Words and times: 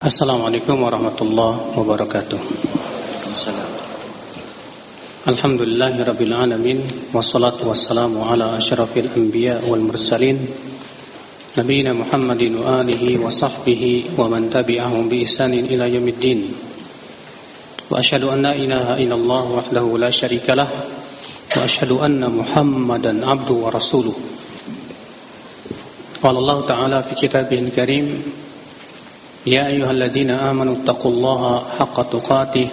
Assalamualaikum 0.00 0.80
warahmatullahi 0.80 1.76
wabarakatuh. 1.76 2.40
Alhamdulillahirabbil 5.28 6.32
alamin 6.32 6.80
wassalatu 7.12 7.68
wassalamu 7.68 8.24
ala 8.24 8.56
asyrafil 8.56 9.12
anbiya 9.12 9.60
wal 9.60 9.84
mursalin 9.84 10.40
nabiyina 11.52 11.92
Muhammadin 11.92 12.56
wa 12.64 12.80
alihi 12.80 13.20
wa 13.20 13.28
sahbihi 13.28 14.16
wa 14.16 14.24
man 14.24 14.48
tabi'ahum 14.48 15.04
bi 15.12 15.28
ihsanin 15.28 15.68
ila 15.68 15.84
yaumiddin. 15.84 16.48
Wa 17.92 18.00
asyhadu 18.00 18.32
an 18.32 18.40
la 18.40 18.56
ilaha 18.56 18.96
illallah 18.96 19.44
wahdahu 19.52 20.00
la 20.00 20.08
syarika 20.08 20.56
lah 20.56 20.72
wa 20.72 21.60
asyhadu 21.60 22.00
anna 22.00 22.32
Muhammadan 22.32 23.20
abduhu 23.20 23.68
wa 23.68 23.76
rasuluh. 23.76 24.16
Qala 26.24 26.40
Allah 26.40 26.58
ta'ala 26.64 26.98
fi 27.04 27.12
kitabihil 27.20 27.68
karim 27.68 28.39
يا 29.45 29.69
أيها 29.69 29.91
الذين 29.93 30.33
آمنوا 30.33 30.81
اتقوا 30.81 31.11
الله 31.11 31.41
حق 31.77 31.97
تقاته 32.09 32.69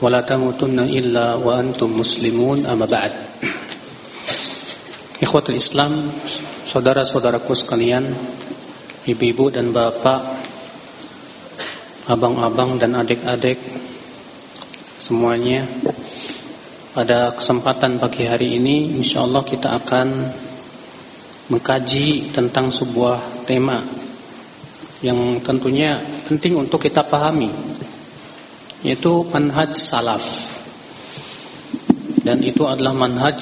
ولا 0.00 0.20
تموتن 0.24 0.78
إلا 0.88 1.36
وأنتم 1.36 1.88
مسلمون 2.00 2.64
أما 2.64 2.86
بعد 2.88 3.12
Ikhwatul 5.22 5.54
Islam 5.54 6.10
Saudara-saudaraku 6.66 7.54
sekalian 7.54 8.10
Ibu-ibu 9.06 9.54
dan 9.54 9.70
bapak 9.70 10.18
Abang-abang 12.10 12.74
dan 12.80 12.98
adik-adik 12.98 13.60
Semuanya 14.98 15.62
Pada 16.90 17.30
kesempatan 17.38 18.02
pagi 18.02 18.26
hari 18.26 18.58
ini 18.58 18.98
InsyaAllah 18.98 19.46
kita 19.46 19.78
akan 19.78 20.08
Mengkaji 21.54 22.34
tentang 22.34 22.74
sebuah 22.74 23.46
tema 23.46 23.78
yang 25.05 25.37
tentunya 25.45 26.01
penting 26.25 26.57
untuk 26.57 26.81
kita 26.81 27.05
pahami 27.05 27.49
yaitu 28.85 29.25
manhaj 29.29 29.73
salaf. 29.73 30.25
Dan 32.21 32.43
itu 32.43 32.67
adalah 32.67 32.91
manhaj 32.91 33.39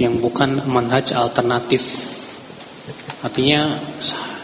yang 0.00 0.18
bukan 0.18 0.64
manhaj 0.66 1.12
alternatif. 1.12 1.84
Artinya 3.22 3.76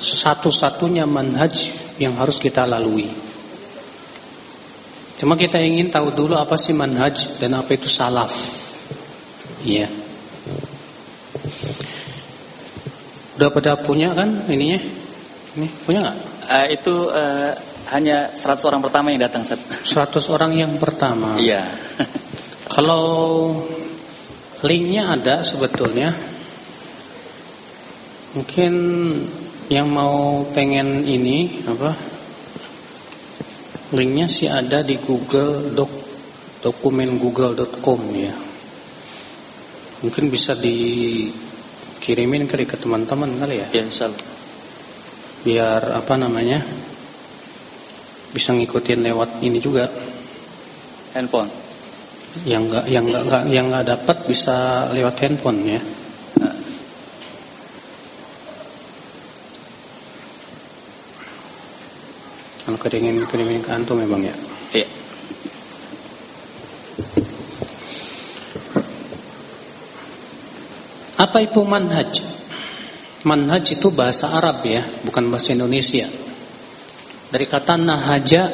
satu-satunya 0.02 1.08
manhaj 1.08 1.72
yang 1.98 2.18
harus 2.18 2.38
kita 2.42 2.68
lalui. 2.68 3.08
Cuma 5.16 5.38
kita 5.38 5.62
ingin 5.62 5.88
tahu 5.88 6.10
dulu 6.10 6.34
apa 6.34 6.58
sih 6.58 6.74
manhaj 6.74 7.38
dan 7.38 7.54
apa 7.54 7.78
itu 7.78 7.86
salaf. 7.86 8.34
Iya. 9.62 9.86
Udah 13.38 13.48
pada 13.54 13.78
punya 13.78 14.10
kan 14.12 14.50
ininya? 14.50 14.82
Ini 15.52 15.66
punya 15.86 15.98
nggak 16.02 16.31
Uh, 16.42 16.66
itu 16.70 16.94
uh, 17.12 17.54
hanya 17.92 18.32
100 18.32 18.68
orang 18.68 18.80
pertama 18.80 19.12
yang 19.12 19.20
datang, 19.26 19.44
Seth. 19.44 19.60
100 19.84 20.32
orang 20.32 20.52
yang 20.56 20.72
pertama. 20.80 21.36
Iya. 21.36 21.68
Kalau 22.74 23.04
linknya 24.64 25.12
ada 25.12 25.44
sebetulnya, 25.44 26.14
mungkin 28.32 28.72
yang 29.68 29.92
mau 29.92 30.46
pengen 30.56 31.04
ini 31.04 31.68
apa? 31.68 31.92
Linknya 33.92 34.24
sih 34.24 34.48
ada 34.48 34.80
di 34.80 34.96
Google 34.96 35.76
Doc 35.76 35.92
dokumen 36.64 37.20
google.com 37.20 38.00
ya. 38.16 38.32
Mungkin 40.00 40.32
bisa 40.32 40.56
dikirimin 40.56 42.48
ke 42.48 42.76
teman-teman 42.80 43.36
kali 43.36 43.60
ya. 43.60 43.68
Ya, 43.68 43.84
insyaallah 43.84 44.31
biar 45.42 45.82
apa 45.90 46.14
namanya 46.14 46.62
bisa 48.32 48.56
ngikutin 48.56 49.04
lewat 49.04 49.44
ini 49.44 49.58
juga. 49.60 49.86
Handphone? 51.12 51.52
Yang 52.48 52.62
nggak 52.72 52.84
yang 52.88 53.04
nggak 53.04 53.44
yang 53.52 53.66
nggak 53.68 53.86
dapat 53.92 54.16
bisa 54.24 54.88
lewat 54.88 55.20
handphone 55.20 55.60
ya. 55.68 55.82
Nah. 56.40 56.56
kalau 62.64 62.78
keringin 62.80 63.20
keringin 63.28 63.60
ke 63.60 63.70
antum 63.74 64.00
memang 64.00 64.24
ya. 64.24 64.34
Iya. 64.72 64.88
Apa 71.20 71.44
itu 71.44 71.60
manhaj 71.68 72.41
Manhaj 73.22 73.78
itu 73.78 73.94
bahasa 73.94 74.34
Arab 74.34 74.66
ya, 74.66 74.82
bukan 75.06 75.30
bahasa 75.30 75.54
Indonesia. 75.54 76.10
Dari 77.30 77.46
kata 77.46 77.78
nahaja 77.78 78.50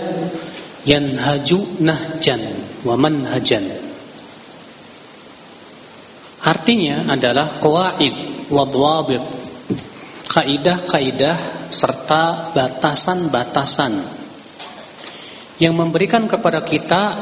yanhaju 0.85 1.83
nahjan 1.83 2.43
wa 2.85 2.95
manhajan. 2.95 3.65
Artinya 6.45 7.09
adalah 7.11 7.59
qawaid 7.59 8.49
wa. 8.53 9.25
Kaidah-kaidah 10.29 11.69
serta 11.73 12.53
batasan-batasan 12.53 13.93
yang 15.57 15.73
memberikan 15.73 16.29
kepada 16.29 16.61
kita 16.61 17.17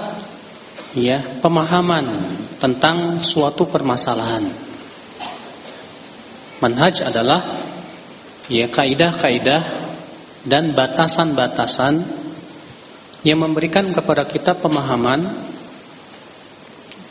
ya 0.99 1.23
pemahaman 1.41 2.05
tentang 2.59 3.23
suatu 3.23 3.71
permasalahan. 3.71 4.66
Manhaj 6.56 7.05
adalah 7.05 7.44
ya 8.49 8.71
kaidah-kaidah 8.71 9.62
dan 10.47 10.72
batasan-batasan 10.72 12.00
yang 13.27 13.43
memberikan 13.43 13.91
kepada 13.91 14.22
kita 14.25 14.55
pemahaman 14.55 15.27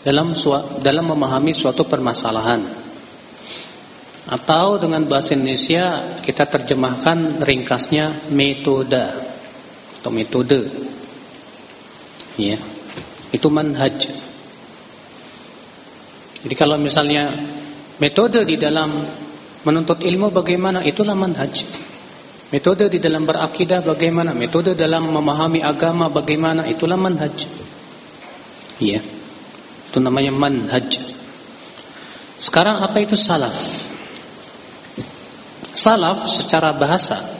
dalam 0.02 0.32
dalam 0.80 1.06
memahami 1.12 1.52
suatu 1.52 1.84
permasalahan. 1.84 2.64
Atau 4.26 4.82
dengan 4.82 5.06
bahasa 5.06 5.38
Indonesia 5.38 6.18
kita 6.26 6.50
terjemahkan 6.50 7.46
ringkasnya 7.46 8.34
metode 8.34 9.06
atau 10.02 10.10
metode. 10.10 10.66
Ya. 12.40 12.58
Itu 13.30 13.54
manhaj. 13.54 14.10
Jadi 16.42 16.56
kalau 16.58 16.78
misalnya 16.78 17.30
metode 18.02 18.46
di 18.46 18.58
dalam 18.58 19.25
Menuntut 19.66 20.00
ilmu 20.06 20.30
bagaimana? 20.30 20.86
Itulah 20.86 21.18
manhaj. 21.18 21.66
Metode 22.54 22.88
di 22.88 23.02
dalam 23.02 23.26
berakidah 23.26 23.82
bagaimana? 23.82 24.32
Metode 24.32 24.78
dalam 24.78 25.10
memahami 25.10 25.66
agama 25.66 26.08
bagaimana? 26.08 26.70
Itulah 26.70 26.96
manhaj. 26.96 27.34
Iya. 28.78 29.02
Itu 29.90 29.98
namanya 29.98 30.30
manhaj. 30.30 31.02
Sekarang 32.38 32.86
apa 32.86 33.02
itu 33.02 33.18
salaf? 33.18 33.58
Salaf 35.76 36.30
secara 36.30 36.72
bahasa 36.72 37.36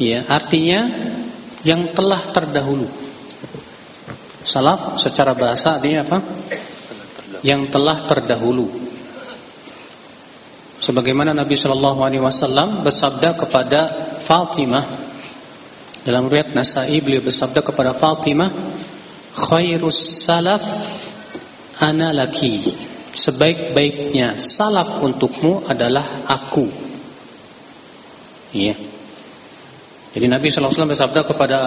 Ya, 0.00 0.24
artinya 0.32 0.88
yang 1.60 1.92
telah 1.92 2.32
terdahulu. 2.32 2.88
Salaf 4.40 4.96
secara 4.96 5.36
bahasa 5.36 5.76
artinya 5.76 6.00
apa? 6.08 6.18
Yang 7.44 7.68
telah 7.68 8.08
terdahulu. 8.08 8.64
Sebagaimana 10.80 11.36
Nabi 11.36 11.60
Shallallahu 11.60 12.00
Alaihi 12.00 12.24
Wasallam 12.24 12.80
bersabda 12.80 13.36
kepada 13.36 13.80
Fatimah 14.24 14.84
dalam 16.00 16.32
riwayat 16.32 16.56
Nasai 16.56 17.04
beliau 17.04 17.20
bersabda 17.20 17.60
kepada 17.60 17.92
Fatimah, 17.92 18.48
khairus 19.36 20.24
salaf 20.24 20.64
ana 21.84 22.16
laki. 22.16 22.72
Sebaik-baiknya 23.12 24.40
salaf 24.40 25.04
untukmu 25.04 25.68
adalah 25.68 26.24
aku. 26.24 26.64
Iya. 28.56 28.72
Jadi 30.16 30.26
Nabi 30.26 30.48
Shallallahu 30.48 30.72
Alaihi 30.72 30.80
Wasallam 30.80 30.94
bersabda 30.96 31.20
kepada 31.28 31.58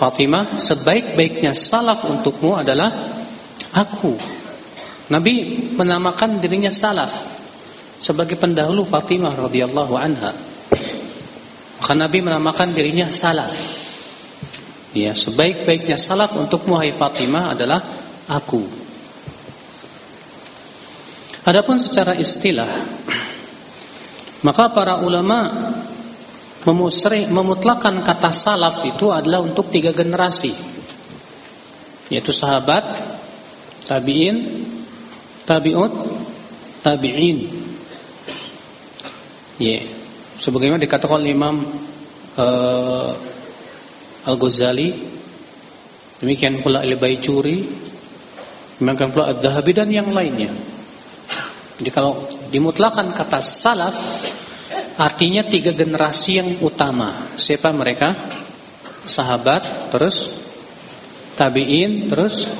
Fatimah, 0.00 0.56
sebaik-baiknya 0.56 1.52
salaf 1.52 2.08
untukmu 2.08 2.56
adalah 2.56 2.88
aku. 3.76 4.16
Nabi 5.12 5.60
menamakan 5.76 6.40
dirinya 6.40 6.72
salaf 6.72 7.31
sebagai 8.02 8.34
pendahulu 8.34 8.82
Fatimah 8.82 9.30
radhiyallahu 9.30 9.94
anha. 9.94 10.34
Maka 11.78 11.94
Nabi 11.94 12.18
menamakan 12.18 12.74
dirinya 12.74 13.06
salaf. 13.06 13.54
Ya, 14.92 15.14
sebaik-baiknya 15.14 15.94
salaf 15.94 16.34
untuk 16.34 16.66
Muhai 16.66 16.90
Fatimah 16.90 17.54
adalah 17.54 17.78
aku. 18.26 18.62
Adapun 21.42 21.78
secara 21.82 22.14
istilah, 22.18 22.70
maka 24.46 24.70
para 24.70 25.02
ulama 25.02 25.50
memutlakan 27.30 27.98
kata 28.06 28.30
salaf 28.30 28.86
itu 28.86 29.10
adalah 29.10 29.42
untuk 29.42 29.66
tiga 29.74 29.90
generasi, 29.90 30.54
yaitu 32.14 32.30
sahabat, 32.30 32.86
tabiin, 33.90 34.38
tabiut, 35.42 35.90
tabiin. 36.86 37.61
Ya. 39.62 39.78
Sebagaimana 40.42 40.82
dikatakan 40.82 41.22
Imam 41.22 41.62
uh, 42.34 43.14
Al-Ghazali, 44.26 44.90
demikian 46.18 46.58
pula 46.58 46.82
Al-Baijuri, 46.82 47.62
demikian 48.82 49.14
pula 49.14 49.30
Ad-Dhahabi 49.30 49.70
dan 49.70 49.86
yang 49.94 50.10
lainnya. 50.10 50.50
Jadi 51.78 51.90
kalau 51.94 52.26
dimutlakan 52.50 53.14
kata 53.14 53.38
salaf 53.38 54.26
artinya 54.98 55.46
tiga 55.46 55.70
generasi 55.70 56.42
yang 56.42 56.58
utama. 56.58 57.30
Siapa 57.38 57.70
mereka? 57.70 58.10
Sahabat, 59.06 59.94
terus 59.94 60.26
tabi'in, 61.38 62.10
terus 62.10 62.50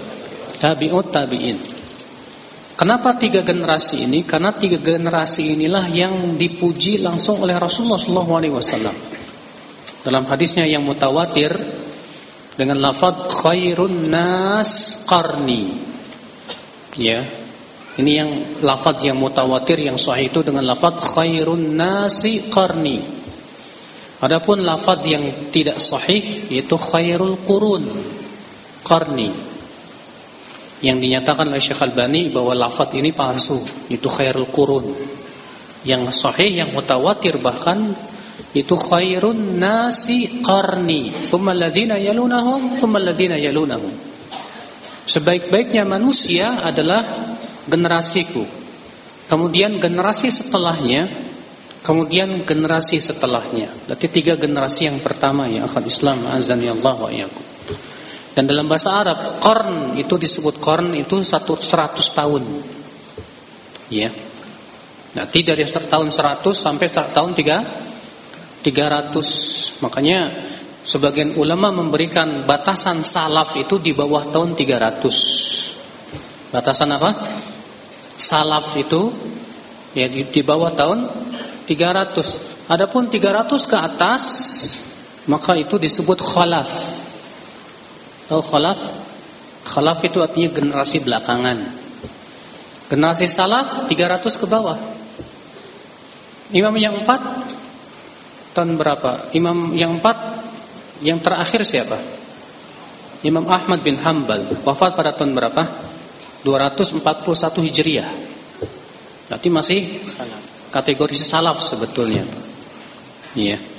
tabi'ut 0.62 1.10
tabi'in. 1.10 1.81
Kenapa 2.72 3.20
tiga 3.20 3.44
generasi 3.44 4.08
ini? 4.08 4.24
Karena 4.24 4.56
tiga 4.56 4.80
generasi 4.80 5.52
inilah 5.52 5.92
yang 5.92 6.40
dipuji 6.40 7.04
langsung 7.04 7.44
oleh 7.44 7.60
Rasulullah 7.60 8.00
SAW. 8.00 8.96
Dalam 10.02 10.24
hadisnya 10.26 10.64
yang 10.64 10.82
mutawatir 10.82 11.52
dengan 12.56 12.80
lafaz 12.80 13.28
khairun 13.44 14.08
nas 14.08 15.04
qarni. 15.04 15.68
Ya. 16.96 17.22
Ini 17.92 18.12
yang 18.24 18.30
lafaz 18.64 19.04
yang 19.04 19.20
mutawatir 19.20 19.76
yang 19.76 20.00
sahih 20.00 20.32
itu 20.32 20.40
dengan 20.40 20.64
lafaz 20.64 21.12
khairun 21.12 21.76
nasi 21.76 22.48
qarni. 22.48 23.04
Adapun 24.24 24.64
lafaz 24.64 25.04
yang 25.04 25.52
tidak 25.52 25.76
sahih 25.76 26.48
yaitu 26.48 26.80
khairul 26.80 27.36
qurun 27.44 27.84
qarni 28.80 29.51
yang 30.82 30.98
dinyatakan 30.98 31.46
oleh 31.46 31.62
Syekh 31.62 31.78
Albani 31.86 32.28
bahwa 32.34 32.58
lafaz 32.58 32.90
ini 32.98 33.14
palsu 33.14 33.62
itu 33.86 34.10
khairul 34.10 34.50
qurun. 34.50 34.86
Yang 35.82 36.14
sahih 36.14 36.62
yang 36.62 36.70
mutawatir 36.74 37.38
bahkan 37.38 37.94
itu 38.54 38.74
khairun 38.74 39.62
nasi 39.62 40.42
qarni. 40.42 41.14
Thumma 41.30 41.54
alladhina 41.54 41.98
yalunahum 41.98 42.78
thumma 42.82 42.98
alladhina 42.98 43.38
yalunahum. 43.38 43.94
Sebaik-baiknya 45.06 45.86
manusia 45.86 46.58
adalah 46.58 47.02
generasiku. 47.70 48.42
Kemudian 49.30 49.78
generasi 49.78 50.34
setelahnya 50.34 51.06
kemudian 51.82 52.46
generasi 52.46 53.02
setelahnya. 53.02 53.68
Berarti 53.90 54.06
tiga 54.06 54.38
generasi 54.38 54.86
yang 54.86 55.02
pertama 55.02 55.50
ya 55.50 55.66
akhwat 55.66 55.84
Islam 55.86 56.24
azan 56.30 56.62
ya 56.62 56.72
Allah 56.78 56.94
wa 56.94 57.10
dan 58.32 58.48
dalam 58.48 58.64
bahasa 58.64 58.96
Arab, 58.96 59.44
korn 59.44 59.92
itu 60.00 60.16
disebut 60.16 60.56
korn 60.56 60.96
itu 60.96 61.20
satu 61.20 61.52
seratus 61.60 62.16
tahun. 62.16 62.42
Ya. 63.92 64.08
Nanti 65.12 65.44
dari 65.44 65.68
tahun 65.68 66.08
seratus 66.08 66.56
sampai 66.56 66.88
tahun 66.88 67.36
tiga 67.36 67.60
tiga 68.64 68.88
ratus. 68.88 69.28
Makanya 69.84 70.32
sebagian 70.88 71.36
ulama 71.36 71.68
memberikan 71.68 72.48
batasan 72.48 73.04
salaf 73.04 73.52
itu 73.60 73.76
di 73.76 73.92
bawah 73.92 74.24
tahun 74.32 74.56
tiga 74.56 74.80
ratus. 74.80 75.16
Batasan 76.48 76.88
apa? 76.96 77.10
Salaf 78.16 78.72
itu 78.80 79.12
ya 79.92 80.08
di, 80.08 80.24
di 80.24 80.40
bawah 80.40 80.72
tahun 80.72 81.04
tiga 81.68 81.92
ratus. 81.92 82.40
Adapun 82.72 83.12
tiga 83.12 83.36
ratus 83.36 83.68
ke 83.68 83.76
atas 83.76 84.22
maka 85.28 85.52
itu 85.52 85.76
disebut 85.76 86.16
khalaf. 86.16 87.01
Tahu 88.32 88.40
khalaf? 88.40 88.80
Khalaf 89.68 90.00
itu 90.08 90.24
artinya 90.24 90.48
generasi 90.48 91.04
belakangan. 91.04 91.60
Generasi 92.88 93.28
salaf 93.28 93.84
300 93.92 94.24
ke 94.24 94.46
bawah. 94.48 94.80
Imam 96.56 96.72
yang 96.80 96.96
empat 96.96 97.20
tahun 98.56 98.80
berapa? 98.80 99.36
Imam 99.36 99.76
yang 99.76 100.00
empat 100.00 100.16
yang 101.04 101.20
terakhir 101.20 101.60
siapa? 101.60 102.00
Imam 103.20 103.44
Ahmad 103.52 103.84
bin 103.84 104.00
Hambal 104.00 104.48
wafat 104.64 104.96
pada 104.96 105.12
tahun 105.12 105.36
berapa? 105.36 105.68
241 106.40 107.04
Hijriah. 107.68 108.08
Berarti 109.28 109.48
masih 109.52 109.80
kategori 110.72 111.20
salaf 111.20 111.60
sebetulnya. 111.60 112.24
Iya. 113.36 113.71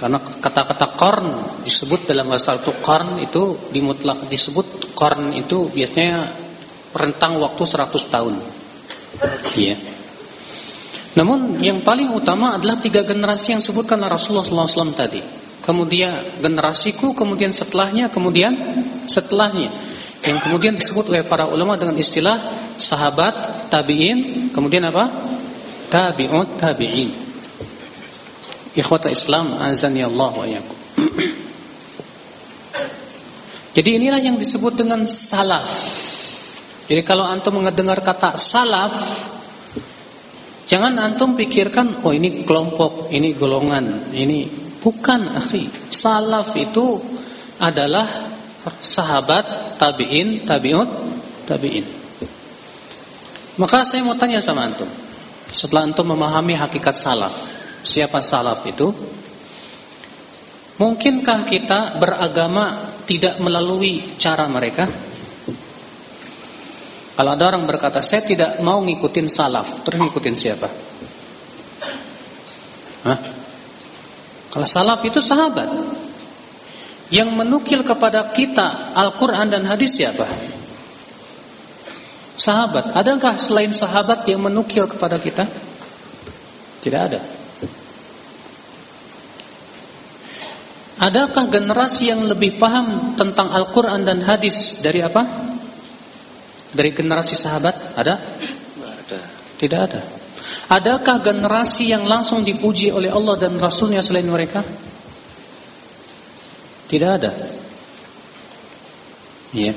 Karena 0.00 0.16
kata-kata 0.16 0.96
korn 0.96 1.28
disebut 1.60 2.08
dalam 2.08 2.32
bahasa 2.32 2.56
itu 2.56 2.72
korn 2.80 3.20
itu 3.20 3.68
dimutlak 3.68 4.24
disebut 4.32 4.96
korn 4.96 5.36
itu 5.36 5.68
biasanya 5.68 6.32
rentang 6.96 7.36
waktu 7.36 7.62
100 7.68 8.08
tahun. 8.08 8.34
Iya. 9.60 9.76
Namun 11.20 11.60
yang 11.60 11.84
paling 11.84 12.16
utama 12.16 12.56
adalah 12.56 12.80
tiga 12.80 13.04
generasi 13.04 13.52
yang 13.52 13.60
disebutkan 13.60 14.00
Rasulullah 14.08 14.46
SAW 14.46 14.96
tadi. 14.96 15.20
Kemudian 15.60 16.40
generasiku, 16.40 17.12
kemudian 17.12 17.52
setelahnya, 17.52 18.08
kemudian 18.08 18.56
setelahnya. 19.04 19.68
Yang 20.24 20.38
kemudian 20.48 20.74
disebut 20.80 21.12
oleh 21.12 21.28
para 21.28 21.44
ulama 21.44 21.76
dengan 21.76 22.00
istilah 22.00 22.40
sahabat, 22.80 23.68
tabi'in, 23.68 24.48
kemudian 24.56 24.88
apa? 24.88 25.12
Tabi'ut, 25.92 26.56
tabi'in. 26.56 27.29
Ikhwata 28.74 29.10
Islam 29.10 29.58
azani 29.58 30.06
Allah 30.06 30.30
wa 30.30 30.46
yakum. 30.46 30.78
Jadi 33.70 33.90
inilah 34.02 34.18
yang 34.18 34.34
disebut 34.34 34.78
dengan 34.82 35.06
salaf. 35.06 35.70
Jadi 36.90 37.02
kalau 37.06 37.22
antum 37.22 37.62
mendengar 37.62 38.02
kata 38.02 38.34
salaf, 38.34 38.90
jangan 40.66 40.98
antum 40.98 41.38
pikirkan 41.38 42.02
oh 42.02 42.10
ini 42.10 42.42
kelompok, 42.42 43.14
ini 43.14 43.30
golongan, 43.38 44.10
ini 44.10 44.50
bukan 44.82 45.38
akhi. 45.38 45.70
Salaf 45.86 46.50
itu 46.58 46.98
adalah 47.62 48.06
sahabat, 48.82 49.78
tabi'in, 49.78 50.42
tabi'ut, 50.42 50.90
tabi'in. 51.46 51.86
Maka 53.54 53.86
saya 53.86 54.02
mau 54.02 54.18
tanya 54.18 54.42
sama 54.42 54.66
antum. 54.66 54.88
Setelah 55.54 55.86
antum 55.86 56.10
memahami 56.10 56.58
hakikat 56.58 56.98
salaf, 56.98 57.59
Siapa 57.80 58.20
salaf 58.20 58.64
itu? 58.68 58.92
Mungkinkah 60.80 61.44
kita 61.44 62.00
beragama 62.00 62.96
tidak 63.04 63.36
melalui 63.36 64.16
cara 64.16 64.48
mereka? 64.48 64.88
Kalau 67.20 67.36
ada 67.36 67.44
orang 67.52 67.68
berkata, 67.68 68.00
saya 68.00 68.24
tidak 68.24 68.64
mau 68.64 68.80
ngikutin 68.80 69.28
salaf, 69.28 69.84
terus 69.84 70.00
ngikutin 70.00 70.36
siapa? 70.40 70.68
Hah? 73.04 73.18
Kalau 74.50 74.64
salaf 74.64 75.04
itu 75.04 75.20
sahabat. 75.20 75.68
Yang 77.10 77.28
menukil 77.34 77.84
kepada 77.84 78.24
kita 78.30 78.94
Al-Quran 78.96 79.52
dan 79.52 79.68
hadis 79.68 80.00
siapa? 80.00 80.24
Sahabat. 82.40 82.96
Adakah 82.96 83.36
selain 83.36 83.74
sahabat 83.76 84.24
yang 84.24 84.40
menukil 84.40 84.88
kepada 84.88 85.20
kita? 85.20 85.44
Tidak 86.80 87.00
ada. 87.04 87.39
Adakah 91.00 91.48
generasi 91.48 92.12
yang 92.12 92.28
lebih 92.28 92.60
paham 92.60 93.16
tentang 93.16 93.48
Al-Quran 93.48 94.04
dan 94.04 94.20
hadis 94.20 94.84
dari 94.84 95.00
apa? 95.00 95.24
Dari 96.76 96.90
generasi 96.92 97.32
sahabat? 97.32 97.96
Ada? 97.96 98.14
Ada. 98.84 99.20
Tidak 99.56 99.80
ada. 99.80 100.00
Adakah 100.70 101.24
generasi 101.24 101.88
yang 101.90 102.04
langsung 102.04 102.44
dipuji 102.44 102.92
oleh 102.92 103.08
Allah 103.08 103.40
dan 103.40 103.56
Rasulnya 103.56 104.04
selain 104.04 104.28
mereka? 104.28 104.60
Tidak 106.84 107.10
ada. 107.10 107.32
Iya. 109.56 109.74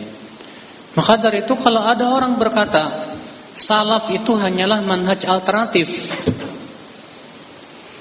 Maka 0.93 1.17
dari 1.17 1.41
itu 1.41 1.55
kalau 1.57 1.81
ada 1.81 2.13
orang 2.13 2.37
berkata 2.37 3.09
salaf 3.55 4.11
itu 4.13 4.37
hanyalah 4.37 4.85
manhaj 4.85 5.25
alternatif 5.25 5.89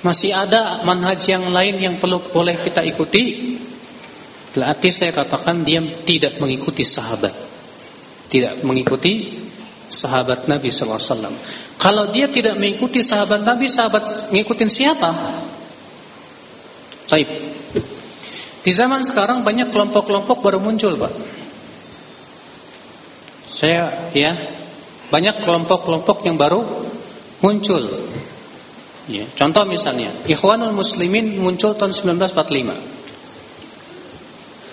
masih 0.02 0.34
ada 0.34 0.82
manhaj 0.82 1.22
yang 1.30 1.46
lain 1.50 1.78
yang 1.78 1.94
perlu 1.98 2.18
boleh 2.30 2.58
kita 2.58 2.82
ikuti? 2.82 3.54
Berarti 4.52 4.92
saya 4.92 5.16
katakan 5.16 5.64
dia 5.64 5.80
tidak 5.80 6.36
mengikuti 6.42 6.84
sahabat. 6.84 7.32
Tidak 8.28 8.66
mengikuti 8.66 9.40
sahabat 9.88 10.48
Nabi 10.48 10.68
wasallam. 10.68 11.32
Kalau 11.80 12.10
dia 12.14 12.28
tidak 12.28 12.56
mengikuti 12.60 13.00
sahabat 13.02 13.42
Nabi, 13.42 13.66
sahabat 13.66 14.32
ngikutin 14.32 14.70
siapa? 14.70 15.10
Baik. 17.10 17.28
Di 18.62 18.70
zaman 18.70 19.02
sekarang 19.02 19.42
banyak 19.42 19.74
kelompok-kelompok 19.74 20.38
baru 20.38 20.62
muncul, 20.62 20.94
Pak. 20.94 21.12
Saya 23.50 24.10
ya, 24.14 24.32
banyak 25.10 25.42
kelompok-kelompok 25.42 26.22
yang 26.22 26.38
baru 26.38 26.62
muncul. 27.42 27.82
Ya, 29.10 29.26
contoh 29.34 29.66
misalnya, 29.66 30.14
Ikhwanul 30.30 30.70
Muslimin 30.70 31.42
muncul 31.42 31.74
tahun 31.74 31.90
1945. 31.90 32.78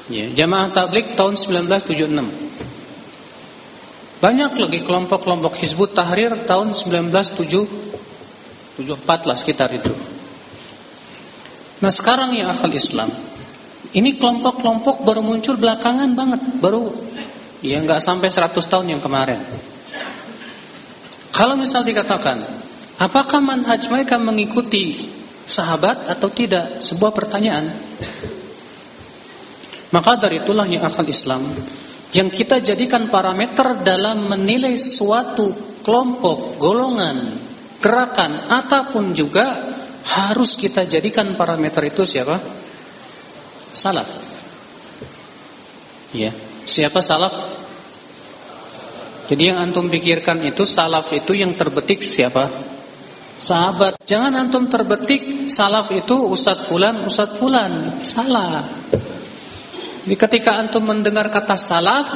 Ya, 0.09 0.29
Jamaah 0.33 0.69
Tablik 0.69 1.17
tahun 1.17 1.33
1976. 1.33 2.49
Banyak 4.19 4.51
lagi 4.59 4.79
kelompok-kelompok 4.83 5.55
Hizbut 5.63 5.95
Tahrir 5.95 6.35
tahun 6.43 6.75
1974 6.75 7.63
lah 9.23 9.37
sekitar 9.39 9.71
itu. 9.71 9.95
Nah 11.79 11.87
sekarang 11.87 12.35
ya 12.35 12.51
akal 12.51 12.67
Islam 12.75 13.07
Ini 13.95 14.19
kelompok-kelompok 14.19 15.07
baru 15.07 15.23
muncul 15.25 15.57
belakangan 15.57 16.13
banget, 16.13 16.61
baru 16.61 16.93
ya 17.65 17.81
nggak 17.81 17.97
sampai 17.97 18.29
100 18.29 18.53
tahun 18.69 18.85
yang 18.93 19.01
kemarin. 19.01 19.41
Kalau 21.33 21.57
misal 21.57 21.81
dikatakan, 21.81 22.37
apakah 22.99 23.39
manhaj 23.39 23.87
mereka 23.87 24.19
mengikuti 24.19 25.09
sahabat 25.49 26.11
atau 26.11 26.29
tidak? 26.29 26.83
Sebuah 26.83 27.15
pertanyaan. 27.15 27.65
Maka 29.89 30.21
dari 30.21 30.37
itulah 30.37 30.69
yang 30.69 30.85
akal 30.85 31.07
Islam 31.09 31.49
yang 32.09 32.33
kita 32.33 32.61
jadikan 32.61 33.05
parameter 33.09 33.85
dalam 33.85 34.29
menilai 34.29 34.73
suatu 34.81 35.53
kelompok, 35.85 36.57
golongan, 36.57 37.17
gerakan 37.77 38.49
ataupun 38.49 39.13
juga 39.13 39.45
harus 40.09 40.57
kita 40.57 40.89
jadikan 40.89 41.37
parameter 41.37 41.85
itu 41.85 42.01
siapa? 42.05 42.41
Salaf. 43.69 44.09
Ya, 46.17 46.33
siapa 46.65 46.97
salaf? 46.97 47.33
Jadi 49.29 49.53
yang 49.53 49.61
antum 49.61 49.85
pikirkan 49.85 50.41
itu 50.41 50.65
salaf 50.65 51.13
itu 51.13 51.37
yang 51.37 51.53
terbetik 51.53 52.01
siapa? 52.01 52.49
Sahabat. 53.39 54.03
Jangan 54.03 54.35
antum 54.35 54.67
terbetik 54.67 55.47
salaf 55.47 55.95
itu 55.95 56.27
Ustadz 56.27 56.67
Fulan, 56.67 57.07
Ustadz 57.07 57.39
Fulan. 57.39 58.03
Salah. 58.03 58.67
Jadi 60.03 60.15
ketika 60.19 60.59
antum 60.59 60.83
mendengar 60.83 61.31
kata 61.31 61.55
salaf, 61.55 62.07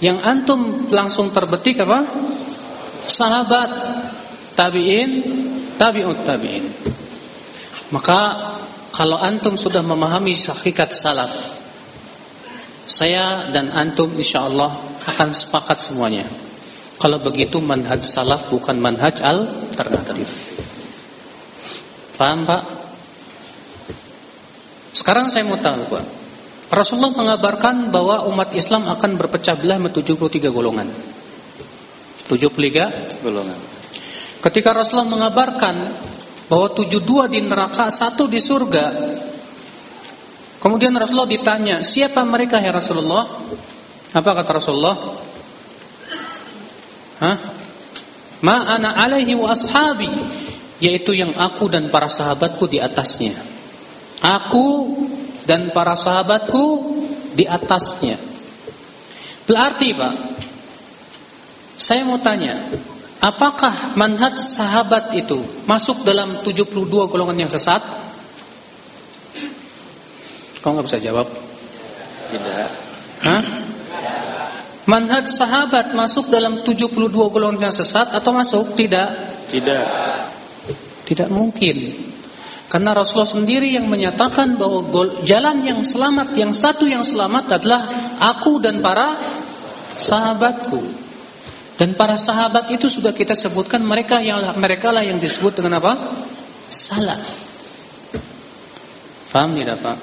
yang 0.00 0.24
antum 0.24 0.88
langsung 0.88 1.30
terbetik 1.30 1.84
apa? 1.84 2.02
Sahabat, 3.06 3.70
tabiin, 4.56 5.10
tabiut 5.76 6.24
tabiin. 6.24 6.64
Maka 7.92 8.20
kalau 8.88 9.20
antum 9.20 9.60
sudah 9.60 9.84
memahami 9.84 10.32
hakikat 10.32 10.96
salaf, 10.96 11.32
saya 12.88 13.52
dan 13.52 13.68
antum 13.72 14.08
insya 14.16 14.48
Allah 14.48 14.72
akan 15.06 15.30
sepakat 15.36 15.78
semuanya. 15.80 16.24
Kalau 17.02 17.18
begitu 17.18 17.58
manhaj 17.58 17.98
salaf 18.06 18.46
bukan 18.46 18.78
manhaj 18.78 19.18
alternatif. 19.26 20.30
Paham 22.14 22.46
Pak? 22.46 22.62
Sekarang 24.94 25.26
saya 25.26 25.42
mau 25.42 25.58
tahu 25.58 25.82
Pak. 25.90 26.04
Rasulullah 26.70 27.10
mengabarkan 27.10 27.90
bahwa 27.90 28.22
umat 28.30 28.54
Islam 28.54 28.86
akan 28.86 29.18
berpecah 29.18 29.58
belah 29.58 29.82
menjadi 29.82 30.14
73 30.14 30.54
golongan. 30.54 30.86
73 32.30 33.18
golongan. 33.26 33.58
Ketika 34.38 34.70
Rasulullah 34.70 35.10
mengabarkan 35.10 35.74
bahwa 36.46 36.70
72 36.70 37.26
di 37.34 37.42
neraka, 37.42 37.90
satu 37.90 38.30
di 38.30 38.38
surga. 38.38 38.86
Kemudian 40.62 40.94
Rasulullah 40.94 41.26
ditanya, 41.26 41.82
"Siapa 41.82 42.22
mereka 42.22 42.62
ya 42.62 42.70
Rasulullah?" 42.70 43.26
Apa 44.14 44.30
kata 44.38 44.62
Rasulullah? 44.62 44.96
Hah? 47.22 47.38
Ma 48.42 48.66
ana 48.66 48.98
alaihi 48.98 49.38
wa 49.38 49.54
ashabi, 49.54 50.10
yaitu 50.82 51.14
yang 51.14 51.30
aku 51.38 51.70
dan 51.70 51.86
para 51.86 52.10
sahabatku 52.10 52.66
di 52.66 52.82
atasnya. 52.82 53.38
Aku 54.18 54.98
dan 55.46 55.70
para 55.70 55.94
sahabatku 55.94 56.64
di 57.38 57.46
atasnya. 57.46 58.18
Berarti 59.46 59.94
Pak, 59.94 60.14
saya 61.78 62.02
mau 62.02 62.18
tanya, 62.18 62.58
apakah 63.22 63.94
manhaj 63.94 64.34
sahabat 64.38 65.14
itu 65.14 65.38
masuk 65.66 66.02
dalam 66.02 66.42
72 66.42 66.86
golongan 67.06 67.46
yang 67.46 67.50
sesat? 67.50 67.82
Kau 70.62 70.74
nggak 70.74 70.86
bisa 70.86 70.98
jawab? 71.02 71.26
Tidak. 72.30 72.70
Hah? 73.22 73.42
Manhaj 74.82 75.30
sahabat 75.30 75.94
masuk 75.94 76.26
dalam 76.26 76.66
72 76.66 76.90
golongan 77.10 77.70
yang 77.70 77.74
sesat 77.74 78.10
atau 78.10 78.34
masuk? 78.34 78.74
Tidak. 78.74 79.08
Tidak. 79.46 79.86
Tidak 81.06 81.28
mungkin. 81.30 82.10
Karena 82.66 82.96
Rasulullah 82.96 83.28
sendiri 83.28 83.76
yang 83.76 83.86
menyatakan 83.86 84.56
bahwa 84.56 84.82
jalan 85.28 85.60
yang 85.62 85.84
selamat, 85.84 86.32
yang 86.34 86.56
satu 86.56 86.88
yang 86.88 87.04
selamat 87.04 87.60
adalah 87.60 87.84
aku 88.16 88.58
dan 88.58 88.80
para 88.80 89.12
sahabatku. 89.94 90.80
Dan 91.76 91.92
para 91.94 92.16
sahabat 92.16 92.72
itu 92.72 92.88
sudah 92.88 93.12
kita 93.12 93.36
sebutkan 93.36 93.84
mereka 93.84 94.24
yang 94.24 94.40
mereka 94.56 94.88
lah 94.88 95.04
yang 95.04 95.20
disebut 95.20 95.60
dengan 95.62 95.84
apa? 95.84 95.94
Salah. 96.72 97.20
Faham 99.28 99.52
tidak 99.52 99.76
Pak? 99.80 99.98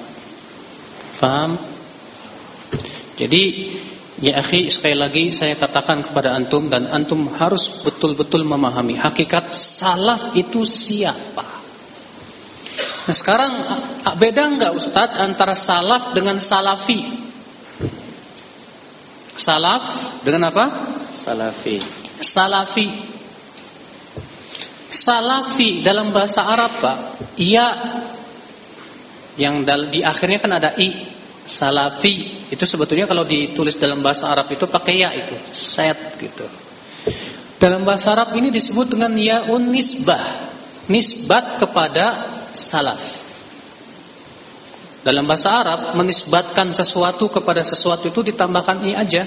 Faham? 1.18 1.50
Jadi 3.18 3.42
Ya 4.20 4.36
akhi 4.36 4.68
sekali 4.68 5.00
lagi 5.00 5.24
saya 5.32 5.56
katakan 5.56 6.04
kepada 6.04 6.36
antum 6.36 6.68
dan 6.68 6.84
antum 6.92 7.24
harus 7.40 7.80
betul-betul 7.80 8.44
memahami 8.44 9.00
hakikat 9.00 9.48
salaf 9.56 10.36
itu 10.36 10.60
siapa. 10.68 11.40
Nah 13.08 13.16
sekarang 13.16 13.52
beda 14.20 14.42
nggak 14.60 14.72
Ustadz 14.76 15.16
antara 15.24 15.56
salaf 15.56 16.12
dengan 16.12 16.36
salafi? 16.36 17.00
Salaf 19.40 20.20
dengan 20.20 20.52
apa? 20.52 20.68
Salafi. 21.16 21.80
Salafi. 22.20 22.86
Salafi 24.90 25.80
dalam 25.80 26.12
bahasa 26.12 26.44
Arab 26.44 26.76
Pak, 26.76 26.98
ya 27.40 27.72
yang 29.40 29.64
di 29.88 30.04
akhirnya 30.04 30.36
kan 30.36 30.52
ada 30.60 30.76
i. 30.76 31.19
Salafi 31.50 32.46
itu 32.46 32.62
sebetulnya 32.62 33.10
kalau 33.10 33.26
ditulis 33.26 33.74
dalam 33.74 33.98
bahasa 33.98 34.30
Arab 34.30 34.46
itu 34.54 34.70
pakai 34.70 34.94
ya 35.02 35.10
itu, 35.10 35.34
set 35.50 36.14
gitu. 36.22 36.46
Dalam 37.58 37.82
bahasa 37.82 38.14
Arab 38.14 38.38
ini 38.38 38.54
disebut 38.54 38.94
dengan 38.94 39.10
yaun 39.18 39.74
nisbah, 39.74 40.22
nisbat 40.86 41.58
kepada 41.58 42.22
salaf. 42.54 43.02
Dalam 45.02 45.26
bahasa 45.26 45.58
Arab 45.58 45.80
menisbatkan 45.98 46.70
sesuatu 46.70 47.26
kepada 47.26 47.66
sesuatu 47.66 48.06
itu 48.06 48.22
ditambahkan 48.30 48.78
i 48.86 48.94
aja. 48.94 49.26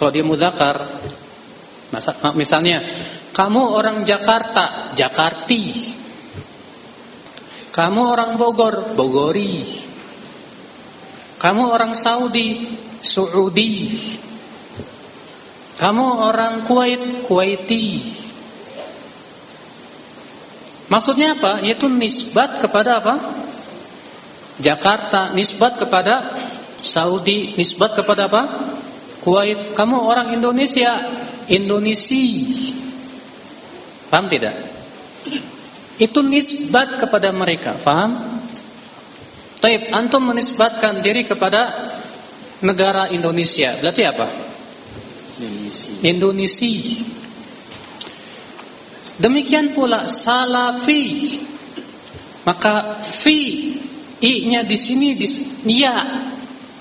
Kalau 0.00 0.10
dia 0.10 0.24
mudakar, 0.24 0.80
misalnya 2.34 2.80
kamu 3.36 3.60
orang 3.60 3.96
Jakarta, 4.06 4.96
Jakarti. 4.96 5.92
Kamu 7.74 8.00
orang 8.00 8.38
Bogor, 8.38 8.94
Bogori. 8.96 9.83
Kamu 11.38 11.62
orang 11.70 11.92
Saudi, 11.92 12.78
Saudi. 13.04 13.90
Kamu 15.74 16.06
orang 16.22 16.62
Kuwait, 16.64 17.26
Kuwaiti. 17.26 17.98
Maksudnya 20.86 21.34
apa? 21.34 21.64
Yaitu 21.64 21.90
nisbat 21.90 22.62
kepada 22.62 23.02
apa? 23.02 23.14
Jakarta, 24.62 25.34
nisbat 25.34 25.82
kepada 25.82 26.30
Saudi, 26.78 27.58
nisbat 27.58 27.98
kepada 27.98 28.30
apa? 28.30 28.42
Kuwait. 29.26 29.74
Kamu 29.74 30.06
orang 30.06 30.30
Indonesia, 30.30 31.02
Indonesia. 31.50 32.22
Paham 34.12 34.30
tidak? 34.30 34.54
Itu 35.98 36.22
nisbat 36.22 37.02
kepada 37.02 37.34
mereka, 37.34 37.74
paham? 37.82 38.14
Taib, 39.64 39.88
antum 39.96 40.28
menisbatkan 40.28 41.00
diri 41.00 41.24
kepada 41.24 41.72
negara 42.60 43.08
Indonesia. 43.08 43.72
Berarti 43.80 44.02
apa? 44.04 44.28
Indonesia. 45.40 45.92
Indonesia. 46.04 46.76
Demikian 49.24 49.72
pula 49.72 50.04
salafi. 50.04 51.40
Maka 52.44 53.00
fi 53.00 53.72
i-nya 54.20 54.68
di 54.68 54.76
sini 54.76 55.16
di 55.16 55.24
ya 55.64 55.96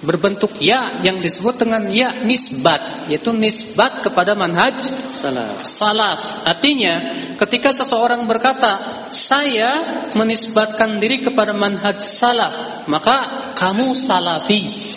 berbentuk 0.04 0.60
ya 0.60 1.00
yang 1.00 1.24
disebut 1.24 1.64
dengan 1.64 1.88
ya 1.88 2.12
nisbat 2.28 3.08
yaitu 3.08 3.32
nisbat 3.32 4.04
kepada 4.04 4.36
manhaj 4.36 4.76
salaf. 5.10 5.64
Salaf 5.64 6.44
artinya 6.44 7.16
ketika 7.40 7.72
seseorang 7.72 8.28
berkata 8.28 9.08
saya 9.10 10.04
menisbatkan 10.14 11.00
diri 11.00 11.24
kepada 11.24 11.56
manhaj 11.56 12.04
salaf 12.04 12.86
maka 12.92 13.52
kamu 13.56 13.96
salafi. 13.96 14.92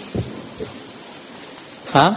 Paham? 1.86 2.14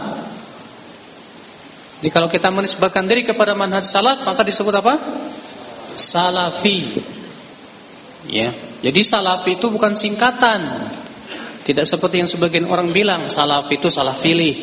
Jadi 2.00 2.08
kalau 2.10 2.26
kita 2.26 2.50
menisbatkan 2.50 3.06
diri 3.06 3.22
kepada 3.22 3.54
manhaj 3.54 3.86
salaf 3.86 4.26
maka 4.26 4.42
disebut 4.42 4.74
apa? 4.74 4.98
Salafi. 5.94 7.06
Ya. 8.28 8.50
Jadi 8.80 9.00
salafi 9.04 9.60
itu 9.60 9.68
bukan 9.70 9.92
singkatan. 9.92 10.99
Tidak 11.70 11.86
seperti 11.86 12.18
yang 12.18 12.26
sebagian 12.26 12.66
orang 12.66 12.90
bilang 12.90 13.30
salafi 13.30 13.78
itu 13.78 13.86
salah 13.86 14.18
pilih. 14.18 14.50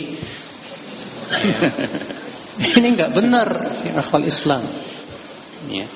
Ini 2.76 2.84
enggak 2.84 3.16
benar 3.16 3.48
akal 3.96 4.28
Islam. 4.28 4.68
Ya. 5.72 5.88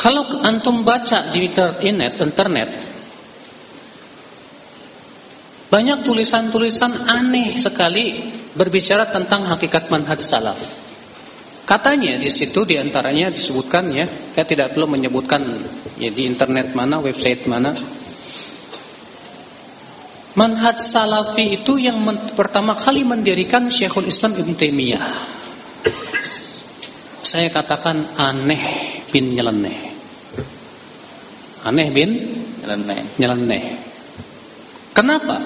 Kalau 0.00 0.24
antum 0.40 0.80
baca 0.80 1.28
di 1.28 1.44
internet, 1.44 2.16
internet 2.24 2.70
Banyak 5.68 6.00
tulisan-tulisan 6.00 7.12
aneh 7.12 7.52
sekali 7.60 8.24
berbicara 8.56 9.12
tentang 9.12 9.44
hakikat 9.52 9.92
manhaj 9.92 10.16
salaf. 10.24 10.56
Katanya 11.68 12.16
di 12.16 12.32
situ 12.32 12.64
di 12.64 12.80
antaranya 12.80 13.28
disebutkan 13.28 13.92
ya, 13.92 14.08
saya 14.08 14.48
tidak 14.48 14.72
perlu 14.72 14.88
menyebutkan 14.88 15.44
ya 16.00 16.08
di 16.08 16.24
internet 16.24 16.72
mana, 16.72 17.04
website 17.04 17.44
mana. 17.44 17.76
Manhaj 20.38 20.78
salafi 20.78 21.58
itu 21.58 21.82
yang 21.82 21.98
pertama 22.38 22.78
kali 22.78 23.02
mendirikan 23.02 23.66
Syekhul 23.66 24.06
Islam 24.06 24.38
Ibn 24.38 24.54
Taimiyah. 24.54 25.10
Saya 27.26 27.50
katakan 27.50 28.14
aneh 28.14 28.62
bin 29.10 29.34
nyeleneh. 29.34 29.78
Aneh 31.66 31.88
bin 31.90 32.10
nyeleneh. 32.62 33.18
Nyeleneh. 33.18 33.64
Kenapa? 34.94 35.42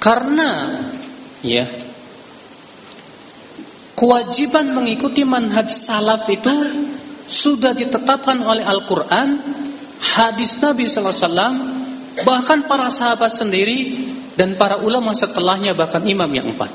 Karena 0.00 0.80
ya 1.44 1.68
kewajiban 3.92 4.72
mengikuti 4.72 5.28
manhaj 5.28 5.68
salaf 5.68 6.24
itu 6.32 6.52
sudah 7.28 7.76
ditetapkan 7.76 8.40
oleh 8.40 8.64
Al-Qur'an, 8.64 9.36
hadis 10.00 10.56
Nabi 10.62 10.88
sallallahu 10.88 11.12
alaihi 11.12 11.28
wasallam, 11.28 11.54
bahkan 12.24 12.64
para 12.64 12.88
sahabat 12.88 13.28
sendiri 13.34 14.08
dan 14.38 14.56
para 14.56 14.80
ulama 14.80 15.12
setelahnya 15.12 15.76
bahkan 15.76 16.00
imam 16.04 16.28
yang 16.30 16.48
empat. 16.52 16.70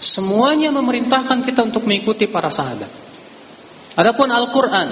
Semuanya 0.00 0.74
memerintahkan 0.74 1.46
kita 1.46 1.64
untuk 1.64 1.86
mengikuti 1.86 2.26
para 2.28 2.50
sahabat. 2.50 2.90
Adapun 3.94 4.28
Al-Qur'an 4.28 4.90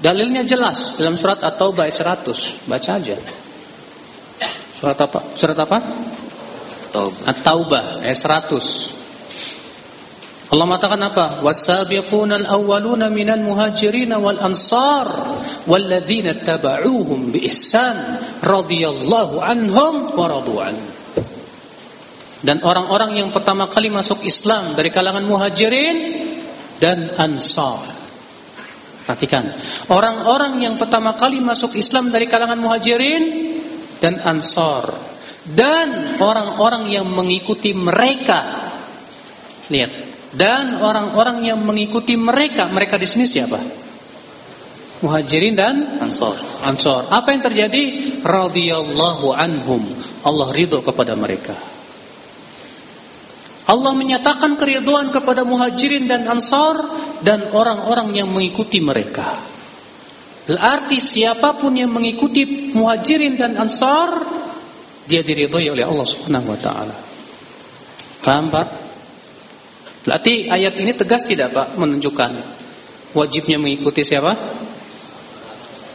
dalilnya 0.00 0.42
jelas 0.42 0.96
dalam 0.96 1.14
surat 1.20 1.44
At-Taubah 1.44 1.84
ayat 1.84 2.24
100, 2.24 2.66
baca 2.66 2.90
aja. 2.96 3.16
Surat 4.80 4.98
apa? 4.98 5.20
Surat 5.36 5.58
apa? 5.60 5.78
At-Taubah 7.28 8.02
ayat 8.02 8.18
100. 8.18 8.93
Allah 10.54 10.70
mengatakan 10.70 11.02
apa? 11.02 11.26
Wasabiqunal 11.42 12.46
awwaluna 12.46 13.10
minal 13.10 13.42
muhajirin 13.42 14.14
wal 14.14 14.38
ansar 14.38 15.10
walladzina 15.66 16.30
tabauhum 16.30 17.34
bi 17.34 17.42
ihsan 17.50 18.22
radhiyallahu 18.38 19.42
anhum 19.42 20.14
wa 20.14 20.30
radu'an. 20.30 20.78
Dan 22.38 22.62
orang-orang 22.62 23.18
yang 23.18 23.34
pertama 23.34 23.66
kali 23.66 23.90
masuk 23.90 24.22
Islam 24.22 24.78
dari 24.78 24.94
kalangan 24.94 25.26
muhajirin 25.26 25.96
dan 26.78 27.10
ansar. 27.18 27.82
Perhatikan, 29.10 29.50
orang-orang 29.90 30.62
yang 30.62 30.78
pertama 30.78 31.18
kali 31.18 31.42
masuk 31.42 31.74
Islam 31.74 32.14
dari 32.14 32.30
kalangan 32.30 32.62
muhajirin 32.62 33.22
dan 33.98 34.22
ansar 34.22 34.86
dan 35.50 36.14
orang-orang 36.22 36.94
yang 36.94 37.10
mengikuti 37.10 37.74
mereka. 37.74 38.70
Lihat, 39.68 40.13
dan 40.34 40.82
orang-orang 40.82 41.46
yang 41.46 41.62
mengikuti 41.62 42.18
mereka. 42.18 42.66
Mereka 42.66 42.98
di 42.98 43.06
sini 43.06 43.26
siapa? 43.26 43.58
Muhajirin 45.04 45.54
dan 45.54 46.00
Ansor. 46.00 46.34
Ansor. 46.64 47.10
Apa 47.10 47.34
yang 47.34 47.42
terjadi? 47.44 47.82
Radhiyallahu 48.24 49.34
anhum. 49.34 49.82
Allah 50.24 50.48
ridho 50.50 50.80
kepada 50.80 51.12
mereka. 51.14 51.54
Allah 53.64 53.92
menyatakan 53.96 54.60
keriduan 54.60 55.08
kepada 55.08 55.44
Muhajirin 55.44 56.04
dan 56.04 56.28
Ansor 56.28 56.84
dan 57.24 57.48
orang-orang 57.52 58.12
yang 58.12 58.28
mengikuti 58.28 58.80
mereka. 58.80 59.40
Berarti 60.44 61.00
siapa 61.00 61.56
pun 61.56 61.72
yang 61.72 61.88
mengikuti 61.88 62.72
Muhajirin 62.76 63.40
dan 63.40 63.56
Ansor 63.56 64.34
dia 65.04 65.20
diridhoi 65.20 65.68
oleh 65.68 65.84
Allah 65.84 66.06
Subhanahu 66.08 66.48
wa 66.48 66.58
taala. 66.60 66.96
Paham, 68.24 68.48
Pak? 68.48 68.83
Berarti 70.04 70.52
ayat 70.52 70.76
ini 70.76 70.92
tegas 70.92 71.24
tidak 71.24 71.56
Pak 71.56 71.80
menunjukkan 71.80 72.30
wajibnya 73.16 73.56
mengikuti 73.56 74.04
siapa? 74.04 74.36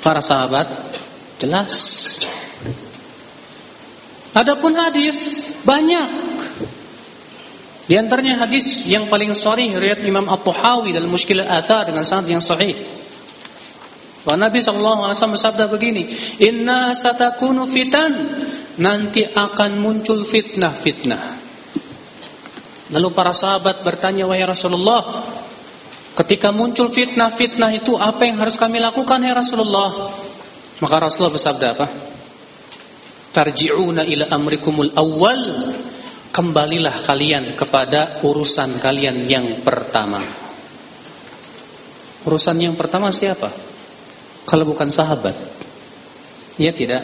Para 0.02 0.24
sahabat. 0.24 0.66
Jelas. 1.38 1.74
Adapun 4.34 4.74
hadis 4.76 5.50
banyak. 5.62 6.10
Di 7.90 7.98
antaranya 7.98 8.46
hadis 8.46 8.86
yang 8.86 9.10
paling 9.10 9.34
sahih 9.34 9.74
riwayat 9.74 10.06
Imam 10.06 10.30
At-Tahawi 10.30 10.94
dalam 10.94 11.10
Mushkil 11.10 11.42
Al-Athar 11.42 11.90
dengan 11.90 12.06
sanad 12.06 12.30
yang 12.30 12.42
sahih. 12.42 12.78
Wa 14.22 14.38
Nabi 14.38 14.62
sallallahu 14.62 15.10
alaihi 15.10 15.18
wasallam 15.18 15.38
bersabda 15.38 15.66
begini, 15.66 16.04
"Inna 16.44 16.94
satakunu 16.94 17.66
fitan." 17.66 18.14
Nanti 18.80 19.28
akan 19.28 19.84
muncul 19.84 20.24
fitnah-fitnah. 20.24 21.39
Lalu 22.90 23.08
para 23.14 23.34
sahabat 23.34 23.86
bertanya, 23.86 24.26
"Wahai 24.26 24.46
Rasulullah, 24.46 25.06
ketika 26.18 26.50
muncul 26.50 26.90
fitnah-fitnah 26.90 27.70
itu 27.78 27.94
apa 27.96 28.26
yang 28.26 28.42
harus 28.42 28.58
kami 28.58 28.82
lakukan 28.82 29.22
ya 29.22 29.38
Rasulullah?" 29.38 30.10
Maka 30.80 30.96
Rasulullah 30.96 31.36
bersabda 31.36 31.66
apa? 31.76 31.88
Tarji'una 33.36 34.08
ila 34.08 34.26
amrikumul 34.32 34.96
awwal. 34.96 35.42
Kembalilah 36.30 36.94
kalian 37.04 37.58
kepada 37.58 38.22
urusan 38.24 38.80
kalian 38.80 39.28
yang 39.28 39.60
pertama. 39.66 40.22
Urusan 42.24 42.56
yang 42.62 42.78
pertama 42.78 43.10
siapa? 43.10 43.50
Kalau 44.48 44.64
bukan 44.64 44.88
sahabat. 44.88 45.36
Ya 46.56 46.72
tidak. 46.72 47.04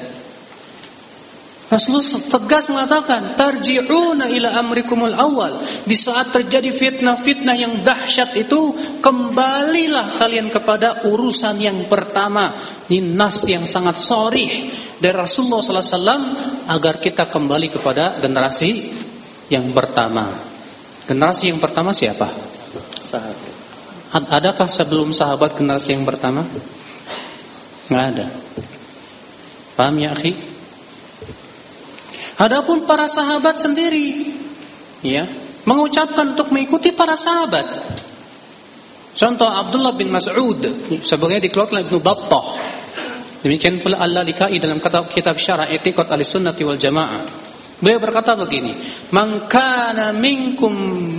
Rasulullah 1.65 2.29
tegas 2.29 2.69
mengatakan 2.69 3.33
tarji'una 3.33 4.29
ila 4.29 4.53
amrikumul 4.61 5.17
awal 5.17 5.57
di 5.81 5.97
saat 5.97 6.29
terjadi 6.29 6.69
fitnah-fitnah 6.69 7.57
yang 7.57 7.81
dahsyat 7.81 8.37
itu 8.37 8.69
kembalilah 9.01 10.13
kalian 10.13 10.53
kepada 10.53 11.09
urusan 11.09 11.57
yang 11.57 11.89
pertama. 11.89 12.53
Ini 12.85 13.17
nas 13.17 13.41
yang 13.49 13.65
sangat 13.65 13.97
sorih 13.97 14.69
dari 15.01 15.17
Rasulullah 15.17 15.57
sallallahu 15.57 15.89
alaihi 15.89 15.97
wasallam 15.97 16.23
agar 16.69 16.93
kita 17.01 17.23
kembali 17.33 17.67
kepada 17.73 18.21
generasi 18.21 18.93
yang 19.49 19.65
pertama. 19.73 20.29
Generasi 21.09 21.49
yang 21.49 21.57
pertama 21.57 21.89
siapa? 21.89 22.29
Sahabat. 23.01 23.53
adakah 24.13 24.69
sebelum 24.69 25.09
sahabat 25.09 25.57
generasi 25.57 25.97
yang 25.97 26.05
pertama? 26.05 26.45
Nggak 27.89 28.05
ada. 28.13 28.27
Paham 29.73 29.97
ya 29.97 30.13
akhi 30.13 30.54
Adapun 32.35 32.83
para 32.83 33.07
sahabat 33.07 33.55
sendiri 33.55 34.27
ya, 34.99 35.23
mengucapkan 35.63 36.35
untuk 36.35 36.51
mengikuti 36.51 36.91
para 36.91 37.15
sahabat. 37.15 37.63
Contoh 39.15 39.47
Abdullah 39.47 39.95
bin 39.95 40.11
Mas'ud 40.11 40.59
sebagai 40.99 41.39
dikeluarkan 41.39 41.87
Ibnu 41.87 42.03
Battah. 42.03 42.47
Demikian 43.39 43.79
pula 43.79 44.03
Al-Lalikai 44.03 44.59
dalam 44.59 44.83
kitab, 44.83 45.07
kitab 45.07 45.39
Syarah 45.39 45.71
I'tiqad 45.71 46.11
Ahlussunnah 46.11 46.51
wal 46.51 46.81
Jamaah. 46.81 47.23
Beliau 47.79 47.99
berkata 48.03 48.35
begini, 48.35 48.75
"Man 49.15 49.47
kana 49.47 50.11
minkum 50.11 50.75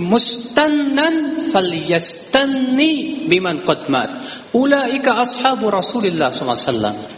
mustannan 0.09 1.49
falyastanni 1.49 3.25
biman 3.29 3.65
qad 3.65 3.89
mat." 3.89 4.09
Ulaika 4.53 5.17
ashabu 5.21 5.69
Rasulillah 5.69 6.29
sallallahu 6.29 6.57
alaihi. 6.57 7.16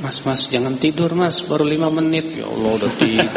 Mas, 0.00 0.24
mas, 0.24 0.48
jangan 0.48 0.80
tidur 0.80 1.12
mas, 1.12 1.44
baru 1.44 1.68
lima 1.68 1.92
menit. 1.92 2.24
Ya 2.32 2.48
Allah 2.48 2.80
udah 2.80 2.88
tidur. 2.96 3.20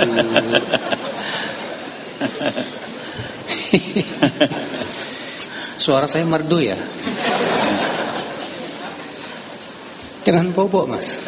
Suara 5.83 6.07
saya 6.07 6.23
merdu 6.23 6.63
ya. 6.63 6.79
Jangan 10.23 10.55
bobo 10.55 10.87
mas. 10.87 11.19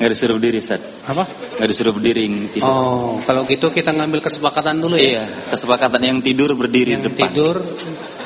Nggak 0.00 0.16
disuruh 0.18 0.34
berdiri, 0.40 0.58
Ustaz. 0.58 0.80
Apa? 1.04 1.28
Nggak 1.60 1.68
disuruh 1.68 1.92
berdiri. 1.92 2.24
Tidur. 2.48 2.64
Oh, 2.64 3.20
kalau 3.28 3.44
gitu 3.44 3.68
kita 3.68 3.92
ngambil 3.92 4.24
kesepakatan 4.24 4.80
dulu 4.80 4.96
ya. 4.96 5.20
Iya, 5.20 5.52
kesepakatan 5.52 6.00
yang 6.00 6.24
tidur 6.24 6.56
berdiri 6.56 6.96
yang 6.96 7.04
depan. 7.04 7.28
tidur, 7.28 7.60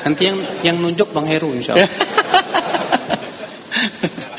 nanti 0.07 0.31
yang 0.31 0.39
yang 0.63 0.79
nunjuk 0.79 1.11
Bang 1.11 1.27
Heru 1.27 1.51
insya 1.51 1.75
Allah. 1.75 1.91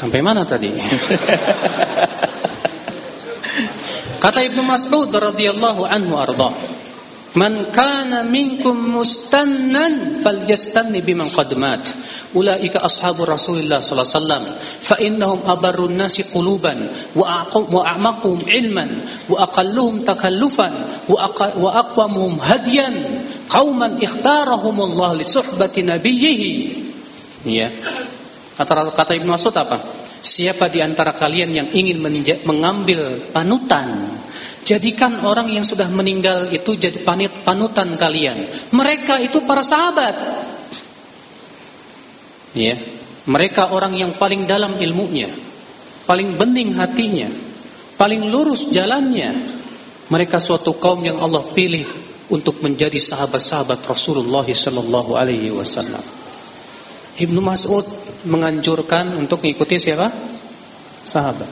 Sampai 0.00 0.24
mana 0.24 0.48
tadi? 0.48 0.72
Kata 4.16 4.40
Ibnu 4.40 4.64
Mas'ud 4.64 5.12
radhiyallahu 5.12 5.84
anhu 5.84 6.16
arda. 6.16 6.56
Man 7.36 7.68
kana 7.68 8.24
minkum 8.24 8.96
mustannan 8.96 10.24
falyastanni 10.24 11.04
biman 11.04 11.28
qad. 11.28 11.52
Ulaika 12.32 12.80
ashabu 12.80 13.28
Rasulillah 13.28 13.84
sallallahu 13.84 14.08
alaihi 14.08 14.22
wasallam 14.22 14.44
fa 14.58 14.96
innahum 15.02 15.40
abarrun 15.44 15.98
nasi 15.98 16.24
quluban 16.30 16.78
wa 17.18 17.44
a'maquhum 17.84 18.46
ilman 18.46 18.90
wa 19.28 19.46
aqalluhum 19.50 20.06
takallufan 20.06 20.74
wa 21.10 21.70
aqwamuhum 21.74 22.38
hadyan 22.38 22.94
qauman 23.50 23.98
ikhtarahumullah 24.00 25.18
li 25.18 25.26
suhbati 25.26 25.84
nabiyhi. 25.84 26.54
Ya. 27.44 27.68
Kata 28.60 28.92
kata 28.92 29.16
Ibnu 29.16 29.32
Mas'ud 29.32 29.56
apa? 29.56 29.80
Siapa 30.20 30.68
di 30.68 30.84
antara 30.84 31.16
kalian 31.16 31.48
yang 31.48 31.68
ingin 31.72 31.96
mengambil 32.44 33.32
panutan 33.32 34.20
Jadikan 34.60 35.24
orang 35.24 35.48
yang 35.48 35.64
sudah 35.64 35.88
meninggal 35.88 36.52
itu 36.52 36.76
jadi 36.76 37.00
panit 37.00 37.32
panutan 37.42 37.96
kalian. 37.96 38.44
Mereka 38.70 39.18
itu 39.24 39.42
para 39.48 39.64
sahabat. 39.64 40.14
Ya. 42.52 42.76
Mereka 43.26 43.74
orang 43.74 43.98
yang 43.98 44.12
paling 44.16 44.48
dalam 44.48 44.78
ilmunya, 44.80 45.28
paling 46.06 46.38
bening 46.38 46.76
hatinya, 46.76 47.28
paling 47.98 48.30
lurus 48.30 48.68
jalannya. 48.72 49.58
Mereka 50.10 50.38
suatu 50.42 50.78
kaum 50.78 51.02
yang 51.02 51.22
Allah 51.22 51.46
pilih 51.50 51.86
untuk 52.30 52.62
menjadi 52.62 52.98
sahabat-sahabat 52.98 53.82
Rasulullah 53.86 54.46
sallallahu 54.46 55.14
alaihi 55.14 55.54
wasallam. 55.54 56.02
Ibnu 57.18 57.38
Mas'ud 57.42 57.86
menganjurkan 58.24 59.16
untuk 59.16 59.44
mengikuti 59.44 59.80
siapa? 59.80 60.12
Sahabat. 61.04 61.48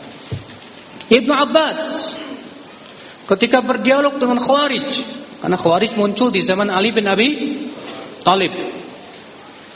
Ibnu 1.09 1.33
Abbas 1.33 1.81
ketika 3.29 3.65
berdialog 3.65 4.21
dengan 4.21 4.41
Khawarij, 4.41 4.89
karena 5.41 5.57
Khawarij 5.57 5.97
muncul 5.97 6.29
di 6.33 6.45
zaman 6.45 6.69
Ali 6.69 6.93
bin 6.93 7.09
Abi 7.09 7.29
Talib. 8.25 8.53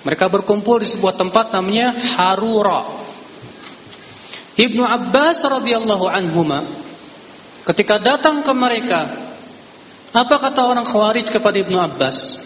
Mereka 0.03 0.27
berkumpul 0.27 0.83
di 0.83 0.89
sebuah 0.91 1.15
tempat 1.15 1.55
namanya 1.55 1.95
Harura. 2.19 2.83
Ibnu 4.59 4.83
Abbas 4.83 5.47
radhiyallahu 5.47 6.11
anhuma 6.11 6.61
ketika 7.65 7.97
datang 7.97 8.43
ke 8.43 8.53
mereka, 8.53 9.09
apa 10.13 10.37
kata 10.37 10.69
orang 10.69 10.85
Khawarij 10.85 11.33
kepada 11.33 11.57
Ibnu 11.57 11.79
Abbas? 11.81 12.45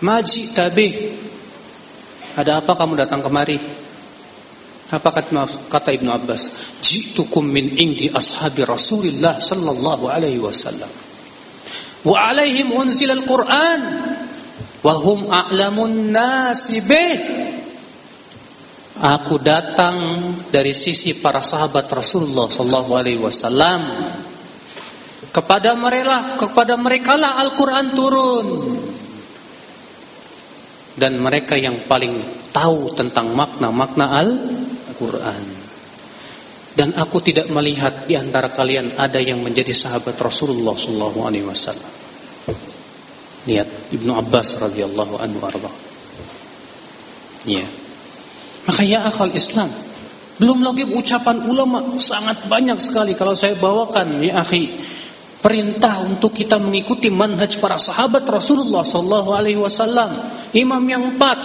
Maji 0.00 0.56
tabih 0.56 0.92
ada 2.32 2.64
apa 2.64 2.72
kamu 2.72 2.96
datang 2.96 3.20
kemari? 3.20 3.60
Apa 4.92 5.08
kata 5.72 5.88
Ibnu 5.96 6.08
Abbas? 6.12 6.52
Jitukum 6.84 7.48
min 7.48 7.76
indi 7.80 8.12
ashabi 8.12 8.64
Rasulillah 8.64 9.40
sallallahu 9.40 10.04
alaihi 10.08 10.36
wasallam. 10.36 10.88
Wa 12.04 12.28
alaihim 12.28 12.76
unzil 12.76 13.08
al-Quran 13.08 13.80
wa 14.84 14.94
hum 15.00 15.32
a'lamun 15.32 16.12
nasi. 16.12 16.84
Aku 19.02 19.40
datang 19.40 19.96
dari 20.52 20.76
sisi 20.76 21.16
para 21.16 21.40
sahabat 21.40 21.88
Rasulullah 21.88 22.52
sallallahu 22.52 22.92
alaihi 22.92 23.20
wasallam. 23.20 23.80
Kepada 25.32 25.72
mereka 25.72 26.36
kepada 26.36 26.76
mereka 26.76 27.16
lah 27.16 27.40
Al-Qur'an 27.40 27.96
turun 27.96 28.46
dan 30.96 31.16
mereka 31.16 31.56
yang 31.56 31.88
paling 31.88 32.20
tahu 32.52 32.92
tentang 32.92 33.32
makna-makna 33.32 34.12
Al-Quran. 34.20 35.44
Dan 36.72 36.96
aku 36.96 37.20
tidak 37.20 37.52
melihat 37.52 38.08
di 38.08 38.16
antara 38.16 38.48
kalian 38.48 38.96
ada 38.96 39.20
yang 39.20 39.44
menjadi 39.44 39.76
sahabat 39.76 40.16
Rasulullah 40.16 40.72
Sallallahu 40.72 41.18
Alaihi 41.28 41.44
Wasallam. 41.44 41.92
Lihat 43.44 43.92
Ibnu 43.92 44.12
Abbas 44.16 44.56
radhiyallahu 44.56 45.20
anhu 45.20 45.40
arba. 45.44 45.68
Ya. 47.44 47.66
Maka 48.64 48.82
ya 48.86 49.04
akal 49.04 49.34
Islam. 49.36 49.68
Belum 50.40 50.64
lagi 50.64 50.88
ucapan 50.88 51.44
ulama 51.44 52.00
sangat 52.00 52.48
banyak 52.48 52.80
sekali 52.80 53.12
kalau 53.12 53.36
saya 53.36 53.52
bawakan 53.58 54.22
ya 54.24 54.40
akhi 54.40 54.72
perintah 55.42 55.98
untuk 56.06 56.30
kita 56.30 56.56
mengikuti 56.62 57.10
manhaj 57.10 57.58
para 57.58 57.74
sahabat 57.74 58.22
Rasulullah 58.30 58.86
sallallahu 58.86 59.34
alaihi 59.34 59.58
wasallam, 59.58 60.14
imam 60.54 60.82
yang 60.86 61.02
empat. 61.02 61.38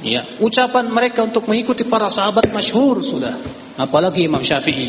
Ya, 0.00 0.24
ucapan 0.40 0.88
mereka 0.88 1.26
untuk 1.26 1.44
mengikuti 1.44 1.84
para 1.84 2.08
sahabat 2.08 2.48
masyhur 2.54 3.04
sudah. 3.04 3.36
Apalagi 3.76 4.24
Imam 4.24 4.40
Syafi'i. 4.40 4.88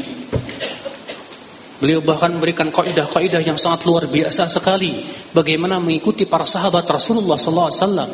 Beliau 1.81 1.99
bahkan 1.99 2.29
memberikan 2.31 2.69
kaidah-kaidah 2.69 3.41
yang 3.41 3.57
sangat 3.57 3.89
luar 3.89 4.05
biasa 4.05 4.45
sekali 4.45 5.01
bagaimana 5.33 5.81
mengikuti 5.81 6.29
para 6.29 6.45
sahabat 6.45 6.85
Rasulullah 6.85 7.41
sallallahu 7.41 7.69
alaihi 7.73 7.81
wasallam 7.81 8.09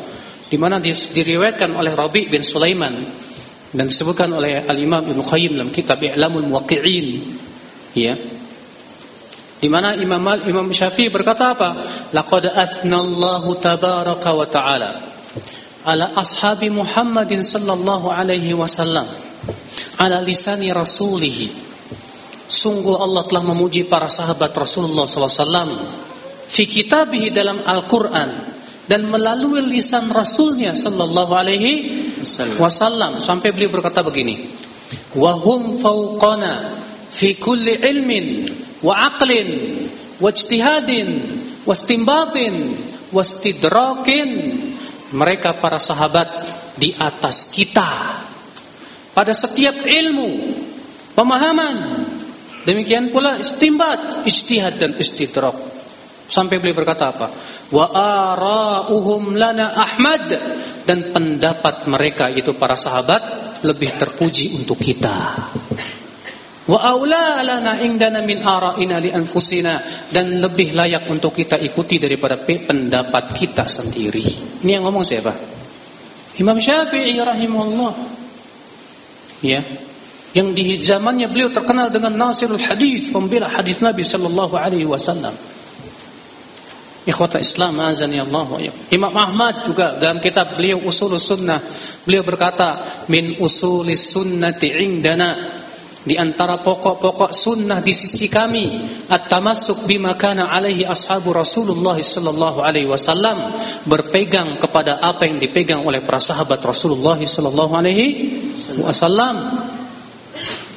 di 0.48 0.58
mana 0.58 0.80
diriwayatkan 0.80 1.76
oleh 1.76 1.92
Rabi 1.92 2.32
bin 2.32 2.48
Sulaiman 2.48 2.96
dan 3.76 3.86
disebutkan 3.92 4.32
oleh 4.32 4.64
Al-Imam 4.64 5.04
Ibnu 5.04 5.20
Qayyim 5.20 5.60
dalam 5.60 5.70
kitab 5.76 6.00
I'lamul 6.00 6.48
Muwaqqi'in 6.48 7.08
ya 8.00 8.16
di 9.58 9.68
mana 9.68 9.98
Imam 9.98 10.22
Imam 10.46 10.68
Syafi'i 10.70 11.10
berkata 11.10 11.58
apa? 11.58 11.70
Laqad 12.14 12.54
athnallahu 12.54 13.58
tabaraka 13.58 14.30
wa 14.38 14.46
ta'ala 14.46 14.92
ala 15.88 16.12
ashabi 16.20 16.68
Muhammadin 16.68 17.40
sallallahu 17.40 18.12
alaihi 18.12 18.52
wasallam 18.54 19.08
ala 19.98 20.18
lisani 20.20 20.70
rasulih. 20.70 21.48
Sungguh 22.48 22.96
Allah 22.96 23.28
telah 23.28 23.44
memuji 23.44 23.84
para 23.84 24.08
sahabat 24.08 24.56
Rasulullah 24.56 25.04
SAW 25.04 25.76
fi 26.48 26.64
kitabih 26.64 27.36
dalam 27.36 27.60
Al-Quran 27.60 28.56
dan 28.88 29.04
melalui 29.12 29.68
lisan 29.68 30.08
Rasulnya 30.08 30.72
Sallallahu 30.72 31.36
Alaihi 31.36 32.08
Wasallam 32.56 33.20
sampai 33.20 33.52
beliau 33.52 33.68
berkata 33.68 34.00
begini, 34.00 34.48
wahum 35.20 35.76
fauqana 35.76 36.72
fi 37.12 37.36
kulli 37.36 37.84
ilmin 37.84 38.48
wa 38.82 38.94
aqlin 39.14 39.50
wa 40.22 40.30
ijtihadin 40.30 41.10
wa 41.66 41.74
istinbatin 41.74 42.56
wa 43.14 43.22
istidrakin. 43.22 44.32
Mereka 45.08 45.64
para 45.64 45.80
sahabat 45.80 46.28
di 46.76 46.92
atas 46.92 47.48
kita. 47.48 48.20
Pada 49.16 49.32
setiap 49.32 49.88
ilmu 49.88 50.30
pemahaman 51.16 52.04
demikian 52.68 53.08
pula 53.08 53.40
istimbat 53.40 54.28
ijtihad 54.28 54.76
dan 54.76 54.92
istidrak. 55.00 55.56
Sampai 56.28 56.60
beliau 56.60 56.84
berkata 56.84 57.08
apa? 57.08 57.32
Wa 57.72 57.88
arauhum 57.96 59.40
lana 59.40 59.80
ahmad. 59.80 60.28
Dan 60.84 61.16
pendapat 61.16 61.88
mereka 61.88 62.28
itu 62.28 62.52
para 62.52 62.76
sahabat 62.76 63.48
lebih 63.64 63.96
terpuji 63.96 64.60
untuk 64.60 64.80
kita 64.80 65.40
Wa 66.68 66.84
aula 66.84 67.40
lana 67.48 67.80
indana 67.80 68.20
min 68.20 68.44
ara'ina 68.44 69.00
li 69.00 69.08
anfusina 69.08 69.80
dan 70.12 70.44
lebih 70.44 70.76
layak 70.76 71.08
untuk 71.08 71.32
kita 71.32 71.56
ikuti 71.64 71.96
daripada 71.96 72.36
pendapat 72.36 73.32
kita 73.32 73.64
sendiri. 73.64 74.24
Ini 74.68 74.76
yang 74.76 74.84
ngomong 74.84 75.08
siapa? 75.08 75.32
Imam 76.38 76.60
Syafi'i 76.60 77.16
rahimahullah. 77.16 77.94
Ya. 79.48 79.64
Yang 80.36 80.48
di 80.54 80.66
zamannya 80.84 81.32
beliau 81.32 81.50
terkenal 81.50 81.88
dengan 81.88 82.14
Nasirul 82.20 82.62
Hadis, 82.62 83.16
pembela 83.16 83.48
hadis 83.48 83.80
Nabi 83.80 84.04
sallallahu 84.04 84.60
alaihi 84.60 84.86
wasallam. 84.86 85.34
Ikhwata 87.08 87.40
Islam 87.40 87.80
azani 87.80 88.20
Allah 88.20 88.44
wa 88.44 88.60
Imam 88.92 89.16
Ahmad 89.16 89.64
juga 89.64 89.96
dalam 89.96 90.20
kitab 90.20 90.60
beliau 90.60 90.84
Usulus 90.84 91.24
Sunnah 91.24 91.64
beliau 92.04 92.20
berkata 92.28 92.84
min 93.08 93.40
usulis 93.40 94.12
sunnati 94.12 94.76
indana 94.84 95.57
di 96.08 96.16
antara 96.16 96.56
pokok-pokok 96.64 97.36
sunnah 97.36 97.84
di 97.84 97.92
sisi 97.92 98.32
kami 98.32 98.80
at-tamassuk 99.12 99.84
bima 99.84 100.16
kana 100.16 100.48
alaihi 100.48 100.88
ashabu 100.88 101.36
Rasulullah 101.36 102.00
sallallahu 102.00 102.64
alaihi 102.64 102.88
wasallam 102.88 103.52
berpegang 103.84 104.56
kepada 104.56 105.04
apa 105.04 105.28
yang 105.28 105.36
dipegang 105.36 105.84
oleh 105.84 106.00
para 106.00 106.24
sahabat 106.24 106.64
Rasulullah 106.64 107.20
sallallahu 107.20 107.74
alaihi 107.76 108.08
wasallam. 108.80 109.68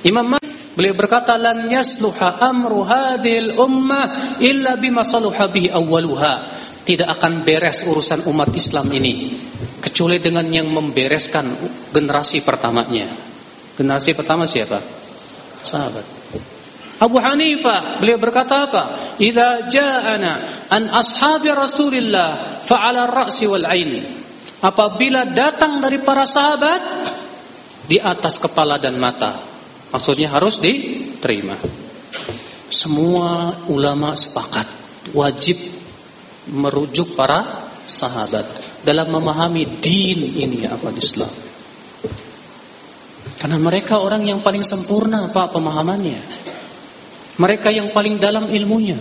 Imam 0.02 0.34
beliau 0.74 0.98
berkata 0.98 1.38
lan 1.38 1.70
yasluha 1.70 2.42
amru 2.42 2.82
hadhil 2.82 3.54
ummah 3.54 4.34
illa 4.42 4.74
bima 4.74 5.06
saluha 5.06 5.46
bihi 5.46 5.70
awwaluha. 5.70 6.58
Tidak 6.82 7.06
akan 7.06 7.46
beres 7.46 7.86
urusan 7.86 8.26
umat 8.26 8.50
Islam 8.50 8.90
ini 8.90 9.30
kecuali 9.78 10.18
dengan 10.18 10.42
yang 10.50 10.66
membereskan 10.74 11.54
generasi 11.94 12.42
pertamanya. 12.42 13.06
Generasi 13.78 14.10
pertama 14.18 14.42
siapa 14.42 14.99
sahabat. 15.62 16.06
Abu 17.00 17.16
Hanifah 17.16 17.96
beliau 17.96 18.20
berkata 18.20 18.68
apa? 18.68 18.82
Idza 19.16 19.72
ja'ana 19.72 20.32
an 20.68 20.82
ashabi 20.92 21.48
Rasulillah 21.48 22.60
fa'ala 22.60 23.08
ar-ra'si 23.08 23.48
wal 23.48 23.64
'ain. 23.64 24.04
Apabila 24.60 25.24
datang 25.24 25.80
dari 25.80 26.04
para 26.04 26.28
sahabat 26.28 26.82
di 27.88 27.96
atas 27.96 28.36
kepala 28.36 28.76
dan 28.76 29.00
mata. 29.00 29.32
Maksudnya 29.90 30.30
harus 30.30 30.62
diterima. 30.62 31.58
Semua 32.70 33.50
ulama 33.66 34.14
sepakat 34.14 34.68
wajib 35.10 35.58
merujuk 36.54 37.18
para 37.18 37.42
sahabat 37.82 38.46
dalam 38.86 39.10
memahami 39.10 39.82
din 39.82 40.38
ini 40.38 40.68
apa 40.70 40.94
Islam. 40.94 41.49
Karena 43.38 43.58
mereka 43.60 44.02
orang 44.02 44.26
yang 44.26 44.40
paling 44.42 44.64
sempurna 44.64 45.30
Pak 45.30 45.54
pemahamannya. 45.54 46.20
Mereka 47.40 47.72
yang 47.72 47.94
paling 47.94 48.20
dalam 48.20 48.50
ilmunya. 48.50 48.98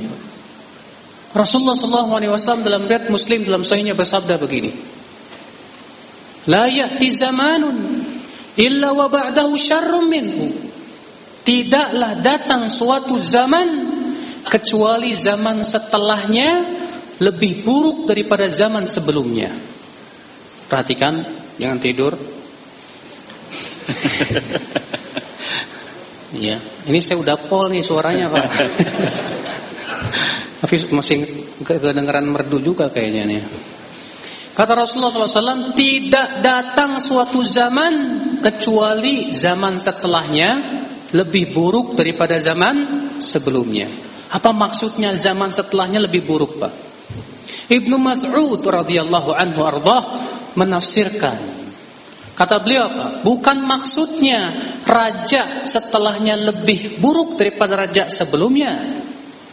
Rasulullah 1.29 1.77
SAW 1.77 2.65
dalam 2.65 2.85
riwayat 2.89 3.11
Muslim 3.13 3.45
dalam 3.45 3.61
sahihnya 3.61 3.93
bersabda 3.93 4.41
begini. 4.41 4.71
La 6.49 6.65
ya'ti 6.65 7.07
zamanun 7.13 7.77
illa 8.57 8.89
wa 8.95 9.05
ba'dahu 9.11 9.53
syarrum 9.59 10.09
minhu. 10.09 10.49
Tidaklah 11.45 12.17
datang 12.21 12.69
suatu 12.69 13.21
zaman 13.21 13.67
kecuali 14.45 15.13
zaman 15.13 15.61
setelahnya 15.61 16.49
lebih 17.19 17.61
buruk 17.67 18.07
daripada 18.07 18.47
zaman 18.47 18.87
sebelumnya. 18.87 19.51
Perhatikan, 20.65 21.19
jangan 21.59 21.79
tidur. 21.81 22.38
Ya, 26.29 26.61
ini 26.85 27.01
saya 27.01 27.17
udah 27.17 27.41
pol 27.41 27.73
nih 27.73 27.81
suaranya 27.81 28.29
Pak. 28.29 28.47
Tapi 30.61 30.75
masih 30.93 31.25
kedengaran 31.65 32.29
merdu 32.29 32.61
juga 32.61 32.93
kayaknya 32.93 33.25
nih. 33.25 33.41
Kata 34.53 34.77
Rasulullah 34.77 35.09
SAW, 35.09 35.73
tidak 35.73 36.45
datang 36.45 37.01
suatu 37.01 37.41
zaman 37.41 37.93
kecuali 38.45 39.33
zaman 39.33 39.81
setelahnya 39.81 40.49
lebih 41.17 41.49
buruk 41.49 41.97
daripada 41.97 42.37
zaman 42.37 43.09
sebelumnya. 43.17 43.89
Apa 44.29 44.53
maksudnya 44.53 45.17
zaman 45.17 45.49
setelahnya 45.49 46.05
lebih 46.05 46.29
buruk, 46.29 46.61
Pak? 46.61 46.73
Ibnu 47.73 47.97
Mas'ud 47.97 48.61
radhiyallahu 48.61 49.33
anhu 49.33 49.65
ardah 49.65 50.03
menafsirkan 50.53 51.58
Kata 52.39 52.63
beliau 52.63 52.87
apa? 52.87 53.19
Bukan 53.19 53.67
maksudnya 53.67 54.55
raja 54.87 55.67
setelahnya 55.67 56.39
lebih 56.39 56.95
buruk 57.03 57.35
daripada 57.35 57.83
raja 57.83 58.07
sebelumnya. 58.07 58.79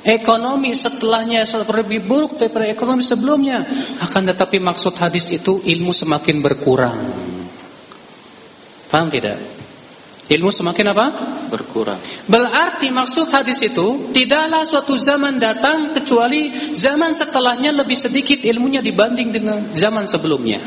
Ekonomi 0.07 0.71
setelahnya 0.71 1.43
lebih 1.75 2.07
buruk 2.07 2.39
daripada 2.39 2.71
ekonomi 2.71 3.03
sebelumnya. 3.03 3.67
Akan 3.99 4.23
tetapi 4.23 4.63
maksud 4.63 4.95
hadis 5.03 5.35
itu 5.35 5.67
ilmu 5.67 5.91
semakin 5.91 6.39
berkurang. 6.39 6.99
Paham 8.87 9.11
tidak? 9.11 9.35
Ilmu 10.31 10.55
semakin 10.55 10.87
apa? 10.95 11.07
Berkurang. 11.51 11.99
Berarti 12.31 12.95
maksud 12.95 13.27
hadis 13.35 13.67
itu 13.67 14.15
tidaklah 14.15 14.63
suatu 14.63 14.95
zaman 14.95 15.43
datang 15.43 15.91
kecuali 15.91 16.71
zaman 16.71 17.11
setelahnya 17.11 17.75
lebih 17.75 17.99
sedikit 17.99 18.47
ilmunya 18.47 18.79
dibanding 18.79 19.35
dengan 19.35 19.75
zaman 19.75 20.07
sebelumnya. 20.07 20.63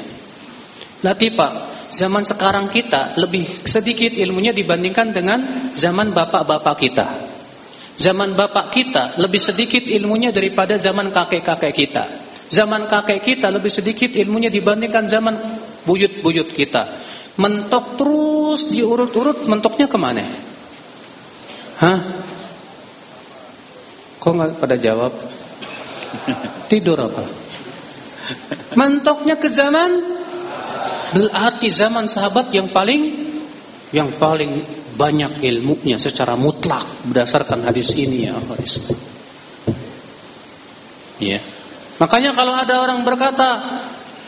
Nanti 0.99 1.31
Pak, 1.31 1.78
zaman 1.89 2.23
sekarang 2.25 2.69
kita 2.69 3.17
lebih 3.17 3.65
sedikit 3.65 4.13
ilmunya 4.13 4.53
dibandingkan 4.53 5.13
dengan 5.13 5.39
zaman 5.73 6.13
bapak-bapak 6.13 6.75
kita. 6.77 7.07
Zaman 7.99 8.31
bapak 8.31 8.71
kita 8.71 9.03
lebih 9.19 9.41
sedikit 9.43 9.83
ilmunya 9.83 10.31
daripada 10.31 10.79
zaman 10.79 11.11
kakek-kakek 11.11 11.73
kita. 11.75 12.03
Zaman 12.49 12.87
kakek 12.87 13.21
kita 13.21 13.51
lebih 13.51 13.69
sedikit 13.69 14.15
ilmunya 14.15 14.47
dibandingkan 14.47 15.05
zaman 15.05 15.35
buyut-buyut 15.83 16.49
kita. 16.55 16.83
Mentok 17.37 17.99
terus 17.99 18.71
diurut-urut, 18.71 19.45
mentoknya 19.51 19.87
ke 19.91 19.97
mana? 19.99 20.23
Hah? 21.79 21.99
Kok 24.19 24.31
nggak 24.35 24.49
pada 24.59 24.75
jawab? 24.75 25.13
Tidur 26.71 26.99
apa? 26.99 27.23
Mentoknya 28.75 29.35
ke 29.39 29.47
zaman 29.47 30.19
Berarti 31.09 31.67
zaman 31.73 32.05
sahabat 32.05 32.53
yang 32.53 32.69
paling 32.69 33.29
yang 33.89 34.13
paling 34.21 34.61
banyak 34.93 35.41
ilmunya 35.41 35.95
secara 35.95 36.35
mutlak 36.35 36.83
berdasarkan 37.07 37.65
hadis 37.65 37.95
ini 37.95 38.27
ya 38.29 38.35
hadis. 38.35 38.91
Ya. 41.19 41.39
Makanya 41.99 42.31
kalau 42.35 42.55
ada 42.55 42.83
orang 42.83 43.03
berkata 43.03 43.59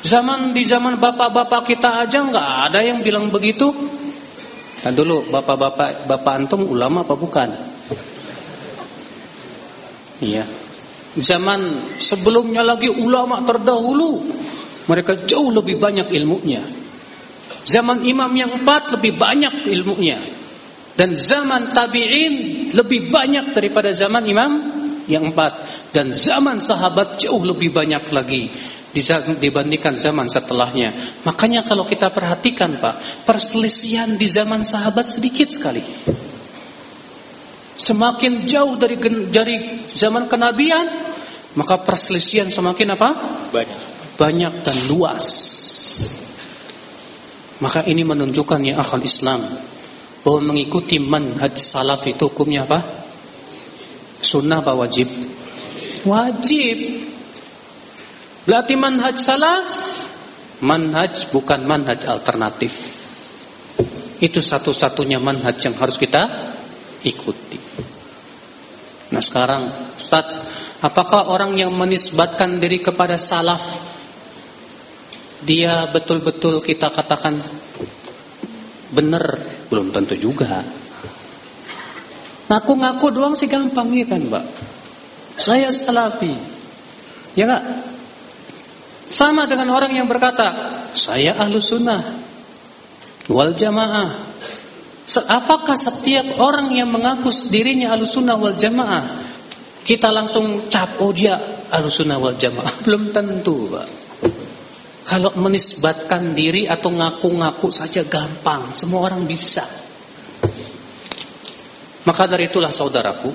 zaman 0.04 0.52
di 0.52 0.63
zaman 0.67 1.00
bapak-bapak 1.00 1.72
kita 1.72 2.04
aja 2.08 2.24
nggak 2.24 2.50
ada 2.72 2.80
yang 2.82 3.04
bilang 3.04 3.28
begitu. 3.30 3.70
Dan 4.82 4.98
dulu 4.98 5.30
bapak-bapak 5.30 6.10
bapak 6.10 6.34
antum 6.34 6.65
ulama 6.65 7.06
apa 7.06 7.13
bukan? 7.13 7.50
Iya. 10.26 10.46
Zaman 11.12 11.91
sebelumnya 12.00 12.63
lagi 12.63 12.88
ulama 12.88 13.44
terdahulu 13.44 14.24
mereka 14.89 15.13
jauh 15.30 15.54
lebih 15.54 15.78
banyak 15.78 16.10
ilmunya. 16.10 16.62
Zaman 17.62 18.02
imam 18.02 18.32
yang 18.34 18.52
empat 18.62 18.98
lebih 18.98 19.13
banyak 19.17 19.70
ilmunya. 19.70 20.17
Dan 20.98 21.15
zaman 21.17 21.72
tabi'in 21.72 22.67
lebih 22.74 23.13
banyak 23.13 23.54
daripada 23.54 23.94
zaman 23.94 24.26
imam 24.26 24.52
yang 25.06 25.30
empat. 25.30 25.54
Dan 25.94 26.15
zaman 26.15 26.58
sahabat 26.58 27.22
jauh 27.22 27.44
lebih 27.44 27.70
banyak 27.70 28.04
lagi 28.10 28.50
dibandingkan 29.38 29.96
zaman 29.96 30.28
setelahnya. 30.28 30.91
Makanya 31.24 31.63
kalau 31.63 31.88
kita 31.88 32.12
perhatikan 32.12 32.76
Pak, 32.82 33.24
perselisihan 33.24 34.20
di 34.20 34.28
zaman 34.28 34.65
sahabat 34.67 35.08
sedikit 35.08 35.48
sekali. 35.48 35.84
Semakin 37.82 38.46
jauh 38.46 38.78
dari 38.78 39.00
dari 39.32 39.56
zaman 39.89 40.30
kenabian, 40.30 40.86
maka 41.56 41.82
perselisihan 41.82 42.52
semakin 42.52 42.94
apa? 42.94 43.10
Banyak 43.50 43.90
banyak 44.15 44.54
dan 44.65 44.78
luas. 44.89 45.28
Maka 47.62 47.86
ini 47.86 48.02
menunjukkan 48.02 48.60
ya 48.65 48.82
akal 48.82 49.06
Islam 49.06 49.45
bahwa 50.26 50.39
mengikuti 50.54 50.97
manhaj 50.97 51.54
salaf 51.58 52.06
itu 52.10 52.30
hukumnya 52.30 52.65
apa? 52.65 52.80
Sunnah 54.21 54.65
apa 54.65 54.74
wajib? 54.74 55.10
Wajib. 56.06 56.78
Berarti 58.50 58.74
manhaj 58.74 59.17
salaf 59.21 59.67
manhaj 60.65 61.30
bukan 61.30 61.65
manhaj 61.65 62.06
alternatif. 62.10 62.74
Itu 64.21 64.41
satu-satunya 64.41 65.17
manhaj 65.17 65.58
yang 65.65 65.78
harus 65.78 65.97
kita 65.97 66.30
ikuti. 67.06 67.58
Nah 69.12 69.21
sekarang 69.21 69.93
Ustaz, 69.97 70.26
apakah 70.82 71.30
orang 71.30 71.58
yang 71.58 71.74
menisbatkan 71.74 72.62
diri 72.62 72.82
kepada 72.82 73.17
salaf 73.17 73.90
dia 75.41 75.89
betul-betul 75.89 76.62
kita 76.62 76.93
katakan 76.93 77.41
benar 78.91 79.39
belum 79.71 79.89
tentu 79.95 80.13
juga. 80.19 80.62
Ngaku-ngaku 82.51 83.08
doang 83.15 83.34
sih 83.39 83.47
gampang 83.47 83.95
ya 83.95 84.04
kan, 84.04 84.27
Mbak. 84.27 84.45
Saya 85.39 85.71
salafi. 85.71 86.36
Ya 87.34 87.47
enggak? 87.47 87.63
Sama 89.08 89.47
dengan 89.47 89.71
orang 89.71 89.95
yang 89.95 90.08
berkata, 90.08 90.51
saya 90.91 91.36
ahlu 91.39 91.63
sunnah 91.63 92.04
wal 93.32 93.56
jamaah. 93.56 94.32
Apakah 95.12 95.75
setiap 95.75 96.39
orang 96.39 96.71
yang 96.75 96.91
mengaku 96.91 97.32
dirinya 97.51 97.95
ahlu 97.95 98.08
sunnah 98.08 98.36
wal 98.36 98.56
jamaah 98.56 99.32
kita 99.84 100.08
langsung 100.13 100.71
cap 100.71 100.99
oh 101.04 101.12
dia 101.12 101.39
ahlu 101.71 101.88
sunnah 101.88 102.19
wal 102.19 102.36
jamaah? 102.36 102.71
Belum 102.86 103.15
tentu, 103.15 103.71
Pak. 103.71 104.01
Kalau 105.02 105.34
menisbatkan 105.34 106.38
diri 106.38 106.70
atau 106.70 106.94
ngaku-ngaku 106.94 107.74
saja 107.74 108.06
gampang, 108.06 108.78
semua 108.78 109.10
orang 109.10 109.26
bisa. 109.26 109.66
Maka 112.06 112.24
dari 112.30 112.50
itulah 112.50 112.70
saudaraku, 112.70 113.30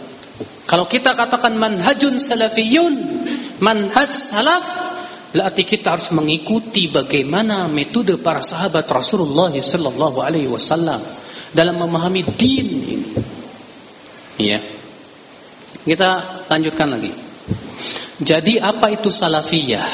kalau 0.67 0.87
kita 0.91 1.15
katakan 1.15 1.55
manhajun 1.55 2.19
salafiyun, 2.19 2.95
manhaj 3.63 4.11
salaf, 4.11 4.67
berarti 5.31 5.63
kita 5.63 5.95
harus 5.95 6.11
mengikuti 6.11 6.91
bagaimana 6.91 7.71
metode 7.71 8.19
para 8.19 8.43
sahabat 8.43 8.87
Rasulullah 8.91 9.55
sallallahu 9.55 10.19
alaihi 10.19 10.51
wasallam 10.51 10.99
dalam 11.55 11.79
memahami 11.79 12.27
din 12.35 12.67
ini. 12.67 12.97
Iya. 14.43 14.59
Kita 15.87 16.11
lanjutkan 16.51 16.89
lagi. 16.99 17.13
Jadi 18.19 18.59
apa 18.59 18.91
itu 18.91 19.07
salafiyah? 19.07 19.87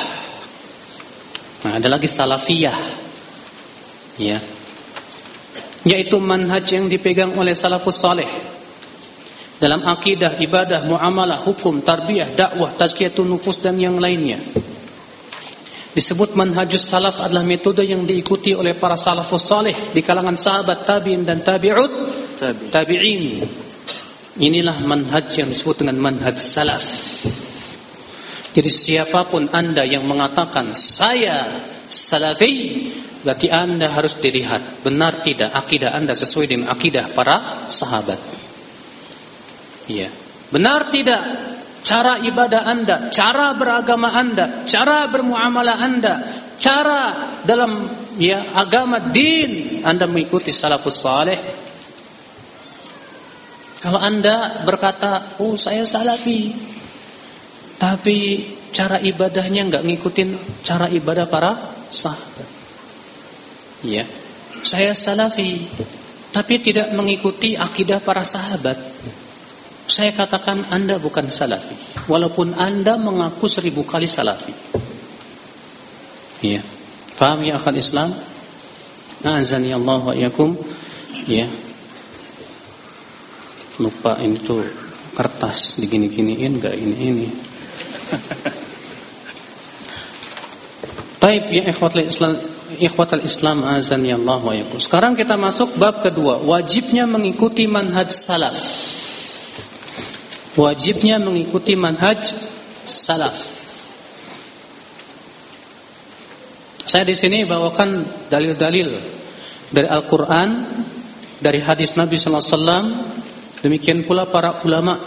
Nah, 1.63 1.79
ada 1.79 1.89
lagi 1.91 2.11
salafiyah. 2.11 2.79
Ya. 4.19 4.39
Yaitu 5.83 6.19
manhaj 6.19 6.67
yang 6.71 6.87
dipegang 6.87 7.35
oleh 7.35 7.55
salafus 7.55 7.99
saleh 7.99 8.29
dalam 9.63 9.87
akidah, 9.87 10.43
ibadah, 10.43 10.83
muamalah, 10.91 11.47
hukum, 11.47 11.87
tarbiyah, 11.87 12.35
dakwah, 12.35 12.75
tazkiyatun 12.75 13.31
nufus 13.31 13.63
dan 13.63 13.79
yang 13.79 13.95
lainnya. 13.95 14.43
Disebut 15.93 16.35
manhajus 16.35 16.83
salaf 16.83 17.23
adalah 17.23 17.47
metode 17.47 17.87
yang 17.87 18.03
diikuti 18.03 18.57
oleh 18.59 18.75
para 18.75 18.99
salafus 18.99 19.45
saleh 19.47 19.95
di 19.95 20.03
kalangan 20.03 20.35
sahabat 20.35 20.83
tabi'in 20.83 21.23
dan 21.23 21.47
tabi'ut 21.47 21.93
tabi'in. 22.75 23.45
Inilah 24.41 24.83
manhaj 24.83 25.31
yang 25.37 25.53
disebut 25.53 25.85
dengan 25.85 26.01
manhaj 26.01 26.41
salaf. 26.41 26.83
Jadi 28.53 28.71
siapa 28.71 29.25
pun 29.25 29.49
anda 29.49 29.83
yang 29.83 30.05
mengatakan 30.05 30.77
saya 30.77 31.61
salafi 31.89 32.89
Berarti 33.23 33.49
anda 33.49 33.89
harus 33.89 34.19
dilihat 34.19 34.85
Benar 34.85 35.25
tidak 35.25 35.57
akidah 35.57 35.97
anda 35.97 36.13
sesuai 36.13 36.47
dengan 36.53 36.69
akidah 36.69 37.09
para 37.17 37.65
sahabat 37.71 38.21
Iya 39.89 40.13
Benar 40.53 40.93
tidak 40.93 41.23
cara 41.81 42.21
ibadah 42.21 42.63
anda 42.69 42.97
Cara 43.09 43.57
beragama 43.57 44.13
anda 44.13 44.69
Cara 44.69 45.09
bermuamalah 45.09 45.77
anda 45.81 46.15
Cara 46.61 47.35
dalam 47.43 48.03
ya 48.21 48.55
agama 48.55 49.11
din 49.13 49.83
Anda 49.83 50.07
mengikuti 50.07 50.55
salafus 50.55 51.03
saleh. 51.03 51.41
Kalau 53.83 53.99
Anda 53.99 54.63
berkata, 54.63 55.43
"Oh, 55.43 55.59
saya 55.59 55.83
salafi." 55.83 56.72
Tapi 57.83 58.47
cara 58.71 59.03
ibadahnya 59.03 59.67
nggak 59.67 59.83
ngikutin 59.83 60.29
cara 60.63 60.87
ibadah 60.87 61.27
para 61.27 61.59
sahabat. 61.91 62.49
Ya. 63.83 64.07
Saya 64.63 64.95
salafi, 64.95 65.59
tapi 66.31 66.63
tidak 66.63 66.95
mengikuti 66.95 67.59
akidah 67.59 67.99
para 67.99 68.23
sahabat. 68.23 68.79
Saya 69.91 70.15
katakan 70.15 70.63
Anda 70.71 71.03
bukan 71.03 71.27
salafi, 71.27 72.07
walaupun 72.07 72.55
Anda 72.55 72.95
mengaku 72.95 73.51
seribu 73.51 73.83
kali 73.83 74.07
salafi. 74.07 74.55
Ya. 76.47 76.63
Paham 77.19 77.43
ya 77.43 77.59
akal 77.59 77.75
Islam? 77.75 78.15
Azani 79.27 79.75
Allah 79.75 79.99
wa 79.99 80.15
yakum. 80.15 80.55
Ya. 81.27 81.51
Lupa 83.83 84.23
ini 84.23 84.39
tuh 84.39 84.63
kertas 85.19 85.83
digini-giniin 85.83 86.63
enggak 86.63 86.79
ini 86.79 86.97
ini. 87.03 87.29
Baik 91.23 91.55
ya 91.55 91.71
ikhwatul 91.71 92.03
Islam 92.03 92.35
ikhwatul 92.81 93.25
Islam 93.25 93.65
azan 93.67 94.05
ya 94.05 94.17
Allah 94.17 94.41
wa 94.41 94.55
yakum. 94.57 94.81
Sekarang 94.81 95.15
kita 95.15 95.37
masuk 95.37 95.77
bab 95.77 96.03
kedua, 96.03 96.41
wajibnya 96.41 97.07
mengikuti 97.07 97.69
manhaj 97.69 98.11
salaf. 98.11 98.57
Wajibnya 100.57 101.23
mengikuti 101.23 101.77
manhaj 101.77 102.33
salaf. 102.85 103.37
Saya 106.83 107.07
di 107.09 107.17
sini 107.17 107.47
bawakan 107.47 108.05
dalil-dalil 108.29 108.91
dari 109.73 109.89
Al-Qur'an, 109.89 110.51
dari 111.41 111.63
hadis 111.63 111.97
Nabi 111.97 112.21
wasallam, 112.21 112.93
demikian 113.65 114.05
pula 114.05 114.29
para 114.29 114.61
ulama 114.67 114.99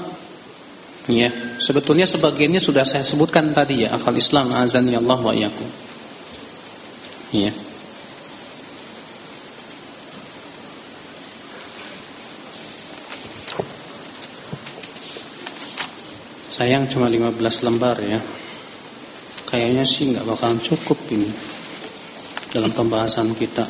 Ya, 1.06 1.30
sebetulnya 1.62 2.10
sebagiannya 2.10 2.58
sudah 2.58 2.82
saya 2.82 3.06
sebutkan 3.06 3.54
tadi 3.54 3.86
ya, 3.86 3.94
akal 3.94 4.18
Islam 4.18 4.50
azan 4.50 4.90
ya 4.90 4.98
Allah 4.98 5.20
wa 5.22 5.34
iyyakum. 5.38 5.70
Ya. 7.30 7.54
Sayang 16.50 16.90
cuma 16.90 17.06
15 17.12 17.38
lembar 17.68 18.02
ya. 18.02 18.18
Kayaknya 19.46 19.86
sih 19.86 20.10
nggak 20.10 20.26
bakalan 20.26 20.58
cukup 20.58 20.98
ini 21.14 21.30
dalam 22.50 22.74
pembahasan 22.74 23.36
kita. 23.38 23.68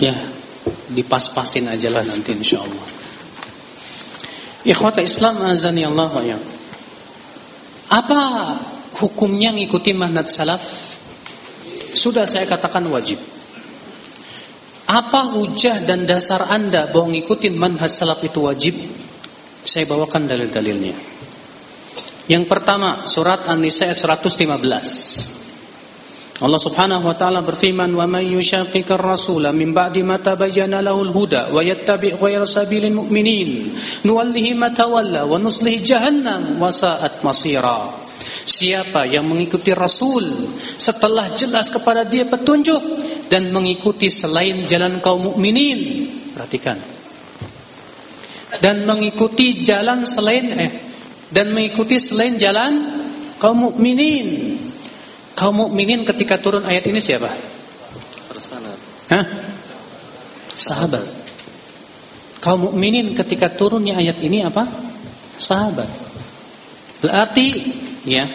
Ya, 0.00 0.16
dipas-pasin 0.96 1.68
aja 1.68 1.92
lah 1.92 2.00
nanti 2.00 2.32
insya 2.32 2.64
Allah. 2.64 2.99
Ikhwata 4.60 5.00
Islam 5.00 5.40
azani 5.40 5.88
Allah 5.88 6.12
wa 6.12 6.38
Apa 7.90 8.22
hukumnya 9.00 9.56
ngikuti 9.56 9.96
manhaj 9.96 10.28
salaf? 10.28 10.62
Sudah 11.96 12.28
saya 12.28 12.44
katakan 12.44 12.84
wajib. 12.92 13.18
Apa 14.90 15.32
hujah 15.32 15.80
dan 15.86 16.04
dasar 16.04 16.50
Anda 16.50 16.90
bahwa 16.90 17.14
ngikutin 17.16 17.54
manhaj 17.56 17.88
salaf 17.88 18.20
itu 18.26 18.44
wajib? 18.44 18.74
Saya 19.64 19.88
bawakan 19.88 20.28
dalil-dalilnya. 20.28 20.94
Yang 22.30 22.44
pertama, 22.46 23.08
surat 23.10 23.48
An-Nisa 23.48 23.90
ayat 23.90 23.98
115. 23.98 25.39
Allah 26.40 26.56
Subhanahu 26.56 27.04
wa 27.04 27.12
taala 27.12 27.44
berfirman 27.44 27.92
wa 27.92 28.08
may 28.08 28.32
yushaqiqir 28.32 28.96
rasula 28.96 29.52
min 29.52 29.76
ba'di 29.76 30.00
ma 30.00 30.16
tabayyana 30.16 30.80
lahul 30.80 31.12
huda 31.12 31.52
wa 31.52 31.60
yattabi' 31.60 32.16
ghayra 32.16 32.48
sabilil 32.48 32.96
mu'minin 32.96 33.68
nuwallihi 34.08 34.56
ma 34.56 34.72
tawalla 34.72 35.28
wa 35.28 35.36
nuslihi 35.36 35.84
jahannam 35.84 36.56
wa 36.56 36.72
sa'at 36.72 37.20
masira. 37.20 37.92
Siapa 38.48 39.04
yang 39.04 39.28
mengikuti 39.28 39.76
Rasul 39.76 40.32
setelah 40.80 41.28
jelas 41.36 41.68
kepada 41.68 42.08
dia 42.08 42.24
petunjuk 42.24 42.80
dan 43.28 43.52
mengikuti 43.52 44.08
selain 44.08 44.64
jalan 44.64 44.96
kaum 45.04 45.36
mukminin 45.36 46.08
perhatikan. 46.32 46.80
Dan 48.64 48.88
mengikuti 48.88 49.60
jalan 49.60 50.08
selain 50.08 50.46
eh 50.56 50.72
dan 51.28 51.52
mengikuti 51.52 52.00
selain 52.00 52.40
jalan 52.40 53.04
kaum 53.36 53.70
mukminin 53.70 54.56
Kaum 55.40 55.56
mukminin 55.56 56.04
ketika 56.04 56.36
turun 56.36 56.68
ayat 56.68 56.84
ini 56.84 57.00
siapa? 57.00 57.32
Sahabat. 58.36 58.78
Hah? 59.08 59.24
Sahabat. 60.52 61.06
Kaum 62.44 62.68
mukminin 62.68 63.16
ketika 63.16 63.48
turunnya 63.48 63.96
ayat 63.96 64.20
ini 64.20 64.44
apa? 64.44 64.68
Sahabat. 65.40 65.88
Berarti 67.00 67.72
ya 68.04 68.28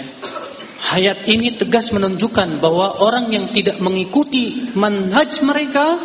Ayat 0.85 1.25
ini 1.25 1.57
tegas 1.57 1.89
menunjukkan 1.89 2.61
bahwa 2.61 3.01
orang 3.01 3.33
yang 3.33 3.49
tidak 3.49 3.81
mengikuti 3.81 4.69
manhaj 4.77 5.41
mereka 5.41 5.97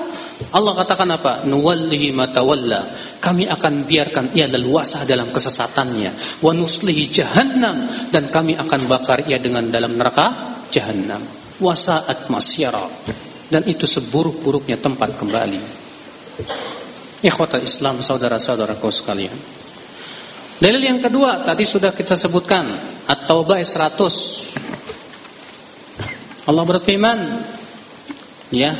Allah 0.56 0.72
katakan 0.72 1.04
apa? 1.12 1.44
Nuwallihi 1.44 2.16
matawalla. 2.16 2.88
Kami 3.20 3.44
akan 3.44 3.84
biarkan 3.84 4.32
ia 4.32 4.48
leluasa 4.48 5.04
dalam 5.04 5.28
kesesatannya. 5.28 6.40
Wa 6.40 6.56
nuslihi 6.56 7.12
jahannam 7.12 7.92
dan 8.08 8.32
kami 8.32 8.56
akan 8.56 8.88
bakar 8.88 9.28
ia 9.28 9.36
dengan 9.36 9.68
dalam 9.68 10.00
neraka 10.00 10.59
jahannam. 10.70 11.20
Wasaat 11.60 12.32
masyara. 12.32 12.88
Dan 13.50 13.66
itu 13.66 13.84
seburuk-buruknya 13.84 14.78
tempat 14.78 15.18
kembali. 15.18 15.60
Ikhwata 17.20 17.60
Islam 17.60 18.00
saudara-saudaraku 18.00 18.88
sekalian. 18.88 19.36
Dalil 20.60 20.80
yang 20.80 21.00
kedua 21.00 21.44
tadi 21.44 21.64
sudah 21.68 21.92
kita 21.92 22.16
sebutkan. 22.16 22.64
At-Taubah 23.10 23.60
100 23.60 26.48
Allah 26.48 26.64
berfirman 26.64 27.18
ya 28.54 28.72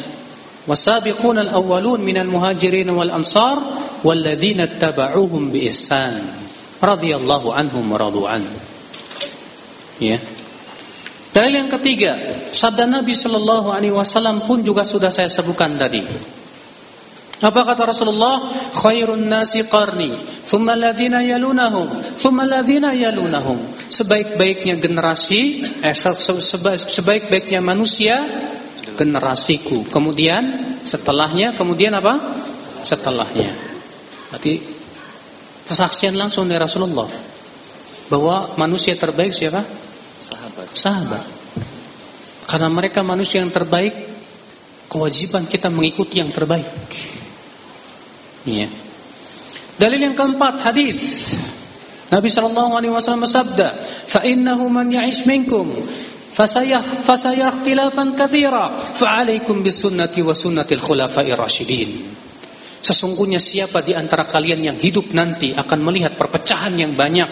wasabiqun 0.64 1.38
al-awwalun 1.40 2.00
minal 2.00 2.28
muhajirin 2.28 2.88
wal 2.92 3.10
ansar 3.12 3.58
walladzina 4.04 4.66
tabauhum 4.80 5.52
bi 5.52 5.68
ihsan. 5.68 6.22
Radhiyallahu 6.80 7.52
anhum 7.52 7.92
wa 7.92 7.98
radu 8.00 8.24
an 8.24 8.40
ya 10.00 10.16
Dalil 11.40 11.56
yang 11.56 11.72
ketiga, 11.72 12.20
sabda 12.52 12.84
Nabi 12.84 13.16
Shallallahu 13.16 13.72
Alaihi 13.72 13.96
Wasallam 13.96 14.44
pun 14.44 14.60
juga 14.60 14.84
sudah 14.84 15.08
saya 15.08 15.24
sebutkan 15.24 15.72
tadi. 15.80 16.04
Apa 17.40 17.64
kata 17.64 17.88
Rasulullah? 17.88 18.52
Khairun 18.76 19.24
nasi 19.24 19.64
qarni, 19.64 20.12
thumma 20.44 20.76
alladhina 20.76 21.24
yalunahum, 21.24 21.88
thumma 22.20 22.44
alladhina 22.44 22.92
yalunahum. 22.92 23.56
Sebaik-baiknya 23.88 24.76
generasi, 24.76 25.64
eh, 25.80 25.96
sebaik-baiknya 26.76 27.64
manusia 27.64 28.20
generasiku. 29.00 29.88
Kemudian 29.88 30.76
setelahnya, 30.84 31.56
kemudian 31.56 31.96
apa? 31.96 32.20
Setelahnya. 32.84 33.48
Berarti 34.28 34.60
persaksian 35.64 36.20
langsung 36.20 36.44
dari 36.44 36.60
Rasulullah 36.60 37.08
bahwa 38.12 38.60
manusia 38.60 38.92
terbaik 38.92 39.32
siapa? 39.32 39.88
Sahabat. 40.74 41.24
Karena 42.46 42.68
mereka 42.68 43.00
manusia 43.06 43.40
yang 43.40 43.52
terbaik, 43.54 43.94
kewajiban 44.90 45.46
kita 45.46 45.70
mengikuti 45.70 46.18
yang 46.18 46.34
terbaik. 46.34 46.66
Iya. 48.44 48.68
Dalil 49.80 50.00
yang 50.10 50.16
keempat 50.16 50.60
hadis 50.60 51.32
Nabi 52.10 52.26
sallallahu 52.26 52.74
alaihi 52.74 52.92
wasallam 52.92 53.22
bersabda, 53.22 53.68
"Fa 54.10 54.20
innahu 54.26 54.66
man 54.66 54.90
ya'ish 54.90 55.30
minkum 55.30 55.70
fasayah 56.34 57.06
fasayah 57.06 57.62
ikhtilafan 57.62 58.18
katsira, 58.18 58.66
fa 58.98 59.22
'alaikum 59.22 59.62
bisunnati 59.62 60.18
wa 60.18 60.34
sunnatil 60.34 60.82
khulafa'ir 60.82 61.38
rasyidin." 61.38 61.90
Sesungguhnya 62.82 63.38
siapa 63.38 63.86
di 63.86 63.94
antara 63.94 64.26
kalian 64.26 64.74
yang 64.74 64.78
hidup 64.80 65.14
nanti 65.14 65.54
akan 65.54 65.78
melihat 65.86 66.18
perpecahan 66.18 66.74
yang 66.74 66.98
banyak 66.98 67.28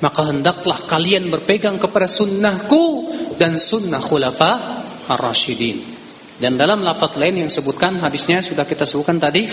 maka 0.00 0.28
hendaklah 0.28 0.76
kalian 0.84 1.32
berpegang 1.32 1.80
kepada 1.80 2.04
sunnahku 2.04 3.14
dan 3.40 3.56
sunnah 3.56 4.00
khulafa 4.00 4.52
ar-rasyidin. 5.08 5.96
Dan 6.36 6.60
dalam 6.60 6.84
lafaz 6.84 7.16
lain 7.16 7.40
yang 7.40 7.50
sebutkan 7.50 7.96
hadisnya 7.96 8.44
sudah 8.44 8.68
kita 8.68 8.84
sebutkan 8.84 9.16
tadi 9.16 9.48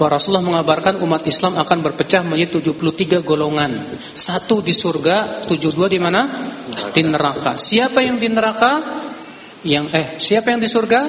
bahwa 0.00 0.16
Rasulullah 0.16 0.48
mengabarkan 0.48 0.96
umat 1.04 1.28
Islam 1.28 1.60
akan 1.60 1.78
berpecah 1.84 2.24
menjadi 2.24 2.72
73 2.72 3.20
golongan. 3.20 3.76
Satu 4.16 4.64
di 4.64 4.72
surga, 4.72 5.44
72 5.44 5.92
di 5.92 6.00
mana? 6.00 6.40
Di 6.88 7.04
neraka. 7.04 7.60
Siapa 7.60 8.00
yang 8.00 8.16
di 8.16 8.32
neraka? 8.32 8.80
Yang 9.60 9.86
eh, 9.92 10.08
siapa 10.16 10.56
yang 10.56 10.60
di 10.64 10.72
surga? 10.72 11.00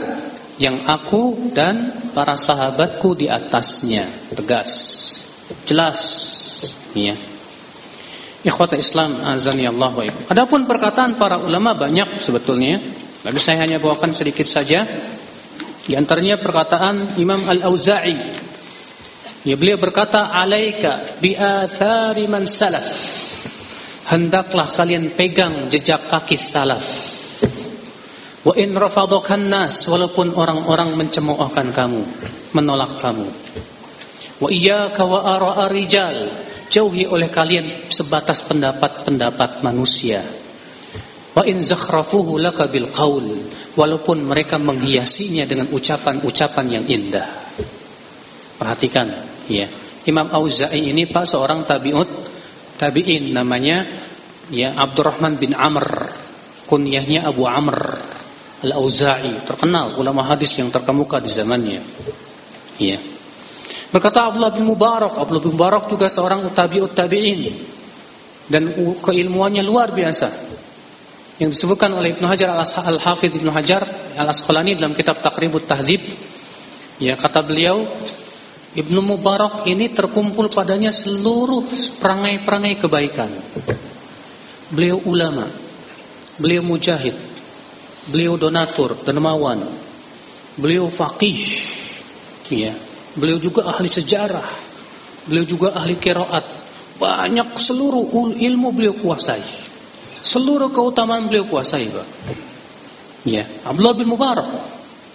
Yang 0.59 0.77
aku 0.91 1.55
dan 1.55 2.03
para 2.11 2.35
sahabatku 2.35 3.15
di 3.15 3.31
atasnya. 3.31 4.03
Tegas. 4.35 4.71
Jelas. 5.63 5.99
Iya. 6.91 7.32
Ikhwata 8.43 8.75
Islam 8.75 9.23
azani 9.23 9.63
Allah 9.63 9.91
wa 9.91 10.03
Adapun 10.03 10.67
perkataan 10.67 11.15
para 11.15 11.39
ulama 11.39 11.71
banyak 11.71 12.19
sebetulnya 12.19 12.79
Lalu 13.23 13.39
saya 13.39 13.63
hanya 13.63 13.79
bawakan 13.79 14.11
sedikit 14.11 14.43
saja. 14.43 14.83
Di 15.83 15.95
antaranya 15.95 16.35
perkataan 16.39 17.15
Imam 17.19 17.39
Al-Auza'i. 17.47 18.15
Ya 19.43 19.55
beliau 19.55 19.79
berkata, 19.79 20.31
"Alaika 20.31 21.19
bi 21.19 21.35
athari 21.35 22.27
man 22.27 22.47
salaf." 22.47 22.87
Hendaklah 24.11 24.67
kalian 24.67 25.15
pegang 25.15 25.71
jejak 25.71 26.11
kaki 26.11 26.35
salaf. 26.35 26.83
Wa 28.43 28.51
in 28.59 28.75
rafadakan 28.75 29.47
nas 29.47 29.87
walaupun 29.87 30.35
orang-orang 30.35 30.91
mencemoohkan 30.99 31.71
kamu, 31.71 32.03
menolak 32.51 32.99
kamu. 32.99 33.27
Wa 34.43 34.51
iyyaka 34.51 35.03
wa 35.07 35.23
ara'a 35.23 35.71
rijal. 35.71 36.27
Jauhi 36.69 37.07
oleh 37.07 37.31
kalian 37.31 37.89
sebatas 37.91 38.43
pendapat-pendapat 38.45 39.63
manusia. 39.63 40.23
Wa 41.33 41.43
in 41.47 41.63
zakhrafuhu 41.65 42.37
laka 42.37 42.69
bil 42.69 42.91
qaul. 42.93 43.25
Walaupun 43.73 44.21
mereka 44.21 44.61
menghiasinya 44.61 45.49
dengan 45.49 45.65
ucapan-ucapan 45.73 46.65
yang 46.69 46.85
indah. 46.85 47.25
Perhatikan, 48.61 49.09
ya. 49.49 49.65
Imam 50.05 50.29
Auza'i 50.29 50.93
ini 50.93 51.09
Pak 51.09 51.25
seorang 51.25 51.65
tabi'ut 51.65 52.09
tabi'in 52.75 53.31
namanya 53.33 53.87
ya 54.51 54.75
Abdurrahman 54.77 55.39
bin 55.39 55.57
Amr. 55.57 56.21
Kunyahnya 56.63 57.27
Abu 57.27 57.43
Amr 57.43 57.75
Al-Auza'i, 58.63 59.43
terkenal 59.43 59.99
ulama 59.99 60.23
hadis 60.23 60.55
yang 60.55 60.71
terkemuka 60.71 61.19
di 61.19 61.27
zamannya. 61.27 61.83
Ya. 62.79 62.95
Berkata 63.93 64.25
Abdullah 64.25 64.49
bin 64.49 64.65
Mubarak, 64.65 65.21
Abdullah 65.21 65.43
bin 65.45 65.53
Mubarak 65.53 65.85
juga 65.85 66.09
seorang 66.09 66.41
tabi'ut 66.49 66.97
tabi'in 66.97 67.53
dan 68.49 68.73
keilmuannya 68.97 69.61
luar 69.61 69.93
biasa. 69.93 70.33
Yang 71.37 71.61
disebutkan 71.61 71.93
oleh 71.93 72.17
Ibnu 72.17 72.25
Hajar 72.25 72.57
Al-Hafidh 72.57 73.37
Ibnu 73.37 73.53
Hajar 73.53 73.85
Al-Asqalani 74.17 74.73
dalam 74.77 74.97
kitab 74.97 75.21
Taqribut 75.21 75.69
Tahdzib. 75.69 76.01
Ya, 76.97 77.13
kata 77.13 77.45
beliau, 77.45 77.85
Ibnu 78.73 79.01
Mubarak 79.05 79.69
ini 79.69 79.93
terkumpul 79.93 80.49
padanya 80.49 80.89
seluruh 80.89 81.61
perangai-perangai 82.01 82.81
kebaikan. 82.81 83.29
Beliau 84.73 85.05
ulama, 85.05 85.45
beliau 86.41 86.65
mujahid, 86.65 87.13
beliau 88.09 88.41
donatur, 88.41 88.97
dermawan, 89.05 89.61
beliau 90.57 90.89
faqih, 90.89 91.37
ya, 92.49 92.73
Beliau 93.13 93.37
juga 93.37 93.69
ahli 93.69 93.89
sejarah. 93.89 94.47
Beliau 95.29 95.45
juga 95.45 95.77
ahli 95.77 95.95
kiraat. 95.97 96.45
Banyak 96.97 97.57
seluruh 97.57 98.33
ilmu 98.37 98.69
beliau 98.73 98.95
kuasai. 98.97 99.41
Seluruh 100.23 100.71
keutamaan 100.71 101.27
beliau 101.27 101.45
kuasai, 101.45 101.89
Pak. 101.91 102.07
Ya, 103.27 103.43
Abdullah 103.67 103.95
bin 103.95 104.07
Mubarak. 104.07 104.47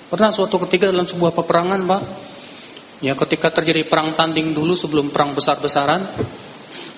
Pernah 0.08 0.32
suatu 0.32 0.56
ketika 0.68 0.88
dalam 0.88 1.04
sebuah 1.04 1.32
peperangan, 1.32 1.80
Pak. 1.84 2.02
Ya, 3.04 3.14
ketika 3.14 3.60
terjadi 3.60 3.86
perang 3.86 4.12
tanding 4.16 4.52
dulu 4.52 4.74
sebelum 4.74 5.12
perang 5.14 5.32
besar-besaran, 5.32 6.02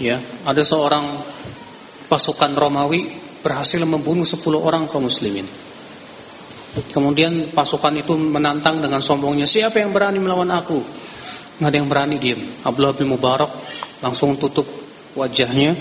ya, 0.00 0.16
ada 0.48 0.62
seorang 0.64 1.18
pasukan 2.08 2.50
Romawi 2.56 3.06
berhasil 3.40 3.80
membunuh 3.84 4.26
10 4.26 4.42
orang 4.58 4.90
kaum 4.90 5.06
muslimin. 5.06 5.69
Kemudian 6.70 7.50
pasukan 7.50 7.90
itu 7.98 8.14
menantang 8.14 8.78
dengan 8.78 9.02
sombongnya, 9.02 9.42
siapa 9.42 9.82
yang 9.82 9.90
berani 9.90 10.22
melawan 10.22 10.54
aku? 10.54 10.78
Nggak 11.58 11.66
ada 11.66 11.76
yang 11.82 11.88
berani 11.90 12.16
diam. 12.22 12.40
Abdullah 12.62 12.94
bin 12.94 13.10
Mubarak 13.10 13.50
langsung 13.98 14.38
tutup 14.38 14.70
wajahnya, 15.18 15.74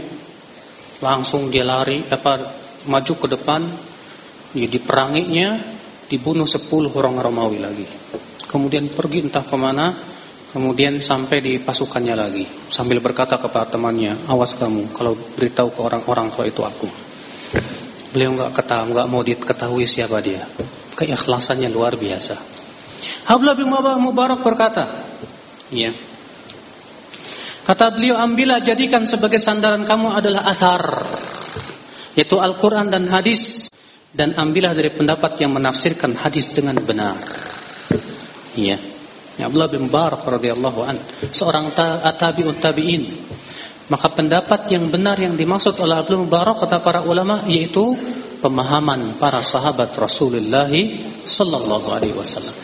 langsung 0.98 1.54
dia 1.54 1.62
lari, 1.62 2.02
apa 2.10 2.42
maju 2.90 3.14
ke 3.22 3.28
depan, 3.38 3.62
ya 4.58 4.66
diperanginya, 4.66 5.62
dibunuh 6.10 6.50
sepuluh 6.50 6.90
orang 6.98 7.22
Romawi 7.22 7.62
lagi. 7.62 7.86
Kemudian 8.50 8.90
pergi 8.90 9.30
entah 9.30 9.46
ke 9.46 9.58
mana, 9.62 9.94
kemudian 10.50 10.98
sampai 11.06 11.38
di 11.38 11.54
pasukannya 11.62 12.16
lagi, 12.18 12.50
sambil 12.74 12.98
berkata 12.98 13.38
kepada 13.38 13.78
temannya, 13.78 14.26
awas 14.26 14.58
kamu, 14.58 14.90
kalau 14.90 15.14
beritahu 15.38 15.70
ke 15.70 15.80
orang-orang 15.86 16.34
kalau 16.34 16.50
itu 16.50 16.66
aku. 16.66 16.90
Beliau 18.10 18.34
nggak 18.34 18.58
ketahui, 18.58 18.90
nggak 18.90 19.06
mau 19.06 19.22
diketahui 19.22 19.86
siapa 19.86 20.18
dia 20.18 20.42
keikhlasannya 21.00 21.72
luar 21.72 21.96
biasa. 21.96 22.36
Habla 23.32 23.56
bin 23.56 23.72
Mubarak 23.72 24.44
berkata, 24.44 24.84
ya. 25.72 25.96
Kata 27.64 27.96
beliau, 27.96 28.20
ambillah 28.20 28.60
jadikan 28.60 29.08
sebagai 29.08 29.40
sandaran 29.40 29.88
kamu 29.88 30.20
adalah 30.20 30.44
asar, 30.50 30.84
yaitu 32.18 32.36
Al-Quran 32.36 32.92
dan 32.92 33.08
hadis, 33.08 33.72
dan 34.12 34.36
ambillah 34.36 34.74
dari 34.74 34.90
pendapat 34.90 35.38
yang 35.40 35.56
menafsirkan 35.56 36.18
hadis 36.18 36.52
dengan 36.52 36.76
benar. 36.82 37.16
Ya. 38.58 38.76
Abdullah 39.40 39.72
bin 39.72 39.88
Mubarak 39.88 40.28
radhiyallahu 40.28 40.80
an, 40.84 41.00
seorang 41.32 41.72
tabi'un 42.20 42.60
tabi'in. 42.60 43.08
Maka 43.88 44.12
pendapat 44.12 44.68
yang 44.70 44.92
benar 44.92 45.16
yang 45.16 45.40
dimaksud 45.40 45.80
oleh 45.80 45.96
Abdullah 45.96 46.26
bin 46.26 46.28
Mubarak 46.28 46.58
kata 46.60 46.84
para 46.84 47.00
ulama 47.08 47.48
yaitu 47.48 47.96
pemahaman 48.40 49.20
para 49.20 49.44
sahabat 49.44 49.92
Rasulullah 49.96 50.72
sallallahu 51.24 51.88
alaihi 51.92 52.16
wasallam. 52.16 52.56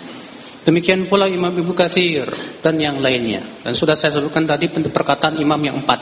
Demikian 0.65 1.05
pula 1.05 1.29
Imam 1.29 1.53
Ibnu 1.53 1.77
Katsir 1.77 2.25
dan 2.65 2.81
yang 2.81 2.97
lainnya. 2.97 3.37
Dan 3.61 3.77
sudah 3.77 3.93
saya 3.93 4.17
sebutkan 4.17 4.49
tadi 4.49 4.65
perkataan 4.73 5.37
imam 5.37 5.61
yang 5.61 5.77
empat. 5.77 6.01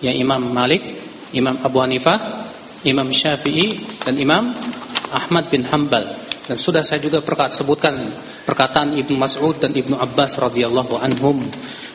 Yang 0.00 0.24
Imam 0.24 0.40
Malik, 0.48 0.80
Imam 1.36 1.52
Abu 1.60 1.84
Hanifah, 1.84 2.16
Imam 2.88 3.12
Syafi'i 3.12 3.76
dan 4.08 4.16
Imam 4.16 4.56
Ahmad 5.12 5.52
bin 5.52 5.68
Hambal. 5.68 6.08
Dan 6.48 6.56
sudah 6.56 6.80
saya 6.80 7.04
juga 7.04 7.20
perkat, 7.20 7.52
sebutkan 7.52 7.92
perkataan 8.48 8.96
Ibnu 8.96 9.20
Mas'ud 9.20 9.60
dan 9.60 9.76
Ibnu 9.76 10.00
Abbas 10.00 10.40
radhiyallahu 10.40 10.96
anhum 10.96 11.44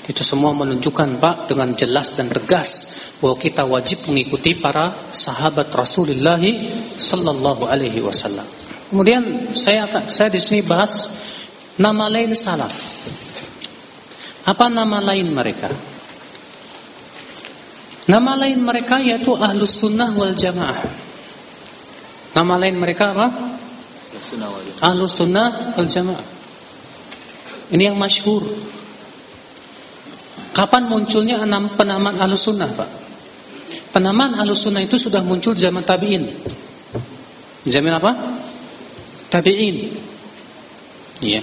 itu 0.04 0.20
semua 0.20 0.52
menunjukkan 0.52 1.16
Pak 1.16 1.48
dengan 1.48 1.72
jelas 1.80 2.12
dan 2.12 2.28
tegas 2.28 2.92
bahwa 3.24 3.40
kita 3.40 3.64
wajib 3.64 4.04
mengikuti 4.12 4.52
para 4.52 4.92
sahabat 5.16 5.72
Rasulullah 5.72 6.44
sallallahu 7.00 7.64
alaihi 7.72 8.04
wasallam. 8.04 8.44
Kemudian 8.92 9.56
saya 9.56 9.88
akan 9.88 10.12
saya 10.12 10.28
di 10.28 10.44
sini 10.44 10.60
bahas 10.60 11.08
nama 11.80 12.12
lain 12.12 12.36
salaf. 12.36 12.76
Apa 14.44 14.68
nama 14.68 15.00
lain 15.00 15.32
mereka? 15.32 15.72
Nama 18.04 18.32
lain 18.36 18.60
mereka 18.60 19.00
yaitu 19.00 19.40
Ahlus 19.40 19.80
Sunnah 19.80 20.12
wal 20.12 20.36
Jamaah. 20.36 20.84
Nama 22.36 22.54
lain 22.60 22.76
mereka 22.76 23.16
apa? 23.16 23.32
Ahlus 24.84 25.16
Sunnah 25.16 25.80
wal 25.80 25.88
Jamaah. 25.88 26.28
Ini 27.72 27.88
yang 27.88 27.96
masyhur. 27.96 28.44
Kapan 30.54 30.86
munculnya 30.86 31.42
penamaan 31.74 32.22
Ahlus 32.22 32.46
Sunnah, 32.46 32.70
Pak? 32.70 32.90
Penamaan 33.90 34.38
Ahlus 34.38 34.70
Sunnah 34.70 34.86
itu 34.86 35.02
sudah 35.02 35.26
muncul 35.26 35.58
zaman 35.58 35.82
tabi'in. 35.82 36.24
Zaman 37.66 37.94
apa? 37.98 38.12
Tabi'in. 39.34 39.78
Iya. 41.26 41.42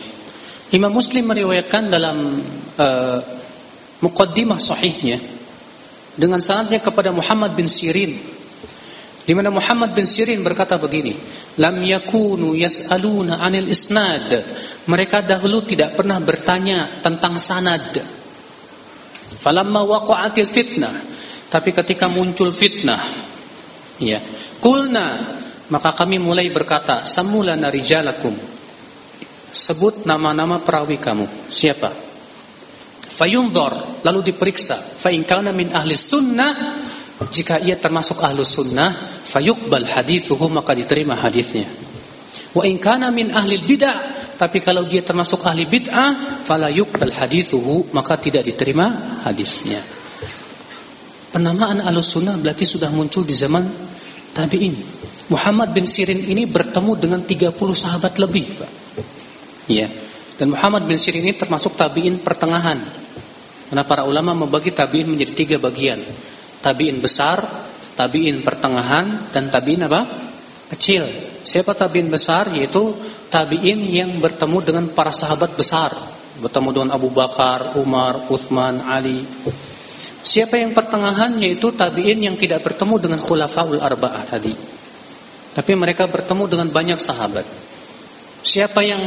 Imam 0.70 0.94
Muslim 0.94 1.26
meriwayatkan 1.26 1.90
dalam 1.90 2.38
uh, 2.78 3.18
muqaddimah 3.98 4.62
sahihnya 4.62 5.18
dengan 6.14 6.38
sanadnya 6.38 6.78
kepada 6.78 7.10
Muhammad 7.10 7.58
bin 7.58 7.66
Sirin 7.66 8.14
di 9.30 9.32
mana 9.38 9.52
Muhammad 9.52 9.94
bin 9.94 10.10
Sirin 10.10 10.42
berkata 10.42 10.74
begini, 10.74 11.14
"Lam 11.62 11.78
yakunu 11.86 12.56
yas'aluna 12.56 13.38
'anil 13.38 13.70
isnad." 13.70 14.26
Mereka 14.90 15.22
dahulu 15.22 15.62
tidak 15.62 15.94
pernah 15.94 16.18
bertanya 16.18 16.98
tentang 16.98 17.38
sanad. 17.38 17.94
Falamma 19.40 19.80
waqa'atil 19.82 20.50
fitnah. 20.50 20.94
Tapi 21.50 21.72
ketika 21.72 22.06
muncul 22.06 22.52
fitnah, 22.52 23.00
ya, 23.98 24.20
kulna 24.60 25.40
maka 25.70 25.94
kami 25.94 26.18
mulai 26.18 26.50
berkata, 26.50 27.06
samulana 27.06 27.70
rijalakum. 27.70 28.34
Sebut 29.50 30.06
nama-nama 30.06 30.62
perawi 30.62 30.98
kamu. 30.98 31.50
Siapa? 31.50 31.90
Fayunzor, 33.10 34.02
lalu 34.06 34.30
diperiksa. 34.30 34.78
Fa 34.78 35.10
in 35.10 35.26
kana 35.26 35.50
min 35.54 35.70
ahli 35.74 35.94
sunnah, 35.94 36.54
jika 37.30 37.58
ia 37.62 37.78
termasuk 37.78 38.22
ahli 38.22 38.42
sunnah, 38.46 38.94
fayuqbal 39.26 39.86
hadithuhu 39.86 40.50
maka 40.50 40.74
diterima 40.74 41.18
hadisnya. 41.18 41.66
Wa 42.50 42.66
in 42.66 42.78
kana 42.82 43.14
min 43.14 43.30
ahli 43.30 43.58
bid'ah, 43.62 44.19
tapi 44.40 44.64
kalau 44.64 44.88
dia 44.88 45.04
termasuk 45.04 45.44
ahli 45.44 45.68
bid'ah, 45.68 46.40
fala 46.48 46.72
yuqbal 46.72 47.12
hadithuhu, 47.12 47.92
maka 47.92 48.16
tidak 48.16 48.48
diterima 48.48 49.20
hadisnya. 49.28 49.84
Penamaan 51.28 51.84
Ahlussunnah 51.84 52.40
berarti 52.40 52.64
sudah 52.64 52.88
muncul 52.88 53.20
di 53.20 53.36
zaman 53.36 53.68
tabi'in. 54.32 54.72
Muhammad 55.28 55.76
bin 55.76 55.84
Sirin 55.84 56.24
ini 56.24 56.48
bertemu 56.48 56.96
dengan 56.96 57.20
30 57.20 57.52
sahabat 57.76 58.16
lebih, 58.16 58.46
Pak. 58.56 58.70
Ya. 59.68 59.92
Dan 60.40 60.56
Muhammad 60.56 60.88
bin 60.88 60.96
Sirin 60.96 61.20
ini 61.20 61.36
termasuk 61.36 61.76
tabi'in 61.76 62.24
pertengahan. 62.24 62.80
Karena 63.68 63.84
para 63.84 64.08
ulama 64.08 64.32
membagi 64.32 64.72
tabi'in 64.72 65.04
menjadi 65.04 65.36
tiga 65.36 65.56
bagian. 65.60 66.00
Tabi'in 66.64 66.96
besar, 66.96 67.44
tabi'in 67.92 68.40
pertengahan, 68.40 69.28
dan 69.36 69.52
tabi'in 69.52 69.84
apa? 69.84 70.08
Kecil. 70.72 71.04
Siapa 71.44 71.76
tabiin 71.76 72.08
besar? 72.08 72.48
Yaitu 72.56 72.94
tabiin 73.30 73.80
yang 73.86 74.10
bertemu 74.18 74.58
dengan 74.60 74.84
para 74.90 75.14
sahabat 75.14 75.54
besar, 75.54 75.94
bertemu 76.42 76.68
dengan 76.74 76.90
Abu 76.98 77.08
Bakar, 77.14 77.78
Umar, 77.78 78.26
Uthman, 78.26 78.82
Ali. 78.84 79.22
Siapa 80.20 80.58
yang 80.60 80.76
pertengahan? 80.76 81.32
Yaitu 81.40 81.72
tabiin 81.72 82.20
yang 82.20 82.36
tidak 82.36 82.60
bertemu 82.66 82.98
dengan 83.00 83.18
khulafaul 83.22 83.80
arba'ah 83.80 84.24
tadi. 84.26 84.52
Tapi 85.50 85.72
mereka 85.78 86.10
bertemu 86.10 86.44
dengan 86.50 86.68
banyak 86.68 86.98
sahabat. 87.00 87.46
Siapa 88.40 88.84
yang 88.84 89.00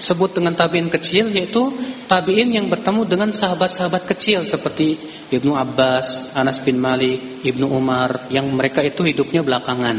sebut 0.00 0.32
dengan 0.40 0.56
tabiin 0.56 0.88
kecil 0.88 1.28
yaitu 1.36 1.68
tabiin 2.08 2.56
yang 2.56 2.66
bertemu 2.72 3.04
dengan 3.04 3.28
sahabat-sahabat 3.28 4.08
kecil 4.08 4.48
seperti 4.48 4.96
Ibnu 5.28 5.52
Abbas, 5.52 6.32
Anas 6.32 6.64
bin 6.64 6.80
Malik, 6.80 7.44
Ibnu 7.44 7.68
Umar 7.68 8.32
yang 8.32 8.48
mereka 8.48 8.80
itu 8.80 9.04
hidupnya 9.04 9.44
belakangan. 9.44 9.96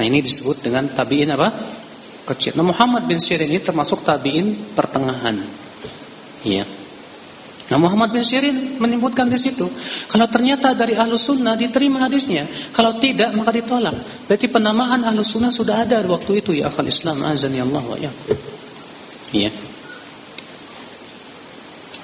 Nah, 0.00 0.04
ini 0.08 0.24
disebut 0.24 0.64
dengan 0.64 0.88
tabiin 0.88 1.28
apa? 1.36 1.79
Kecil. 2.30 2.54
Nah, 2.54 2.62
Muhammad 2.62 3.10
bin 3.10 3.18
Sirin 3.18 3.50
ini 3.50 3.58
termasuk 3.58 4.06
tabiin 4.06 4.74
pertengahan. 4.78 5.34
Iya. 6.46 6.64
Nah 7.70 7.78
Muhammad 7.78 8.10
bin 8.10 8.26
Sirin 8.26 8.82
menyebutkan 8.82 9.30
di 9.30 9.38
situ, 9.38 9.62
kalau 10.10 10.26
ternyata 10.26 10.74
dari 10.74 10.98
ahlu 10.98 11.14
sunnah 11.14 11.54
diterima 11.54 12.02
hadisnya, 12.02 12.42
kalau 12.74 12.98
tidak 12.98 13.30
maka 13.30 13.54
ditolak. 13.54 13.94
Berarti 14.26 14.50
penamaan 14.50 15.06
ahlu 15.06 15.22
sunnah 15.22 15.54
sudah 15.54 15.86
ada 15.86 16.02
waktu 16.02 16.42
itu 16.42 16.50
ya 16.50 16.66
akal 16.66 16.82
Islam 16.82 17.22
azan 17.22 17.54
ya 17.54 17.62
Allah 17.62 18.10
ya. 18.10 18.12
Iya. 19.30 19.50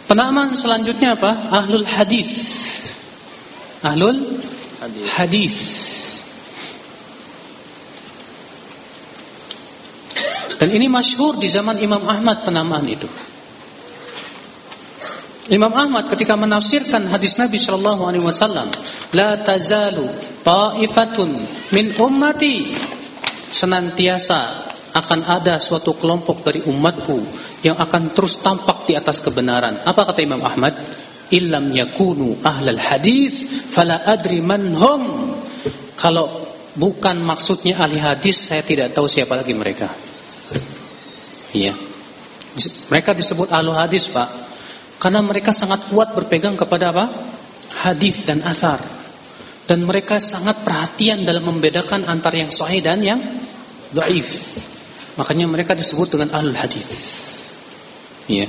Penamaan 0.07 0.55
selanjutnya 0.55 1.19
apa? 1.19 1.51
Ahlul 1.51 1.83
hadis. 1.83 2.31
Ahlul 3.83 4.23
hadis. 5.19 5.59
Dan 10.57 10.69
ini 10.73 10.89
masyhur 10.89 11.37
di 11.37 11.53
zaman 11.53 11.77
Imam 11.81 12.01
Ahmad 12.09 12.45
penamaan 12.45 12.87
itu. 12.89 13.09
Imam 15.47 15.71
Ahmad 15.71 16.11
ketika 16.11 16.35
menafsirkan 16.35 17.07
hadis 17.07 17.39
Nabi 17.39 17.55
Shallallahu 17.61 18.03
Alaihi 18.03 18.25
Wasallam, 18.25 18.67
la 19.15 19.39
tazalu 19.39 20.11
ta'ifatun 20.43 21.31
min 21.71 21.95
ummati 21.95 22.75
senantiasa 23.55 24.67
akan 24.97 25.21
ada 25.29 25.61
suatu 25.63 25.95
kelompok 25.95 26.43
dari 26.43 26.65
umatku 26.67 27.21
yang 27.63 27.79
akan 27.79 28.11
terus 28.17 28.43
tampak 28.43 28.91
di 28.91 28.99
atas 28.99 29.23
kebenaran. 29.23 29.87
Apa 29.87 30.09
kata 30.09 30.25
Imam 30.25 30.43
Ahmad? 30.43 30.73
Illam 31.31 31.75
yakunu 31.75 32.39
ahlal 32.43 32.79
hadis 32.79 33.47
fala 33.71 34.03
adri 34.03 34.43
man 34.43 34.75
hum. 34.75 35.03
Kalau 35.95 36.27
bukan 36.75 37.23
maksudnya 37.23 37.83
ahli 37.83 37.99
hadis, 37.99 38.51
saya 38.51 38.63
tidak 38.63 38.93
tahu 38.95 39.09
siapa 39.11 39.35
lagi 39.35 39.55
mereka. 39.57 40.06
Iya. 41.57 41.73
Mereka 42.93 43.17
disebut 43.17 43.49
ahlu 43.49 43.73
hadis, 43.73 44.13
Pak. 44.13 44.29
Karena 45.01 45.25
mereka 45.25 45.53
sangat 45.53 45.89
kuat 45.89 46.13
berpegang 46.13 46.57
kepada 46.57 46.93
apa? 46.93 47.09
Hadis 47.85 48.25
dan 48.25 48.45
asar. 48.45 48.81
Dan 49.65 49.85
mereka 49.89 50.21
sangat 50.21 50.63
perhatian 50.63 51.25
dalam 51.25 51.49
membedakan 51.49 52.07
antara 52.09 52.45
yang 52.45 52.53
sahih 52.53 52.81
dan 52.85 53.01
yang 53.01 53.21
dhaif. 53.93 54.57
Makanya 55.17 55.49
mereka 55.49 55.73
disebut 55.73 56.17
dengan 56.17 56.33
ahlul 56.37 56.57
hadis. 56.57 56.87
Iya. 58.29 58.47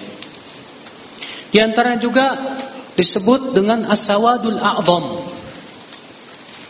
Di 1.47 1.57
antara 1.63 1.95
juga 1.95 2.35
disebut 2.93 3.55
dengan 3.55 3.87
asawadul 3.87 4.59
a'zam. 4.59 5.05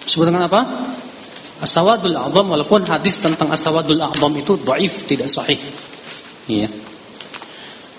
Disebut 0.05 0.25
dengan 0.29 0.45
apa? 0.45 0.61
Asawadul 1.59 2.13
a'zam 2.13 2.45
walaupun 2.45 2.85
hadis 2.85 3.19
tentang 3.19 3.49
asawadul 3.49 3.99
a'zam 3.99 4.31
itu 4.37 4.53
dhaif, 4.61 5.05
tidak 5.09 5.27
sahih. 5.27 5.57
Iya. 6.47 6.69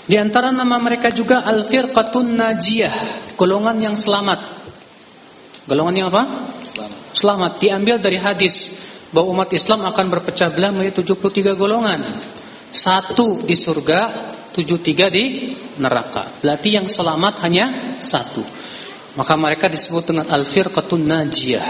Di 0.08 0.16
antara 0.16 0.48
nama 0.48 0.80
mereka 0.80 1.12
juga 1.12 1.44
Al-Firqatun 1.44 2.32
Najiyah, 2.32 2.96
golongan 3.36 3.76
yang 3.76 3.92
selamat. 3.92 4.40
Golongan 5.68 5.94
yang 6.00 6.08
apa? 6.08 6.24
Selamat. 6.64 6.98
Selamat 7.12 7.52
diambil 7.60 8.00
dari 8.00 8.16
hadis 8.16 8.72
bahwa 9.12 9.36
umat 9.36 9.52
Islam 9.52 9.84
akan 9.84 10.06
berpecah 10.08 10.48
belah 10.48 10.72
menjadi 10.72 11.04
73 11.12 11.60
golongan. 11.60 12.00
Satu 12.72 13.44
di 13.44 13.52
surga, 13.52 14.00
73 14.56 15.12
di 15.12 15.24
neraka. 15.76 16.24
Berarti 16.40 16.68
yang 16.72 16.88
selamat 16.88 17.44
hanya 17.44 17.96
satu. 18.00 18.40
Maka 19.20 19.36
mereka 19.36 19.68
disebut 19.68 20.08
dengan 20.08 20.26
Al-Firqatun 20.32 21.04
Najiyah. 21.04 21.68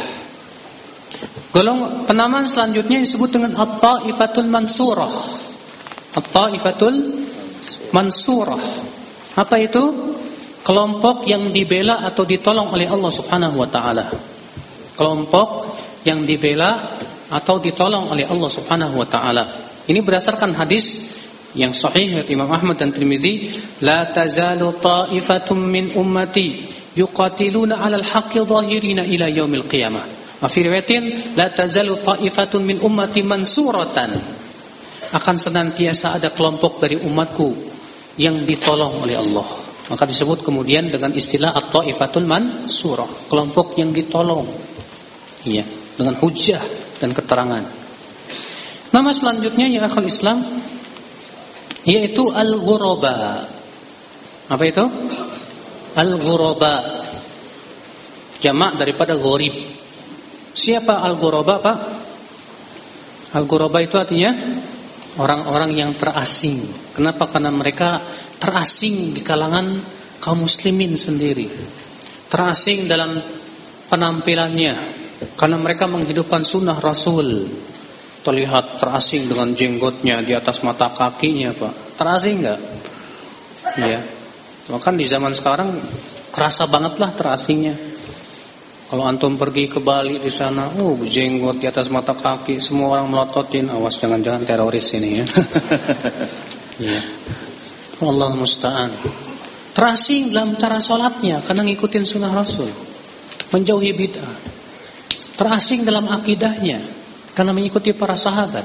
Golong 1.51 2.07
penamaan 2.07 2.47
selanjutnya 2.47 3.03
disebut 3.03 3.35
dengan 3.35 3.59
At-Taifatul 3.59 4.47
Mansurah. 4.47 5.48
At-Taifatul 6.17 6.97
mansurah. 7.93 8.63
Apa 9.37 9.57
itu? 9.61 9.85
Kelompok 10.65 11.25
yang 11.25 11.49
dibela 11.49 12.05
atau 12.05 12.29
ditolong 12.29 12.69
oleh 12.77 12.85
Allah 12.85 13.09
Subhanahu 13.09 13.57
wa 13.57 13.69
taala. 13.69 14.05
Kelompok 14.97 15.49
yang 16.05 16.29
dibela 16.29 16.77
atau 17.33 17.57
ditolong 17.57 18.13
oleh 18.13 18.29
Allah 18.29 18.51
Subhanahu 18.53 19.01
wa 19.01 19.09
taala. 19.09 19.45
Ini 19.89 20.05
berdasarkan 20.05 20.53
hadis 20.53 21.09
yang 21.57 21.73
sahih 21.73 22.21
dari 22.21 22.37
Imam 22.37 22.53
Ahmad 22.53 22.77
dan 22.77 22.93
Tirmizi, 22.93 23.49
la 23.81 24.05
tazalu 24.05 24.69
ta'ifatum 24.77 25.57
min 25.57 25.97
ummati 25.97 26.69
yuqatiluna 26.93 27.81
'alal 27.81 28.05
haqqi 28.05 28.45
dhahirina 28.45 29.09
ila 29.09 29.27
yaumil 29.33 29.65
qiyamah. 29.65 30.05
Wa 30.39 30.49
fi 30.53 30.69
riwayatin 30.69 31.33
la 31.41 31.49
tazalu 31.49 31.97
ta'ifatun 32.05 32.61
min 32.61 32.77
ummati 32.85 33.25
mansuratan. 33.25 34.38
Akan 35.09 35.41
senantiasa 35.41 36.21
ada 36.21 36.29
kelompok 36.29 36.85
dari 36.85 37.01
umatku 37.01 37.49
yang 38.21 38.45
ditolong 38.45 39.09
oleh 39.09 39.17
Allah. 39.17 39.49
Maka 39.89 40.05
disebut 40.05 40.45
kemudian 40.45 40.93
dengan 40.93 41.17
istilah 41.17 41.57
at-taifatul 41.57 42.29
mansurah, 42.29 43.09
kelompok 43.33 43.73
yang 43.81 43.89
ditolong. 43.89 44.45
Iya, 45.49 45.65
dengan 45.97 46.13
hujah 46.21 46.61
dan 47.01 47.17
keterangan. 47.17 47.65
Nama 48.93 49.11
selanjutnya 49.13 49.65
ya 49.69 49.85
akhul 49.89 50.05
Islam 50.05 50.45
yaitu 51.89 52.29
al-ghuraba. 52.29 53.49
Apa 54.53 54.65
itu? 54.69 54.85
Al-ghuraba. 55.97 56.75
Jamak 58.45 58.77
daripada 58.77 59.17
gharib. 59.17 59.57
Siapa 60.53 61.01
al-ghuraba, 61.01 61.55
Pak? 61.65 61.79
Al-ghuraba 63.41 63.79
itu 63.81 63.97
artinya 63.97 64.31
orang-orang 65.17 65.73
yang 65.73 65.91
terasing. 65.97 66.61
Kenapa? 66.93 67.25
Karena 67.25 67.49
mereka 67.49 68.03
terasing 68.37 69.17
di 69.17 69.25
kalangan 69.25 69.73
kaum 70.21 70.45
muslimin 70.45 70.99
sendiri. 71.01 71.49
Terasing 72.29 72.85
dalam 72.85 73.17
penampilannya 73.89 74.75
karena 75.35 75.57
mereka 75.57 75.89
menghidupkan 75.89 76.45
sunnah 76.45 76.77
Rasul. 76.77 77.49
Terlihat 78.19 78.83
terasing 78.83 79.31
dengan 79.31 79.57
jenggotnya 79.57 80.21
di 80.21 80.37
atas 80.37 80.61
mata 80.61 80.93
kakinya, 80.93 81.55
Pak. 81.55 81.97
Terasing 81.97 82.45
enggak? 82.45 82.61
Ya. 83.81 84.05
Bahkan 84.69 84.95
di 85.01 85.09
zaman 85.09 85.33
sekarang 85.33 85.73
kerasa 86.29 86.69
bangetlah 86.69 87.15
terasingnya. 87.17 87.88
Kalau 88.89 89.05
antum 89.05 89.37
pergi 89.37 89.69
ke 89.69 89.85
Bali 89.85 90.17
di 90.17 90.33
sana, 90.33 90.65
oh 90.81 90.97
jenggot 91.05 91.61
di 91.61 91.69
atas 91.69 91.93
mata 91.93 92.17
kaki, 92.17 92.57
semua 92.65 92.97
orang 92.97 93.13
melototin, 93.13 93.69
awas 93.69 94.01
jangan-jangan 94.01 94.49
teroris 94.49 94.97
ini 94.97 95.21
ya. 95.21 95.25
ya. 96.89 97.01
Allah 98.01 98.33
musta'an. 98.33 98.89
Terasing 99.77 100.33
dalam 100.33 100.57
cara 100.57 100.81
sholatnya 100.81 101.45
karena 101.45 101.69
ngikutin 101.69 102.05
sunnah 102.09 102.33
Rasul, 102.33 102.73
menjauhi 103.53 103.93
bid'ah. 103.93 104.35
Terasing 105.37 105.85
dalam 105.85 106.09
akidahnya 106.09 106.81
karena 107.37 107.53
mengikuti 107.53 107.93
para 107.93 108.17
sahabat. 108.17 108.65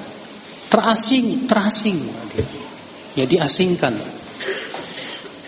Terasing, 0.71 1.51
terasing. 1.51 1.99
Ya 3.19 3.27
diasingkan. 3.27 4.22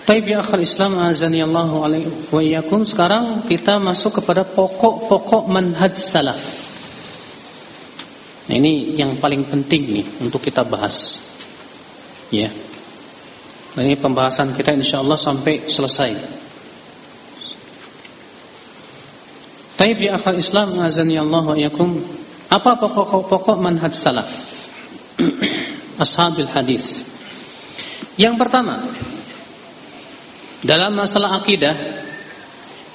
Taib 0.05 0.29
ya 0.29 0.37
akhal 0.45 0.61
Islam 0.61 1.01
azani 1.01 1.41
Allah 1.41 1.65
wa 1.65 2.37
iyyakum. 2.37 2.85
Sekarang 2.85 3.41
kita 3.49 3.81
masuk 3.81 4.21
kepada 4.21 4.45
pokok-pokok 4.45 5.49
manhaj 5.49 5.97
salaf. 5.97 6.37
Nah, 8.45 8.53
ini 8.53 8.93
yang 8.93 9.17
paling 9.17 9.49
penting 9.49 9.97
nih 9.97 10.05
untuk 10.21 10.45
kita 10.45 10.61
bahas. 10.61 11.25
Ya. 12.29 12.53
Nah, 13.73 13.81
ini 13.81 13.97
pembahasan 13.97 14.53
kita 14.53 14.77
insyaallah 14.77 15.17
sampai 15.17 15.73
selesai. 15.73 16.13
Taib 19.81 19.97
ya 19.97 20.21
akhal 20.21 20.37
Islam 20.37 20.85
azani 20.85 21.17
Allah 21.17 21.41
wa 21.49 21.57
iyyakum. 21.57 21.97
Apa 22.53 22.77
pokok-pokok 22.77 23.57
manhaj 23.57 23.97
salaf? 23.97 24.29
Ashabil 26.05 26.45
hadis. 26.53 27.01
Yang 28.21 28.37
pertama, 28.37 28.85
dalam 30.65 30.97
masalah 30.97 31.37
akidah 31.37 31.77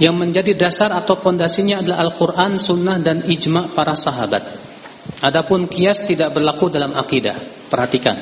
yang 0.03 0.19
menjadi 0.19 0.59
dasar 0.59 0.91
atau 0.91 1.21
pondasinya 1.23 1.79
adalah 1.79 2.03
Al-Quran, 2.09 2.59
Sunnah 2.59 2.99
dan 2.99 3.23
ijma 3.23 3.71
para 3.71 3.95
sahabat. 3.95 4.43
Adapun 5.23 5.71
kias 5.71 6.03
tidak 6.03 6.35
berlaku 6.35 6.73
dalam 6.73 6.97
akidah. 6.97 7.37
Perhatikan. 7.71 8.17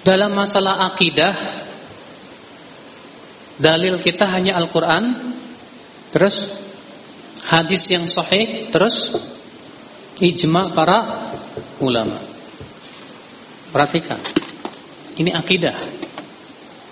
Dalam 0.00 0.32
masalah 0.32 0.90
akidah 0.90 1.36
dalil 3.60 4.00
kita 4.00 4.24
hanya 4.32 4.56
Al-Qur'an, 4.56 5.12
terus 6.08 6.48
hadis 7.52 7.84
yang 7.92 8.08
sahih, 8.08 8.72
terus 8.72 9.12
ijma 10.18 10.72
para 10.72 11.28
ulama. 11.84 12.16
Perhatikan. 13.70 14.18
Ini 15.20 15.36
akidah. 15.36 15.99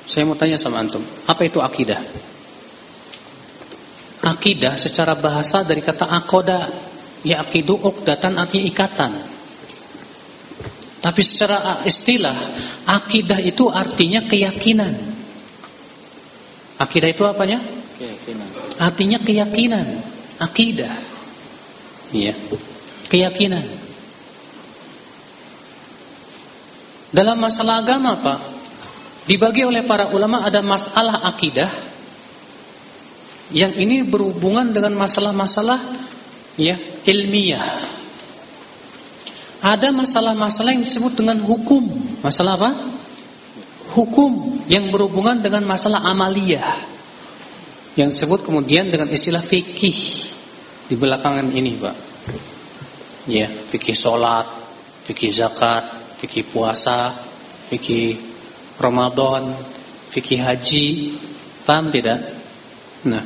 Saya 0.08 0.24
mau 0.24 0.40
tanya 0.40 0.56
sama 0.56 0.80
antum, 0.80 1.04
apa 1.28 1.44
itu 1.44 1.60
akidah? 1.60 2.00
Akidah 4.24 4.72
secara 4.80 5.12
bahasa 5.12 5.60
dari 5.68 5.84
kata 5.84 6.08
akoda 6.08 6.64
Yaqidu 7.28 7.76
uqdatan 7.76 8.40
artinya 8.40 8.64
ikatan. 8.72 9.12
Tapi 10.98 11.20
secara 11.22 11.84
istilah 11.84 12.34
akidah 12.88 13.38
itu 13.38 13.68
artinya 13.68 14.24
keyakinan. 14.24 14.96
Akidah 16.80 17.08
itu 17.12 17.22
apanya? 17.28 17.60
Keyakinan. 18.00 18.48
Artinya 18.80 19.18
keyakinan. 19.22 19.86
Akidah. 20.40 20.94
Iya. 22.14 22.34
Keyakinan. 23.10 23.66
Dalam 27.08 27.40
masalah 27.40 27.82
agama, 27.82 28.14
Pak, 28.20 28.57
dibagi 29.28 29.60
oleh 29.68 29.84
para 29.84 30.08
ulama 30.08 30.40
ada 30.40 30.64
masalah 30.64 31.20
akidah 31.28 31.68
yang 33.52 33.76
ini 33.76 34.00
berhubungan 34.04 34.72
dengan 34.72 34.96
masalah-masalah 34.96 35.80
ya 36.56 36.76
ilmiah. 37.04 37.64
Ada 39.58 39.90
masalah-masalah 39.90 40.76
yang 40.76 40.84
disebut 40.84 41.18
dengan 41.18 41.42
hukum. 41.42 41.82
Masalah 42.22 42.54
apa? 42.60 42.70
Hukum 43.96 44.62
yang 44.70 44.92
berhubungan 44.92 45.40
dengan 45.42 45.64
masalah 45.66 46.04
amaliyah. 46.06 46.76
Yang 47.98 48.14
disebut 48.14 48.46
kemudian 48.46 48.92
dengan 48.92 49.10
istilah 49.10 49.42
fikih 49.42 49.98
di 50.86 50.94
belakangan 50.94 51.50
ini, 51.50 51.74
Pak. 51.74 51.96
Ya, 53.26 53.50
fikih 53.50 53.98
solat, 53.98 54.46
fikih 55.08 55.34
zakat, 55.34 55.90
fikih 56.22 56.46
puasa, 56.46 57.10
fikih 57.66 58.27
Ramadan, 58.78 59.52
fikih 60.14 60.40
haji. 60.40 60.86
Paham 61.66 61.92
tidak? 61.92 62.22
Nah, 63.04 63.20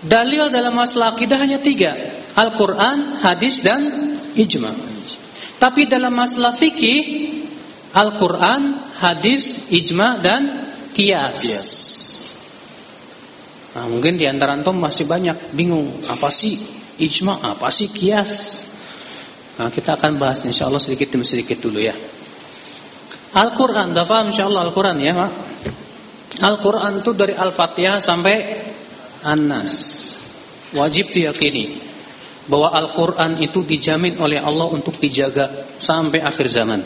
dalil 0.00 0.48
dalam 0.48 0.72
masalah 0.72 1.12
akidah 1.12 1.36
hanya 1.36 1.60
tiga 1.60 1.92
Al-Quran, 2.38 3.20
hadis 3.20 3.60
dan 3.60 3.84
ijma. 4.32 4.72
Tapi 5.60 5.84
dalam 5.84 6.16
masalah 6.16 6.56
fikih, 6.56 7.28
Al-Quran, 7.92 8.78
hadis, 9.02 9.68
ijma 9.68 10.16
dan 10.22 10.70
kias. 10.96 11.42
Nah, 13.76 13.86
mungkin 13.86 14.18
di 14.18 14.26
antara 14.26 14.56
antum 14.56 14.78
masih 14.78 15.06
banyak 15.06 15.54
bingung 15.54 15.86
apa 16.10 16.32
sih 16.32 16.58
ijma, 16.98 17.44
apa 17.44 17.68
sih 17.68 17.92
kias. 17.92 18.66
Nah, 19.60 19.68
kita 19.68 20.00
akan 20.00 20.16
bahas 20.16 20.42
insya 20.48 20.66
Allah 20.66 20.80
sedikit 20.80 21.12
demi 21.12 21.28
sedikit 21.28 21.60
dulu 21.60 21.78
ya. 21.78 21.92
Al-Quran, 23.30 23.94
dah 23.94 24.02
paham 24.02 24.34
insya 24.34 24.50
Allah 24.50 24.66
Al-Quran 24.66 24.96
ya 24.98 25.14
Pak? 25.14 25.30
Al-Quran 26.40 26.92
itu 26.98 27.10
dari 27.14 27.34
Al-Fatihah 27.36 28.02
sampai 28.02 28.36
An-Nas. 29.22 29.74
Wajib 30.74 31.14
diyakini 31.14 31.78
bahwa 32.50 32.74
Al-Quran 32.74 33.38
itu 33.38 33.62
dijamin 33.62 34.18
oleh 34.18 34.42
Allah 34.42 34.66
untuk 34.70 34.98
dijaga 34.98 35.46
sampai 35.78 36.22
akhir 36.26 36.46
zaman. 36.50 36.80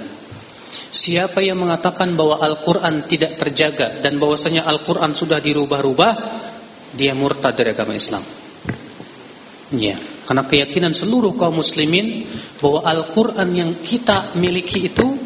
Siapa 0.95 1.41
yang 1.41 1.59
mengatakan 1.65 2.13
bahwa 2.13 2.39
Al-Quran 2.45 3.09
tidak 3.09 3.41
terjaga 3.41 4.05
dan 4.05 4.21
bahwasanya 4.21 4.69
Al-Quran 4.69 5.17
sudah 5.17 5.41
dirubah-rubah, 5.41 6.13
dia 6.93 7.17
murtad 7.17 7.57
dari 7.57 7.73
agama 7.73 7.97
Islam. 7.97 8.23
Ya, 9.75 9.99
karena 10.29 10.45
keyakinan 10.47 10.93
seluruh 10.95 11.35
kaum 11.35 11.59
muslimin 11.59 12.23
bahwa 12.63 12.85
Al-Quran 12.85 13.49
yang 13.51 13.71
kita 13.81 14.37
miliki 14.39 14.87
itu 14.87 15.24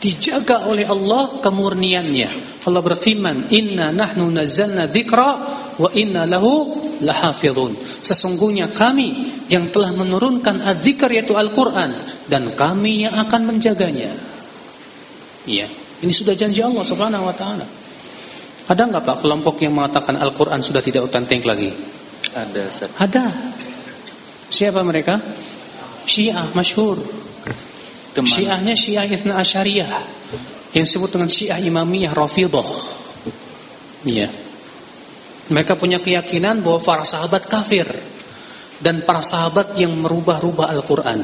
dijaga 0.00 0.64
oleh 0.64 0.88
Allah 0.88 1.38
kemurniannya. 1.44 2.30
Allah 2.64 2.82
berfirman, 2.82 3.52
"Inna 3.52 3.92
nahnu 3.92 4.32
nazzalna 4.32 4.88
dzikra 4.88 5.30
wa 5.76 5.88
inna 5.92 6.24
lahu 6.24 6.72
lahafidhun." 7.04 7.76
Sesungguhnya 8.00 8.72
kami 8.72 9.28
yang 9.52 9.68
telah 9.68 9.92
menurunkan 9.92 10.64
adzikr 10.64 11.12
yaitu 11.12 11.36
Al-Qur'an 11.36 11.92
dan 12.32 12.48
kami 12.56 13.04
yang 13.04 13.14
akan 13.20 13.44
menjaganya. 13.44 14.10
Iya, 15.44 15.68
ini 16.00 16.12
sudah 16.16 16.32
janji 16.32 16.64
Allah 16.64 16.84
Subhanahu 16.84 17.28
wa 17.28 17.34
taala. 17.36 17.68
Ada 18.70 18.82
enggak 18.86 19.04
Pak 19.04 19.16
kelompok 19.20 19.60
yang 19.60 19.76
mengatakan 19.76 20.16
Al-Qur'an 20.16 20.64
sudah 20.64 20.80
tidak 20.80 21.12
otentik 21.12 21.44
lagi? 21.44 21.68
Ada, 22.32 22.60
Ustaz. 22.70 22.90
Ada. 22.96 23.26
Siapa 24.48 24.80
mereka? 24.86 25.18
Syiah 26.06 26.46
masyhur. 26.54 26.98
Teman. 28.10 28.26
Syiahnya 28.26 28.74
Syiah 28.74 29.06
Ithna 29.06 29.38
Asyariyah 29.38 30.02
yang 30.74 30.84
disebut 30.86 31.10
dengan 31.14 31.30
Syiah 31.30 31.58
Imamiyah 31.62 32.10
Rafidhah. 32.14 32.68
Iya. 34.06 34.28
Mereka 35.50 35.74
punya 35.78 35.98
keyakinan 35.98 36.62
bahwa 36.62 36.78
para 36.82 37.04
sahabat 37.06 37.46
kafir 37.50 37.86
dan 38.82 39.02
para 39.02 39.22
sahabat 39.22 39.74
yang 39.78 39.94
merubah-rubah 39.98 40.70
Al-Qur'an. 40.70 41.20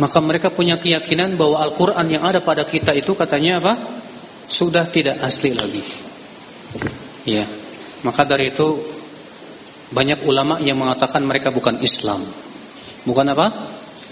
Maka 0.00 0.18
mereka 0.22 0.50
punya 0.50 0.78
keyakinan 0.78 1.38
bahwa 1.38 1.62
Al-Qur'an 1.62 2.06
yang 2.10 2.26
ada 2.26 2.42
pada 2.42 2.66
kita 2.66 2.94
itu 2.94 3.14
katanya 3.14 3.62
apa? 3.62 3.74
Sudah 4.50 4.86
tidak 4.90 5.22
asli 5.22 5.54
lagi. 5.54 5.82
Iya. 7.26 7.46
Maka 8.02 8.26
dari 8.26 8.50
itu 8.50 8.68
banyak 9.90 10.26
ulama 10.26 10.58
yang 10.62 10.78
mengatakan 10.78 11.22
mereka 11.22 11.54
bukan 11.54 11.78
Islam. 11.82 12.22
Bukan 13.06 13.26
apa? 13.30 13.46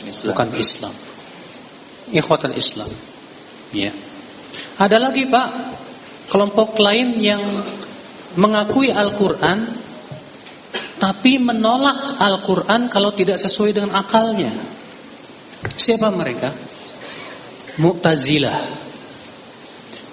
Islam. 0.06 0.34
Bukan 0.34 0.48
Islam 0.54 1.07
ikhwatan 2.12 2.54
Islam. 2.56 2.88
Ya. 3.72 3.92
Ada 4.80 4.96
lagi 4.96 5.28
Pak, 5.28 5.48
kelompok 6.32 6.78
lain 6.80 7.18
yang 7.20 7.42
mengakui 8.38 8.92
Al-Qur'an 8.92 9.66
tapi 10.98 11.38
menolak 11.38 12.18
Al-Qur'an 12.18 12.90
kalau 12.90 13.14
tidak 13.14 13.38
sesuai 13.38 13.70
dengan 13.74 13.94
akalnya. 13.94 14.50
Siapa 15.78 16.10
mereka? 16.10 16.50
Mu'tazilah. 17.78 18.58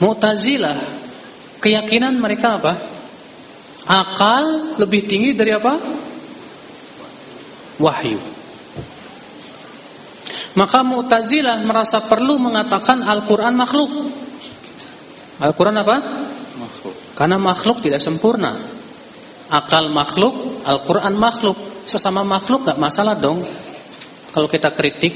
Mu'tazilah 0.02 0.78
keyakinan 1.62 2.18
mereka 2.18 2.62
apa? 2.62 2.74
Akal 3.86 4.78
lebih 4.82 5.06
tinggi 5.06 5.38
dari 5.38 5.54
apa? 5.54 5.78
Wahyu. 7.78 8.35
Maka 10.56 10.88
Mu'tazilah 10.88 11.68
merasa 11.68 12.00
perlu 12.00 12.40
mengatakan 12.40 13.04
Al-Quran 13.04 13.56
makhluk. 13.60 13.92
Al-Quran 15.44 15.76
apa? 15.84 15.96
Makhluk. 16.56 16.96
Karena 17.12 17.36
makhluk 17.36 17.84
tidak 17.84 18.00
sempurna. 18.00 18.56
Akal 19.52 19.92
makhluk, 19.92 20.64
Al-Quran 20.64 21.20
makhluk. 21.20 21.60
Sesama 21.84 22.24
makhluk 22.24 22.72
gak 22.72 22.80
masalah 22.80 23.20
dong. 23.20 23.44
Kalau 24.32 24.48
kita 24.48 24.72
kritik. 24.72 25.14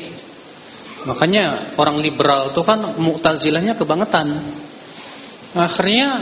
Makanya 1.08 1.76
orang 1.80 2.04
liberal 2.04 2.52
itu 2.52 2.60
kan 2.60 3.00
Mu'tazilahnya 3.00 3.80
kebangetan. 3.80 4.36
Akhirnya 5.56 6.20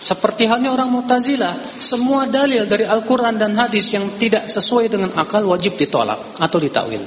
seperti 0.00 0.48
halnya 0.48 0.72
orang 0.72 0.88
Mu'tazilah, 0.88 1.80
semua 1.84 2.24
dalil 2.24 2.64
dari 2.64 2.88
Al-Quran 2.88 3.36
dan 3.36 3.52
hadis 3.60 3.92
yang 3.92 4.16
tidak 4.16 4.48
sesuai 4.48 4.88
dengan 4.88 5.12
akal 5.20 5.44
wajib 5.44 5.76
ditolak 5.76 6.40
atau 6.40 6.56
ditakwil. 6.56 7.04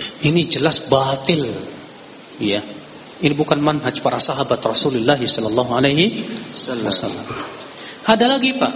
Ini 0.00 0.48
jelas 0.48 0.80
batil. 0.86 1.48
Ya. 2.40 2.62
Ini 3.22 3.34
bukan 3.38 3.62
manhaj 3.62 4.02
para 4.02 4.18
sahabat 4.18 4.58
Rasulullah 4.58 5.18
sallallahu 5.18 5.70
alaihi 5.78 6.26
wasallam. 6.82 7.26
Ada 8.02 8.26
lagi, 8.26 8.58
Pak. 8.58 8.72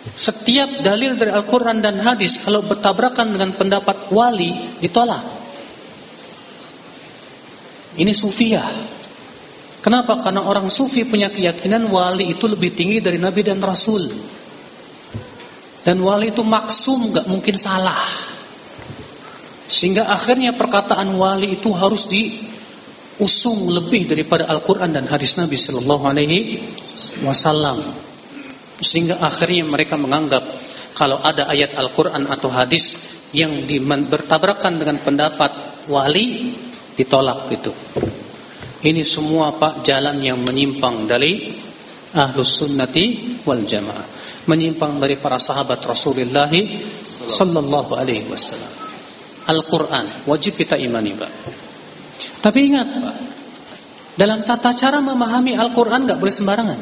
Setiap 0.00 0.80
dalil 0.80 1.18
dari 1.18 1.34
Al-Qur'an 1.34 1.82
dan 1.84 2.00
hadis 2.00 2.40
kalau 2.40 2.64
bertabrakan 2.64 3.36
dengan 3.36 3.50
pendapat 3.52 4.08
wali 4.14 4.78
ditolak. 4.78 5.20
Ini 7.98 8.12
sufiah. 8.14 8.70
Kenapa? 9.80 10.20
Karena 10.20 10.44
orang 10.44 10.68
sufi 10.70 11.02
punya 11.08 11.32
keyakinan 11.32 11.88
wali 11.88 12.32
itu 12.32 12.44
lebih 12.46 12.76
tinggi 12.76 13.00
dari 13.02 13.16
nabi 13.16 13.42
dan 13.42 13.58
rasul. 13.58 14.06
Dan 15.80 16.04
wali 16.04 16.30
itu 16.30 16.44
maksum, 16.44 17.10
gak 17.10 17.26
mungkin 17.26 17.56
salah. 17.56 18.29
Sehingga 19.70 20.10
akhirnya 20.10 20.50
perkataan 20.50 21.14
wali 21.14 21.54
itu 21.54 21.70
harus 21.70 22.10
diusung 22.10 23.70
lebih 23.70 24.10
daripada 24.10 24.50
Al-Quran 24.50 24.90
dan 24.90 25.06
hadis 25.06 25.38
Nabi 25.38 25.54
Sallallahu 25.54 26.04
Alaihi 26.10 26.58
Wasallam. 27.22 27.78
Sehingga 28.82 29.22
akhirnya 29.22 29.62
mereka 29.62 29.94
menganggap 29.94 30.42
kalau 30.98 31.22
ada 31.22 31.46
ayat 31.46 31.78
Al-Quran 31.78 32.26
atau 32.26 32.50
hadis 32.50 32.98
yang 33.30 33.62
bertabrakan 34.10 34.82
dengan 34.82 34.98
pendapat 34.98 35.86
wali 35.86 36.50
ditolak 36.98 37.46
itu. 37.54 37.70
Ini 38.80 39.06
semua 39.06 39.54
Pak 39.54 39.86
jalan 39.86 40.18
yang 40.18 40.42
menyimpang 40.42 41.06
dari 41.06 41.52
ahlus 42.16 42.58
sunnati 42.58 43.38
wal 43.46 43.62
jamaah, 43.62 44.06
menyimpang 44.50 44.98
dari 44.98 45.14
para 45.14 45.38
sahabat 45.38 45.78
Rasulullah 45.86 46.50
sallallahu 46.50 47.94
alaihi 47.94 48.26
wasallam. 48.26 48.79
Al-Qur'an 49.48 50.28
wajib 50.28 50.58
kita 50.58 50.76
imani, 50.76 51.16
Pak. 51.16 51.30
Tapi 52.44 52.58
ingat, 52.68 52.88
Pak, 52.90 53.16
dalam 54.18 54.44
tata 54.44 54.76
cara 54.76 55.00
memahami 55.00 55.56
Al-Qur'an 55.56 56.04
enggak 56.04 56.20
boleh 56.20 56.34
sembarangan. 56.34 56.80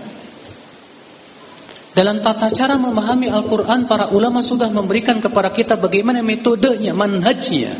Dalam 1.98 2.22
tata 2.22 2.46
cara 2.54 2.78
memahami 2.78 3.26
Al-Quran 3.26 3.90
Para 3.90 4.14
ulama 4.14 4.38
sudah 4.38 4.70
memberikan 4.70 5.18
kepada 5.18 5.50
kita 5.50 5.74
Bagaimana 5.74 6.22
metodenya, 6.22 6.94
manhajnya 6.94 7.74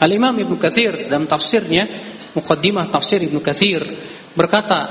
Al-Imam 0.00 0.32
Ibn 0.32 0.54
Kathir 0.56 1.12
Dalam 1.12 1.28
tafsirnya 1.28 1.84
Muqaddimah 2.32 2.88
tafsir 2.88 3.20
Ibn 3.28 3.36
Kathir 3.36 3.84
Berkata 4.32 4.88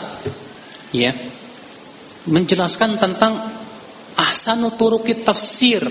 ya 0.94 1.10
Menjelaskan 2.30 3.02
tentang 3.02 3.34
Ahsanu 4.14 4.78
turukit 4.78 5.26
tafsir 5.26 5.82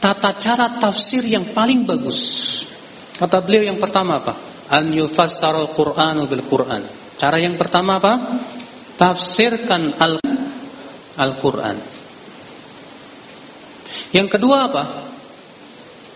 Tata 0.00 0.32
cara 0.40 0.80
tafsir 0.80 1.20
yang 1.28 1.52
paling 1.52 1.84
bagus 1.84 2.18
Kata 3.20 3.44
beliau 3.44 3.68
yang 3.68 3.76
pertama 3.76 4.16
apa? 4.16 4.32
An 4.72 4.88
yufassar 4.96 5.52
al-Qur'anu 5.52 6.24
bil-Qur'an 6.24 6.80
Cara 7.20 7.36
yang 7.36 7.60
pertama 7.60 8.00
apa? 8.00 8.40
Tafsirkan 8.96 10.00
al 10.00 10.16
Al-Quran 11.20 11.76
Yang 14.16 14.28
kedua 14.40 14.72
apa? 14.72 14.84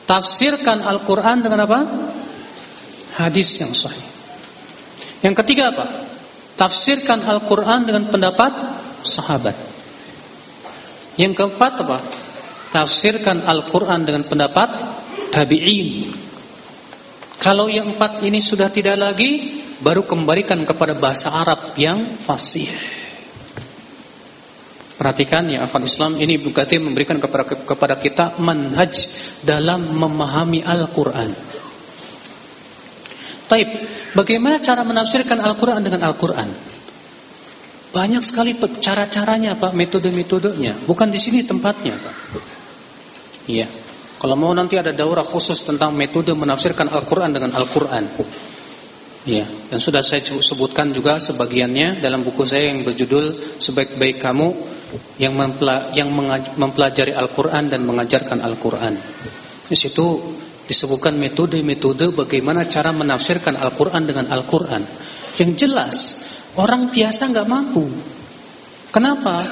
Tafsirkan 0.09 0.81
Al-Quran 0.81 1.45
dengan 1.45 1.69
apa? 1.69 1.81
Hadis 3.21 3.61
yang 3.61 3.77
sahih 3.77 4.09
Yang 5.21 5.45
ketiga 5.45 5.77
apa? 5.77 5.85
Tafsirkan 6.57 7.21
Al-Quran 7.21 7.85
dengan 7.85 8.09
pendapat 8.09 8.53
sahabat 9.05 9.57
Yang 11.21 11.37
keempat 11.37 11.73
apa? 11.85 12.24
Tafsirkan 12.75 13.47
Al-Quran 13.47 14.03
dengan 14.03 14.27
pendapat 14.27 14.67
tabi'in 15.31 16.11
Kalau 17.39 17.71
yang 17.71 17.95
empat 17.95 18.27
ini 18.27 18.43
sudah 18.43 18.67
tidak 18.75 18.99
lagi 18.99 19.63
Baru 19.79 20.03
kembalikan 20.03 20.59
kepada 20.67 20.99
bahasa 20.99 21.31
Arab 21.31 21.79
yang 21.79 22.19
fasih 22.19 22.67
Perhatikan 24.95 25.51
ya 25.51 25.67
akhwan 25.67 25.91
Islam 25.91 26.13
ini 26.23 26.39
Katsir 26.55 26.79
memberikan 26.79 27.19
kepada 27.19 27.43
kepada 27.43 27.95
kita 27.99 28.39
manhaj 28.39 29.11
dalam 29.43 29.91
memahami 29.91 30.63
Al-Qur'an. 30.63 31.35
Taib, 33.51 33.69
bagaimana 34.15 34.63
cara 34.63 34.87
menafsirkan 34.87 35.43
Al-Qur'an 35.43 35.83
dengan 35.83 36.07
Al-Qur'an? 36.07 36.47
Banyak 37.91 38.23
sekali 38.23 38.55
cara-caranya 38.59 39.59
Pak, 39.59 39.75
metode-metodenya. 39.75 40.87
Bukan 40.87 41.11
di 41.11 41.19
sini 41.19 41.43
tempatnya 41.43 41.99
Pak. 41.99 42.15
Iya. 43.45 43.67
Kalau 44.17 44.41
mau 44.41 44.57
nanti 44.57 44.81
ada 44.81 44.95
daurah 44.95 45.27
khusus 45.27 45.61
tentang 45.69 45.93
metode 45.93 46.33
menafsirkan 46.33 46.89
Al-Qur'an 46.89 47.29
dengan 47.29 47.53
Al-Qur'an. 47.53 48.05
Ya, 49.25 49.49
dan 49.73 49.81
sudah 49.81 50.05
saya 50.05 50.21
sebutkan 50.21 50.93
juga 50.93 51.17
sebagiannya 51.17 52.05
dalam 52.05 52.21
buku 52.21 52.45
saya 52.45 52.69
yang 52.69 52.85
berjudul 52.85 53.57
Sebaik-baik 53.57 54.21
kamu 54.21 54.53
yang 55.17 55.33
yang 55.97 56.09
mempelajari 56.61 57.17
Al-Qur'an 57.17 57.69
dan 57.73 57.89
mengajarkan 57.89 58.45
Al-Qur'an. 58.45 58.95
Di 59.65 59.77
situ 59.77 60.37
disebutkan 60.65 61.17
metode-metode 61.17 62.13
bagaimana 62.13 62.69
cara 62.69 62.93
menafsirkan 62.93 63.57
Al-Qur'an 63.57 64.05
dengan 64.05 64.29
Al-Qur'an. 64.29 64.85
Yang 65.41 65.51
jelas 65.57 65.97
orang 66.57 66.93
biasa 66.93 67.33
nggak 67.33 67.49
mampu. 67.49 67.85
Kenapa? 68.93 69.45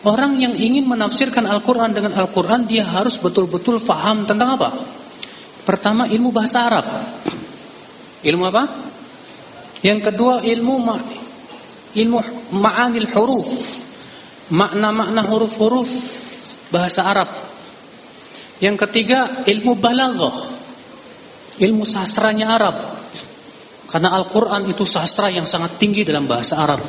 Orang 0.00 0.40
yang 0.40 0.56
ingin 0.56 0.88
menafsirkan 0.88 1.44
Al-Qur'an 1.44 1.92
dengan 1.92 2.16
Al-Qur'an 2.16 2.64
dia 2.64 2.88
harus 2.88 3.20
betul-betul 3.20 3.76
faham 3.76 4.24
tentang 4.24 4.56
apa? 4.56 4.72
Pertama 5.68 6.08
ilmu 6.08 6.32
bahasa 6.32 6.64
Arab. 6.72 6.88
Ilmu 8.24 8.44
apa? 8.48 8.64
Yang 9.84 10.00
kedua 10.12 10.40
ilmu 10.40 10.74
ma 10.80 10.96
ilmu 11.92 12.18
ma'anil 12.56 13.08
huruf. 13.12 13.48
Makna-makna 14.50 15.20
huruf-huruf 15.28 15.88
bahasa 16.72 17.04
Arab. 17.04 17.28
Yang 18.64 18.88
ketiga 18.88 19.44
ilmu 19.44 19.76
balaghah. 19.76 20.36
Ilmu 21.60 21.84
sastranya 21.84 22.56
Arab. 22.56 22.76
Karena 23.90 24.16
Al-Qur'an 24.16 24.64
itu 24.64 24.86
sastra 24.88 25.28
yang 25.28 25.44
sangat 25.44 25.76
tinggi 25.76 26.06
dalam 26.06 26.24
bahasa 26.24 26.56
Arab. 26.56 26.80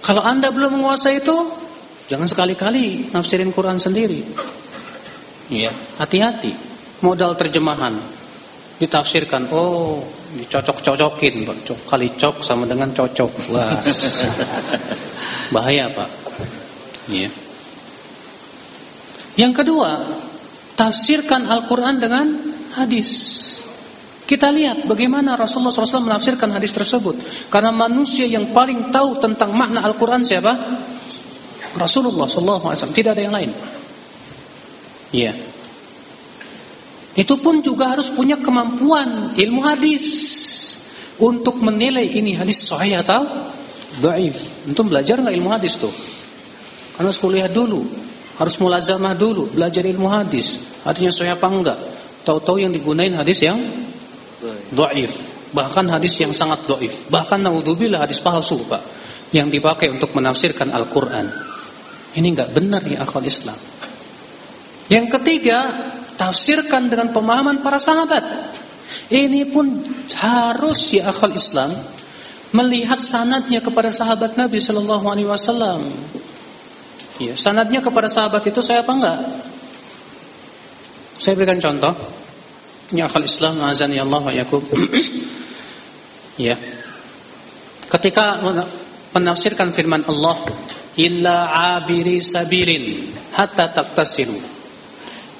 Kalau 0.00 0.24
Anda 0.24 0.48
belum 0.48 0.80
menguasai 0.80 1.20
itu, 1.20 1.36
jangan 2.10 2.26
sekali-kali 2.26 3.14
nafsirin 3.14 3.54
Quran 3.54 3.78
sendiri. 3.78 4.20
Iya, 5.50 5.70
hati-hati. 6.02 6.52
Modal 7.06 7.38
terjemahan. 7.38 7.94
Ditafsirkan, 8.82 9.48
oh 9.54 10.02
dicocok-cocokin 10.30 11.42
kali 11.86 12.08
cok 12.14 12.42
sama 12.42 12.66
dengan 12.66 12.90
cocok. 12.94 13.32
Wah. 13.50 13.78
Bahaya 15.54 15.90
pak. 15.90 16.10
Ya. 17.10 17.26
yang 19.34 19.50
kedua 19.50 20.06
tafsirkan 20.78 21.50
Al-Quran 21.50 21.98
dengan 21.98 22.26
hadis. 22.78 23.10
Kita 24.30 24.46
lihat 24.54 24.86
bagaimana 24.86 25.34
Rasulullah 25.34 25.74
SAW 25.74 26.06
menafsirkan 26.06 26.54
hadis 26.54 26.70
tersebut. 26.70 27.18
Karena 27.50 27.74
manusia 27.74 28.30
yang 28.30 28.54
paling 28.54 28.94
tahu 28.94 29.18
tentang 29.18 29.50
makna 29.50 29.82
Al-Quran 29.82 30.22
siapa 30.22 30.54
Rasulullah 31.78 32.26
SAW 32.26 32.74
tidak 32.94 33.18
ada 33.18 33.22
yang 33.22 33.34
lain 33.34 33.50
ya 35.14 35.34
itu 37.18 37.34
pun 37.42 37.58
juga 37.58 37.90
harus 37.90 38.06
punya 38.14 38.38
kemampuan 38.38 39.34
ilmu 39.34 39.60
hadis 39.66 40.06
untuk 41.20 41.60
menilai 41.60 42.06
ini 42.06 42.38
hadis 42.38 42.64
sahih 42.64 43.02
atau 43.02 43.26
dhaif. 43.98 44.64
Untuk 44.70 44.88
belajar 44.88 45.18
nggak 45.18 45.34
ilmu 45.34 45.50
hadis 45.50 45.76
tuh? 45.76 45.92
Harus 46.96 47.18
kuliah 47.18 47.50
dulu, 47.50 47.82
harus 48.38 48.54
mulazamah 48.62 49.18
dulu, 49.18 49.50
belajar 49.50 49.82
ilmu 49.82 50.06
hadis. 50.06 50.62
Artinya 50.86 51.10
sahih 51.10 51.34
apa 51.34 51.46
enggak? 51.50 51.78
Tahu-tahu 52.22 52.62
yang 52.62 52.72
digunain 52.72 53.12
hadis 53.12 53.42
yang 53.42 53.58
dhaif, 54.72 55.12
bahkan 55.50 55.90
hadis 55.90 56.14
yang 56.22 56.30
sangat 56.30 56.62
dhaif. 56.64 57.10
Bahkan 57.10 57.42
naudzubillah 57.42 58.06
hadis 58.06 58.22
palsu, 58.22 58.60
Pak, 58.64 58.82
yang 59.34 59.50
dipakai 59.50 59.90
untuk 59.90 60.14
menafsirkan 60.14 60.70
Al-Qur'an. 60.70 61.49
Ini 62.14 62.26
enggak 62.26 62.50
benar 62.50 62.82
ya 62.82 63.06
akhwat 63.06 63.22
Islam. 63.26 63.58
Yang 64.90 65.06
ketiga, 65.14 65.58
tafsirkan 66.18 66.90
dengan 66.90 67.14
pemahaman 67.14 67.62
para 67.62 67.78
sahabat. 67.78 68.26
Ini 69.06 69.46
pun 69.46 69.86
harus 70.18 70.90
ya 70.90 71.14
akal 71.14 71.30
Islam 71.30 71.70
melihat 72.50 72.98
sanadnya 72.98 73.62
kepada 73.62 73.88
sahabat 73.88 74.34
Nabi 74.34 74.58
Shallallahu 74.58 75.06
Alaihi 75.06 75.30
Wasallam. 75.30 75.86
Ya, 77.22 77.38
sanadnya 77.38 77.78
kepada 77.78 78.10
sahabat 78.10 78.42
itu 78.50 78.58
saya 78.58 78.82
apa 78.82 78.92
enggak? 78.92 79.18
Saya 81.22 81.38
berikan 81.38 81.62
contoh. 81.62 81.94
Ya 82.90 83.06
akal 83.06 83.22
Islam 83.22 83.62
azan 83.62 83.94
ya 83.94 84.02
Allah 84.02 84.22
wa 84.26 84.32
yakub. 84.34 84.66
ya. 86.50 86.58
Ketika 87.86 88.42
menafsirkan 89.14 89.70
firman 89.70 90.02
Allah, 90.06 90.38
illa 91.00 91.36
abiri 91.76 92.20
sabilin 92.20 93.08
hatta 93.32 93.72
taktasilu 93.72 94.36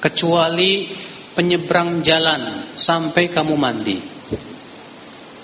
kecuali 0.01 0.89
penyeberang 1.37 2.01
jalan 2.01 2.73
sampai 2.75 3.29
kamu 3.29 3.55
mandi. 3.55 3.99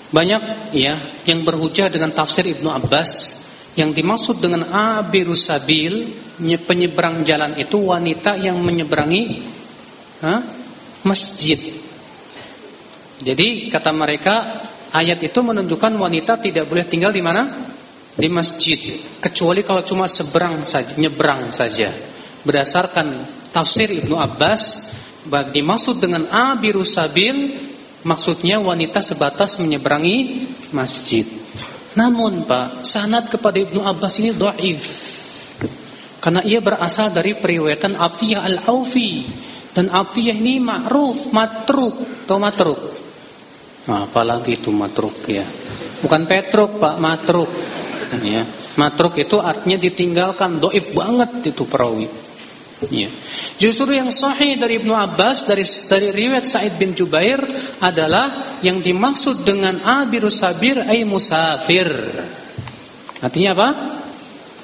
Banyak 0.07 0.73
ya 0.73 0.97
yang 1.27 1.43
berhujah 1.43 1.91
dengan 1.91 2.15
tafsir 2.15 2.47
Ibnu 2.47 2.71
Abbas 2.71 3.43
yang 3.77 3.93
dimaksud 3.93 4.41
dengan 4.41 4.73
abiru 4.73 5.37
sabil 5.37 6.09
penyeberang 6.41 7.21
jalan 7.21 7.53
itu 7.59 7.77
wanita 7.77 8.39
yang 8.41 8.57
menyeberangi 8.57 9.23
ha, 10.25 10.41
masjid. 11.05 11.59
Jadi 13.21 13.69
kata 13.69 13.91
mereka 13.93 14.35
ayat 14.95 15.21
itu 15.21 15.39
menunjukkan 15.43 15.93
wanita 15.93 16.41
tidak 16.41 16.65
boleh 16.65 16.85
tinggal 16.89 17.13
di 17.13 17.21
mana? 17.21 17.45
Di 18.17 18.25
masjid 18.33 18.97
kecuali 19.21 19.61
kalau 19.61 19.85
cuma 19.85 20.09
seberang 20.09 20.65
saja, 20.65 20.97
nyebrang 20.97 21.53
saja. 21.53 21.93
Berdasarkan 22.41 23.13
tafsir 23.53 23.93
Ibnu 23.93 24.17
Abbas 24.17 24.89
dimaksud 25.29 26.01
dengan 26.01 26.25
abiru 26.33 26.81
sabil 26.81 27.53
maksudnya 28.01 28.57
wanita 28.57 29.05
sebatas 29.05 29.61
menyeberangi 29.61 30.49
masjid. 30.73 31.29
Namun 31.93 32.49
Pak, 32.49 32.81
sanad 32.81 33.29
kepada 33.29 33.61
Ibnu 33.61 33.85
Abbas 33.85 34.17
ini 34.17 34.33
dhaif. 34.33 34.85
Karena 36.17 36.41
ia 36.41 36.57
berasal 36.57 37.13
dari 37.13 37.37
periwayatan 37.37 37.93
Afiyah 37.93 38.41
Al-Aufi 38.41 39.45
Dan 39.77 39.93
atiyah 39.93 40.33
ini 40.33 40.57
ma'ruf, 40.57 41.29
matruk, 41.29 42.25
atau 42.25 42.41
matruk. 42.41 42.81
Nah, 43.85 44.09
apalagi 44.09 44.57
itu 44.57 44.73
matruk 44.73 45.29
ya. 45.29 45.45
Bukan 46.01 46.25
petruk, 46.25 46.81
Pak, 46.81 46.97
matruk. 46.97 47.45
Ya. 48.23 48.43
Matruk 48.79 49.19
itu 49.19 49.41
artinya 49.41 49.75
ditinggalkan, 49.75 50.61
doif 50.61 50.95
banget 50.95 51.51
itu 51.51 51.63
perawi. 51.67 52.07
Ya. 52.93 53.09
Justru 53.57 53.97
yang 53.97 54.13
sahih 54.13 54.53
dari 54.53 54.77
Ibnu 54.77 54.93
Abbas 54.93 55.49
dari 55.49 55.65
dari 55.89 56.13
riwayat 56.13 56.45
Said 56.45 56.77
bin 56.77 56.93
Jubair 56.93 57.41
adalah 57.81 58.59
yang 58.61 58.85
dimaksud 58.85 59.41
dengan 59.41 59.81
abirus 59.81 60.45
sabir 60.45 60.85
ay 60.85 61.01
musafir. 61.01 61.89
Artinya 63.17 63.57
apa? 63.57 63.69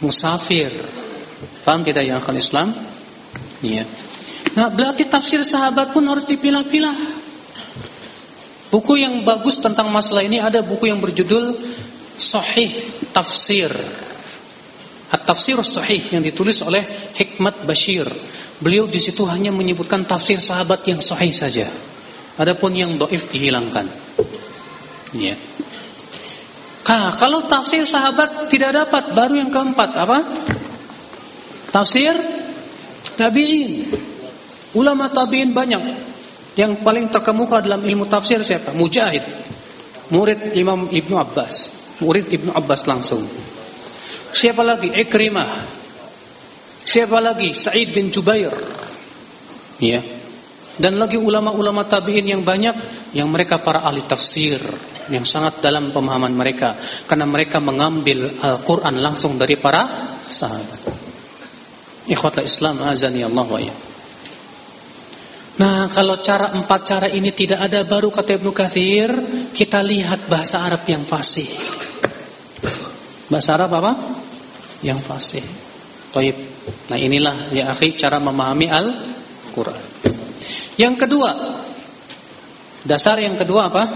Musafir. 0.05 0.69
Paham 1.65 1.81
tidak 1.81 2.05
yang 2.05 2.21
akan 2.21 2.35
Islam? 2.37 2.67
Iya. 3.65 3.89
Nah, 4.53 4.69
berarti 4.69 5.09
tafsir 5.09 5.41
sahabat 5.41 5.89
pun 5.89 6.05
harus 6.05 6.29
dipilah-pilah. 6.29 6.93
Buku 8.69 8.93
yang 9.01 9.25
bagus 9.25 9.57
tentang 9.57 9.89
masalah 9.89 10.21
ini 10.21 10.37
ada 10.37 10.61
buku 10.61 10.89
yang 10.89 11.01
berjudul 11.01 11.57
Sahih 12.17 12.71
Tafsir. 13.13 13.71
At-Tafsir 15.13 15.61
Sahih 15.61 16.01
yang 16.09 16.25
ditulis 16.25 16.61
oleh 16.65 16.81
Hikmat 17.13 17.65
Bashir. 17.69 18.09
Beliau 18.63 18.87
di 18.87 19.01
situ 19.01 19.27
hanya 19.27 19.51
menyebutkan 19.51 20.07
tafsir 20.07 20.39
sahabat 20.39 20.87
yang 20.87 21.03
sahih 21.03 21.35
saja. 21.35 21.67
Adapun 22.39 22.71
yang 22.71 22.95
doif 22.95 23.27
dihilangkan. 23.27 23.85
Ya. 25.13 25.35
Nah, 26.83 27.11
kalau 27.17 27.43
tafsir 27.49 27.83
sahabat 27.83 28.47
tidak 28.47 28.71
dapat, 28.71 29.11
baru 29.11 29.35
yang 29.35 29.51
keempat 29.51 29.89
apa? 29.99 30.19
Tafsir 31.75 32.15
tabi'in. 33.19 33.91
Ulama 34.77 35.11
tabi'in 35.11 35.51
banyak. 35.51 35.83
Yang 36.55 36.85
paling 36.85 37.11
terkemuka 37.11 37.65
dalam 37.65 37.83
ilmu 37.83 38.07
tafsir 38.07 38.39
siapa? 38.45 38.71
Mujahid. 38.71 39.25
Murid 40.13 40.55
Imam 40.55 40.87
Ibnu 40.87 41.15
Abbas. 41.17 41.82
Murid 42.01 42.31
Ibnu 42.31 42.51
Abbas 42.55 42.89
langsung. 42.89 43.21
Siapa 44.33 44.65
lagi? 44.65 44.89
Ikrimah. 44.89 45.51
Siapa 46.83 47.21
lagi? 47.21 47.53
Sa'id 47.53 47.93
bin 47.93 48.09
Jubair. 48.09 48.53
Ya. 49.77 50.01
Dan 50.73 50.97
lagi 50.97 51.21
ulama-ulama 51.21 51.85
tabi'in 51.85 52.33
yang 52.33 52.41
banyak 52.41 52.73
yang 53.13 53.29
mereka 53.29 53.61
para 53.61 53.85
ahli 53.85 54.01
tafsir 54.09 54.57
yang 55.13 55.21
sangat 55.21 55.61
dalam 55.61 55.93
pemahaman 55.93 56.33
mereka 56.33 56.73
karena 57.05 57.29
mereka 57.29 57.61
mengambil 57.61 58.41
Al-Qur'an 58.41 58.97
langsung 58.97 59.37
dari 59.37 59.53
para 59.53 59.85
sahabat. 60.25 60.81
Ikhwata 62.09 62.41
Islam 62.41 62.81
azani 62.81 63.21
Allah 63.21 63.45
wa 63.45 63.61
ya. 63.61 63.75
Nah, 65.53 65.85
kalau 65.93 66.17
cara 66.17 66.49
empat 66.57 66.81
cara 66.81 67.07
ini 67.13 67.29
tidak 67.29 67.69
ada 67.69 67.85
baru 67.85 68.09
kata 68.09 68.41
Ibnu 68.41 68.49
Katsir, 68.49 69.13
kita 69.53 69.85
lihat 69.85 70.25
bahasa 70.25 70.65
Arab 70.65 70.81
yang 70.89 71.05
fasih. 71.05 71.45
Bahasa 73.33 73.57
Arab 73.57 73.73
apa? 73.81 73.97
Yang 74.85 74.99
fasih. 75.09 75.45
Taib. 76.13 76.37
Nah, 76.93 77.01
inilah 77.01 77.49
ya 77.49 77.73
akhi 77.73 77.97
cara 77.97 78.21
memahami 78.21 78.69
Al-Qur'an. 78.69 79.81
Yang 80.77 80.95
kedua, 81.01 81.33
dasar 82.85 83.17
yang 83.17 83.33
kedua 83.33 83.73
apa? 83.73 83.89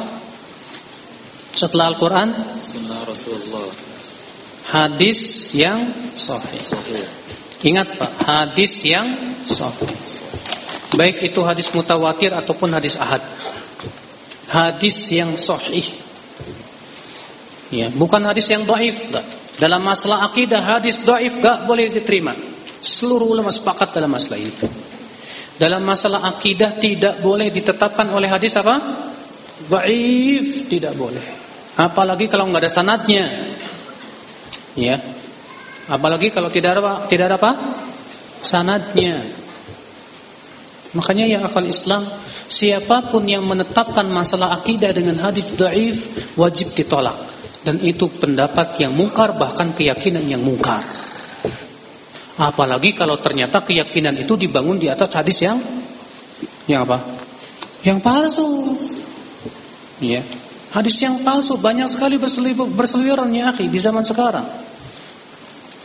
Setelah 1.54 1.94
Al-Qur'an, 1.94 2.34
Sunnah 2.66 3.06
Rasulullah. 3.06 3.66
hadis 4.74 5.54
yang 5.54 5.94
sahih. 6.18 6.58
Sahih. 6.58 7.06
Ingat 7.62 7.94
Pak, 7.94 8.12
hadis 8.26 8.82
yang 8.90 9.14
sahih. 9.46 9.94
Baik 10.98 11.30
itu 11.30 11.46
hadis 11.46 11.70
mutawatir 11.70 12.34
ataupun 12.34 12.74
hadis 12.74 12.98
ahad. 12.98 13.22
Hadis 14.50 14.98
yang 15.14 15.38
sahih. 15.38 16.07
Ya, 17.68 17.92
bukan 17.92 18.24
hadis 18.24 18.48
yang 18.48 18.64
dhaif, 18.64 19.12
enggak. 19.12 19.26
Dalam 19.60 19.82
masalah 19.84 20.24
akidah 20.32 20.62
hadis 20.64 21.02
dhaif 21.04 21.44
enggak 21.44 21.68
boleh 21.68 21.92
diterima. 21.92 22.32
Seluruh 22.80 23.28
ulama 23.28 23.52
sepakat 23.52 23.92
dalam 23.92 24.08
masalah 24.14 24.40
itu. 24.40 24.68
Dalam 25.58 25.82
masalah 25.84 26.24
akidah 26.30 26.78
tidak 26.78 27.20
boleh 27.20 27.50
ditetapkan 27.52 28.08
oleh 28.14 28.30
hadis 28.30 28.56
apa? 28.56 28.78
Dhaif, 29.68 30.70
tidak 30.72 30.96
boleh. 30.96 31.26
Apalagi 31.76 32.32
kalau 32.32 32.48
enggak 32.48 32.70
ada 32.70 32.72
sanadnya. 32.72 33.26
Ya. 34.78 35.02
Apalagi 35.92 36.32
kalau 36.32 36.48
tidak 36.48 36.78
ada 36.80 37.04
tidak 37.12 37.26
ada 37.34 37.36
apa? 37.36 37.52
Sanadnya. 38.46 39.20
Makanya 40.96 41.26
yang 41.28 41.44
akal 41.44 41.68
Islam 41.68 42.08
siapa 42.48 43.12
pun 43.12 43.28
yang 43.28 43.44
menetapkan 43.44 44.08
masalah 44.08 44.56
akidah 44.56 44.96
dengan 44.96 45.20
hadis 45.20 45.52
dhaif 45.52 46.32
wajib 46.40 46.72
ditolak 46.72 47.37
dan 47.68 47.84
itu 47.84 48.08
pendapat 48.08 48.80
yang 48.80 48.96
mungkar 48.96 49.36
bahkan 49.36 49.76
keyakinan 49.76 50.24
yang 50.24 50.40
mungkar. 50.40 50.88
Apalagi 52.40 52.96
kalau 52.96 53.20
ternyata 53.20 53.60
keyakinan 53.60 54.16
itu 54.16 54.40
dibangun 54.40 54.80
di 54.80 54.88
atas 54.88 55.12
hadis 55.12 55.44
yang 55.44 55.60
yang 56.64 56.88
apa? 56.88 57.04
Yang 57.84 58.00
palsu. 58.00 58.48
Ya. 60.00 60.24
Hadis 60.72 60.96
yang 61.04 61.28
palsu 61.28 61.60
banyak 61.60 61.92
sekali 61.92 62.16
berseliweran 62.72 63.36
ya 63.36 63.52
akhi 63.52 63.68
di 63.68 63.80
zaman 63.84 64.08
sekarang. 64.08 64.48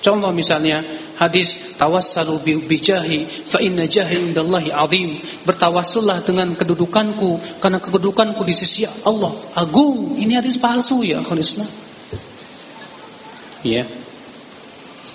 Contoh 0.02 0.34
misalnya 0.34 0.82
hadis 1.14 1.78
tawassalu 1.78 2.42
bi 2.42 2.76
jahi 2.82 3.22
fa 3.22 3.62
inna 3.62 3.86
jahi 3.86 4.18
indallahi 4.18 4.74
azim. 4.74 5.14
Bertawassullah 5.46 6.26
dengan 6.26 6.58
kedudukanku 6.58 7.62
karena 7.62 7.78
kedudukanku 7.78 8.42
di 8.42 8.50
sisi 8.50 8.82
Allah 8.82 9.30
agung. 9.54 10.18
Ini 10.18 10.42
hadis 10.42 10.58
palsu 10.58 11.06
ya 11.06 11.22
akhul 11.22 11.38
Islam. 11.38 11.70
Ya. 13.62 13.86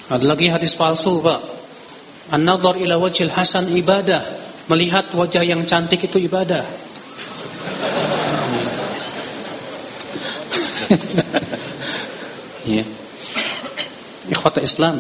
Ada 0.08 0.24
lagi 0.24 0.48
hadis 0.48 0.72
palsu, 0.80 1.20
Pak. 1.20 1.44
An-nadhar 2.32 2.80
ila 2.80 2.96
wajhil 2.96 3.28
hasan 3.28 3.68
ibadah. 3.76 4.24
Melihat 4.72 5.12
wajah 5.12 5.44
yang 5.44 5.68
cantik 5.68 6.08
itu 6.08 6.16
ibadah. 6.24 6.64
ya. 12.72 12.88
Ikhwata 14.28 14.60
Islam. 14.64 15.00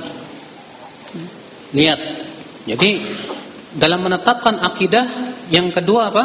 Lihat. 1.75 1.99
Jadi 2.67 2.99
dalam 3.75 4.03
menetapkan 4.03 4.59
akidah 4.59 5.05
yang 5.51 5.71
kedua 5.71 6.11
apa? 6.11 6.23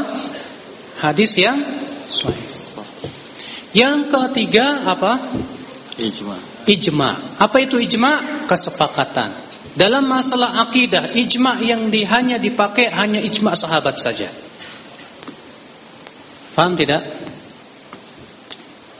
Hadis 1.02 1.38
yang 1.38 1.58
sahih. 2.10 2.52
Yang 3.72 4.12
ketiga 4.12 4.84
apa? 4.84 5.16
Ijma. 5.96 6.36
Ijma. 6.68 7.40
Apa 7.40 7.56
itu 7.64 7.80
ijma? 7.80 8.44
Kesepakatan. 8.44 9.32
Dalam 9.72 10.04
masalah 10.04 10.60
akidah, 10.60 11.16
ijma 11.16 11.56
yang 11.64 11.88
di, 11.88 12.04
hanya 12.04 12.36
dipakai 12.36 12.92
hanya 12.92 13.16
ijma 13.24 13.56
sahabat 13.56 13.96
saja. 13.96 14.28
Paham 16.52 16.76
tidak? 16.76 17.00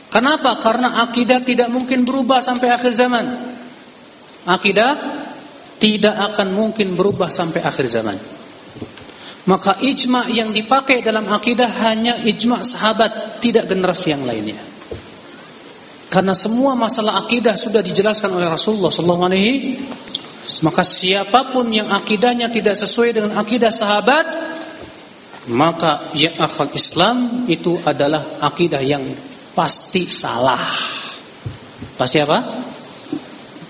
Kenapa? 0.09 0.57
Karena 0.57 1.05
akidah 1.05 1.45
tidak 1.45 1.69
mungkin 1.69 2.01
berubah 2.01 2.41
sampai 2.41 2.73
akhir 2.73 2.97
zaman. 2.97 3.25
Akidah 4.43 4.91
tidak 5.79 6.15
akan 6.33 6.55
mungkin 6.55 6.95
berubah 6.95 7.31
sampai 7.31 7.63
akhir 7.63 7.85
zaman. 7.87 8.17
Maka 9.43 9.83
ijma 9.83 10.31
yang 10.31 10.55
dipakai 10.55 11.03
dalam 11.03 11.27
akidah 11.27 11.67
hanya 11.83 12.15
ijma 12.23 12.63
sahabat, 12.63 13.43
tidak 13.43 13.67
generasi 13.67 14.15
yang 14.15 14.23
lainnya. 14.23 14.59
Karena 16.07 16.31
semua 16.31 16.77
masalah 16.79 17.27
akidah 17.27 17.57
sudah 17.59 17.83
dijelaskan 17.83 18.31
oleh 18.31 18.47
Rasulullah 18.47 18.93
sallallahu 18.93 19.23
alaihi 19.27 19.53
maka 20.63 20.85
siapa 20.87 21.51
pun 21.51 21.67
yang 21.67 21.91
akidahnya 21.91 22.47
tidak 22.47 22.79
sesuai 22.79 23.11
dengan 23.11 23.35
akidah 23.35 23.67
sahabat, 23.67 24.25
maka 25.51 26.13
ya 26.15 26.39
akal 26.39 26.71
Islam 26.71 27.43
itu 27.51 27.75
adalah 27.83 28.39
akidah 28.39 28.79
yang 28.79 29.03
pasti 29.51 30.07
salah. 30.07 30.63
Pasti 31.99 32.23
apa? 32.23 32.39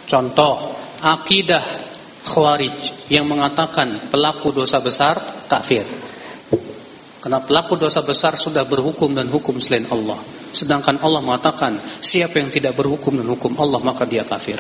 Contoh, 0.08 0.76
akidah 1.04 1.64
Khawarij 2.24 3.12
yang 3.12 3.28
mengatakan 3.28 4.08
pelaku 4.08 4.56
dosa 4.56 4.80
besar 4.80 5.20
kafir. 5.52 5.84
Karena 7.20 7.40
pelaku 7.44 7.76
dosa 7.76 8.04
besar 8.04 8.36
sudah 8.40 8.64
berhukum 8.64 9.12
dan 9.12 9.28
hukum 9.28 9.60
selain 9.60 9.88
Allah. 9.92 10.20
Sedangkan 10.52 11.00
Allah 11.04 11.20
mengatakan 11.20 11.76
siapa 12.00 12.40
yang 12.40 12.52
tidak 12.52 12.80
berhukum 12.80 13.20
dan 13.20 13.28
hukum 13.28 13.56
Allah 13.60 13.80
maka 13.84 14.08
dia 14.08 14.24
kafir. 14.24 14.60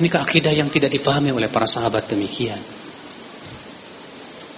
Ini 0.00 0.08
keakidah 0.08 0.52
yang 0.56 0.72
tidak 0.72 0.88
dipahami 0.88 1.36
oleh 1.36 1.52
para 1.52 1.68
sahabat 1.68 2.08
demikian. 2.08 2.56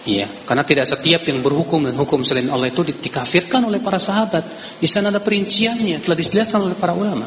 Iya, 0.02 0.26
karena 0.46 0.66
tidak 0.66 0.86
setiap 0.90 1.26
yang 1.30 1.42
berhukum 1.42 1.86
dan 1.86 1.94
hukum 1.94 2.26
selain 2.26 2.50
Allah 2.50 2.70
itu 2.70 2.82
dikafirkan 2.82 3.62
oleh 3.66 3.78
para 3.78 4.02
sahabat. 4.02 4.42
Di 4.82 4.86
sana 4.90 5.14
ada 5.14 5.22
perinciannya, 5.22 6.02
telah 6.02 6.18
dijelaskan 6.18 6.70
oleh 6.70 6.74
para 6.78 6.90
ulama. 6.94 7.26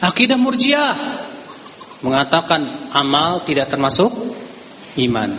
Akidah 0.00 0.38
Murjiah 0.38 0.92
mengatakan 2.04 2.92
amal 2.92 3.40
tidak 3.42 3.72
termasuk 3.72 4.12
iman. 5.00 5.30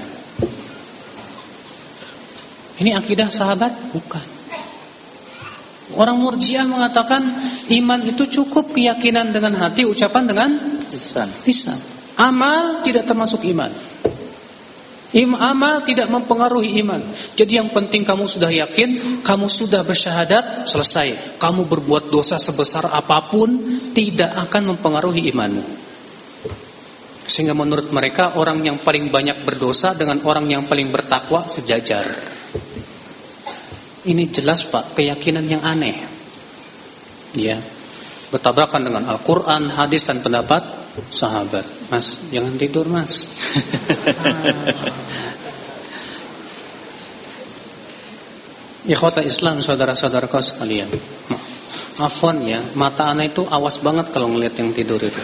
Ini 2.75 2.91
akidah 2.91 3.31
sahabat? 3.31 3.71
Bukan. 3.95 4.25
Orang 5.95 6.17
Murji'ah 6.17 6.65
mengatakan 6.65 7.21
iman 7.69 7.99
itu 8.03 8.25
cukup 8.41 8.73
keyakinan 8.73 9.29
dengan 9.29 9.53
hati, 9.61 9.85
ucapan 9.85 10.23
dengan 10.25 10.49
lisan. 10.89 11.29
Lisan. 11.45 11.77
Amal 12.17 12.81
tidak 12.81 13.05
termasuk 13.05 13.45
iman. 13.47 13.69
Im 15.15 15.31
amal 15.31 15.79
tidak 15.87 16.11
mempengaruhi 16.11 16.75
iman. 16.83 16.99
Jadi 17.39 17.55
yang 17.55 17.71
penting 17.71 18.03
kamu 18.03 18.27
sudah 18.27 18.51
yakin, 18.51 19.23
kamu 19.23 19.47
sudah 19.47 19.87
bersyahadat, 19.87 20.67
selesai. 20.67 21.39
Kamu 21.39 21.63
berbuat 21.71 22.11
dosa 22.11 22.35
sebesar 22.35 22.91
apa 22.91 23.23
pun 23.31 23.55
tidak 23.95 24.35
akan 24.35 24.75
mempengaruhi 24.75 25.31
imanmu. 25.31 25.63
Sehingga 27.25 27.55
menurut 27.55 27.95
mereka 27.95 28.35
orang 28.35 28.59
yang 28.59 28.83
paling 28.83 29.07
banyak 29.07 29.47
berdosa 29.47 29.95
dengan 29.95 30.19
orang 30.27 30.51
yang 30.51 30.67
paling 30.67 30.91
bertakwa 30.91 31.47
sejajar. 31.47 32.03
Ini 34.05 34.23
jelas 34.35 34.67
Pak, 34.67 34.99
keyakinan 34.99 35.47
yang 35.47 35.63
aneh. 35.63 35.95
Ya. 37.39 37.57
Bertabrakan 38.35 38.83
dengan 38.83 39.07
Al-Qur'an, 39.07 39.71
hadis 39.71 40.03
dan 40.03 40.19
pendapat 40.19 40.84
sahabat. 41.11 41.65
Mas, 41.91 42.19
jangan 42.31 42.57
tidur, 42.59 42.87
Mas. 42.87 43.27
Ikhwata 48.85 49.25
Islam 49.25 49.65
saudara-saudara 49.65 50.29
kau 50.29 50.37
sekalian. 50.37 50.85
Afwan 51.97 52.45
ya, 52.45 52.61
mata 52.77 53.09
anak 53.09 53.33
itu 53.33 53.41
awas 53.49 53.81
banget 53.81 54.13
kalau 54.13 54.29
ngelihat 54.29 54.61
yang 54.61 54.69
tidur 54.77 55.01
itu. 55.01 55.21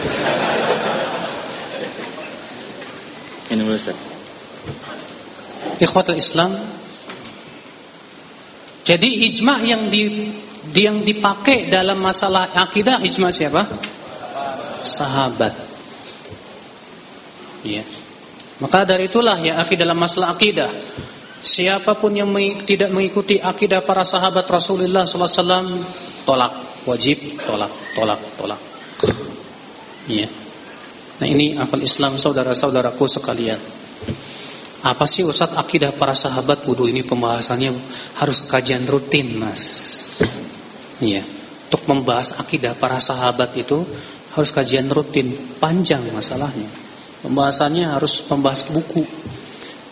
Ini 3.54 3.62
Ustaz. 3.68 3.94
Ikhwata 5.78 6.16
Islam 6.16 6.58
jadi 8.82 9.08
ijma 9.30 9.62
yang 9.62 9.86
di 9.86 10.26
yang 10.74 11.06
dipakai 11.06 11.70
dalam 11.70 12.02
masalah 12.02 12.50
akidah 12.50 12.98
ijma 12.98 13.30
siapa? 13.30 13.62
Sahabat. 14.82 15.54
Ya. 17.62 17.82
Maka 18.62 18.86
dari 18.86 19.10
itulah 19.10 19.38
ya 19.42 19.58
akhi 19.58 19.74
dalam 19.74 19.98
masalah 19.98 20.34
akidah 20.34 20.70
siapa 21.42 21.98
pun 21.98 22.14
yang 22.14 22.30
tidak 22.62 22.94
mengikuti 22.94 23.42
akidah 23.42 23.82
para 23.82 24.06
sahabat 24.06 24.46
Rasulullah 24.46 25.02
sallallahu 25.02 25.42
alaihi 25.42 25.82
tolak, 26.22 26.52
wajib 26.86 27.18
tolak, 27.42 27.72
tolak, 27.98 28.20
tolak. 28.38 28.60
Ya. 30.06 30.30
Nah 31.18 31.28
ini 31.28 31.58
akal 31.58 31.82
Islam 31.82 32.14
saudara-saudaraku 32.14 33.04
sekalian. 33.10 33.58
Apa 34.82 35.06
sih 35.06 35.22
Ustaz 35.22 35.54
akidah 35.54 35.94
para 35.94 36.10
sahabat 36.10 36.66
wudhu 36.66 36.90
ini 36.90 37.06
pembahasannya 37.06 37.70
harus 38.18 38.42
kajian 38.50 38.82
rutin 38.82 39.38
mas 39.38 39.62
Iya 40.98 41.22
Untuk 41.70 41.86
membahas 41.86 42.34
akidah 42.34 42.74
para 42.74 42.98
sahabat 42.98 43.54
itu 43.54 43.78
harus 44.34 44.50
kajian 44.50 44.90
rutin 44.90 45.30
Panjang 45.62 46.02
masalahnya 46.10 46.81
Pembahasannya 47.22 47.86
harus 47.86 48.26
membahas 48.26 48.66
buku. 48.66 49.06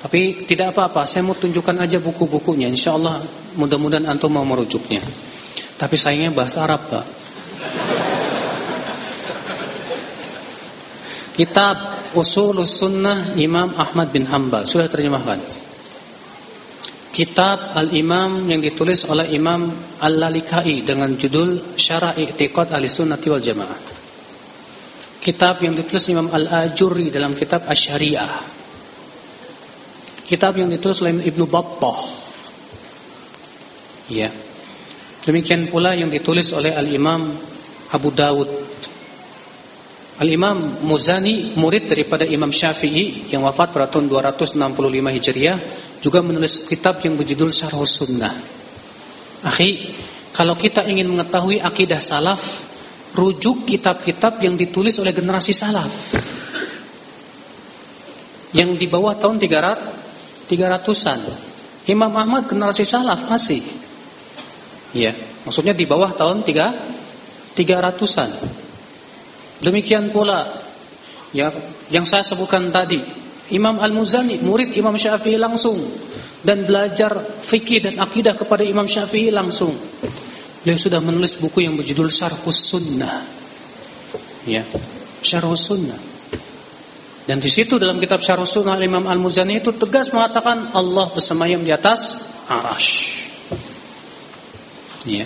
Tapi 0.00 0.48
tidak 0.48 0.74
apa-apa 0.74 1.06
Saya 1.06 1.22
mau 1.22 1.38
tunjukkan 1.38 1.78
aja 1.78 2.02
buku-bukunya. 2.02 2.66
Insya 2.66 2.98
Allah 2.98 3.22
mudah-mudahan 3.54 4.10
antum 4.10 4.34
mau 4.34 4.42
merujuknya. 4.42 4.98
Tapi 5.78 5.94
sayangnya 5.94 6.34
bahasa 6.34 6.66
Arab 6.66 6.82
pak. 6.90 7.06
Kitab 11.30 11.76
Usulus 12.18 12.74
Sunnah 12.74 13.38
Imam 13.38 13.72
Ahmad 13.78 14.12
bin 14.12 14.28
Hambal 14.28 14.68
Sudah 14.68 14.90
terjemahkan? 14.90 15.40
Kitab 17.14 17.72
Al-Imam 17.78 18.44
yang 18.44 18.60
ditulis 18.60 19.08
oleh 19.08 19.30
Imam 19.32 19.72
Al-Lalikai 20.04 20.84
Dengan 20.84 21.16
judul 21.16 21.78
Syarah 21.80 22.12
I'tiqad 22.18 22.74
Ahli-Sunnati 22.76 23.26
wal 23.32 23.40
Jamaah 23.40 23.89
Kitab 25.20 25.60
yang 25.60 25.76
ditulis 25.76 26.08
Imam 26.08 26.32
Al-Ajuri 26.32 27.12
dalam 27.12 27.36
kitab 27.36 27.68
Asyariah. 27.68 28.32
Kitab 30.24 30.56
yang 30.56 30.72
ditulis 30.72 30.96
oleh 31.04 31.20
Ibnu 31.28 31.44
Battah. 31.44 32.00
Ya. 34.08 34.32
Demikian 35.20 35.68
pula 35.68 35.92
yang 35.92 36.08
ditulis 36.08 36.48
oleh 36.56 36.72
Al-Imam 36.72 37.36
Abu 37.92 38.08
Dawud. 38.08 38.50
Al-Imam 40.24 40.84
Muzani 40.88 41.52
murid 41.52 41.84
daripada 41.88 42.24
Imam 42.24 42.48
Syafi'i 42.48 43.28
yang 43.28 43.44
wafat 43.44 43.76
pada 43.76 43.92
tahun 43.92 44.08
265 44.08 44.56
Hijriah 45.16 45.58
juga 46.00 46.24
menulis 46.24 46.64
kitab 46.64 47.00
yang 47.04 47.20
berjudul 47.20 47.52
Syarh 47.52 47.76
Sunnah. 47.84 48.32
Akhi, 49.44 49.92
kalau 50.32 50.56
kita 50.56 50.84
ingin 50.88 51.08
mengetahui 51.08 51.60
akidah 51.60 52.00
salaf, 52.00 52.69
rujuk 53.14 53.66
kitab-kitab 53.66 54.38
yang 54.42 54.54
ditulis 54.54 54.98
oleh 55.02 55.10
generasi 55.10 55.50
salaf. 55.50 55.90
Yang 58.50 58.70
di 58.82 58.86
bawah 58.90 59.14
tahun 59.14 59.38
300 59.38 60.00
300-an. 60.50 61.20
Imam 61.86 62.10
Ahmad 62.10 62.50
generasi 62.50 62.82
salaf 62.82 63.30
masih. 63.30 63.62
Ya, 64.90 65.14
maksudnya 65.46 65.70
di 65.70 65.86
bawah 65.86 66.10
tahun 66.10 66.42
3 66.42 67.54
300-an. 67.54 68.30
Demikian 69.62 70.10
pula 70.10 70.50
ya 71.30 71.54
yang 71.94 72.02
saya 72.02 72.26
sebutkan 72.26 72.74
tadi, 72.74 72.98
Imam 73.54 73.78
Al-Muzani 73.78 74.42
murid 74.42 74.74
Imam 74.74 74.98
Syafi'i 74.98 75.38
langsung 75.38 75.78
dan 76.42 76.66
belajar 76.66 77.14
fikih 77.22 77.86
dan 77.86 77.94
akidah 78.02 78.34
kepada 78.34 78.66
Imam 78.66 78.90
Syafi'i 78.90 79.30
langsung. 79.30 79.70
Beliau 80.60 80.76
sudah 80.76 81.00
menulis 81.00 81.40
buku 81.40 81.64
yang 81.64 81.72
berjudul 81.76 82.12
Syarhus 82.12 82.60
Sunnah. 82.68 83.24
Ya, 84.44 84.60
Syarhus 85.24 85.72
Sunnah. 85.72 85.96
Dan 87.24 87.40
di 87.40 87.48
situ 87.48 87.80
dalam 87.80 87.96
kitab 87.96 88.20
Syarhus 88.20 88.58
Sunnah 88.58 88.76
Imam 88.80 89.06
Al-Muzani 89.08 89.62
itu 89.62 89.72
tegas 89.72 90.12
mengatakan 90.12 90.74
Allah 90.76 91.08
bersemayam 91.08 91.64
di 91.64 91.72
atas 91.72 92.20
arash. 92.50 93.22
Ya. 95.08 95.24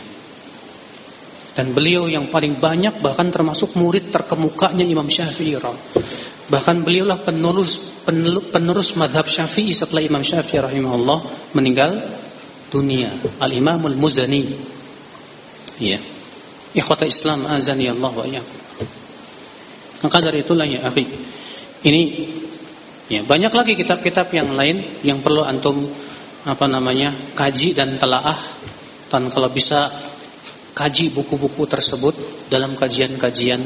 Dan 1.55 1.71
beliau 1.71 2.11
yang 2.11 2.31
paling 2.31 2.59
banyak 2.59 2.99
bahkan 2.99 3.31
termasuk 3.31 3.79
murid 3.79 4.11
terkemukanya 4.11 4.83
Imam 4.83 5.07
Syafi'i. 5.07 5.55
Bahkan 6.45 6.77
beliaulah 6.85 7.23
penerus 7.23 7.79
penerus 8.51 8.99
madhab 9.01 9.27
Syafi'i 9.27 9.71
setelah 9.73 10.03
Imam 10.03 10.23
Syafi'i 10.23 10.63
rahimahullah 10.63 11.19
meninggal 11.59 12.05
dunia. 12.71 13.11
Al-Imam 13.39 13.87
Al-Muzani. 13.87 14.74
Ya. 15.79 15.99
Ikhwata 16.75 17.07
Islam 17.07 17.47
azani 17.47 17.91
Allah 17.91 18.11
wa 18.11 18.27
iyyakum. 18.27 18.59
Maka 20.05 20.17
dari 20.21 20.45
itulah 20.45 20.69
ya 20.69 20.85
akhi. 20.85 21.07
Ini 21.85 22.03
ya 23.09 23.21
banyak 23.25 23.53
lagi 23.53 23.73
kitab-kitab 23.79 24.29
yang 24.35 24.53
lain 24.53 24.81
yang 25.05 25.21
perlu 25.25 25.45
antum 25.45 25.81
apa 26.45 26.69
namanya 26.69 27.13
kaji 27.33 27.73
dan 27.73 27.97
telaah 27.97 28.37
dan 29.09 29.33
kalau 29.33 29.49
bisa 29.49 29.89
kaji 30.75 31.15
buku-buku 31.15 31.65
tersebut 31.71 32.13
dalam 32.51 32.75
kajian-kajian 32.75 33.63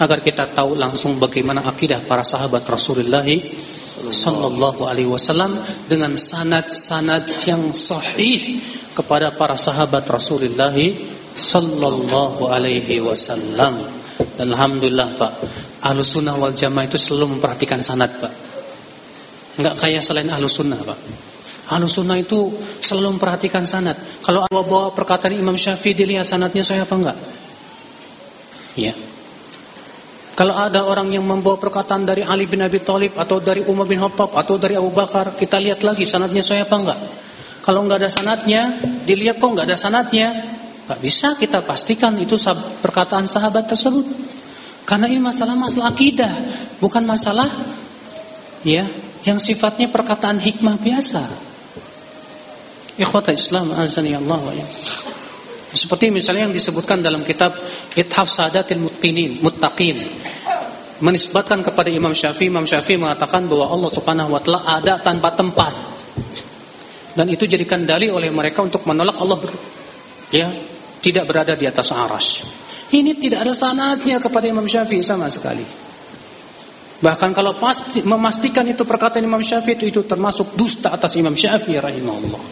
agar 0.00 0.18
kita 0.24 0.50
tahu 0.50 0.74
langsung 0.74 1.20
bagaimana 1.20 1.62
akidah 1.62 2.02
para 2.02 2.24
sahabat 2.24 2.64
Rasulullah 2.64 3.26
sallallahu 4.10 4.88
alaihi 4.88 5.10
wasallam 5.10 5.60
dengan 5.86 6.16
sanad-sanad 6.16 7.28
yang 7.44 7.70
sahih 7.76 8.58
kepada 8.96 9.30
para 9.36 9.54
sahabat 9.54 10.08
Rasulullah 10.08 10.72
sallallahu 11.36 12.48
alaihi 12.48 13.04
wasallam. 13.04 13.84
Dan 14.36 14.56
alhamdulillah 14.56 15.20
Pak, 15.20 15.32
Ahlus 15.84 16.16
Sunnah 16.16 16.32
wal 16.34 16.56
Jamaah 16.56 16.88
itu 16.88 16.96
selalu 16.96 17.36
memperhatikan 17.36 17.84
sanad, 17.84 18.16
Pak. 18.16 18.32
Enggak 19.60 19.74
kayak 19.76 20.00
selain 20.00 20.28
Ahlus 20.32 20.56
Sunnah, 20.56 20.80
Pak. 20.80 20.98
Ahlus 21.66 21.98
sunnah 21.98 22.14
itu 22.14 22.46
selalu 22.78 23.18
memperhatikan 23.18 23.66
sanad. 23.66 23.98
Kalau 24.22 24.46
bawa 24.46 24.94
perkataan 24.94 25.34
Imam 25.34 25.58
Syafi'i 25.58 25.98
dilihat 25.98 26.22
sanadnya 26.22 26.62
saya 26.62 26.86
apa 26.86 26.94
enggak? 26.94 27.18
Ya. 28.78 28.94
Kalau 30.36 30.54
ada 30.54 30.84
orang 30.86 31.10
yang 31.10 31.26
membawa 31.26 31.58
perkataan 31.58 32.06
dari 32.06 32.22
Ali 32.22 32.46
bin 32.46 32.62
Abi 32.62 32.78
Thalib 32.84 33.18
atau 33.18 33.42
dari 33.42 33.66
Umar 33.66 33.88
bin 33.88 33.98
Khattab 33.98 34.36
atau 34.36 34.60
dari 34.60 34.78
Abu 34.78 34.94
Bakar, 34.94 35.34
kita 35.34 35.58
lihat 35.58 35.82
lagi 35.82 36.06
sanadnya 36.06 36.44
saya 36.44 36.68
apa 36.68 36.76
enggak? 36.76 36.98
Kalau 37.66 37.82
enggak 37.82 38.04
ada 38.04 38.10
sanadnya, 38.12 38.78
dilihat 39.02 39.42
kok 39.42 39.50
enggak 39.50 39.66
ada 39.66 39.78
sanadnya, 39.80 40.28
enggak 40.86 41.00
bisa 41.02 41.34
kita 41.34 41.66
pastikan 41.66 42.14
itu 42.16 42.38
perkataan 42.80 43.26
sahabat 43.26 43.66
tersebut. 43.66 44.06
Karena 44.86 45.10
ini 45.10 45.18
masalah 45.18 45.58
masalah 45.58 45.90
akidah, 45.90 46.30
bukan 46.78 47.02
masalah 47.02 47.50
ya 48.62 48.86
yang 49.26 49.42
sifatnya 49.42 49.90
perkataan 49.90 50.38
hikmah 50.38 50.78
biasa. 50.78 51.26
Ikhwata 52.96 53.34
Islam 53.34 53.74
azani 53.74 54.14
Allah 54.14 54.38
wa 54.38 54.54
ya. 54.54 54.64
Seperti 55.74 56.08
misalnya 56.14 56.48
yang 56.48 56.54
disebutkan 56.54 57.02
dalam 57.02 57.26
kitab 57.26 57.58
Ithaf 57.98 58.30
Sadatil 58.30 58.80
Muttaqin, 58.80 59.42
Muttaqin. 59.42 59.98
Menisbatkan 61.02 61.60
kepada 61.60 61.92
Imam 61.92 62.16
Syafi'i, 62.16 62.48
Imam 62.48 62.64
Syafi'i 62.64 62.96
mengatakan 62.96 63.44
bahwa 63.44 63.68
Allah 63.68 63.90
Subhanahu 63.92 64.32
wa 64.32 64.40
taala 64.40 64.64
ada 64.64 64.96
tanpa 65.02 65.34
tempat. 65.34 65.74
dan 67.16 67.32
itu 67.32 67.48
jadikan 67.48 67.80
dalil 67.88 68.12
oleh 68.12 68.28
mereka 68.28 68.60
untuk 68.60 68.84
menolak 68.84 69.16
Allah 69.16 69.40
ya 70.28 70.52
tidak 71.06 71.30
berada 71.30 71.54
di 71.54 71.70
atas 71.70 71.94
aras. 71.94 72.42
Ini 72.90 73.14
tidak 73.14 73.46
ada 73.46 73.54
sanatnya 73.54 74.18
kepada 74.18 74.50
Imam 74.50 74.66
Syafi'i 74.66 75.06
sama 75.06 75.30
sekali. 75.30 75.62
Bahkan 76.98 77.30
kalau 77.30 77.54
pasti 77.54 78.02
memastikan 78.02 78.66
itu 78.66 78.82
perkataan 78.82 79.22
Imam 79.22 79.38
Syafi'i 79.38 79.78
itu, 79.78 79.86
itu 79.86 80.00
termasuk 80.02 80.58
dusta 80.58 80.90
atas 80.90 81.14
Imam 81.14 81.38
Syafi'i 81.38 81.78
rahimahullah. 81.78 82.42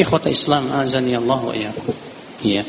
Ikhwata 0.00 0.32
Islam 0.32 0.72
azani 0.72 1.12
Allah 1.12 1.40
wa 1.44 1.52
iyyakum. 1.52 1.92
Iya. 2.40 2.64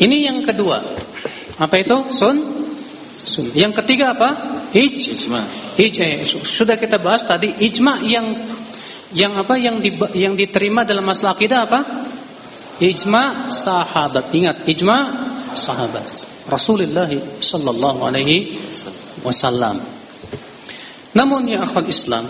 Ini 0.00 0.16
yang 0.24 0.40
kedua. 0.40 0.80
Apa 1.60 1.74
itu? 1.84 1.96
Sun? 2.16 2.36
Sun. 3.12 3.52
Yang 3.52 3.84
ketiga 3.84 4.16
apa? 4.16 4.30
Ij. 4.72 5.20
Ijma. 5.20 5.42
Ij. 5.76 5.96
Eh, 6.00 6.24
sudah 6.24 6.80
kita 6.80 6.96
bahas 6.96 7.26
tadi 7.28 7.52
ijma 7.60 8.00
yang 8.02 8.32
yang 9.14 9.38
apa 9.38 9.54
yang 9.54 9.78
di, 9.78 9.94
yang 10.18 10.34
diterima 10.34 10.82
dalam 10.82 11.06
masalah 11.06 11.38
akidah 11.38 11.70
apa? 11.70 11.80
Ijma 12.82 13.48
sahabat. 13.48 14.34
Ingat, 14.34 14.66
ijma 14.66 14.96
sahabat. 15.54 16.02
Rasulullah 16.50 17.08
sallallahu 17.38 18.02
alaihi 18.02 18.58
wasallam. 19.22 19.78
Namun 21.14 21.46
ya 21.46 21.62
akhwat 21.62 21.86
Islam, 21.86 22.26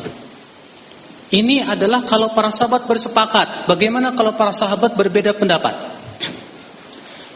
ini 1.33 1.65
adalah 1.65 2.05
kalau 2.05 2.37
para 2.37 2.53
sahabat 2.53 2.85
bersepakat. 2.85 3.65
Bagaimana 3.65 4.13
kalau 4.13 4.37
para 4.37 4.53
sahabat 4.53 4.93
berbeda 4.93 5.33
pendapat? 5.33 5.73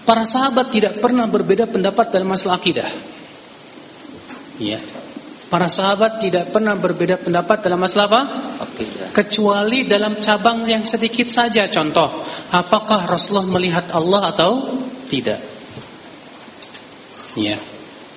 Para 0.05 0.29
sahabat 0.29 0.69
tidak 0.69 1.01
pernah 1.01 1.25
berbeda 1.25 1.65
pendapat 1.65 2.13
dalam 2.13 2.29
masalah 2.29 2.61
akidah. 2.61 2.89
Ya. 4.61 4.79
Para 5.49 5.65
sahabat 5.65 6.21
tidak 6.21 6.53
pernah 6.53 6.77
berbeda 6.77 7.17
pendapat 7.17 7.65
dalam 7.65 7.81
masalah 7.81 8.05
apa? 8.13 8.23
Akidah. 8.69 9.09
Kecuali 9.17 9.89
dalam 9.89 10.21
cabang 10.21 10.69
yang 10.69 10.85
sedikit 10.85 11.25
saja. 11.33 11.65
Contoh, 11.73 12.21
apakah 12.53 13.09
Rasulullah 13.09 13.49
melihat 13.57 13.89
Allah 13.97 14.29
atau 14.29 14.69
tidak? 15.09 15.41
Ya. 17.33 17.57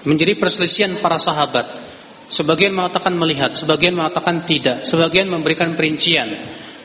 Menjadi 0.03 0.35
perselisihan 0.35 0.99
para 0.99 1.15
sahabat. 1.15 1.71
Sebagian 2.27 2.75
mengatakan 2.75 3.15
melihat, 3.15 3.55
sebagian 3.55 3.95
mengatakan 3.95 4.43
tidak, 4.43 4.83
sebagian 4.83 5.31
memberikan 5.31 5.71
perincian. 5.71 6.35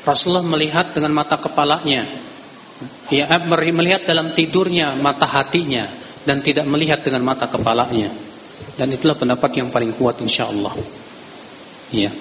Rasulullah 0.06 0.46
melihat 0.46 0.94
dengan 0.94 1.10
mata 1.10 1.42
kepalanya. 1.42 2.06
Ya, 3.10 3.26
melihat 3.50 4.06
dalam 4.06 4.30
tidurnya 4.30 4.94
mata 4.94 5.26
hatinya 5.26 5.90
dan 6.22 6.38
tidak 6.38 6.70
melihat 6.70 7.02
dengan 7.02 7.26
mata 7.26 7.50
kepalanya. 7.50 8.25
Dan 8.76 8.92
itulah 8.92 9.16
pendapat 9.16 9.50
yang 9.56 9.72
paling 9.72 9.96
kuat 9.96 10.20
insyaallah. 10.20 10.74
Iya. 11.96 12.12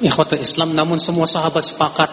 Ikhwatul 0.00 0.40
Islam 0.40 0.76
namun 0.76 1.02
semua 1.02 1.26
sahabat 1.26 1.64
sepakat 1.66 2.10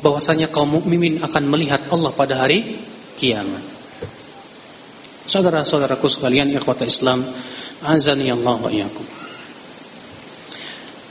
bahwasanya 0.00 0.48
kaum 0.48 0.80
mukminin 0.80 1.20
akan 1.20 1.44
melihat 1.46 1.80
Allah 1.92 2.10
pada 2.10 2.40
hari 2.40 2.80
kiamat. 3.20 3.62
Saudara-saudaraku 5.30 6.10
sekalian 6.10 6.50
ikhwatul 6.50 6.90
Islam, 6.90 7.22
azani 7.86 8.32
Allah 8.32 8.56
wa. 8.58 8.70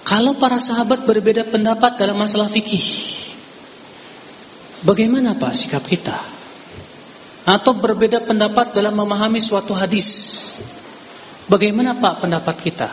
Kalau 0.04 0.34
para 0.42 0.58
sahabat 0.58 1.06
berbeda 1.06 1.46
pendapat 1.46 2.02
dalam 2.02 2.18
masalah 2.18 2.50
fikih, 2.50 2.84
bagaimana 4.82 5.38
Pak 5.38 5.54
sikap 5.54 5.86
kita? 5.86 6.18
Atau 7.46 7.78
berbeda 7.78 8.26
pendapat 8.26 8.74
dalam 8.74 8.98
memahami 8.98 9.38
suatu 9.38 9.78
hadis? 9.78 10.10
Bagaimana 11.50 11.98
Pak 11.98 12.24
pendapat 12.24 12.56
kita? 12.62 12.88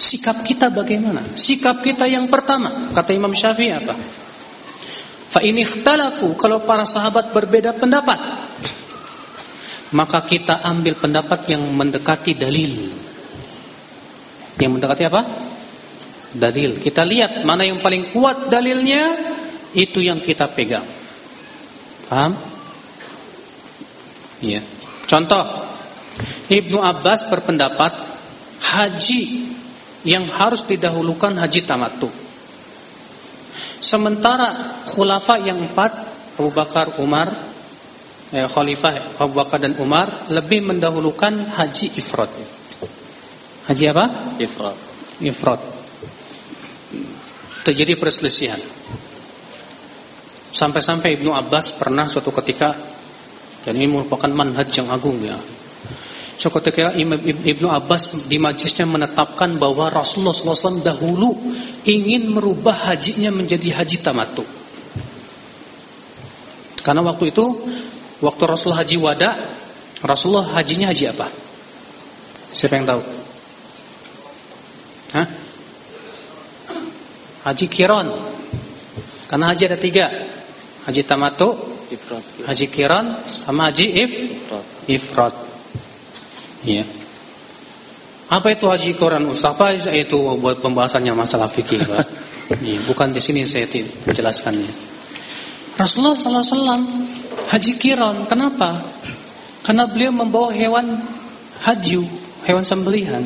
Sikap 0.00 0.46
kita 0.46 0.72
bagaimana? 0.72 1.20
Sikap 1.36 1.84
kita 1.84 2.08
yang 2.08 2.30
pertama, 2.30 2.94
kata 2.94 3.12
Imam 3.12 3.34
Syafi'i 3.34 3.74
apa? 3.74 3.92
Fa 5.30 5.44
ini 5.44 5.66
ikhtalafu 5.66 6.34
kalau 6.40 6.64
para 6.64 6.88
sahabat 6.88 7.34
berbeda 7.34 7.76
pendapat, 7.76 8.18
maka 9.92 10.24
kita 10.24 10.62
ambil 10.62 10.96
pendapat 10.96 11.50
yang 11.52 11.62
mendekati 11.74 12.32
dalil. 12.38 12.72
Yang 14.56 14.70
mendekati 14.70 15.02
apa? 15.10 15.22
Dalil. 16.32 16.78
Kita 16.78 17.02
lihat 17.02 17.42
mana 17.42 17.66
yang 17.66 17.82
paling 17.82 18.14
kuat 18.14 18.48
dalilnya, 18.48 19.04
itu 19.74 20.00
yang 20.00 20.22
kita 20.22 20.48
pegang. 20.50 20.86
Paham? 22.08 22.34
Iya. 24.40 24.64
Contoh, 25.06 25.59
Ibnu 26.50 26.78
Abbas 26.82 27.28
berpendapat 27.30 27.92
haji 28.60 29.22
yang 30.04 30.28
harus 30.28 30.64
didahulukan 30.64 31.36
haji 31.36 31.60
tamatu. 31.64 32.08
Sementara 33.80 34.80
khulafa 34.84 35.40
yang 35.40 35.60
empat 35.60 35.92
Abu 36.40 36.52
Bakar, 36.52 36.96
Umar, 37.00 37.28
eh, 38.32 38.48
Khalifah 38.48 39.20
Abu 39.20 39.36
Bakar 39.36 39.60
dan 39.60 39.76
Umar 39.80 40.32
lebih 40.32 40.64
mendahulukan 40.64 41.56
haji 41.56 41.96
ifrat. 41.96 42.28
Haji 43.68 43.84
apa? 43.92 44.04
Ifrat. 44.40 44.76
Ifrat. 45.20 45.60
Terjadi 47.60 47.96
perselisihan. 48.00 48.60
Sampai-sampai 50.50 51.20
Ibnu 51.20 51.30
Abbas 51.30 51.76
pernah 51.76 52.08
suatu 52.08 52.32
ketika 52.42 52.74
dan 53.60 53.76
ini 53.76 53.86
merupakan 53.86 54.32
manhaj 54.32 54.72
yang 54.72 54.88
agung 54.88 55.20
ya 55.20 55.36
Suatu 56.40 56.56
ketika 56.56 56.96
Ibnu 56.96 57.68
Abbas 57.68 58.16
di 58.24 58.40
majlisnya 58.40 58.88
menetapkan 58.88 59.60
bahwa 59.60 59.92
Rasulullah 59.92 60.32
SAW 60.32 60.80
dahulu 60.80 61.36
ingin 61.84 62.32
merubah 62.32 62.88
hajinya 62.88 63.28
menjadi 63.28 63.76
haji 63.76 64.00
tamatu. 64.00 64.40
Karena 66.80 67.04
waktu 67.04 67.28
itu, 67.28 67.44
waktu 68.24 68.42
Rasulullah 68.48 68.80
haji 68.80 68.96
wada, 68.96 69.36
Rasulullah 70.00 70.48
hajinya 70.56 70.88
haji 70.88 71.12
apa? 71.12 71.28
Siapa 72.56 72.80
yang 72.80 72.88
tahu? 72.88 73.02
Hah? 75.20 75.26
Haji 77.52 77.66
kiron. 77.68 78.16
Karena 79.28 79.52
haji 79.52 79.68
ada 79.68 79.76
tiga. 79.76 80.08
Haji 80.88 81.04
tamatu, 81.04 81.52
haji 82.48 82.66
kiron, 82.72 83.12
sama 83.28 83.68
haji 83.68 83.86
if, 83.92 84.12
ifrat. 84.88 85.49
Ya. 86.64 86.84
Apa 88.30 88.54
itu 88.54 88.70
haji 88.70 88.94
Quran 88.94 89.26
Ustaz? 89.26 89.58
Apa 89.58 89.74
itu 89.74 90.18
buat 90.38 90.62
pembahasannya 90.62 91.10
masalah 91.18 91.50
fikih, 91.50 91.82
Pak? 91.82 92.06
ya, 92.62 92.78
bukan 92.86 93.10
di 93.10 93.18
sini 93.18 93.42
saya 93.42 93.66
menjelaskannya. 94.06 94.70
Rasulullah 95.74 96.14
SAW 96.14 96.86
haji 97.50 97.72
kiron, 97.80 98.28
kenapa? 98.30 98.78
Karena 99.66 99.90
beliau 99.90 100.14
membawa 100.14 100.54
hewan 100.54 100.94
haji, 101.66 102.06
hewan 102.46 102.62
sembelihan. 102.62 103.24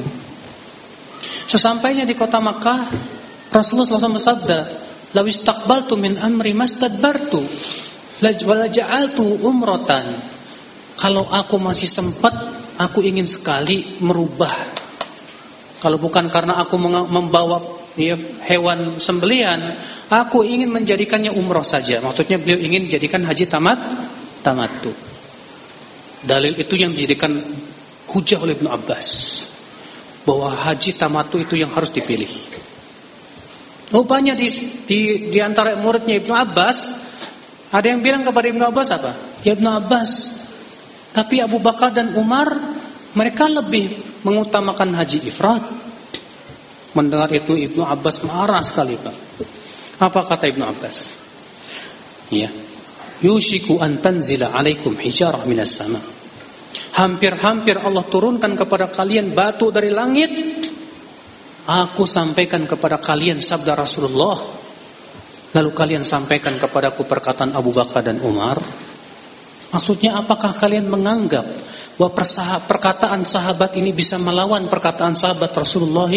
Sesampainya 1.51 2.09
di 2.09 2.16
kota 2.16 2.40
Makkah, 2.40 2.89
Rasulullah 3.52 3.86
SAW 3.86 4.16
bersabda, 4.16 4.59
"Law 5.12 5.27
istaqbaltu 5.28 6.01
min 6.01 6.16
amri 6.16 6.56
mastadbartu, 6.56 7.44
la 8.24 8.32
ja'altu 8.73 9.44
umrotan." 9.44 10.32
Kalau 10.94 11.27
aku 11.28 11.59
masih 11.59 11.90
sempat 11.90 12.64
Aku 12.81 12.99
ingin 13.05 13.27
sekali 13.29 14.03
merubah. 14.03 14.51
Kalau 15.79 16.01
bukan 16.01 16.27
karena 16.33 16.59
aku 16.59 16.81
membawa 16.81 17.61
ya, 17.95 18.19
hewan 18.51 18.99
sembelihan, 18.99 19.61
aku 20.11 20.43
ingin 20.43 20.73
menjadikannya 20.73 21.31
umroh 21.31 21.63
saja. 21.63 22.03
Maksudnya 22.03 22.41
beliau 22.41 22.59
ingin 22.59 22.91
jadikan 22.91 23.23
haji 23.23 23.47
tamat 23.47 23.79
tamat 24.43 24.71
tu. 24.83 24.93
Dalil 26.25 26.57
itu 26.57 26.75
yang 26.75 26.97
dijadikan 26.97 27.37
hujah 28.11 28.41
oleh 28.41 28.57
Ibnu 28.57 28.69
Abbas 28.73 29.07
bahwa 30.25 30.57
haji 30.57 30.97
tamatu 30.97 31.37
itu 31.37 31.61
yang 31.61 31.69
harus 31.73 31.93
dipilih. 31.93 32.29
Rupanya 33.93 34.33
di, 34.33 34.49
di, 34.89 35.01
di 35.29 35.39
antara 35.39 35.77
muridnya 35.77 36.17
Ibnu 36.17 36.33
Abbas 36.33 36.79
ada 37.75 37.87
yang 37.91 38.01
bilang 38.01 38.25
kepada 38.25 38.49
Ibnu 38.49 38.65
Abbas 38.65 38.89
apa? 38.95 39.13
Ya 39.45 39.53
Ibnu 39.53 39.69
Abbas, 39.69 40.11
tapi 41.15 41.39
Abu 41.39 41.62
Bakar 41.62 41.95
dan 41.95 42.11
Umar 42.19 42.51
mereka 43.15 43.47
lebih 43.47 43.95
mengutamakan 44.27 44.99
haji 44.99 45.23
ifrat. 45.23 45.62
Mendengar 46.99 47.31
itu 47.31 47.55
Ibnu 47.55 47.86
Abbas 47.86 48.27
marah 48.27 48.62
sekali, 48.66 48.99
Pak. 48.99 49.16
Apa 50.03 50.20
kata 50.27 50.51
Ibnu 50.51 50.66
Abbas? 50.66 50.97
Ya. 52.35 52.51
Yushiku 53.23 53.78
an 53.78 54.03
tanzila 54.03 54.51
alaikum 54.51 54.99
hijarah 54.99 55.47
minas 55.47 55.70
sama. 55.70 56.03
Hampir-hampir 56.99 57.78
Allah 57.78 58.03
turunkan 58.07 58.59
kepada 58.59 58.91
kalian 58.91 59.31
batu 59.31 59.70
dari 59.70 59.95
langit. 59.95 60.31
Aku 61.65 62.05
sampaikan 62.05 62.66
kepada 62.66 62.99
kalian 62.99 63.39
sabda 63.39 63.78
Rasulullah. 63.78 64.39
Lalu 65.55 65.70
kalian 65.70 66.03
sampaikan 66.03 66.59
kepadaku 66.59 67.07
perkataan 67.07 67.55
Abu 67.55 67.70
Bakar 67.70 68.03
dan 68.03 68.19
Umar. 68.19 68.59
Maksudnya 69.75 70.15
apakah 70.23 70.55
kalian 70.55 70.87
menganggap 70.87 71.43
bahwa 71.99 72.15
perkataan 72.63 73.27
sahabat 73.27 73.75
ini 73.75 73.91
bisa 73.91 74.15
melawan 74.23 74.71
perkataan 74.71 75.19
sahabat 75.19 75.51
Rasulullah 75.51 76.11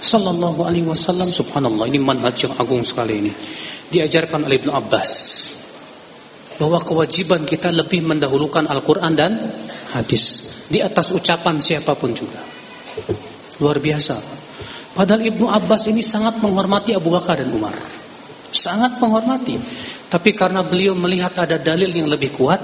Sallallahu 0.00 0.64
alaihi 0.64 0.88
wasallam 0.88 1.28
subhanallah 1.28 1.84
ini 1.84 2.00
manhaj 2.00 2.48
yang 2.48 2.56
agung 2.56 2.80
sekali 2.80 3.20
ini. 3.20 3.32
Diajarkan 3.92 4.48
oleh 4.48 4.56
Ibnu 4.56 4.72
Abbas 4.72 5.10
bahwa 6.56 6.80
kewajiban 6.80 7.44
kita 7.44 7.68
lebih 7.68 8.08
mendahulukan 8.08 8.64
Al-Qur'an 8.64 9.12
dan 9.12 9.36
hadis 9.92 10.48
di 10.72 10.80
atas 10.80 11.12
ucapan 11.12 11.60
siapa 11.60 11.92
pun 11.92 12.16
juga. 12.16 12.40
Luar 13.60 13.76
biasa. 13.76 14.16
Padahal 14.96 15.20
Ibnu 15.20 15.52
Abbas 15.52 15.92
ini 15.92 16.00
sangat 16.00 16.40
menghormati 16.40 16.96
Abu 16.96 17.12
Bakar 17.12 17.36
dan 17.36 17.52
Umar. 17.52 17.76
Sangat 18.50 18.96
menghormati. 19.04 19.60
Tapi 20.10 20.34
karena 20.34 20.66
beliau 20.66 20.98
melihat 20.98 21.38
ada 21.38 21.54
dalil 21.54 21.94
yang 21.94 22.10
lebih 22.10 22.34
kuat, 22.34 22.58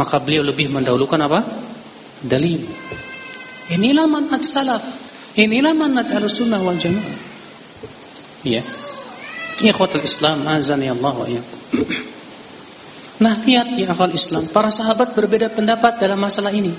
maka 0.00 0.16
beliau 0.16 0.40
lebih 0.40 0.72
mendahulukan 0.72 1.20
apa? 1.20 1.44
Dalil. 2.24 2.64
Inilah 3.68 4.08
manhaj 4.08 4.40
salaf. 4.40 4.80
Inilah 5.36 5.76
manhaj 5.76 6.08
al-sunnah 6.16 6.64
wal 6.64 6.80
jamaah. 6.80 7.16
Iya. 8.40 8.64
Ikhwatul 9.60 10.00
Islam, 10.00 10.48
azani 10.48 10.88
Allah 10.88 11.12
wa 11.12 11.28
Nah, 13.20 13.36
lihat 13.44 13.76
ya 13.76 13.92
akal 13.92 14.16
Islam, 14.16 14.48
para 14.48 14.72
sahabat 14.72 15.12
berbeda 15.12 15.52
pendapat 15.52 16.00
dalam 16.00 16.16
masalah 16.16 16.56
ini. 16.56 16.72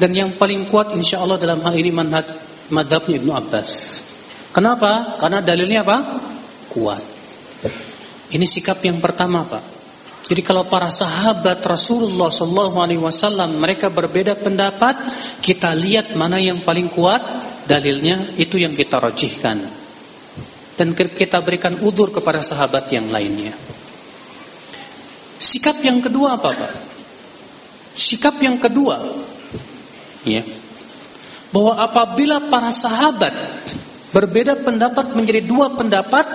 Dan 0.00 0.16
yang 0.16 0.32
paling 0.32 0.64
kuat 0.72 0.96
insya 0.96 1.20
Allah 1.20 1.36
dalam 1.36 1.60
hal 1.60 1.76
ini 1.76 1.92
manhaj 1.92 2.24
madhabnya 2.72 3.20
Ibnu 3.20 3.36
Abbas. 3.36 4.00
Kenapa? 4.48 5.20
Karena 5.20 5.44
dalilnya 5.44 5.84
apa? 5.84 5.98
Kuat. 6.72 7.17
Ini 8.28 8.44
sikap 8.44 8.84
yang 8.84 9.00
pertama, 9.00 9.44
Pak. 9.48 9.78
Jadi 10.28 10.44
kalau 10.44 10.68
para 10.68 10.92
sahabat 10.92 11.64
Rasulullah 11.64 12.28
Sallallahu 12.28 12.76
Alaihi 12.84 13.00
Wasallam 13.00 13.56
mereka 13.56 13.88
berbeda 13.88 14.36
pendapat, 14.36 15.00
kita 15.40 15.72
lihat 15.72 16.12
mana 16.12 16.36
yang 16.36 16.60
paling 16.60 16.92
kuat 16.92 17.24
dalilnya 17.64 18.36
itu 18.36 18.60
yang 18.60 18.76
kita 18.76 19.00
rojihkan 19.00 19.64
dan 20.76 20.92
kita 20.92 21.40
berikan 21.40 21.80
udur 21.80 22.12
kepada 22.12 22.44
sahabat 22.44 22.92
yang 22.92 23.08
lainnya. 23.08 23.56
Sikap 25.40 25.80
yang 25.80 26.04
kedua 26.04 26.36
apa 26.36 26.50
Pak? 26.52 26.72
Sikap 27.98 28.38
yang 28.38 28.60
kedua, 28.62 29.00
ya, 30.22 30.44
bahwa 31.50 31.82
apabila 31.82 32.46
para 32.46 32.70
sahabat 32.70 33.34
berbeda 34.14 34.60
pendapat 34.62 35.18
menjadi 35.18 35.42
dua 35.42 35.74
pendapat, 35.74 36.26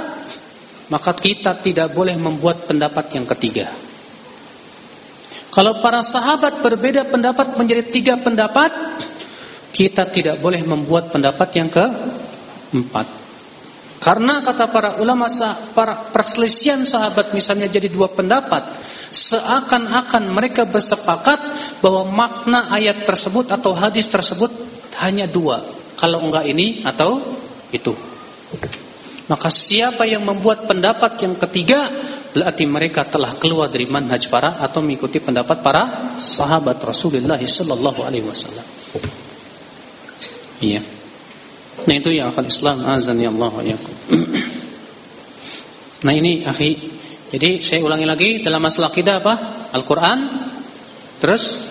maka 0.92 1.12
kita 1.16 1.60
tidak 1.64 1.94
boleh 1.96 2.18
membuat 2.20 2.68
pendapat 2.68 3.06
yang 3.16 3.24
ketiga. 3.30 3.72
Kalau 5.54 5.80
para 5.86 6.02
sahabat 6.02 6.66
berbeda 6.66 7.06
pendapat 7.06 7.54
menjadi 7.54 7.84
tiga 7.94 8.14
pendapat, 8.18 8.74
kita 9.70 10.10
tidak 10.10 10.42
boleh 10.42 10.66
membuat 10.66 11.14
pendapat 11.14 11.50
yang 11.54 11.70
keempat. 11.70 13.08
Karena 14.04 14.44
kata 14.44 14.68
para 14.68 14.90
ulama, 15.00 15.32
para 15.72 15.96
perselisihan 16.12 16.84
sahabat 16.84 17.32
misalnya 17.32 17.72
jadi 17.72 17.88
dua 17.88 18.12
pendapat, 18.12 18.66
seakan-akan 19.14 20.28
mereka 20.28 20.68
bersepakat 20.68 21.40
bahwa 21.80 22.12
makna 22.12 22.68
ayat 22.74 23.08
tersebut 23.08 23.48
atau 23.54 23.72
hadis 23.72 24.10
tersebut 24.12 24.52
hanya 25.06 25.30
dua. 25.30 25.64
Kalau 25.96 26.20
enggak 26.20 26.50
ini 26.50 26.84
atau 26.84 27.22
itu. 27.72 27.96
Maka 29.24 29.48
siapa 29.48 30.04
yang 30.04 30.28
membuat 30.28 30.68
pendapat 30.68 31.16
yang 31.24 31.40
ketiga 31.40 31.88
berarti 32.34 32.68
mereka 32.68 33.08
telah 33.08 33.32
keluar 33.40 33.72
dari 33.72 33.88
manhaj 33.88 34.28
para 34.28 34.60
atau 34.60 34.84
mengikuti 34.84 35.22
pendapat 35.24 35.64
para 35.64 36.18
sahabat 36.20 36.82
Rasulullah 36.84 37.40
sallallahu. 37.40 38.04
Iya. 40.60 40.82
Nah 41.84 41.96
itu 41.96 42.10
yang 42.12 42.32
akal 42.32 42.48
Islam 42.48 42.84
azan 42.84 43.20
ya 43.20 43.32
Allah 43.32 43.54
ya. 43.64 43.78
Nah 46.04 46.14
ini 46.14 46.44
akhi, 46.44 46.76
jadi 47.32 47.64
saya 47.64 47.80
ulangi 47.80 48.04
lagi 48.04 48.30
dalam 48.44 48.60
masalah 48.60 48.92
akidah 48.92 49.24
apa? 49.24 49.34
Al-Qur'an, 49.72 50.20
terus 51.24 51.64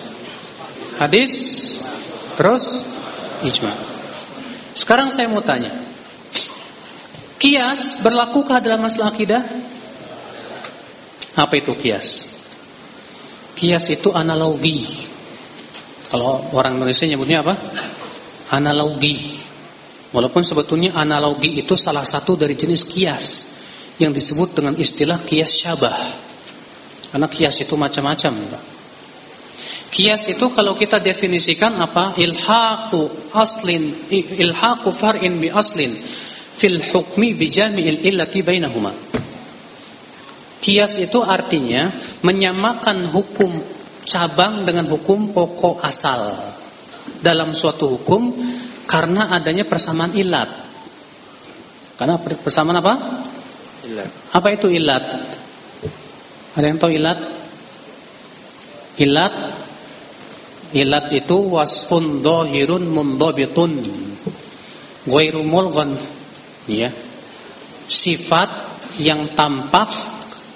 hadis, 0.97 1.31
terus 2.33 2.81
ijma. 3.45 3.69
Sekarang 4.73 5.13
saya 5.13 5.29
mau 5.29 5.45
tanya, 5.45 5.69
Kias 7.43 7.99
berlakukah 7.99 8.63
dalam 8.63 8.87
masalah 8.87 9.11
akidah? 9.11 9.43
Apa 11.35 11.59
itu 11.59 11.75
kias? 11.75 12.31
Kias 13.59 13.91
itu 13.91 14.15
analogi. 14.15 14.87
Kalau 16.07 16.39
orang 16.55 16.79
Indonesia 16.79 17.03
nyebutnya 17.03 17.43
apa? 17.43 17.59
Analogi. 18.55 19.43
Walaupun 20.15 20.39
sebetulnya 20.39 20.95
analogi 20.95 21.59
itu 21.59 21.75
salah 21.75 22.07
satu 22.07 22.39
dari 22.39 22.55
jenis 22.55 22.87
kias 22.87 23.25
yang 23.99 24.15
disebut 24.15 24.55
dengan 24.55 24.79
istilah 24.79 25.19
kias 25.19 25.51
syabah. 25.51 25.99
Karena 27.11 27.27
kias 27.27 27.59
itu 27.59 27.75
macam-macam, 27.75 28.39
Kias 29.93 30.25
itu 30.31 30.47
kalau 30.49 30.79
kita 30.79 30.97
definisikan 30.97 31.75
apa? 31.75 32.15
Ilhaqu 32.15 33.35
aslin, 33.35 33.93
ilhaqu 34.09 34.89
far'in 34.95 35.37
bi 35.43 35.51
aslin 35.53 35.99
fil 36.53 36.79
hukmi 36.79 37.33
bijami'il 37.33 38.05
illati 38.07 38.39
bainahuma. 38.45 38.93
Kias 40.63 40.95
itu 41.01 41.19
artinya 41.19 41.91
menyamakan 42.23 43.11
hukum 43.11 43.51
cabang 44.07 44.63
dengan 44.63 44.87
hukum 44.87 45.35
pokok 45.35 45.83
asal 45.83 46.31
dalam 47.19 47.51
suatu 47.51 47.99
hukum 47.99 48.31
karena 48.87 49.33
adanya 49.35 49.67
persamaan 49.67 50.15
ilat. 50.15 50.47
Karena 51.99 52.15
persamaan 52.19 52.79
apa? 52.79 52.93
Ilat. 53.83 54.09
Apa 54.31 54.47
itu 54.55 54.71
ilat? 54.71 55.03
Ada 56.55 56.65
yang 56.69 56.79
tahu 56.79 56.91
ilat? 56.95 57.19
Ilat 58.93 59.35
Ilat 60.73 61.13
itu 61.13 61.37
wasfun 61.53 62.25
dohirun 62.25 62.89
mundobitun 62.89 63.77
Ghairu 65.05 65.45
mulghan 65.45 65.93
ya. 66.67 66.89
Sifat 67.87 68.49
yang 69.01 69.33
tampak 69.35 69.89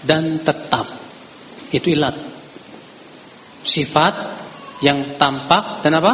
dan 0.05 0.39
tetap. 0.41 0.87
Itu 1.73 1.91
ilat. 1.91 2.15
Sifat 3.67 4.15
yang 4.79 5.19
tampak 5.19 5.83
dan 5.83 5.99
apa? 5.99 6.13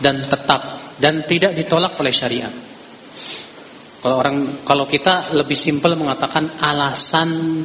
Dan 0.00 0.24
tetap. 0.24 0.62
Dan 0.96 1.28
tidak 1.28 1.52
ditolak 1.52 1.92
oleh 2.00 2.14
syariat. 2.14 2.52
Kalau 4.00 4.16
orang 4.22 4.64
kalau 4.64 4.88
kita 4.88 5.36
lebih 5.36 5.58
simpel 5.58 5.98
mengatakan 5.98 6.46
alasan 6.62 7.60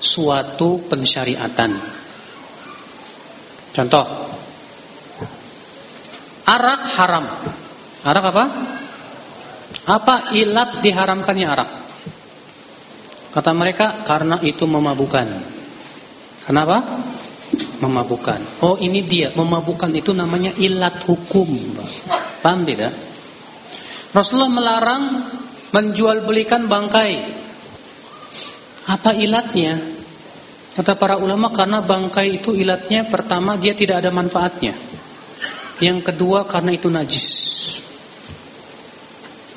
suatu 0.00 0.82
pensyariatan. 0.90 1.70
Contoh. 3.70 4.06
Arak 6.44 6.82
haram. 6.98 7.26
Arak 8.04 8.24
apa 8.34 8.44
apa 9.84 10.32
ilat 10.32 10.80
diharamkannya 10.80 11.46
arak? 11.46 11.70
Kata 13.34 13.50
mereka 13.52 14.06
karena 14.06 14.40
itu 14.40 14.64
memabukan. 14.64 15.26
Kenapa? 16.46 16.80
Memabukan. 17.82 18.64
Oh 18.64 18.78
ini 18.80 19.04
dia 19.04 19.34
memabukan 19.36 19.90
itu 19.92 20.16
namanya 20.16 20.54
ilat 20.56 21.04
hukum. 21.04 21.50
Paham 22.40 22.64
tidak? 22.64 22.94
Rasulullah 24.14 24.52
melarang 24.54 25.04
menjual 25.74 26.22
belikan 26.22 26.70
bangkai. 26.70 27.12
Apa 28.86 29.18
ilatnya? 29.18 29.82
Kata 30.74 30.94
para 30.94 31.18
ulama 31.18 31.50
karena 31.50 31.82
bangkai 31.82 32.38
itu 32.38 32.54
ilatnya 32.54 33.10
pertama 33.10 33.58
dia 33.58 33.74
tidak 33.74 34.00
ada 34.00 34.14
manfaatnya. 34.14 34.74
Yang 35.82 36.14
kedua 36.14 36.46
karena 36.46 36.70
itu 36.70 36.86
najis. 36.86 37.28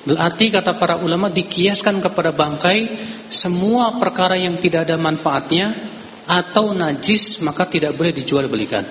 Berarti 0.07 0.47
kata 0.47 0.79
para 0.79 0.95
ulama 1.03 1.27
dikiaskan 1.27 1.99
kepada 1.99 2.31
bangkai 2.31 2.87
semua 3.27 3.99
perkara 3.99 4.39
yang 4.39 4.55
tidak 4.55 4.87
ada 4.87 4.95
manfaatnya 4.95 5.75
atau 6.23 6.71
najis 6.71 7.43
maka 7.43 7.67
tidak 7.67 7.91
boleh 7.91 8.15
dijual 8.15 8.47
belikan. 8.47 8.87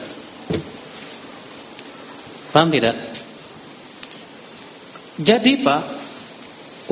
Paham 2.53 2.69
tidak? 2.69 2.97
Jadi 5.17 5.53
Pak, 5.65 5.83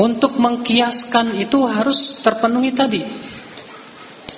untuk 0.00 0.40
mengkiaskan 0.40 1.36
itu 1.36 1.68
harus 1.68 2.24
terpenuhi 2.24 2.72
tadi. 2.72 3.04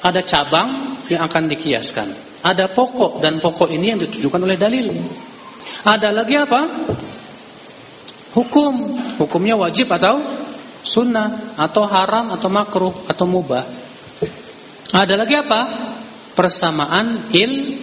Ada 0.02 0.22
cabang 0.26 0.98
yang 1.06 1.22
akan 1.30 1.46
dikiaskan. 1.46 2.08
Ada 2.42 2.74
pokok 2.74 3.22
dan 3.22 3.38
pokok 3.38 3.70
ini 3.70 3.94
yang 3.94 4.02
ditujukan 4.02 4.42
oleh 4.42 4.58
dalil. 4.58 4.90
Ada 5.86 6.10
lagi 6.10 6.34
apa? 6.34 6.60
Hukum 8.36 9.00
hukumnya 9.16 9.56
wajib 9.56 9.88
atau 9.88 10.20
sunnah 10.84 11.56
atau 11.56 11.88
haram 11.88 12.36
atau 12.36 12.52
makruh 12.52 12.94
atau 13.08 13.24
mubah 13.24 13.64
ada 14.92 15.14
lagi 15.16 15.34
apa 15.40 15.60
persamaan 16.36 17.32
il 17.32 17.80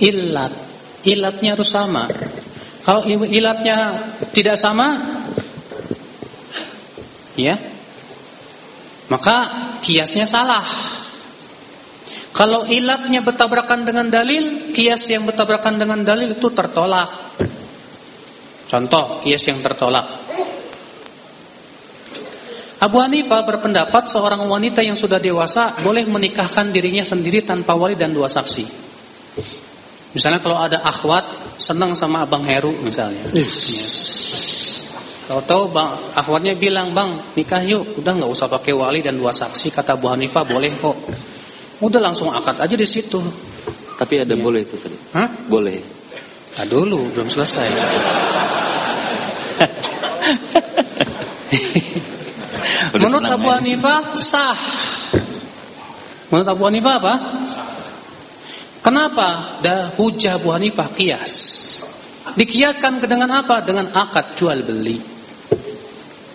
ilat 0.00 0.52
ilatnya 1.04 1.54
harus 1.54 1.68
sama 1.68 2.08
kalau 2.82 3.04
ilatnya 3.06 4.10
tidak 4.32 4.58
sama 4.58 5.20
Ya. 7.36 7.56
Maka 9.08 9.36
kiasnya 9.84 10.28
salah. 10.28 10.64
Kalau 12.32 12.64
ilatnya 12.64 13.20
bertabrakan 13.20 13.84
dengan 13.84 14.08
dalil, 14.08 14.72
kias 14.72 15.04
yang 15.12 15.28
bertabrakan 15.28 15.76
dengan 15.76 16.00
dalil 16.00 16.32
itu 16.32 16.48
tertolak. 16.48 17.08
Contoh, 18.72 19.20
kias 19.20 19.44
yang 19.44 19.60
tertolak. 19.60 20.08
Abu 22.80 22.96
Hanifah 22.98 23.44
berpendapat 23.44 24.08
seorang 24.08 24.40
wanita 24.48 24.80
yang 24.80 24.96
sudah 24.96 25.20
dewasa 25.20 25.76
boleh 25.84 26.08
menikahkan 26.08 26.72
dirinya 26.72 27.04
sendiri 27.04 27.44
tanpa 27.44 27.76
wali 27.76 27.94
dan 27.94 28.16
dua 28.16 28.32
saksi. 28.32 28.64
Misalnya 30.16 30.40
kalau 30.40 30.56
ada 30.56 30.80
akhwat 30.80 31.22
senang 31.60 31.92
sama 31.92 32.24
Abang 32.24 32.48
Heru 32.48 32.72
misalnya. 32.80 33.22
Yes. 33.36 33.60
Ya. 33.60 33.76
Tahu-tahu 35.30 35.70
bang, 35.70 35.90
akhwatnya 36.18 36.54
bilang 36.58 36.90
bang 36.90 37.14
nikah 37.38 37.62
yuk, 37.62 38.02
udah 38.02 38.18
nggak 38.18 38.30
usah 38.34 38.50
pakai 38.50 38.74
wali 38.74 39.04
dan 39.04 39.14
dua 39.20 39.30
saksi 39.30 39.70
kata 39.70 39.94
Abu 40.00 40.10
Hanifah 40.10 40.42
boleh 40.42 40.72
kok. 40.80 40.96
Udah 41.84 42.00
langsung 42.02 42.32
akad 42.34 42.58
aja 42.58 42.74
di 42.74 42.88
situ. 42.88 43.20
Tapi 44.00 44.26
ada 44.26 44.34
ya. 44.34 44.42
boleh 44.42 44.64
itu 44.64 44.74
tadi. 44.74 44.96
Hah? 45.14 45.28
Boleh. 45.46 46.01
Ah 46.60 46.68
dulu 46.68 47.08
belum 47.12 47.28
selesai. 47.32 47.62
Menurut 52.92 53.24
Abu 53.24 53.48
Hanifah 53.48 54.12
sah. 54.16 54.56
Menurut 56.28 56.48
Abu 56.48 56.62
Hanifah 56.68 56.94
apa? 57.00 57.14
Kenapa? 58.82 59.28
Dah 59.64 59.96
hujah 59.96 60.36
Abu 60.36 60.52
Hanifah 60.52 60.88
kias. 60.92 61.32
Dikiaskan 62.36 63.00
dengan 63.00 63.32
apa? 63.32 63.64
Dengan 63.64 63.88
akad 63.92 64.36
jual 64.36 64.60
beli. 64.60 65.00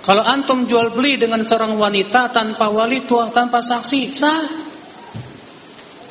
Kalau 0.01 0.23
antum 0.23 0.63
jual 0.63 0.95
beli 0.95 1.19
dengan 1.19 1.43
seorang 1.43 1.75
wanita 1.75 2.31
tanpa 2.31 2.71
wali 2.71 3.03
tua 3.03 3.27
tanpa 3.27 3.59
saksi 3.59 4.01
sah 4.15 4.39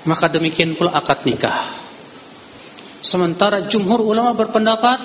maka 0.07 0.31
demikian 0.31 0.79
pula 0.79 0.95
akad 0.95 1.27
nikah. 1.27 1.86
Sementara 3.01 3.65
jumhur 3.67 4.03
ulama 4.03 4.33
berpendapat 4.33 4.99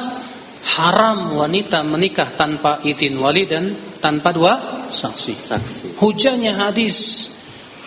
haram 0.78 1.36
wanita 1.38 1.82
menikah 1.82 2.32
tanpa 2.38 2.80
izin 2.86 3.18
wali 3.18 3.50
dan 3.50 3.72
tanpa 4.00 4.30
dua 4.32 4.54
saksi. 4.90 5.34
Saksi. 5.34 5.88
Hujahnya 5.98 6.58
hadis 6.58 7.30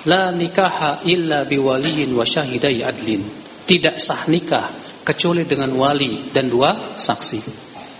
la 0.04 0.30
nikaha 0.34 1.04
illa 1.08 1.46
biwaliyin 1.48 2.12
wa 2.12 2.26
syahidai 2.26 2.84
adlin. 2.84 3.22
Tidak 3.64 3.96
sah 3.96 4.28
nikah 4.28 4.66
kecuali 5.04 5.48
dengan 5.48 5.72
wali 5.76 6.32
dan 6.32 6.48
dua 6.52 6.74
saksi. 6.76 7.40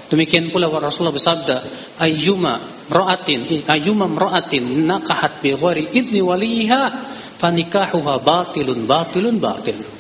Demikian 0.05 0.53
pula 0.53 0.69
Rasulullah 0.69 1.17
bersabda, 1.17 1.57
ayyuma 1.97 2.61
ra'atin 2.93 3.65
ayyuma 3.65 4.05
ra'atin 4.05 4.85
nakahat 4.85 5.41
bi 5.41 5.57
ghairi 5.57 5.97
idni 5.97 6.21
waliha 6.21 6.83
fanikahuha 7.41 8.21
batilun 8.21 8.85
batilun 8.85 9.41
batil. 9.41 9.94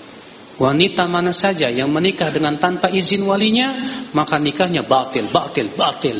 Wanita 0.54 1.10
mana 1.10 1.34
saja 1.34 1.66
yang 1.66 1.90
menikah 1.90 2.30
dengan 2.30 2.54
tanpa 2.54 2.86
izin 2.86 3.26
walinya, 3.26 3.74
maka 4.14 4.38
nikahnya 4.38 4.86
batil, 4.86 5.26
batil, 5.26 5.66
batil. 5.74 6.18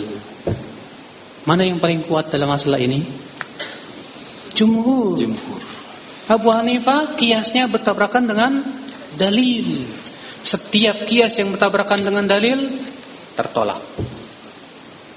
Mana 1.47 1.63
yang 1.63 1.79
paling 1.79 2.03
kuat 2.03 2.35
dalam 2.35 2.51
masalah 2.51 2.83
ini? 2.83 2.99
Jumhur. 4.59 5.15
Jumhur. 5.15 5.61
Abu 6.25 6.49
Hanifah 6.49 7.15
kiasnya 7.15 7.69
bertabrakan 7.69 8.25
dengan 8.25 8.53
dalil. 9.15 9.87
Setiap 10.45 11.05
kias 11.05 11.37
yang 11.39 11.53
bertabrakan 11.53 12.01
dengan 12.03 12.25
dalil 12.27 12.65
tertolak. 13.37 13.81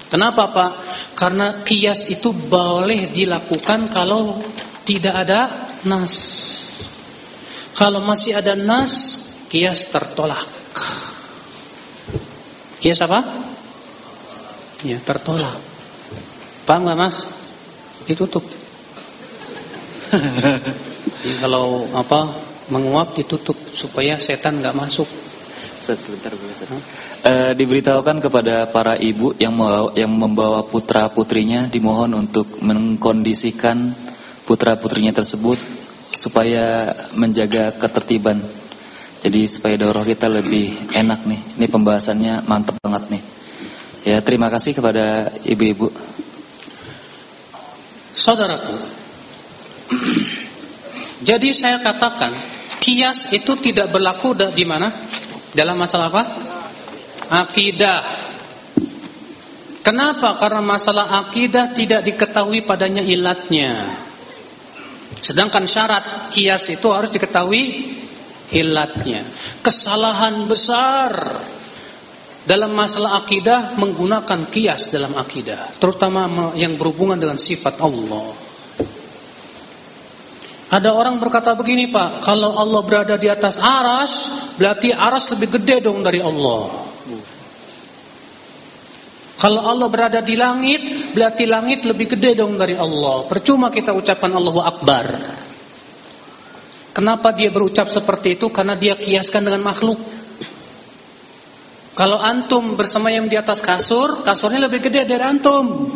Kenapa 0.08 0.48
Pak? 0.48 0.72
Karena 1.16 1.60
kias 1.64 2.08
itu 2.08 2.32
boleh 2.32 3.12
dilakukan 3.12 3.92
kalau 3.92 4.40
tidak 4.88 5.14
ada 5.26 5.40
nas. 5.84 6.14
Kalau 7.78 8.02
masih 8.02 8.34
ada 8.34 8.58
nas, 8.58 9.22
kias 9.46 9.86
tertolak. 9.86 10.42
Kias 12.82 12.98
apa? 13.06 13.22
Ya, 14.82 14.98
tertolak. 14.98 15.54
Paham 16.66 16.90
nggak 16.90 16.98
Mas? 16.98 17.22
Ditutup. 18.02 18.42
Jadi 21.22 21.36
kalau 21.38 21.86
apa 21.94 22.34
menguap 22.74 23.14
ditutup 23.14 23.54
supaya 23.70 24.18
setan 24.18 24.58
nggak 24.58 24.74
masuk. 24.74 25.06
Sebentar, 25.88 26.28
E, 27.24 27.56
diberitahukan 27.56 28.20
kepada 28.20 28.68
para 28.68 29.00
ibu 29.00 29.32
yang 29.40 29.56
membawa, 29.56 29.96
yang 29.96 30.12
membawa 30.12 30.60
putra 30.68 31.08
putrinya 31.08 31.64
dimohon 31.64 32.12
untuk 32.12 32.60
mengkondisikan 32.60 33.96
putra-putrinya 34.44 35.16
tersebut 35.16 35.77
supaya 36.18 36.90
menjaga 37.14 37.78
ketertiban. 37.78 38.42
Jadi 39.22 39.46
supaya 39.46 39.78
daurah 39.78 40.02
kita 40.02 40.26
lebih 40.26 40.90
enak 40.90 41.22
nih. 41.30 41.40
Ini 41.62 41.66
pembahasannya 41.70 42.42
mantap 42.50 42.82
banget 42.82 43.14
nih. 43.14 43.22
Ya, 44.02 44.18
terima 44.22 44.50
kasih 44.50 44.74
kepada 44.74 45.30
ibu-ibu. 45.46 45.90
Saudaraku, 48.14 48.74
jadi 51.28 51.48
saya 51.54 51.78
katakan 51.78 52.34
kias 52.82 53.30
itu 53.30 53.54
tidak 53.62 53.94
berlaku 53.94 54.34
di 54.34 54.66
mana? 54.66 54.90
Dalam 55.54 55.78
masalah 55.78 56.10
apa? 56.10 56.24
Akidah. 57.30 58.00
Kenapa? 59.82 60.34
Karena 60.38 60.62
masalah 60.62 61.10
akidah 61.26 61.74
tidak 61.74 62.06
diketahui 62.06 62.62
padanya 62.62 63.02
ilatnya. 63.02 64.07
Sedangkan 65.18 65.66
syarat 65.66 66.30
kias 66.32 66.70
itu 66.70 66.88
harus 66.90 67.10
diketahui 67.10 67.94
ilatnya. 68.54 69.22
Kesalahan 69.60 70.48
besar 70.48 71.12
dalam 72.48 72.72
masalah 72.72 73.20
akidah 73.20 73.76
menggunakan 73.76 74.48
kias 74.48 74.88
dalam 74.88 75.12
akidah, 75.20 75.76
terutama 75.76 76.56
yang 76.56 76.80
berhubungan 76.80 77.20
dengan 77.20 77.36
sifat 77.36 77.76
Allah. 77.84 78.48
Ada 80.68 80.92
orang 80.92 81.16
berkata 81.16 81.56
begini 81.56 81.88
Pak, 81.88 82.24
kalau 82.24 82.56
Allah 82.56 82.80
berada 82.84 83.16
di 83.16 83.28
atas 83.28 83.56
aras, 83.56 84.12
berarti 84.60 84.92
aras 84.92 85.28
lebih 85.32 85.60
gede 85.60 85.84
dong 85.84 86.04
dari 86.04 86.20
Allah. 86.20 86.87
Kalau 89.38 89.62
Allah 89.62 89.86
berada 89.86 90.18
di 90.18 90.34
langit, 90.34 91.14
berarti 91.14 91.46
langit 91.46 91.86
lebih 91.86 92.18
gede 92.18 92.42
dong 92.42 92.58
dari 92.58 92.74
Allah. 92.74 93.22
Percuma 93.30 93.70
kita 93.70 93.94
ucapkan 93.94 94.34
Allahu 94.34 94.58
Akbar. 94.58 95.06
Kenapa 96.90 97.30
dia 97.30 97.46
berucap 97.46 97.86
seperti 97.86 98.34
itu? 98.34 98.50
Karena 98.50 98.74
dia 98.74 98.98
kiaskan 98.98 99.46
dengan 99.46 99.62
makhluk. 99.62 100.02
Kalau 101.94 102.18
antum 102.18 102.74
bersemayam 102.74 103.30
di 103.30 103.38
atas 103.38 103.62
kasur, 103.62 104.26
kasurnya 104.26 104.66
lebih 104.66 104.90
gede 104.90 105.06
dari 105.06 105.22
antum. 105.22 105.86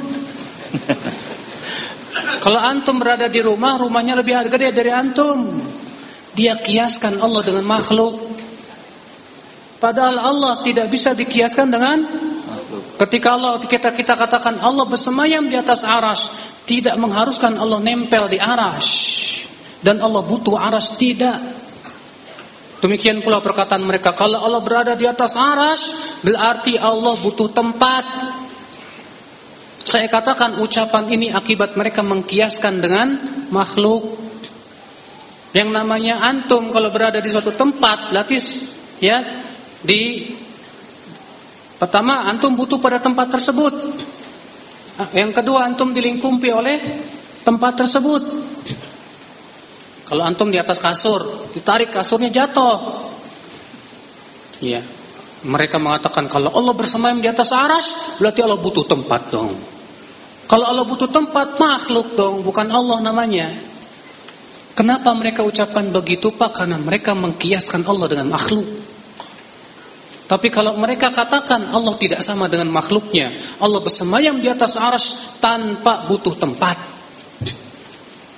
Kalau 2.47 2.59
antum 2.63 3.03
berada 3.03 3.27
di 3.27 3.43
rumah, 3.43 3.75
rumahnya 3.75 4.15
lebih 4.19 4.39
gede 4.47 4.71
dari 4.71 4.95
antum. 4.95 5.51
Dia 6.39 6.59
kiaskan 6.63 7.19
Allah 7.19 7.43
dengan 7.43 7.67
makhluk. 7.67 8.23
Padahal 9.83 10.23
Allah 10.23 10.63
tidak 10.63 10.87
bisa 10.95 11.11
dikiaskan 11.11 11.67
dengan 11.67 11.99
Ketika 13.01 13.35
Allah 13.35 13.59
kita 13.63 13.91
kita 13.97 14.15
katakan 14.15 14.61
Allah 14.61 14.85
bersemayam 14.85 15.49
di 15.49 15.57
atas 15.57 15.83
aras, 15.83 16.29
tidak 16.69 16.95
mengharuskan 17.01 17.59
Allah 17.59 17.83
nempel 17.83 18.31
di 18.31 18.39
aras 18.39 18.87
dan 19.83 19.99
Allah 19.99 20.23
butuh 20.23 20.55
aras 20.57 20.95
tidak. 20.97 21.39
Demikian 22.83 23.23
pula 23.23 23.39
perkataan 23.39 23.87
mereka 23.87 24.11
kalau 24.11 24.43
Allah 24.43 24.59
berada 24.59 24.93
di 24.99 25.07
atas 25.07 25.39
aras 25.39 25.95
berarti 26.23 26.79
Allah 26.79 27.15
butuh 27.19 27.51
tempat. 27.51 28.05
Saya 29.83 30.07
katakan 30.07 30.63
ucapan 30.63 31.11
ini 31.11 31.27
akibat 31.35 31.75
mereka 31.75 32.07
mengkiaskan 32.07 32.75
dengan 32.79 33.09
makhluk. 33.51 34.19
Yang 35.53 35.69
namanya 35.75 36.23
antum 36.23 36.71
kalau 36.71 36.89
berada 36.89 37.19
di 37.19 37.29
suatu 37.29 37.53
tempat 37.53 38.15
berarti 38.15 38.39
ya 39.03 39.21
di 39.85 40.33
Pertama, 41.83 42.31
antum 42.31 42.55
butuh 42.55 42.79
pada 42.79 43.03
tempat 43.03 43.27
tersebut. 43.27 43.75
Yang 45.19 45.43
kedua, 45.43 45.67
antum 45.67 45.91
dilingkupi 45.91 46.55
oleh 46.55 46.79
tempat 47.43 47.83
tersebut. 47.83 48.23
Kalau 50.07 50.23
antum 50.23 50.47
di 50.47 50.63
atas 50.63 50.79
kasur, 50.79 51.51
ditarik 51.51 51.91
kasurnya 51.91 52.31
jatuh. 52.31 52.79
Iya. 54.63 54.79
Mereka 55.43 55.83
mengatakan 55.83 56.31
kalau 56.31 56.55
Allah 56.55 56.71
bersemayam 56.71 57.19
di 57.19 57.27
atas 57.27 57.51
aras, 57.51 58.15
berarti 58.23 58.47
Allah 58.47 58.63
butuh 58.63 58.87
tempat 58.87 59.35
dong. 59.35 59.51
Kalau 60.47 60.71
Allah 60.71 60.87
butuh 60.87 61.11
tempat, 61.11 61.59
makhluk 61.59 62.15
dong, 62.15 62.47
bukan 62.47 62.71
Allah 62.71 63.03
namanya. 63.03 63.51
Kenapa 64.79 65.11
mereka 65.19 65.43
ucapkan 65.43 65.91
begitu 65.91 66.31
Pak? 66.31 66.63
Karena 66.63 66.79
mereka 66.79 67.19
mengkiaskan 67.19 67.83
Allah 67.91 68.07
dengan 68.07 68.39
makhluk. 68.39 68.82
Tapi 70.27 70.49
kalau 70.49 70.79
mereka 70.79 71.13
katakan 71.13 71.75
Allah 71.75 71.95
tidak 71.99 72.25
sama 72.25 72.49
dengan 72.49 72.71
makhluknya, 72.73 73.29
Allah 73.61 73.81
bersemayam 73.83 74.41
di 74.41 74.49
atas 74.49 74.79
aras 74.79 75.37
tanpa 75.43 76.07
butuh 76.09 76.39
tempat. 76.39 76.77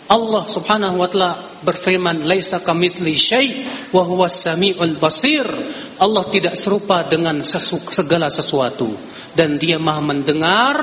Allah 0.05 0.45
Subhanahu 0.45 1.01
wa 1.01 1.09
taala 1.09 1.33
berfirman, 1.65 2.29
"Laisa 2.29 2.61
kamitsli 2.61 3.17
syai' 3.17 3.65
wa 3.95 4.05
huwas 4.05 4.37
samiul 4.37 5.01
basir." 5.01 5.49
Allah 5.95 6.27
tidak 6.29 6.59
serupa 6.59 7.07
dengan 7.07 7.41
sesu, 7.47 7.81
segala 7.89 8.29
sesuatu 8.29 8.91
dan 9.35 9.57
Dia 9.57 9.81
Maha 9.81 10.03
mendengar 10.03 10.77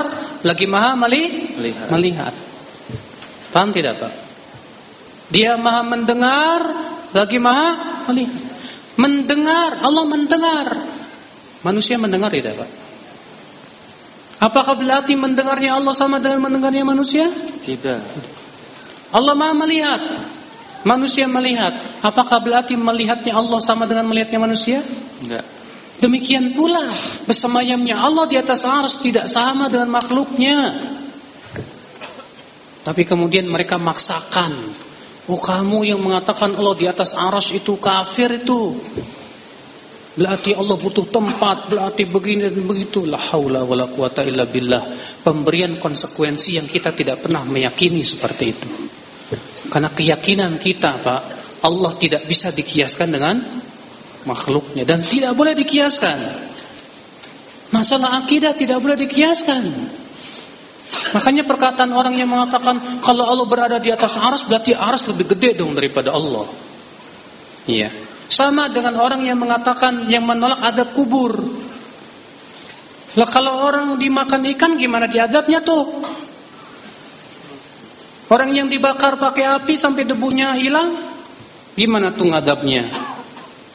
lagi 0.43 0.65
Maha 0.65 0.95
melihat. 0.99 1.87
melihat. 1.91 2.33
Paham 3.51 3.71
tidak, 3.75 3.99
Pak? 3.99 4.13
Dia 5.31 5.55
Maha 5.59 5.81
mendengar 5.83 6.59
lagi 7.15 7.37
Maha 7.39 8.03
melihat. 8.11 8.50
Mendengar, 8.99 9.79
Allah 9.79 10.03
mendengar 10.03 10.67
Manusia 11.61 12.01
mendengar 12.01 12.33
tidak 12.33 12.57
Pak? 12.57 12.69
Apakah 14.41 14.73
berarti 14.73 15.13
mendengarnya 15.13 15.77
Allah 15.77 15.93
sama 15.93 16.17
dengan 16.17 16.49
mendengarnya 16.49 16.81
manusia? 16.81 17.29
Tidak. 17.61 18.01
Allah 19.13 19.37
maha 19.37 19.53
melihat. 19.53 20.01
Manusia 20.81 21.29
melihat. 21.29 21.77
Apakah 22.01 22.41
berarti 22.41 22.73
melihatnya 22.73 23.37
Allah 23.37 23.61
sama 23.61 23.85
dengan 23.85 24.09
melihatnya 24.09 24.41
manusia? 24.41 24.81
Enggak. 25.21 25.45
Demikian 26.01 26.57
pula 26.57 26.81
bersemayamnya 27.29 28.01
Allah 28.01 28.25
di 28.25 28.33
atas 28.33 28.65
ars 28.65 28.97
tidak 28.97 29.29
sama 29.29 29.69
dengan 29.69 29.93
makhluknya. 29.93 30.73
Tapi 32.81 33.05
kemudian 33.05 33.45
mereka 33.45 33.77
maksakan. 33.77 34.57
Oh 35.31 35.39
kamu 35.39 35.87
yang 35.87 36.03
mengatakan 36.03 36.51
Allah 36.59 36.75
di 36.75 36.91
atas 36.91 37.15
aras 37.15 37.55
itu 37.55 37.79
kafir 37.79 38.43
itu. 38.43 38.75
Berarti 40.11 40.51
Allah 40.51 40.75
butuh 40.75 41.07
tempat, 41.07 41.71
berarti 41.71 42.03
begini 42.03 42.51
dan 42.51 42.59
begitu. 42.67 43.07
La 43.07 43.15
haula 43.15 43.63
wala 43.63 43.87
quwata 43.87 44.27
illa 44.27 44.43
billah. 44.43 44.83
Pemberian 45.23 45.79
konsekuensi 45.79 46.59
yang 46.59 46.67
kita 46.67 46.91
tidak 46.91 47.23
pernah 47.23 47.47
meyakini 47.47 48.03
seperti 48.03 48.43
itu. 48.43 48.67
Karena 49.71 49.87
keyakinan 49.87 50.59
kita, 50.59 50.99
Pak, 50.99 51.21
Allah 51.63 51.95
tidak 51.95 52.27
bisa 52.27 52.51
dikiaskan 52.51 53.07
dengan 53.07 53.39
makhluknya 54.27 54.83
dan 54.83 54.99
tidak 54.99 55.31
boleh 55.31 55.55
dikiaskan. 55.55 56.19
Masalah 57.71 58.19
akidah 58.19 58.51
tidak 58.51 58.83
boleh 58.83 58.99
dikiaskan. 58.99 59.63
Makanya 60.91 61.47
perkataan 61.47 61.91
orang 61.95 62.15
yang 62.19 62.27
mengatakan 62.27 62.99
kalau 62.99 63.23
Allah 63.23 63.47
berada 63.47 63.77
di 63.79 63.91
atas 63.91 64.19
aras 64.19 64.43
berarti 64.43 64.75
aras 64.75 65.07
lebih 65.07 65.35
gede 65.35 65.59
dong 65.59 65.71
daripada 65.71 66.11
Allah. 66.11 66.47
Iya. 67.67 67.87
Sama 68.31 68.71
dengan 68.71 68.95
orang 68.99 69.23
yang 69.23 69.39
mengatakan 69.39 70.07
yang 70.07 70.23
menolak 70.23 70.59
adab 70.63 70.91
kubur. 70.95 71.35
Lah 73.19 73.27
kalau 73.27 73.67
orang 73.67 73.99
dimakan 73.99 74.47
ikan 74.55 74.79
gimana 74.79 75.07
diadabnya 75.07 75.59
tuh? 75.63 75.83
Orang 78.31 78.55
yang 78.55 78.71
dibakar 78.71 79.19
pakai 79.19 79.43
api 79.43 79.75
sampai 79.75 80.07
debunya 80.07 80.55
hilang, 80.55 80.95
gimana 81.75 82.15
tuh 82.15 82.31
ngadabnya? 82.31 82.87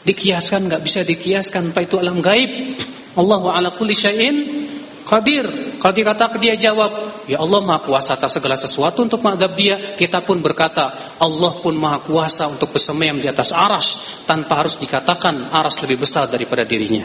Dikiaskan 0.09 0.73
nggak 0.73 0.81
bisa 0.81 1.05
dikiaskan, 1.05 1.77
Pak 1.77 1.93
itu 1.93 2.01
alam 2.01 2.25
gaib. 2.25 2.81
Allahu 3.21 3.53
ala 3.53 3.77
kulli 3.77 3.93
syai'in 3.93 4.66
qadir. 5.07 5.47
Kalau 5.79 5.95
dikata 5.95 6.35
dia 6.43 6.59
jawab, 6.59 7.17
Ya 7.27 7.43
Allah 7.43 7.59
maha 7.59 7.83
kuasa 7.83 8.15
atas 8.15 8.39
segala 8.39 8.55
sesuatu 8.55 9.03
untuk 9.03 9.19
mengadab 9.19 9.59
dia. 9.59 9.75
Kita 9.99 10.23
pun 10.23 10.39
berkata 10.39 10.95
Allah 11.19 11.53
pun 11.59 11.75
maha 11.75 11.99
kuasa 11.99 12.47
untuk 12.47 12.71
bersemayam 12.71 13.19
di 13.19 13.27
atas 13.27 13.51
aras 13.51 14.23
Tanpa 14.23 14.63
harus 14.63 14.79
dikatakan 14.79 15.51
aras 15.51 15.75
lebih 15.83 16.07
besar 16.07 16.31
daripada 16.31 16.63
dirinya. 16.63 17.03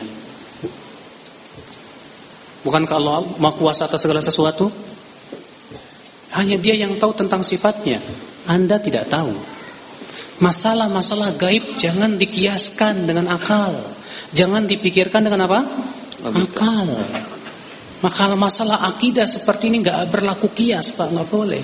Bukankah 2.62 2.98
Allah 3.02 3.26
maha 3.42 3.58
kuasa 3.58 3.90
atas 3.90 4.06
segala 4.06 4.22
sesuatu? 4.22 4.70
Hanya 6.38 6.62
dia 6.62 6.78
yang 6.78 7.02
tahu 7.02 7.18
tentang 7.18 7.42
sifatnya. 7.42 7.98
Anda 8.46 8.78
tidak 8.78 9.10
tahu. 9.10 9.34
Masalah-masalah 10.38 11.34
gaib 11.34 11.82
jangan 11.82 12.14
dikiaskan 12.22 13.10
dengan 13.10 13.26
akal. 13.34 13.74
Jangan 14.38 14.70
dipikirkan 14.70 15.26
dengan 15.26 15.50
apa? 15.50 15.66
Akal 16.30 16.88
maka 18.02 18.34
masalah 18.34 18.82
akidah 18.90 19.30
seperti 19.30 19.70
ini 19.70 19.86
nggak 19.86 20.10
berlaku 20.10 20.50
kias, 20.50 20.98
Pak, 20.98 21.14
nggak 21.14 21.30
boleh. 21.30 21.64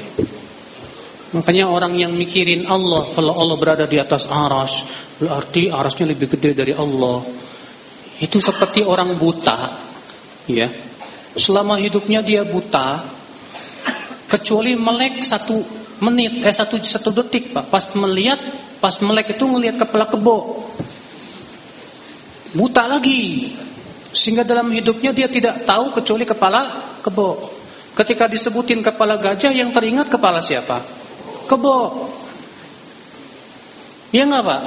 Makanya 1.34 1.68
orang 1.68 1.98
yang 1.98 2.14
mikirin 2.14 2.70
Allah, 2.70 3.04
kalau 3.12 3.36
Allah 3.36 3.58
berada 3.60 3.86
di 3.90 4.00
atas 4.00 4.30
aras, 4.30 4.86
berarti 5.18 5.68
arasnya 5.68 6.08
lebih 6.08 6.38
gede 6.38 6.56
dari 6.56 6.74
Allah. 6.78 7.20
Itu 8.22 8.38
seperti 8.40 8.86
orang 8.86 9.18
buta, 9.18 9.60
ya. 10.48 10.70
Selama 11.38 11.76
hidupnya 11.82 12.24
dia 12.24 12.48
buta, 12.48 13.02
kecuali 14.30 14.78
melek 14.80 15.20
satu 15.26 15.58
menit, 16.06 16.46
eh 16.46 16.54
satu 16.54 16.80
satu 16.80 17.10
detik, 17.12 17.52
Pak. 17.52 17.66
Pas 17.68 17.84
melihat, 17.98 18.40
pas 18.78 18.94
melek 19.04 19.36
itu 19.36 19.44
ngelihat 19.44 19.84
kepala 19.84 20.08
kebo, 20.08 20.64
buta 22.56 22.88
lagi. 22.88 23.52
Sehingga 24.18 24.42
dalam 24.42 24.74
hidupnya 24.74 25.14
dia 25.14 25.30
tidak 25.30 25.62
tahu 25.70 25.94
kecuali 25.94 26.26
kepala 26.26 26.62
kebo. 27.06 27.54
Ketika 27.94 28.26
disebutin 28.26 28.82
kepala 28.82 29.22
gajah 29.22 29.54
yang 29.54 29.70
teringat 29.70 30.10
kepala 30.10 30.42
siapa? 30.42 30.82
Kebo. 31.46 32.10
Ya 34.10 34.26
enggak 34.26 34.42
Pak? 34.42 34.62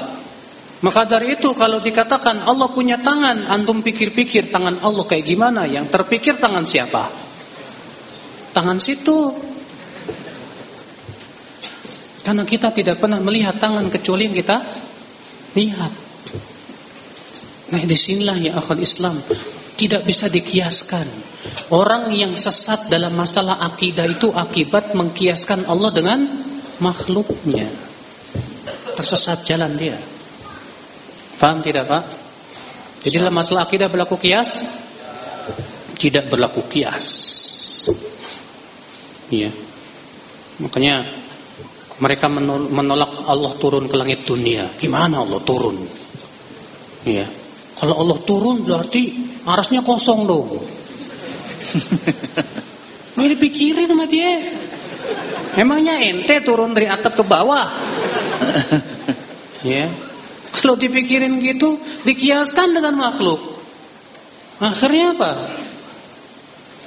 Maka 0.80 1.02
dari 1.04 1.34
itu 1.36 1.50
kalau 1.58 1.82
dikatakan 1.82 2.46
Allah 2.46 2.70
punya 2.70 3.02
tangan, 3.02 3.50
antum 3.50 3.82
pikir-pikir 3.82 4.54
tangan 4.54 4.80
Allah 4.86 5.04
kayak 5.04 5.26
gimana? 5.26 5.66
Yang 5.66 5.92
terpikir 5.98 6.38
tangan 6.38 6.62
siapa? 6.62 7.10
Tangan 8.54 8.78
situ. 8.78 9.34
Karena 12.22 12.46
kita 12.46 12.70
tidak 12.70 13.02
pernah 13.02 13.18
melihat 13.18 13.58
tangan 13.58 13.90
kecuali 13.90 14.30
yang 14.30 14.36
kita 14.36 14.56
lihat. 15.58 16.09
Nah 17.70 17.82
di 17.86 17.96
sinilah 17.96 18.36
ya 18.38 18.52
akal 18.58 18.78
Islam 18.82 19.18
tidak 19.80 20.04
bisa 20.04 20.28
dikiaskan. 20.28 21.06
Orang 21.72 22.12
yang 22.12 22.36
sesat 22.36 22.92
dalam 22.92 23.16
masalah 23.16 23.64
akidah 23.64 24.04
itu 24.04 24.28
akibat 24.28 24.92
mengkiaskan 24.92 25.64
Allah 25.64 25.88
dengan 25.94 26.20
makhluknya. 26.84 27.64
Tersesat 28.98 29.46
jalan 29.48 29.72
dia. 29.80 29.96
Faham 31.40 31.64
tidak 31.64 31.88
Pak? 31.88 32.04
Jadi 33.00 33.16
dalam 33.16 33.32
masalah 33.32 33.64
akidah 33.64 33.88
berlaku 33.88 34.20
kias? 34.20 34.60
Tidak 35.96 36.28
berlaku 36.28 36.68
kias. 36.68 37.06
Iya. 39.32 39.48
Makanya 40.60 41.08
mereka 42.04 42.28
menolak 42.28 43.24
Allah 43.24 43.56
turun 43.56 43.88
ke 43.88 43.96
langit 43.96 44.28
dunia. 44.28 44.68
Gimana 44.76 45.24
Allah 45.24 45.40
turun? 45.40 45.80
Iya. 47.08 47.39
Kalau 47.80 47.96
Allah 47.96 48.18
turun 48.28 48.60
berarti 48.60 49.16
arasnya 49.48 49.80
kosong 49.80 50.28
dong. 50.28 50.48
Ini 53.16 53.26
dipikirin 53.36 53.88
sama 53.88 54.04
dia. 54.04 54.36
Emangnya 55.56 55.96
ente 55.96 56.44
turun 56.44 56.76
dari 56.76 56.92
atap 56.92 57.16
ke 57.16 57.24
bawah? 57.24 57.72
ya. 59.64 59.88
Kalau 60.50 60.76
dipikirin 60.76 61.40
gitu, 61.40 61.80
dikiaskan 62.04 62.76
dengan 62.76 63.00
makhluk. 63.00 63.40
Akhirnya 64.60 65.16
apa? 65.16 65.32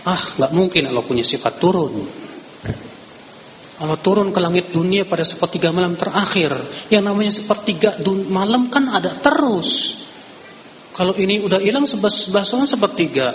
Ah, 0.05 0.19
nggak 0.19 0.51
mungkin 0.53 0.93
Allah 0.93 1.01
punya 1.01 1.25
sifat 1.25 1.57
turun. 1.57 2.05
Allah 3.81 3.97
turun 3.97 4.29
ke 4.29 4.39
langit 4.39 4.69
dunia 4.69 5.09
pada 5.09 5.25
sepertiga 5.25 5.73
malam 5.73 5.97
terakhir. 5.97 6.53
Yang 6.93 7.03
namanya 7.03 7.33
sepertiga 7.33 7.97
malam 8.29 8.69
kan 8.69 8.93
ada 8.93 9.09
terus. 9.09 10.02
Kalau 10.93 11.17
ini 11.17 11.41
udah 11.41 11.57
hilang 11.57 11.89
sebasongan 11.89 12.69
sepertiga. 12.69 13.33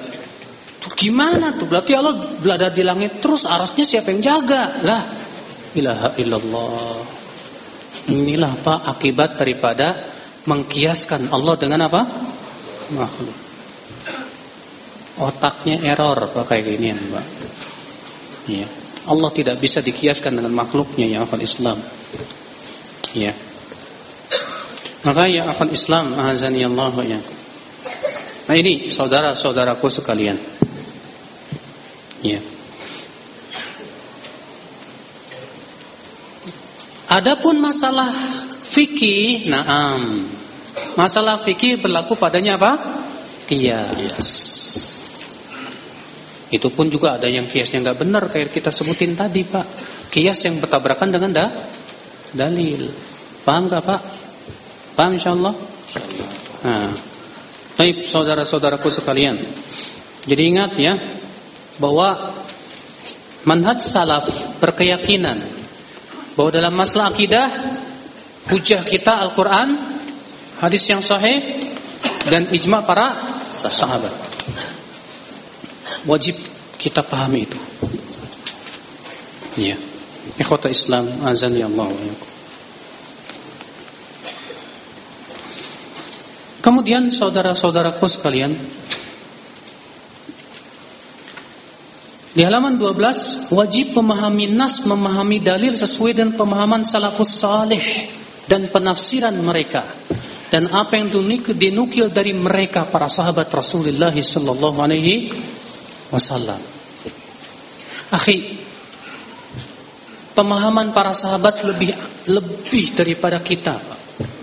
Tuh 0.78 0.94
gimana 0.94 1.50
tuh? 1.58 1.66
Berarti 1.66 1.92
Allah 1.98 2.14
berada 2.38 2.70
di 2.70 2.86
langit 2.86 3.18
terus 3.18 3.42
arasnya 3.42 3.82
siapa 3.82 4.14
yang 4.14 4.22
jaga? 4.22 4.78
Lah, 4.86 5.02
ilaha 5.74 6.14
illallah. 6.22 7.02
Inilah 8.14 8.52
Pak 8.62 8.86
akibat 8.86 9.36
daripada 9.36 9.98
mengkiaskan 10.46 11.34
Allah 11.34 11.54
dengan 11.58 11.82
apa? 11.90 12.00
Makhluk. 12.94 13.36
Otaknya 15.18 15.82
error 15.82 16.30
Pak 16.30 16.44
kayak 16.46 16.62
gini 16.62 16.94
Mbak. 16.94 17.26
Iya. 18.48 18.68
Allah 19.08 19.30
tidak 19.34 19.58
bisa 19.58 19.82
dikiaskan 19.82 20.38
dengan 20.38 20.54
makhluknya 20.54 21.10
yang 21.10 21.26
akal 21.26 21.42
Islam. 21.42 21.80
Iya. 23.18 23.34
Maka 25.02 25.26
ya 25.26 25.48
akal 25.48 25.74
Islam 25.74 26.14
azani 26.14 26.62
Allah 26.62 26.92
ya. 27.02 27.20
Nah 28.48 28.56
ini 28.56 28.88
saudara-saudaraku 28.88 29.86
sekalian. 29.92 30.36
Ya. 32.24 32.40
Adapun 37.08 37.60
masalah 37.60 38.12
fikih, 38.68 39.48
naam. 39.48 40.28
Masalah 40.96 41.40
fikih 41.40 41.80
berlaku 41.80 42.16
padanya 42.16 42.60
apa? 42.60 42.98
kias. 43.48 44.28
Itu 46.52 46.68
pun 46.68 46.92
juga 46.92 47.16
ada 47.16 47.28
yang 47.28 47.48
kiasnya 47.48 47.80
nggak 47.80 47.98
benar 48.00 48.28
kayak 48.28 48.52
kita 48.52 48.68
sebutin 48.68 49.16
tadi 49.16 49.44
Pak. 49.44 49.66
Kias 50.12 50.44
yang 50.44 50.60
bertabrakan 50.60 51.08
dengan 51.08 51.30
da 51.32 51.46
dalil. 52.32 52.92
Paham 53.44 53.72
nggak 53.72 53.82
Pak? 53.84 54.00
Paham 54.96 55.16
insyaallah? 55.16 55.54
Nah. 56.68 57.07
Baik 57.78 58.10
saudara-saudaraku 58.10 58.90
sekalian. 58.90 59.38
Jadi 60.26 60.42
ingat 60.50 60.74
ya 60.82 60.98
bahwa 61.78 62.34
manhaj 63.46 63.78
salaf 63.78 64.26
berkeyakinan 64.58 65.38
bahwa 66.34 66.50
dalam 66.50 66.74
masalah 66.74 67.14
akidah 67.14 67.46
hujah 68.50 68.82
kita 68.82 69.22
Al-Qur'an, 69.22 69.78
hadis 70.58 70.90
yang 70.90 70.98
sahih 70.98 71.38
dan 72.26 72.50
ijma 72.50 72.82
para 72.82 73.14
sahabat. 73.54 74.10
Wajib 76.02 76.34
kita 76.82 77.06
pahami 77.06 77.46
itu. 77.46 77.58
Ya. 79.54 79.78
Ikhwata 80.34 80.66
Islam 80.66 81.08
azani 81.26 81.62
Allah 81.62 81.88
wa 81.90 82.27
Kemudian 86.68 87.08
saudara-saudaraku 87.08 88.04
sekalian 88.04 88.52
Di 92.36 92.44
halaman 92.44 92.76
12 92.76 93.56
Wajib 93.56 93.96
memahami 93.96 94.52
nas 94.52 94.84
Memahami 94.84 95.40
dalil 95.40 95.72
sesuai 95.72 96.12
dengan 96.12 96.36
pemahaman 96.36 96.84
Salafus 96.84 97.40
salih 97.40 97.80
Dan 98.44 98.68
penafsiran 98.68 99.32
mereka 99.40 99.80
Dan 100.52 100.68
apa 100.68 101.00
yang 101.00 101.08
dinukil 101.56 102.12
dari 102.12 102.36
mereka 102.36 102.84
Para 102.84 103.08
sahabat 103.08 103.48
Rasulullah 103.48 104.12
Sallallahu 104.12 104.78
alaihi 104.84 105.32
wasallam. 106.12 106.60
Akhi 108.12 108.60
Pemahaman 110.36 110.92
para 110.92 111.16
sahabat 111.16 111.64
lebih 111.64 111.96
lebih 112.28 112.92
daripada 112.92 113.40
kita 113.40 113.80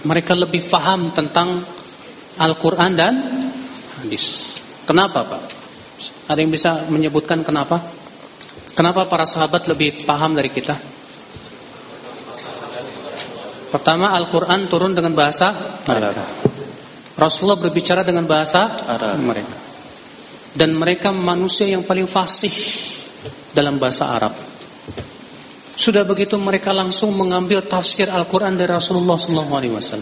Mereka 0.09 0.33
lebih 0.33 0.65
faham 0.65 1.13
tentang 1.13 1.74
Al-Quran 2.35 2.91
dan 2.95 3.13
hadis. 4.03 4.55
Kenapa 4.83 5.23
Pak? 5.23 5.41
Ada 6.27 6.39
yang 6.43 6.51
bisa 6.51 6.83
menyebutkan 6.91 7.41
kenapa? 7.41 7.79
Kenapa 8.75 9.07
para 9.07 9.23
sahabat 9.23 9.71
lebih 9.71 10.03
paham 10.03 10.35
dari 10.35 10.51
kita? 10.51 10.75
Pertama 13.71 14.11
Al-Quran 14.15 14.67
turun 14.67 14.91
dengan 14.91 15.15
bahasa 15.15 15.79
Arab. 15.87 16.15
Rasulullah 17.15 17.59
berbicara 17.59 18.03
dengan 18.03 18.27
bahasa 18.27 18.71
Arab 18.83 19.15
mereka. 19.23 19.55
Dan 20.55 20.75
mereka 20.75 21.11
manusia 21.11 21.67
yang 21.67 21.83
paling 21.83 22.07
fasih 22.07 22.51
dalam 23.55 23.79
bahasa 23.79 24.11
Arab. 24.11 24.35
Sudah 25.75 26.07
begitu 26.07 26.39
mereka 26.39 26.71
langsung 26.71 27.11
mengambil 27.11 27.59
tafsir 27.67 28.07
Al-Quran 28.07 28.55
dari 28.55 28.71
Rasulullah 28.71 29.19
SAW. 29.19 30.01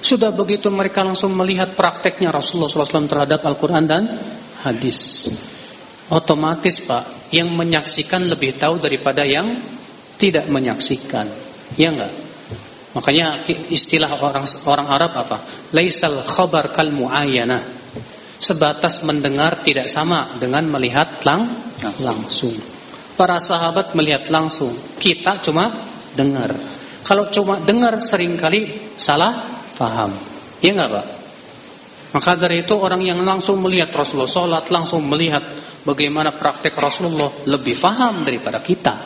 Sudah 0.00 0.32
begitu 0.32 0.72
mereka 0.72 1.04
langsung 1.04 1.36
melihat 1.36 1.76
prakteknya 1.76 2.32
Rasulullah 2.32 2.72
SAW 2.72 3.04
terhadap 3.04 3.44
Al-Quran 3.44 3.84
dan 3.84 4.08
hadis. 4.64 5.28
Otomatis 6.08 6.80
Pak, 6.82 7.30
yang 7.36 7.52
menyaksikan 7.52 8.26
lebih 8.26 8.56
tahu 8.56 8.80
daripada 8.80 9.22
yang 9.22 9.60
tidak 10.16 10.48
menyaksikan. 10.48 11.28
Ya 11.76 11.92
enggak? 11.92 12.10
Makanya 12.96 13.46
istilah 13.70 14.10
orang 14.18 14.42
orang 14.66 14.88
Arab 14.90 15.12
apa? 15.14 15.36
Laisal 15.76 16.26
khabar 16.26 16.74
kal 16.74 16.90
muayyana. 16.90 17.62
Sebatas 18.40 19.04
mendengar 19.04 19.60
tidak 19.60 19.86
sama 19.86 20.32
dengan 20.40 20.64
melihat 20.66 21.20
lang 21.28 21.44
langsung. 22.00 22.56
Para 23.20 23.36
sahabat 23.36 23.92
melihat 23.92 24.32
langsung, 24.32 24.72
kita 24.96 25.44
cuma 25.44 25.68
dengar. 26.16 26.56
Kalau 27.04 27.28
cuma 27.28 27.60
dengar 27.60 28.00
sering 28.00 28.40
kali 28.40 28.96
salah 28.96 29.44
paham. 29.76 30.08
Iya 30.64 30.72
enggak, 30.72 30.88
Pak? 30.88 31.06
Maka 32.16 32.30
dari 32.40 32.64
itu 32.64 32.72
orang 32.80 33.04
yang 33.04 33.20
langsung 33.20 33.60
melihat 33.60 33.92
Rasulullah 33.92 34.24
sholat, 34.24 34.64
langsung 34.72 35.04
melihat 35.04 35.44
bagaimana 35.84 36.32
praktek 36.32 36.72
Rasulullah 36.80 37.28
lebih 37.44 37.76
paham 37.76 38.24
daripada 38.24 38.56
kita. 38.64 38.96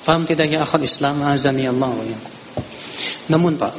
Faham 0.00 0.24
tidak 0.24 0.48
ya 0.48 0.64
akhul 0.64 0.80
Islam 0.80 1.20
azani 1.20 1.68
Allah 1.68 1.92
ya. 2.00 2.18
Namun 3.28 3.60
Pak, 3.60 3.74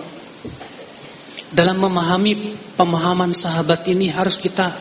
dalam 1.57 1.81
memahami 1.81 2.53
pemahaman 2.77 3.34
sahabat 3.34 3.81
ini 3.89 4.14
harus 4.14 4.38
kita 4.38 4.72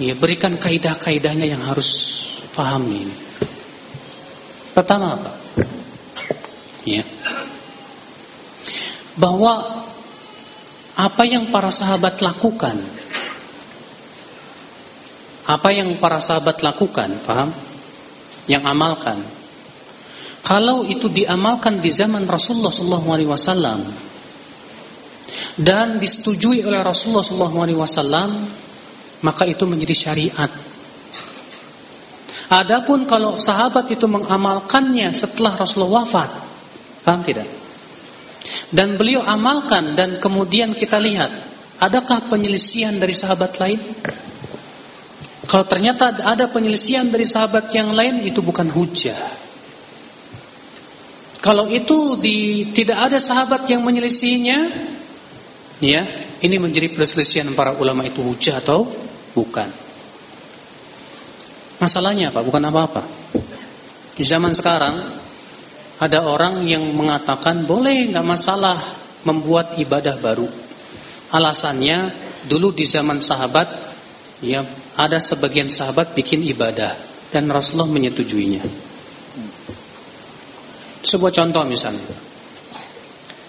ya 0.00 0.14
berikan 0.16 0.54
kaidah-kaidahnya 0.56 1.44
yang 1.44 1.60
harus 1.60 1.88
Pahami 2.56 2.96
ini. 3.04 3.16
Pertama 4.72 5.12
apa? 5.12 5.32
Ya. 6.88 7.04
Bahwa 9.20 9.84
apa 10.96 11.22
yang 11.28 11.52
para 11.52 11.68
sahabat 11.68 12.24
lakukan 12.24 12.80
apa 15.46 15.70
yang 15.70 15.94
para 16.02 16.18
sahabat 16.18 16.58
lakukan, 16.58 17.22
paham? 17.22 17.54
Yang 18.50 18.62
amalkan. 18.66 19.18
Kalau 20.42 20.82
itu 20.82 21.06
diamalkan 21.06 21.78
di 21.78 21.90
zaman 21.90 22.26
Rasulullah 22.26 22.70
SAW 22.70 23.82
dan 25.58 25.98
disetujui 26.02 26.66
oleh 26.66 26.82
Rasulullah 26.82 27.22
SAW, 27.22 28.30
maka 29.22 29.42
itu 29.46 29.62
menjadi 29.66 29.94
syariat 29.94 30.50
Adapun 32.46 33.10
kalau 33.10 33.34
sahabat 33.42 33.90
itu 33.90 34.06
mengamalkannya 34.06 35.10
setelah 35.10 35.58
Rasulullah 35.58 36.06
wafat, 36.06 36.30
paham 37.02 37.26
tidak? 37.26 37.48
Dan 38.70 38.94
beliau 38.94 39.26
amalkan 39.26 39.98
dan 39.98 40.22
kemudian 40.22 40.70
kita 40.78 41.02
lihat, 41.02 41.30
adakah 41.82 42.22
penyelisihan 42.30 42.94
dari 42.94 43.14
sahabat 43.18 43.58
lain? 43.58 43.80
Kalau 45.46 45.66
ternyata 45.66 46.14
ada 46.22 46.46
penyelisihan 46.50 47.06
dari 47.06 47.26
sahabat 47.26 47.70
yang 47.74 47.94
lain, 47.94 48.22
itu 48.22 48.42
bukan 48.42 48.70
hujah. 48.70 49.18
Kalau 51.42 51.70
itu 51.70 52.18
di, 52.18 52.70
tidak 52.74 53.10
ada 53.10 53.18
sahabat 53.22 53.70
yang 53.70 53.86
menyelisihinya, 53.86 54.58
ya, 55.78 56.02
ini 56.42 56.56
menjadi 56.58 56.90
perselisihan 56.94 57.46
para 57.54 57.78
ulama 57.78 58.02
itu 58.02 58.18
hujah 58.22 58.58
atau 58.58 58.90
bukan. 59.34 59.85
Masalahnya 61.76 62.32
apa? 62.32 62.40
Bukan 62.40 62.62
apa-apa. 62.64 63.02
Di 64.16 64.24
zaman 64.24 64.56
sekarang 64.56 64.96
ada 66.00 66.24
orang 66.24 66.64
yang 66.64 66.84
mengatakan 66.92 67.64
boleh 67.68 68.12
nggak 68.12 68.24
masalah 68.24 68.76
membuat 69.28 69.76
ibadah 69.76 70.16
baru. 70.16 70.48
Alasannya 71.32 72.12
dulu 72.48 72.72
di 72.72 72.88
zaman 72.88 73.20
sahabat 73.20 73.68
ya 74.40 74.64
ada 74.96 75.20
sebagian 75.20 75.68
sahabat 75.68 76.16
bikin 76.16 76.44
ibadah 76.48 76.96
dan 77.28 77.48
Rasulullah 77.52 77.88
menyetujuinya. 77.90 78.64
Sebuah 81.04 81.32
contoh 81.32 81.62
misalnya. 81.68 82.08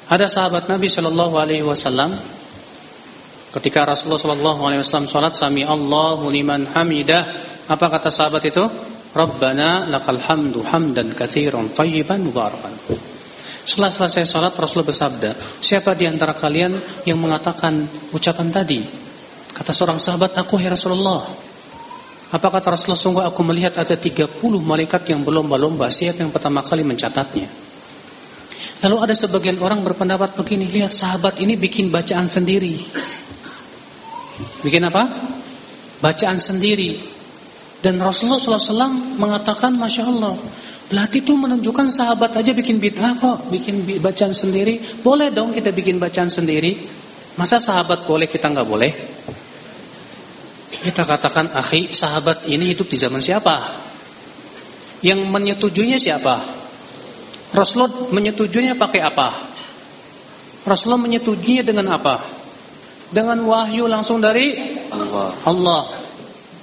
Ada 0.08 0.28
sahabat 0.28 0.72
Nabi 0.72 0.88
Shallallahu 0.88 1.36
alaihi 1.36 1.68
wasallam 1.68 2.16
ketika 3.52 3.84
Rasulullah 3.84 4.20
Shallallahu 4.20 4.62
alaihi 4.64 4.82
wasallam 4.84 5.12
salat 5.12 5.36
sami 5.36 5.68
Allahu 5.68 6.32
liman 6.32 6.64
hamidah 6.72 7.28
apa 7.68 7.85
kata 7.91 8.07
sahabat 8.07 8.44
itu? 8.48 8.64
Rabbana 9.11 9.88
lakal 9.89 10.19
hamdu 10.19 10.64
hamdan 10.64 11.11
katsiran 11.11 11.73
tayyiban 11.73 12.23
mubarakan. 12.23 12.72
Setelah 13.68 13.91
selesai 13.91 14.23
salat 14.23 14.56
Rasulullah 14.56 14.88
bersabda, 14.88 15.30
"Siapa 15.60 15.91
di 15.91 16.07
antara 16.07 16.31
kalian 16.31 17.03
yang 17.03 17.19
mengatakan 17.19 17.84
ucapan 18.15 18.48
tadi?" 18.48 18.80
Kata 19.52 19.76
seorang 19.76 19.99
sahabat, 19.99 20.38
"Aku 20.39 20.56
ya 20.61 20.72
Rasulullah." 20.72 21.27
Apa 22.27 22.48
kata 22.52 22.72
Rasulullah? 22.76 22.99
Sungguh 22.99 23.23
aku 23.23 23.44
melihat 23.44 23.76
ada 23.80 23.95
30 23.95 24.64
malaikat 24.64 25.07
yang 25.11 25.23
berlomba-lomba 25.23 25.88
siapa 25.91 26.23
yang 26.23 26.31
pertama 26.31 26.60
kali 26.64 26.84
mencatatnya. 26.84 27.48
Lalu 28.84 28.95
ada 29.02 29.15
sebagian 29.15 29.57
orang 29.64 29.81
berpendapat 29.81 30.38
begini, 30.38 30.69
lihat 30.69 30.94
sahabat 30.94 31.39
ini 31.41 31.57
bikin 31.57 31.89
bacaan 31.89 32.30
sendiri. 32.30 32.77
Bikin 34.61 34.85
apa? 34.85 35.03
Bacaan 35.98 36.38
sendiri. 36.38 37.16
Dan 37.78 38.02
Rasulullah 38.02 38.41
SAW 38.41 39.18
mengatakan 39.22 39.78
Masya 39.78 40.10
Allah 40.10 40.34
Berarti 40.88 41.20
itu 41.20 41.36
menunjukkan 41.36 41.91
sahabat 41.91 42.40
aja 42.40 42.56
bikin 42.56 42.80
bid'ah 42.80 43.12
kok 43.20 43.52
Bikin 43.52 43.84
bacaan 43.99 44.32
sendiri. 44.32 44.80
Boleh 45.04 45.36
dong 45.36 45.52
kita 45.52 45.76
bikin 45.76 45.99
bacaan 45.99 46.32
sendiri. 46.32 46.80
Masa 47.36 47.60
sahabat 47.60 48.08
boleh 48.08 48.26
kita 48.32 48.48
nggak 48.48 48.68
boleh? 48.68 48.91
Kita 50.88 51.04
katakan 51.04 51.52
Akhi 51.52 51.91
sahabat 51.91 52.48
ini 52.48 52.72
hidup 52.72 52.88
di 52.88 52.98
zaman 52.98 53.20
siapa? 53.20 53.56
Yang 55.04 55.28
menyetujuinya 55.28 55.99
siapa? 55.99 56.40
Rasulullah 57.52 58.08
menyetujuinya 58.10 58.80
pakai 58.80 59.02
apa? 59.04 59.28
Rasulullah 60.64 61.04
menyetujuinya 61.04 61.68
dengan 61.68 61.99
apa? 61.99 62.24
Dengan 63.12 63.44
wahyu 63.44 63.91
langsung 63.91 64.24
dari 64.24 64.56
Allah. 64.91 65.36
Allah. 65.44 65.84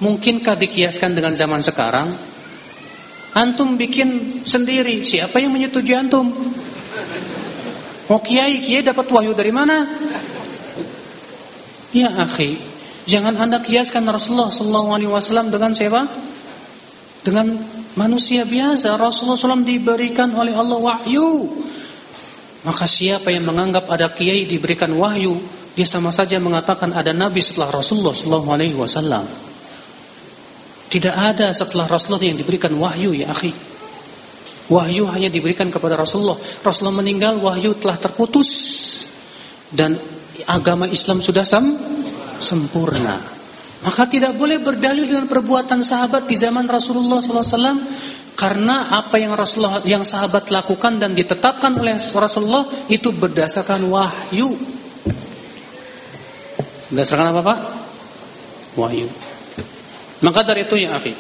Mungkinkah 0.03 0.59
dikiaskan 0.59 1.15
dengan 1.15 1.39
zaman 1.39 1.63
sekarang? 1.63 2.11
Antum 3.35 3.75
bikin 3.75 4.43
sendiri, 4.47 5.03
siapa 5.03 5.43
yang 5.43 5.55
menyetujui 5.55 5.95
antum? 5.95 6.31
Oh 8.11 8.21
kiai, 8.23 8.63
kiai 8.63 8.83
dapat 8.83 9.11
wahyu 9.11 9.35
dari 9.35 9.51
mana? 9.51 9.87
Ya 11.95 12.11
akhi, 12.11 12.59
jangan 13.07 13.39
anda 13.39 13.63
kiaskan 13.63 14.07
Rasulullah 14.07 14.51
Sallallahu 14.51 14.89
Alaihi 14.99 15.11
Wasallam 15.11 15.51
dengan 15.51 15.75
siapa? 15.75 16.07
Dengan 17.23 17.55
manusia 17.97 18.45
biasa. 18.45 18.99
Rasulullah 18.99 19.39
SAW 19.39 19.65
diberikan 19.65 20.35
oleh 20.35 20.53
Allah 20.53 20.79
wahyu. 20.79 21.49
Maka 22.65 22.85
siapa 22.89 23.29
yang 23.29 23.45
menganggap 23.49 23.89
ada 23.89 24.09
kiai 24.13 24.49
diberikan 24.49 24.93
wahyu, 24.97 25.37
dia 25.77 25.85
sama 25.85 26.09
saja 26.09 26.41
mengatakan 26.41 26.93
ada 26.97 27.13
nabi 27.13 27.45
setelah 27.45 27.69
Rasulullah 27.73 28.17
Sallallahu 28.17 28.49
Alaihi 28.53 28.77
Wasallam. 28.77 29.25
Tidak 30.95 31.11
ada 31.11 31.51
setelah 31.51 31.91
Rasulullah 31.91 32.23
yang 32.23 32.39
diberikan 32.39 32.71
wahyu 32.79 33.11
ya 33.19 33.35
akhi. 33.35 33.51
Wahyu 34.71 35.11
hanya 35.11 35.27
diberikan 35.27 35.67
kepada 35.67 35.99
Rasulullah. 35.99 36.39
Rasulullah 36.63 37.03
meninggal, 37.03 37.43
wahyu 37.43 37.75
telah 37.83 37.99
terputus. 37.99 38.49
Dan 39.75 39.99
agama 40.47 40.87
Islam 40.87 41.19
sudah 41.19 41.43
sem 41.43 41.75
sempurna. 42.39 43.19
Maka 43.83 44.07
tidak 44.07 44.39
boleh 44.39 44.63
berdalil 44.63 45.03
dengan 45.03 45.27
perbuatan 45.27 45.83
sahabat 45.83 46.31
di 46.31 46.39
zaman 46.39 46.71
Rasulullah 46.71 47.19
SAW. 47.19 47.83
Karena 48.39 48.95
apa 48.95 49.19
yang 49.19 49.35
Rasulullah, 49.35 49.83
yang 49.83 50.07
sahabat 50.07 50.55
lakukan 50.55 51.03
dan 51.03 51.11
ditetapkan 51.11 51.75
oleh 51.75 51.99
Rasulullah 51.99 52.71
itu 52.87 53.11
berdasarkan 53.11 53.83
wahyu. 53.91 54.55
Berdasarkan 56.95 57.35
apa 57.35 57.41
Pak? 57.43 57.59
Wahyu. 58.79 59.24
Maka 60.25 60.41
dari 60.41 60.65
itu 60.65 60.81
ya 60.81 60.97
akhi, 60.97 61.13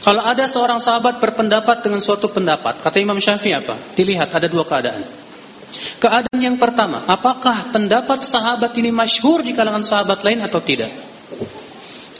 kalau 0.00 0.24
ada 0.24 0.48
seorang 0.48 0.80
sahabat 0.80 1.20
berpendapat 1.20 1.84
dengan 1.84 2.00
suatu 2.00 2.32
pendapat, 2.32 2.80
kata 2.80 2.96
Imam 2.96 3.20
Syafi'i 3.20 3.52
apa? 3.52 3.76
Dilihat 3.92 4.32
ada 4.32 4.48
dua 4.48 4.64
keadaan. 4.64 5.04
Keadaan 6.00 6.40
yang 6.40 6.56
pertama, 6.56 7.04
apakah 7.04 7.68
pendapat 7.68 8.24
sahabat 8.24 8.72
ini 8.80 8.88
masyhur 8.88 9.44
di 9.44 9.52
kalangan 9.52 9.84
sahabat 9.84 10.24
lain 10.24 10.40
atau 10.40 10.64
tidak? 10.64 10.88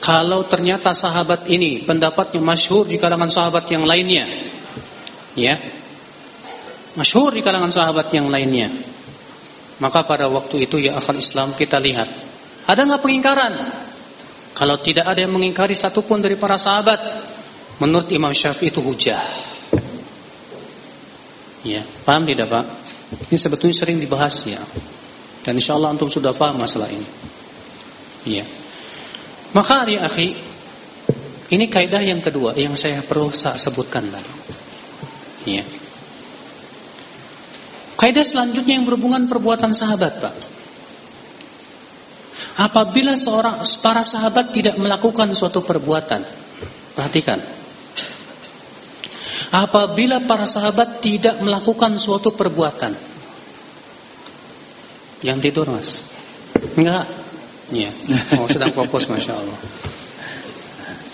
Kalau 0.04 0.44
ternyata 0.44 0.92
sahabat 0.92 1.48
ini 1.48 1.80
pendapatnya 1.88 2.44
masyhur 2.44 2.84
di 2.84 3.00
kalangan 3.00 3.32
sahabat 3.32 3.64
yang 3.72 3.88
lainnya, 3.88 4.28
ya, 5.40 5.56
masyhur 7.00 7.32
di 7.32 7.40
kalangan 7.40 7.72
sahabat 7.72 8.12
yang 8.12 8.28
lainnya, 8.28 8.68
maka 9.80 10.04
pada 10.04 10.28
waktu 10.28 10.68
itu 10.68 10.84
ya 10.84 11.00
akal 11.00 11.16
Islam 11.16 11.56
kita 11.56 11.80
lihat, 11.80 12.12
ada 12.68 12.80
nggak 12.84 13.00
pengingkaran? 13.00 13.85
Kalau 14.56 14.80
tidak 14.80 15.04
ada 15.04 15.20
yang 15.20 15.36
mengingkari 15.36 15.76
satupun 15.76 16.24
dari 16.24 16.40
para 16.40 16.56
sahabat, 16.56 16.96
menurut 17.76 18.08
Imam 18.08 18.32
Syafi'i 18.32 18.72
itu 18.72 18.80
hujah. 18.80 19.20
Ya, 21.60 21.84
paham 22.08 22.24
tidak 22.24 22.48
Pak? 22.48 22.64
Ini 23.28 23.36
sebetulnya 23.36 23.76
sering 23.76 24.00
dibahas 24.00 24.32
ya. 24.48 24.62
Dan 25.44 25.60
insya 25.60 25.76
Allah 25.76 25.92
antum 25.92 26.08
sudah 26.08 26.32
paham 26.32 26.56
masalah 26.56 26.88
ini. 26.88 27.04
Ya. 28.24 28.48
Maka 29.52 29.84
ya 29.92 30.08
akhi, 30.08 30.32
ini 31.52 31.64
kaidah 31.68 32.00
yang 32.00 32.24
kedua 32.24 32.56
yang 32.56 32.72
saya 32.80 33.04
perlu 33.04 33.28
sebutkan 33.36 34.08
tadi. 34.08 34.32
Ya. 35.46 35.62
Kaidah 38.00 38.24
selanjutnya 38.24 38.80
yang 38.80 38.88
berhubungan 38.88 39.28
perbuatan 39.28 39.76
sahabat, 39.76 40.18
Pak. 40.18 40.55
Apabila 42.56 43.12
seorang 43.12 43.60
para 43.84 44.00
sahabat 44.00 44.48
tidak 44.48 44.80
melakukan 44.80 45.28
suatu 45.36 45.60
perbuatan, 45.60 46.24
perhatikan. 46.96 47.36
Apabila 49.52 50.24
para 50.24 50.48
sahabat 50.48 51.04
tidak 51.04 51.36
melakukan 51.44 52.00
suatu 52.00 52.32
perbuatan, 52.32 52.96
yang 55.20 55.36
tidur 55.36 55.68
mas, 55.68 56.00
enggak, 56.80 57.04
ya, 57.76 57.92
oh 58.40 58.48
sedang 58.48 58.72
fokus 58.72 59.08
masya 59.12 59.36
Allah. 59.36 59.58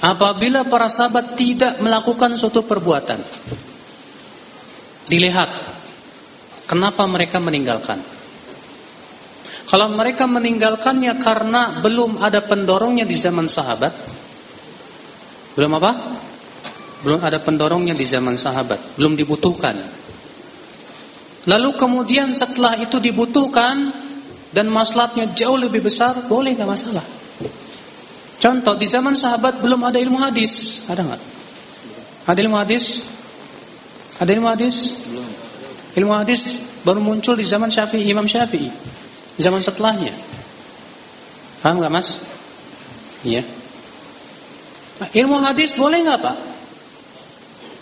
Apabila 0.03 0.67
para 0.67 0.91
sahabat 0.91 1.39
tidak 1.39 1.79
melakukan 1.79 2.35
suatu 2.35 2.67
perbuatan, 2.67 3.19
dilihat 5.11 5.51
kenapa 6.71 7.07
mereka 7.07 7.39
meninggalkan. 7.39 8.12
Kalau 9.73 9.89
mereka 9.89 10.29
meninggalkannya 10.29 11.17
karena 11.17 11.81
belum 11.81 12.21
ada 12.21 12.45
pendorongnya 12.45 13.09
di 13.09 13.17
zaman 13.17 13.49
sahabat, 13.49 13.89
belum 15.57 15.73
apa? 15.81 15.93
Belum 17.01 17.17
ada 17.25 17.41
pendorongnya 17.41 17.97
di 17.97 18.05
zaman 18.05 18.37
sahabat, 18.37 19.01
belum 19.01 19.17
dibutuhkan. 19.17 19.73
Lalu 21.49 21.73
kemudian 21.81 22.37
setelah 22.37 22.77
itu 22.77 23.01
dibutuhkan 23.01 23.97
dan 24.53 24.69
maslahatnya 24.69 25.33
jauh 25.33 25.57
lebih 25.57 25.81
besar, 25.81 26.21
boleh 26.29 26.53
nggak 26.53 26.69
masalah. 26.69 27.07
Contoh 28.45 28.77
di 28.77 28.85
zaman 28.85 29.17
sahabat 29.17 29.65
belum 29.65 29.89
ada 29.89 29.97
ilmu 29.97 30.21
hadis, 30.21 30.85
ada 30.85 31.01
nggak? 31.01 31.23
Ada 32.29 32.39
ilmu 32.45 32.57
hadis? 32.61 33.09
Ada 34.21 34.37
ilmu 34.37 34.53
hadis? 34.53 35.01
Belum. 35.09 35.29
Ilmu 35.97 36.13
hadis 36.13 36.61
baru 36.85 37.01
muncul 37.01 37.41
di 37.41 37.49
zaman 37.49 37.73
Syafi'i, 37.73 38.05
Imam 38.05 38.29
Syafi'i 38.29 39.01
zaman 39.39 39.61
setelahnya. 39.65 40.13
Paham 41.63 41.79
nggak 41.79 41.93
mas? 41.93 42.21
Iya. 43.23 43.47
Nah, 44.99 45.09
ilmu 45.15 45.39
hadis 45.41 45.73
boleh 45.79 46.03
nggak 46.03 46.21
pak? 46.21 46.37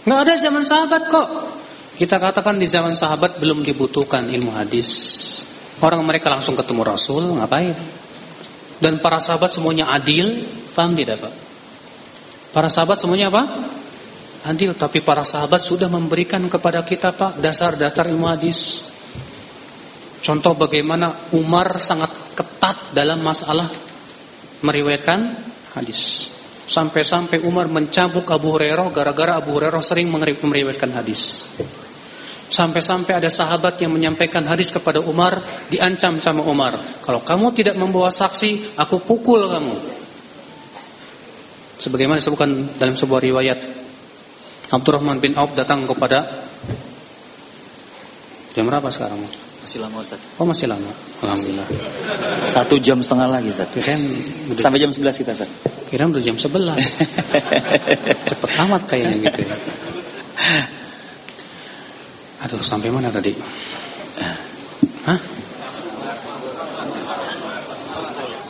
Nggak 0.04 0.20
ada 0.20 0.34
zaman 0.40 0.64
sahabat 0.64 1.02
kok. 1.08 1.28
Kita 2.00 2.16
katakan 2.16 2.56
di 2.56 2.64
zaman 2.64 2.96
sahabat 2.96 3.36
belum 3.40 3.60
dibutuhkan 3.60 4.28
ilmu 4.28 4.56
hadis. 4.56 4.88
Orang 5.80 6.04
mereka 6.04 6.28
langsung 6.32 6.56
ketemu 6.56 6.84
Rasul, 6.84 7.24
ngapain? 7.40 7.76
Dan 8.80 9.00
para 9.00 9.20
sahabat 9.20 9.52
semuanya 9.52 9.92
adil, 9.92 10.44
paham 10.72 10.96
tidak 10.96 11.20
pak? 11.20 11.32
Para 12.56 12.72
sahabat 12.72 12.96
semuanya 12.96 13.28
apa? 13.28 13.44
Adil, 14.48 14.72
tapi 14.72 15.04
para 15.04 15.20
sahabat 15.20 15.60
sudah 15.60 15.92
memberikan 15.92 16.40
kepada 16.48 16.80
kita 16.80 17.12
pak 17.12 17.36
dasar-dasar 17.44 18.08
ilmu 18.08 18.24
hadis. 18.24 18.89
Contoh 20.20 20.52
bagaimana 20.52 21.32
Umar 21.32 21.80
sangat 21.80 22.12
ketat 22.36 22.92
dalam 22.92 23.24
masalah 23.24 23.66
meriwayatkan 24.60 25.20
hadis. 25.76 26.28
Sampai-sampai 26.70 27.42
Umar 27.42 27.66
mencabuk 27.66 28.28
Abu 28.30 28.54
Hurairah 28.54 28.92
gara-gara 28.94 29.40
Abu 29.40 29.56
Hurairah 29.56 29.82
sering 29.82 30.12
meriwayatkan 30.12 30.92
hadis. 30.94 31.50
Sampai-sampai 32.50 33.22
ada 33.22 33.30
sahabat 33.30 33.78
yang 33.78 33.94
menyampaikan 33.94 34.42
hadis 34.42 34.74
kepada 34.74 34.98
Umar, 34.98 35.38
diancam 35.70 36.18
sama 36.18 36.42
Umar. 36.42 36.78
Kalau 37.02 37.22
kamu 37.22 37.54
tidak 37.54 37.78
membawa 37.78 38.10
saksi, 38.10 38.74
aku 38.74 39.02
pukul 39.02 39.46
kamu. 39.46 39.74
Sebagaimana 41.80 42.20
disebutkan 42.20 42.76
dalam 42.76 42.98
sebuah 42.98 43.22
riwayat, 43.22 43.58
Abdurrahman 44.74 45.22
bin 45.22 45.34
Auf 45.38 45.54
datang 45.56 45.86
kepada 45.86 46.26
jam 48.52 48.66
berapa 48.66 48.90
sekarang? 48.90 49.49
Masih 49.70 49.86
lama 49.86 50.02
Ustaz. 50.02 50.18
Oh 50.34 50.42
masih 50.42 50.66
lama. 50.66 50.90
Alhamdulillah. 51.22 51.62
Satu 52.50 52.82
jam 52.82 52.98
setengah 53.06 53.30
lagi 53.30 53.54
Ustaz. 53.54 53.70
Kirain 53.70 54.02
Sampai 54.58 54.82
jam 54.82 54.90
11 54.90 55.14
kita 55.14 55.30
Ustaz. 55.30 55.46
Kirain 55.86 56.10
udah 56.10 56.18
jam 56.18 56.34
11. 56.34 56.50
Cepet 58.34 58.50
amat 58.66 58.82
kayaknya 58.90 59.30
gitu 59.30 59.46
ya. 59.46 59.54
Aduh 62.42 62.58
sampai 62.66 62.90
mana 62.90 63.14
tadi? 63.14 63.30
Hah? 65.06 65.20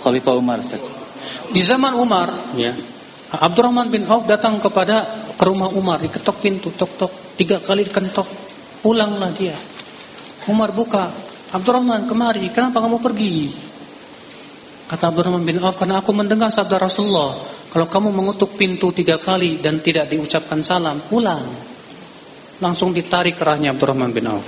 Khalifah 0.00 0.34
Umar 0.40 0.64
Ustaz. 0.64 0.80
Di 1.52 1.60
zaman 1.60 2.00
Umar, 2.00 2.32
ya, 2.56 2.72
Abdurrahman 3.28 3.92
bin 3.92 4.08
Auf 4.08 4.24
datang 4.24 4.56
kepada 4.56 5.04
ke 5.36 5.44
rumah 5.44 5.68
Umar, 5.68 6.00
diketok 6.00 6.40
pintu, 6.40 6.72
tok 6.72 6.96
tok, 6.96 7.12
tiga 7.36 7.60
kali 7.60 7.84
dikentok, 7.84 8.24
pulanglah 8.80 9.28
dia. 9.36 9.52
Umar 10.48 10.72
buka. 10.72 11.10
Abdurrahman 11.50 12.06
kemari, 12.06 12.46
kenapa 12.54 12.78
kamu 12.78 13.02
pergi? 13.02 13.50
Kata 14.86 15.10
Abdurrahman 15.10 15.42
bin 15.42 15.58
Auf, 15.58 15.74
karena 15.74 15.98
aku 15.98 16.14
mendengar 16.14 16.50
sabda 16.50 16.78
Rasulullah, 16.78 17.34
kalau 17.70 17.90
kamu 17.90 18.14
mengutuk 18.14 18.54
pintu 18.54 18.94
tiga 18.94 19.18
kali 19.18 19.58
dan 19.58 19.82
tidak 19.82 20.06
diucapkan 20.10 20.62
salam, 20.62 21.02
pulang. 21.10 21.42
Langsung 22.62 22.94
ditarik 22.94 23.34
kerahnya 23.34 23.74
Abdurrahman 23.74 24.14
bin 24.14 24.30
Auf. 24.30 24.46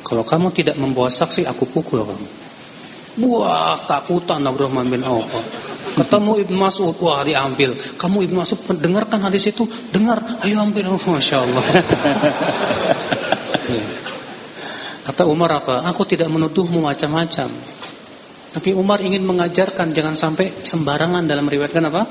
Kalau 0.00 0.24
kamu 0.24 0.48
tidak 0.56 0.80
membawa 0.80 1.12
saksi, 1.12 1.44
aku 1.44 1.68
pukul 1.68 2.04
kamu. 2.08 2.28
Wah, 3.28 3.76
takutan 3.84 4.40
Abdurrahman 4.44 4.88
bin 4.88 5.04
Auf. 5.04 5.28
Ketemu 5.92 6.44
Ibn 6.46 6.54
Mas'ud, 6.56 6.96
wah 7.02 7.20
diambil. 7.20 7.76
Kamu 8.00 8.24
Ibn 8.28 8.34
Mas'ud 8.44 8.60
dengarkan 8.80 9.20
hadis 9.28 9.50
itu, 9.52 9.68
dengar, 9.92 10.24
ayo 10.40 10.62
ambil. 10.64 10.88
Oh, 10.94 11.00
Masya 11.00 11.36
Allah. 11.44 11.64
Kata 15.08 15.24
Umar 15.24 15.64
apa? 15.64 15.88
Aku 15.88 16.04
tidak 16.04 16.28
menuduhmu 16.28 16.84
macam-macam. 16.84 17.48
Tapi 18.52 18.76
Umar 18.76 19.00
ingin 19.00 19.24
mengajarkan 19.24 19.96
jangan 19.96 20.20
sampai 20.20 20.52
sembarangan 20.52 21.24
dalam 21.24 21.48
meriwayatkan 21.48 21.80
apa? 21.88 22.04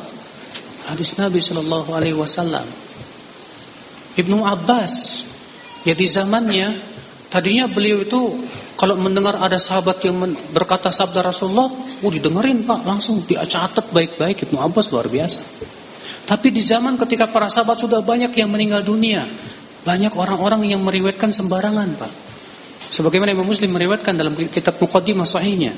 Hadis 0.89 1.13
Nabi 1.21 1.37
Shallallahu 1.37 1.93
Alaihi 1.93 2.17
Wasallam. 2.17 2.65
Ibnu 4.17 4.41
Abbas, 4.41 5.21
ya 5.85 5.93
di 5.93 6.09
zamannya 6.09 6.73
tadinya 7.29 7.69
beliau 7.69 8.01
itu 8.01 8.33
kalau 8.73 8.97
mendengar 8.97 9.37
ada 9.45 9.61
sahabat 9.61 10.01
yang 10.01 10.17
berkata 10.49 10.89
sabda 10.89 11.21
Rasulullah, 11.21 11.69
oh 11.77 12.09
didengerin 12.09 12.65
pak 12.65 12.81
langsung 12.81 13.21
dicatat 13.21 13.93
baik-baik 13.93 14.49
Ibnu 14.49 14.57
Abbas 14.57 14.89
luar 14.89 15.05
biasa. 15.05 15.37
Tapi 16.25 16.49
di 16.49 16.65
zaman 16.65 16.97
ketika 16.97 17.29
para 17.29 17.45
sahabat 17.45 17.77
sudah 17.77 18.01
banyak 18.01 18.33
yang 18.33 18.49
meninggal 18.49 18.81
dunia, 18.81 19.21
banyak 19.85 20.17
orang-orang 20.17 20.65
yang 20.65 20.81
meriwayatkan 20.81 21.29
sembarangan 21.29 21.93
pak. 21.93 22.26
Sebagaimana 22.77 23.33
Imam 23.33 23.45
Muslim 23.45 23.73
meriwayatkan 23.73 24.13
dalam 24.15 24.33
kitab 24.35 24.77
Muqaddimah 24.79 25.27
Sahihnya. 25.27 25.73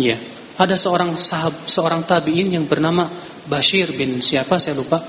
Ya, 0.00 0.16
ada 0.60 0.76
seorang 0.76 1.16
sahab, 1.16 1.56
seorang 1.64 2.04
tabi'in 2.04 2.52
yang 2.52 2.68
bernama 2.68 3.08
Bashir 3.48 3.92
bin 3.96 4.20
siapa 4.20 4.60
saya 4.60 4.76
lupa. 4.76 5.00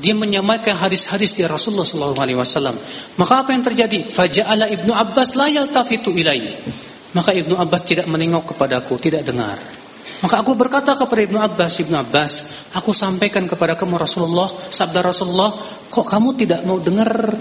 Dia 0.00 0.16
menyampaikan 0.16 0.80
hadis-hadis 0.80 1.36
dari 1.36 1.44
Rasulullah 1.44 1.84
SAW. 1.84 2.76
Maka 3.20 3.34
apa 3.44 3.52
yang 3.52 3.60
terjadi? 3.60 4.08
Faja'ala 4.08 4.68
Ibnu 4.72 4.96
Abbas 4.96 5.36
la 5.36 5.52
yaltafitu 5.52 6.08
ilai. 6.16 6.56
Maka 7.12 7.36
Ibnu 7.36 7.52
Abbas 7.52 7.84
tidak 7.84 8.08
menengok 8.08 8.56
kepadaku, 8.56 8.96
tidak 8.96 9.28
dengar. 9.28 9.60
Maka 10.20 10.40
aku 10.40 10.56
berkata 10.56 10.96
kepada 10.96 11.20
Ibnu 11.20 11.36
Abbas, 11.36 11.72
Ibnu 11.84 11.96
Abbas, 11.96 12.32
aku 12.76 12.92
sampaikan 12.96 13.44
kepada 13.44 13.76
kamu 13.76 14.00
Rasulullah, 14.00 14.48
sabda 14.48 15.04
Rasulullah, 15.04 15.52
kok 15.88 16.04
kamu 16.08 16.28
tidak 16.36 16.60
mau 16.64 16.80
dengar? 16.80 17.36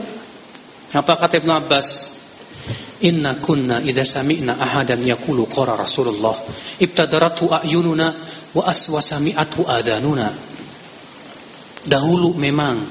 Apa 0.95 1.13
kata 1.15 1.39
Ibnu 1.43 1.53
Abbas? 1.55 2.18
Inna 2.99 3.39
kunna 3.39 3.79
idza 3.79 4.03
sami'na 4.03 4.59
ahadan 4.59 4.99
yaqulu 4.99 5.47
qara 5.47 5.79
Rasulullah 5.79 6.35
ibtadaratu 6.83 7.47
a'yununa 7.47 8.07
wa 8.55 8.63
aswasami'atu 8.67 9.63
adanuna. 9.63 10.27
Dahulu 11.79 12.35
memang 12.35 12.83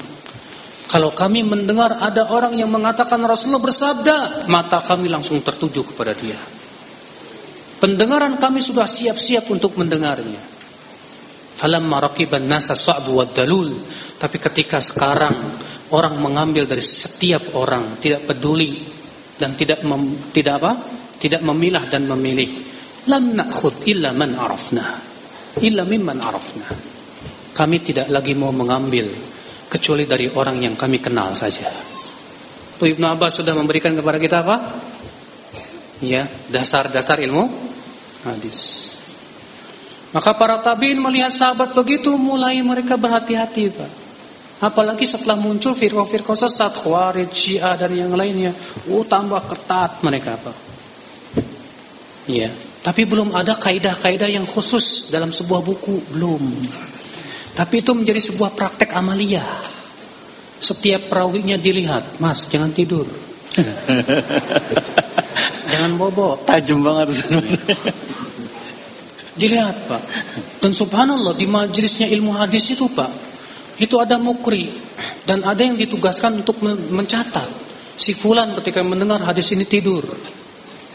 kalau 0.89 1.13
kami 1.13 1.45
mendengar 1.45 2.01
ada 2.01 2.33
orang 2.33 2.57
yang 2.57 2.73
mengatakan 2.73 3.21
Rasulullah 3.21 3.61
bersabda, 3.61 4.17
mata 4.49 4.81
kami 4.81 5.05
langsung 5.05 5.37
tertuju 5.45 5.85
kepada 5.93 6.17
dia. 6.17 6.41
Pendengaran 7.77 8.41
kami 8.41 8.57
sudah 8.57 8.89
siap-siap 8.89 9.45
untuk 9.53 9.77
mendengarnya. 9.77 10.41
Falamma 11.61 12.09
raqiban 12.09 12.49
nasa 12.49 12.73
sa'bu 12.73 13.21
dalul. 13.29 13.69
Tapi 14.17 14.37
ketika 14.41 14.81
sekarang 14.81 15.37
orang 15.93 16.17
mengambil 16.17 16.65
dari 16.65 16.81
setiap 16.81 17.53
orang, 17.53 18.01
tidak 18.01 18.25
peduli 18.25 18.98
dan 19.39 19.55
tidak 19.55 19.79
mem, 19.87 20.19
tidak 20.35 20.59
apa? 20.59 20.71
Tidak 21.15 21.39
memilah 21.39 21.87
dan 21.87 22.03
memilih. 22.11 22.51
Lam 23.07 23.39
na'khud 23.39 23.87
illa 23.87 24.11
man 24.11 24.35
arafna. 24.35 24.83
Illa 25.63 25.87
mimman 25.87 26.19
arafna. 26.19 26.67
Kami 27.55 27.77
tidak 27.79 28.11
lagi 28.11 28.35
mau 28.35 28.51
mengambil 28.51 29.07
kecuali 29.71 30.03
dari 30.03 30.27
orang 30.27 30.59
yang 30.59 30.75
kami 30.75 30.99
kenal 30.99 31.31
saja. 31.33 31.71
Tuh 32.79 32.87
Ibnu 32.87 33.03
Abbas 33.07 33.39
sudah 33.39 33.55
memberikan 33.55 33.95
kepada 33.95 34.19
kita 34.19 34.43
apa? 34.43 34.55
Ya, 35.99 36.27
dasar-dasar 36.47 37.19
ilmu 37.19 37.47
hadis. 38.23 38.87
Maka 40.15 40.33
para 40.33 40.57
tabiin 40.63 40.97
melihat 40.97 41.29
sahabat 41.29 41.75
begitu 41.75 42.15
mulai 42.15 42.57
mereka 42.63 42.97
berhati-hati, 42.97 43.63
Pak. 43.75 43.91
Apalagi 44.59 45.07
setelah 45.07 45.39
muncul 45.39 45.71
firqah-firqah 45.71 46.35
sesat, 46.35 46.83
Khawarij, 46.83 47.31
Syiah 47.31 47.79
dan 47.79 47.95
yang 47.95 48.11
lainnya. 48.11 48.51
Oh, 48.91 49.07
tambah 49.07 49.39
ketat 49.47 50.03
mereka 50.03 50.35
apa? 50.35 50.51
Iya, 52.27 52.51
tapi 52.83 53.07
belum 53.07 53.31
ada 53.31 53.55
kaidah-kaidah 53.55 54.27
yang 54.27 54.43
khusus 54.43 55.07
dalam 55.07 55.31
sebuah 55.31 55.63
buku, 55.63 56.11
belum. 56.11 56.43
Tapi 57.55 57.75
itu 57.79 57.91
menjadi 57.95 58.19
sebuah 58.19 58.51
praktek 58.51 58.91
amalia. 58.99 59.47
Setiap 60.59 61.07
perawinya 61.07 61.55
dilihat, 61.55 62.19
Mas, 62.19 62.43
jangan 62.51 62.75
tidur. 62.75 63.07
jangan 65.71 65.91
bobo. 65.95 66.35
Tajam 66.43 66.83
banget. 66.83 67.15
dilihat, 69.39 69.87
Pak. 69.87 70.03
Dan 70.59 70.75
subhanallah 70.75 71.31
di 71.31 71.47
majelisnya 71.47 72.11
ilmu 72.11 72.35
hadis 72.35 72.75
itu, 72.75 72.91
Pak, 72.91 73.28
itu 73.79 73.95
ada 73.97 74.19
mukri 74.19 74.67
dan 75.23 75.41
ada 75.47 75.59
yang 75.63 75.79
ditugaskan 75.79 76.43
untuk 76.43 76.59
mencatat. 76.67 77.47
Si 77.99 78.15
fulan 78.15 78.55
ketika 78.59 78.79
mendengar 78.83 79.19
hadis 79.23 79.51
ini 79.55 79.67
tidur. 79.67 80.03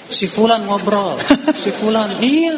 Si 0.09 0.29
fulan 0.29 0.69
ngobrol, 0.69 1.17
si 1.63 1.73
fulan 1.73 2.21
iya. 2.21 2.57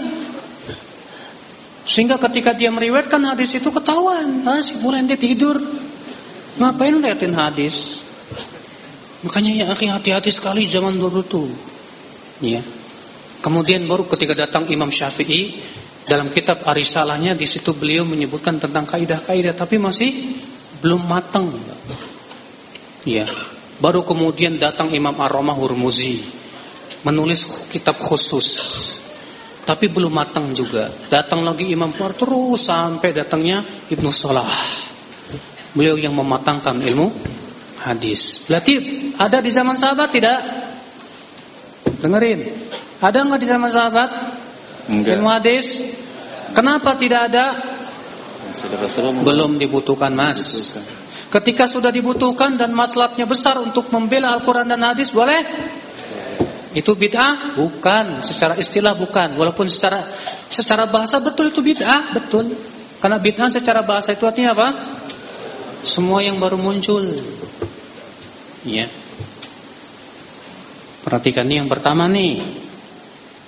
Sehingga 1.86 2.18
ketika 2.18 2.50
dia 2.50 2.74
meriwayatkan 2.74 3.22
hadis 3.22 3.54
itu 3.54 3.70
ketahuan, 3.70 4.42
ah, 4.50 4.58
si 4.58 4.74
fulan 4.82 5.06
dia 5.06 5.14
tidur. 5.14 5.62
Ngapain 6.58 6.98
liatin 6.98 7.30
hadis? 7.30 8.02
Makanya 9.22 9.50
ya 9.62 9.64
akhi 9.70 9.86
hati-hati 9.86 10.30
sekali 10.34 10.66
zaman 10.66 10.98
dulu 10.98 11.22
tuh. 11.22 11.46
Ya. 12.42 12.62
Kemudian 13.42 13.86
baru 13.86 14.10
ketika 14.10 14.34
datang 14.34 14.66
Imam 14.66 14.90
Syafi'i 14.90 15.54
dalam 16.06 16.30
kitab 16.30 16.62
Arisalahnya 16.62 17.34
di 17.34 17.44
situ 17.44 17.74
beliau 17.74 18.06
menyebutkan 18.06 18.62
tentang 18.62 18.86
kaidah-kaidah 18.86 19.54
tapi 19.58 19.76
masih 19.82 20.38
belum 20.78 21.02
matang. 21.02 21.50
Ya. 23.02 23.26
Baru 23.76 24.06
kemudian 24.06 24.56
datang 24.56 24.88
Imam 24.94 25.12
Ar-Ramah 25.12 25.52
Hurmuzi 25.52 26.22
menulis 27.02 27.68
kitab 27.68 27.98
khusus. 27.98 28.48
Tapi 29.66 29.90
belum 29.90 30.14
matang 30.14 30.54
juga. 30.54 30.86
Datang 31.10 31.42
lagi 31.42 31.74
Imam 31.74 31.90
Umar 31.90 32.14
terus 32.14 32.70
sampai 32.70 33.10
datangnya 33.10 33.66
Ibnu 33.90 34.10
Salah. 34.14 34.46
Beliau 35.74 35.98
yang 35.98 36.14
mematangkan 36.14 36.78
ilmu 36.86 37.10
hadis. 37.82 38.46
Berarti 38.46 38.74
ada 39.18 39.42
di 39.42 39.50
zaman 39.50 39.74
sahabat 39.74 40.08
tidak? 40.14 40.38
Dengerin. 41.98 42.46
Ada 43.02 43.26
nggak 43.26 43.40
di 43.42 43.48
zaman 43.50 43.70
sahabat? 43.74 44.10
Enggak. 44.86 45.18
Ilmu 45.18 45.28
hadis 45.28 45.66
Kenapa 46.54 46.96
tidak 46.96 47.32
ada? 47.32 47.58
Belum 49.20 49.58
dibutuhkan 49.60 50.14
mas 50.14 50.72
Ketika 51.26 51.66
sudah 51.66 51.90
dibutuhkan 51.90 52.54
dan 52.54 52.70
maslahatnya 52.70 53.26
besar 53.26 53.58
untuk 53.58 53.90
membela 53.90 54.32
Al-Quran 54.38 54.70
dan 54.70 54.80
hadis 54.86 55.10
boleh? 55.10 55.42
Itu 56.70 56.94
bid'ah? 56.94 57.56
Bukan, 57.58 58.22
secara 58.22 58.54
istilah 58.54 58.94
bukan. 58.94 59.34
Walaupun 59.34 59.66
secara 59.66 60.06
secara 60.46 60.86
bahasa 60.86 61.18
betul 61.18 61.50
itu 61.50 61.64
bid'ah, 61.64 62.14
betul. 62.14 62.46
Karena 63.02 63.18
bid'ah 63.18 63.50
secara 63.50 63.82
bahasa 63.82 64.14
itu 64.14 64.22
artinya 64.22 64.54
apa? 64.54 64.68
Semua 65.82 66.22
yang 66.22 66.38
baru 66.38 66.60
muncul. 66.60 67.02
Ya. 68.62 68.86
Perhatikan 71.02 71.48
nih 71.48 71.64
yang 71.64 71.68
pertama 71.68 72.06
nih. 72.06 72.65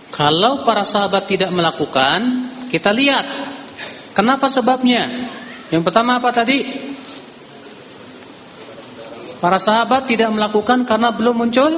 Kalau 0.08 0.64
para 0.64 0.82
sahabat 0.82 1.28
tidak 1.28 1.52
melakukan, 1.52 2.50
kita 2.72 2.92
lihat. 2.92 3.26
Kenapa 4.16 4.50
sebabnya? 4.50 5.06
Yang 5.68 5.82
pertama 5.84 6.18
apa 6.18 6.32
tadi? 6.34 6.64
Para 9.38 9.62
sahabat 9.62 10.10
tidak 10.10 10.34
melakukan 10.34 10.82
karena 10.82 11.14
belum 11.14 11.46
muncul 11.46 11.70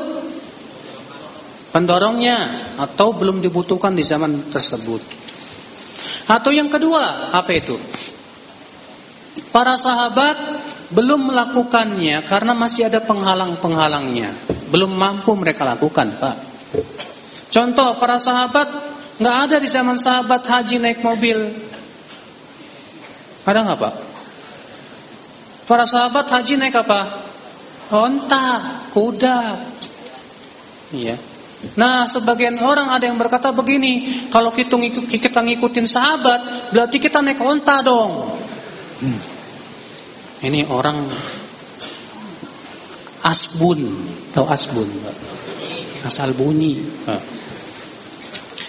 pendorongnya 1.70 2.72
atau 2.80 3.12
belum 3.12 3.44
dibutuhkan 3.44 3.92
di 3.92 4.00
zaman 4.00 4.48
tersebut. 4.48 5.02
Atau 6.30 6.54
yang 6.54 6.72
kedua, 6.72 7.34
apa 7.34 7.50
itu? 7.52 7.76
Para 9.50 9.76
sahabat 9.76 10.38
belum 10.94 11.30
melakukannya 11.30 12.22
karena 12.24 12.54
masih 12.54 12.88
ada 12.88 13.02
penghalang-penghalangnya. 13.02 14.30
Belum 14.70 14.94
mampu 14.94 15.34
mereka 15.36 15.66
lakukan, 15.66 16.16
Pak. 16.16 16.36
Contoh 17.50 17.98
para 17.98 18.16
sahabat 18.22 18.70
nggak 19.18 19.36
ada 19.46 19.56
di 19.58 19.66
zaman 19.66 19.98
sahabat 19.98 20.46
haji 20.46 20.78
naik 20.78 21.02
mobil. 21.02 21.50
Ada 23.42 23.66
nggak 23.66 23.78
pak? 23.78 23.94
Para 25.66 25.84
sahabat 25.86 26.30
haji 26.30 26.54
naik 26.62 26.78
apa? 26.78 27.00
Onta, 27.90 28.46
kuda. 28.94 29.58
Iya. 30.94 31.18
Nah, 31.76 32.08
sebagian 32.08 32.56
orang 32.62 32.88
ada 32.88 33.04
yang 33.04 33.20
berkata 33.20 33.52
begini, 33.52 34.24
kalau 34.32 34.48
kita, 34.54 34.80
kita 35.04 35.44
ngikutin 35.44 35.84
sahabat, 35.84 36.72
berarti 36.72 36.96
kita 36.96 37.20
naik 37.20 37.42
onta 37.42 37.84
dong. 37.84 38.32
Hmm. 39.04 39.20
Ini 40.40 40.64
orang 40.72 41.04
asbun, 43.28 43.80
tahu 44.32 44.46
asbun? 44.48 44.88
Asal 46.00 46.32
bunyi. 46.32 46.80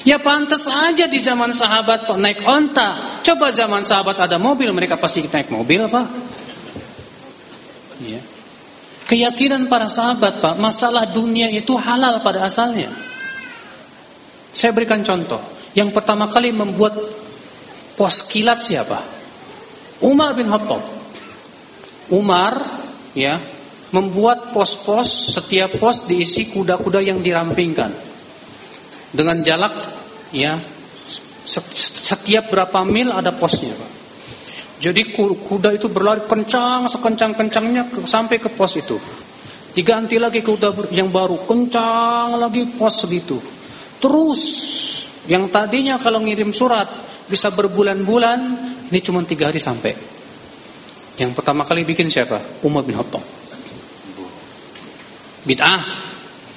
Ya 0.01 0.17
pantas 0.17 0.65
aja 0.65 1.05
di 1.05 1.21
zaman 1.21 1.53
sahabat 1.53 2.09
Pak 2.09 2.17
naik 2.17 2.41
onta. 2.41 3.21
Coba 3.21 3.53
zaman 3.53 3.85
sahabat 3.85 4.17
ada 4.17 4.41
mobil, 4.41 4.73
mereka 4.73 4.97
pasti 4.97 5.21
naik 5.21 5.53
mobil 5.53 5.85
Pak. 5.85 6.05
Ya. 8.01 8.21
Keyakinan 9.05 9.69
para 9.69 9.85
sahabat 9.85 10.41
Pak, 10.41 10.57
masalah 10.57 11.05
dunia 11.05 11.53
itu 11.53 11.77
halal 11.77 12.17
pada 12.25 12.49
asalnya. 12.49 12.89
Saya 14.51 14.73
berikan 14.73 15.05
contoh. 15.05 15.39
Yang 15.77 15.93
pertama 15.93 16.25
kali 16.27 16.49
membuat 16.49 16.97
pos 17.93 18.25
kilat 18.25 18.57
siapa? 18.57 18.99
Umar 20.01 20.33
bin 20.33 20.49
Khattab. 20.49 20.81
Umar 22.09 22.57
ya 23.13 23.39
membuat 23.93 24.51
pos-pos 24.51 25.35
setiap 25.35 25.77
pos 25.79 26.03
diisi 26.09 26.51
kuda-kuda 26.51 26.99
yang 26.99 27.23
dirampingkan 27.23 28.10
dengan 29.11 29.43
jalak 29.43 29.73
ya 30.31 30.55
setiap 31.45 32.47
berapa 32.51 32.83
mil 32.87 33.11
ada 33.11 33.35
posnya 33.35 33.75
Pak. 33.75 33.91
Jadi 34.81 35.13
kuda 35.13 35.77
itu 35.77 35.93
berlari 35.93 36.25
kencang 36.25 36.89
sekencang-kencangnya 36.89 38.01
sampai 38.09 38.41
ke 38.41 38.49
pos 38.49 38.81
itu. 38.81 38.97
Diganti 39.77 40.17
lagi 40.17 40.41
kuda 40.41 40.89
yang 40.89 41.13
baru 41.13 41.45
kencang 41.45 42.41
lagi 42.41 42.65
pos 42.73 43.05
segitu. 43.05 43.37
Terus 44.01 44.41
yang 45.29 45.53
tadinya 45.53 46.01
kalau 46.01 46.25
ngirim 46.25 46.49
surat 46.49 46.89
bisa 47.29 47.53
berbulan-bulan, 47.53 48.39
ini 48.89 48.99
cuma 49.05 49.21
tiga 49.21 49.53
hari 49.53 49.61
sampai. 49.61 49.93
Yang 51.21 51.37
pertama 51.37 51.61
kali 51.61 51.85
bikin 51.85 52.09
siapa? 52.09 52.41
Umar 52.65 52.81
bin 52.81 52.97
Khattab. 52.97 53.21
Bid'ah. 55.45 55.81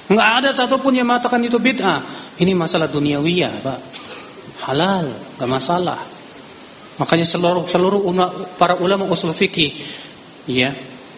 Enggak 0.05 0.29
ada 0.41 0.49
satupun 0.53 0.93
yang 0.93 1.09
mengatakan 1.09 1.41
itu 1.41 1.57
bid'ah. 1.57 2.01
Ini 2.37 2.53
masalah 2.53 2.85
duniawiyah, 2.91 3.53
Pak. 3.63 3.79
Halal, 4.69 5.07
enggak 5.37 5.49
masalah. 5.49 5.99
Makanya 6.95 7.27
seluruh 7.27 7.67
seluruh 7.67 8.01
para 8.55 8.79
ulama 8.79 9.03
usul 9.11 9.35
fikih 9.35 9.67
ya, 10.47 10.71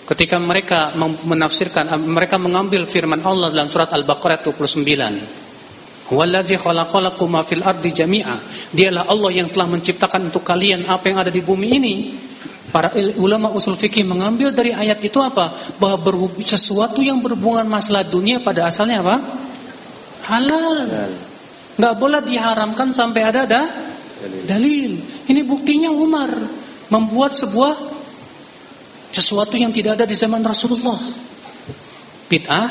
ketika 0.09 0.41
mereka 0.41 0.97
menafsirkan 0.97 1.85
mereka 2.01 2.41
mengambil 2.41 2.89
firman 2.89 3.22
Allah 3.22 3.53
dalam 3.53 3.69
surat 3.69 3.93
Al-Baqarah 3.93 4.41
29 4.41 5.47
Wallazi 6.07 6.55
khalaqalakum 6.55 7.35
fil 7.43 7.64
ardi 7.68 7.91
jami'a. 7.91 8.39
Dialah 8.72 9.11
Allah 9.11 9.43
yang 9.43 9.51
telah 9.51 9.68
menciptakan 9.68 10.31
untuk 10.31 10.39
kalian 10.39 10.88
apa 10.88 11.11
yang 11.11 11.19
ada 11.19 11.27
di 11.27 11.43
bumi 11.43 11.68
ini. 11.68 11.95
Para 12.68 12.91
ulama 13.15 13.48
usul 13.56 13.80
fikih 13.80 14.03
mengambil 14.03 14.52
dari 14.52 14.76
ayat 14.76 14.99
itu 14.99 15.23
apa? 15.23 15.56
Bahwa 15.80 16.27
sesuatu 16.44 16.99
yang 16.99 17.23
berhubungan 17.23 17.64
masalah 17.64 18.03
dunia 18.03 18.44
pada 18.44 18.68
asalnya 18.68 18.99
apa? 18.99 19.15
Halal. 20.27 21.07
Enggak 21.80 21.94
boleh 21.95 22.19
diharamkan 22.27 22.91
sampai 22.91 23.22
ada 23.23 23.48
ada 23.48 23.61
dalil. 24.44 24.99
Ini 25.31 25.41
buktinya 25.48 25.88
Umar 25.94 26.27
membuat 26.91 27.31
sebuah 27.31 27.76
sesuatu 29.15 29.56
yang 29.56 29.72
tidak 29.72 30.02
ada 30.02 30.06
di 30.10 30.15
zaman 30.18 30.44
Rasulullah. 30.44 30.99
Bid'ah, 32.27 32.69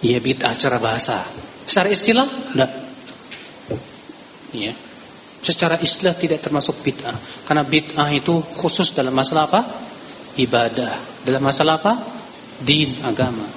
ya 0.00 0.16
bid'ah 0.16 0.56
secara 0.56 0.80
bahasa. 0.80 1.20
Secara 1.68 1.92
istilah, 1.92 2.28
enggak. 2.56 2.72
Ya. 4.56 4.72
Secara 5.40 5.80
istilah 5.80 6.12
tidak 6.12 6.44
termasuk 6.44 6.84
bid'ah. 6.84 7.16
Karena 7.48 7.64
bid'ah 7.64 8.12
itu 8.12 8.44
khusus 8.60 8.92
dalam 8.92 9.16
masalah 9.16 9.48
apa? 9.48 9.60
Ibadah. 10.36 11.24
Dalam 11.24 11.40
masalah 11.40 11.80
apa? 11.80 11.92
Din, 12.60 13.00
agama. 13.00 13.48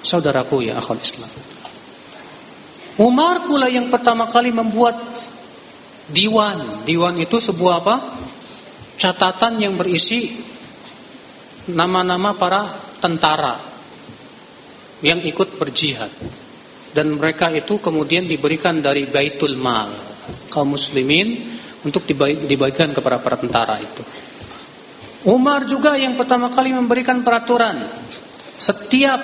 Saudaraku 0.00 0.64
ya 0.64 0.80
akhul 0.80 0.98
Islam. 1.04 1.28
Umar 3.04 3.44
pula 3.44 3.68
yang 3.68 3.92
pertama 3.92 4.24
kali 4.24 4.56
membuat 4.56 4.96
diwan. 6.08 6.84
Diwan 6.88 7.20
itu 7.20 7.36
sebuah 7.36 7.74
apa? 7.84 7.96
Catatan 8.96 9.60
yang 9.60 9.76
berisi 9.76 10.32
nama-nama 11.68 12.32
para 12.32 12.72
tentara 13.04 13.60
yang 15.04 15.20
ikut 15.20 15.60
berjihad. 15.60 16.08
Dan 16.92 17.20
mereka 17.20 17.52
itu 17.52 17.80
kemudian 17.80 18.24
diberikan 18.24 18.80
dari 18.80 19.08
Baitul 19.08 19.56
Mal 19.60 20.11
kaum 20.50 20.74
muslimin 20.74 21.40
untuk 21.82 22.06
dibagikan 22.46 22.94
kepada 22.94 23.18
para 23.18 23.36
tentara 23.38 23.76
itu. 23.82 24.02
Umar 25.26 25.66
juga 25.70 25.94
yang 25.94 26.18
pertama 26.18 26.50
kali 26.50 26.74
memberikan 26.74 27.22
peraturan 27.22 27.86
setiap 28.58 29.22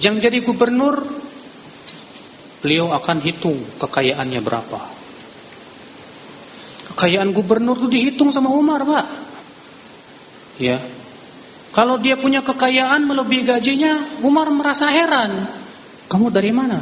yang 0.00 0.20
jadi 0.20 0.44
gubernur 0.44 1.04
beliau 2.64 2.92
akan 2.96 3.20
hitung 3.20 3.60
kekayaannya 3.76 4.40
berapa. 4.40 4.80
Kekayaan 6.94 7.36
gubernur 7.36 7.76
itu 7.84 7.88
dihitung 7.92 8.32
sama 8.32 8.48
Umar, 8.48 8.80
Pak. 8.88 9.06
Ya. 10.56 10.80
Kalau 11.74 11.98
dia 11.98 12.14
punya 12.14 12.40
kekayaan 12.40 13.04
melebihi 13.04 13.42
gajinya, 13.44 14.22
Umar 14.22 14.48
merasa 14.48 14.88
heran. 14.88 15.44
Kamu 16.06 16.30
dari 16.30 16.54
mana? 16.54 16.78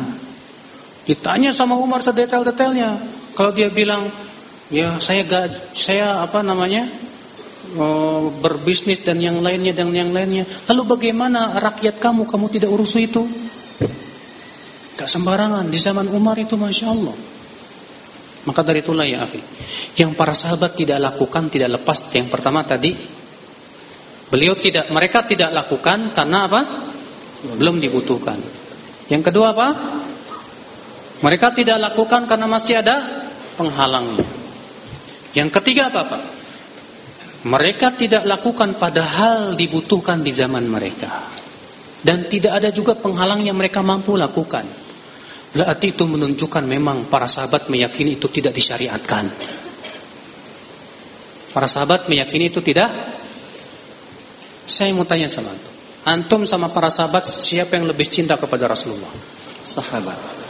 Ditanya 1.02 1.50
sama 1.50 1.74
Umar 1.74 1.98
sedetail-detailnya. 1.98 2.94
Kalau 3.34 3.50
dia 3.50 3.66
bilang, 3.72 4.06
ya 4.70 5.00
saya 5.02 5.26
gak, 5.26 5.74
saya 5.74 6.22
apa 6.22 6.44
namanya 6.46 6.86
oh, 7.74 8.30
berbisnis 8.38 9.02
dan 9.02 9.18
yang 9.18 9.42
lainnya 9.42 9.74
dan 9.74 9.90
yang 9.90 10.14
lainnya. 10.14 10.46
Lalu 10.70 10.82
bagaimana 10.98 11.58
rakyat 11.58 11.98
kamu? 11.98 12.28
Kamu 12.28 12.46
tidak 12.52 12.70
urus 12.70 12.94
itu? 13.00 13.26
Gak 14.94 15.10
sembarangan 15.10 15.66
di 15.66 15.78
zaman 15.80 16.06
Umar 16.06 16.38
itu 16.38 16.54
masya 16.54 16.86
Allah. 16.94 17.16
Maka 18.42 18.60
dari 18.66 18.82
itulah 18.82 19.06
ya 19.06 19.22
Afi 19.22 19.38
Yang 19.94 20.18
para 20.18 20.34
sahabat 20.34 20.74
tidak 20.74 20.98
lakukan 20.98 21.46
Tidak 21.46 21.70
lepas 21.78 22.10
Yang 22.10 22.26
pertama 22.26 22.66
tadi 22.66 22.90
Beliau 24.26 24.58
tidak 24.58 24.90
Mereka 24.90 25.22
tidak 25.30 25.54
lakukan 25.54 26.10
Karena 26.10 26.50
apa? 26.50 26.60
Belum 27.54 27.78
dibutuhkan 27.78 28.34
Yang 29.06 29.30
kedua 29.30 29.54
apa? 29.54 29.68
Mereka 31.22 31.54
tidak 31.54 31.78
lakukan 31.78 32.26
Karena 32.26 32.46
masih 32.50 32.82
ada 32.82 32.98
Penghalangnya 33.56 34.26
Yang 35.32 35.48
ketiga 35.62 35.88
apa 35.88 36.02
Pak? 36.06 36.22
Mereka 37.46 37.94
tidak 37.96 38.26
lakukan 38.26 38.76
Padahal 38.76 39.54
dibutuhkan 39.54 40.20
di 40.20 40.34
zaman 40.34 40.66
mereka 40.66 41.30
Dan 42.02 42.26
tidak 42.26 42.58
ada 42.58 42.68
juga 42.74 42.98
penghalang 42.98 43.46
yang 43.46 43.54
mereka 43.54 43.80
mampu 43.80 44.18
lakukan 44.18 44.82
Berarti 45.52 45.92
itu 45.92 46.08
menunjukkan 46.08 46.64
memang 46.64 47.12
para 47.12 47.28
sahabat 47.28 47.68
meyakini 47.68 48.16
itu 48.16 48.24
tidak 48.32 48.56
disyariatkan. 48.56 49.28
Para 51.52 51.68
sahabat 51.68 52.08
meyakini 52.08 52.48
itu 52.48 52.64
tidak. 52.64 52.88
Saya 54.64 54.96
mau 54.96 55.04
tanya 55.04 55.28
sama 55.28 55.52
antum. 55.52 55.72
Antum 56.08 56.40
sama 56.48 56.72
para 56.72 56.88
sahabat 56.88 57.28
siapa 57.28 57.76
yang 57.76 57.84
lebih 57.84 58.08
cinta 58.08 58.40
kepada 58.40 58.64
Rasulullah? 58.64 59.12
Sahabat. 59.68 60.41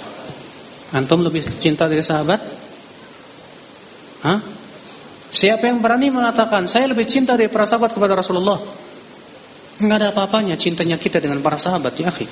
Antum 0.93 1.24
lebih 1.24 1.40
cinta 1.60 1.89
dari 1.89 2.05
sahabat? 2.05 2.40
Hah? 4.23 4.39
Siapa 5.32 5.64
yang 5.64 5.81
berani 5.81 6.12
mengatakan 6.12 6.69
saya 6.69 6.93
lebih 6.93 7.09
cinta 7.09 7.32
dari 7.32 7.48
para 7.48 7.64
sahabat 7.64 7.97
kepada 7.97 8.12
Rasulullah? 8.12 8.60
Enggak 9.81 9.97
ada 10.05 10.09
apa-apanya 10.12 10.60
cintanya 10.60 11.01
kita 11.01 11.16
dengan 11.16 11.40
para 11.40 11.56
sahabat 11.56 11.97
ya, 11.97 12.12
akhi. 12.12 12.28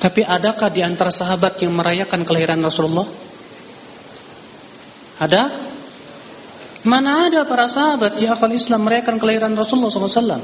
Tapi 0.00 0.26
adakah 0.26 0.72
di 0.74 0.82
antara 0.82 1.14
sahabat 1.14 1.62
yang 1.62 1.70
merayakan 1.70 2.26
kelahiran 2.26 2.58
Rasulullah? 2.58 3.06
Ada? 5.20 5.42
Mana 6.88 7.28
ada 7.28 7.44
para 7.44 7.68
sahabat 7.68 8.16
yang 8.16 8.32
akal 8.32 8.48
Islam 8.50 8.88
merayakan 8.88 9.20
kelahiran 9.20 9.52
Rasulullah 9.52 9.92
SAW? 9.92 10.40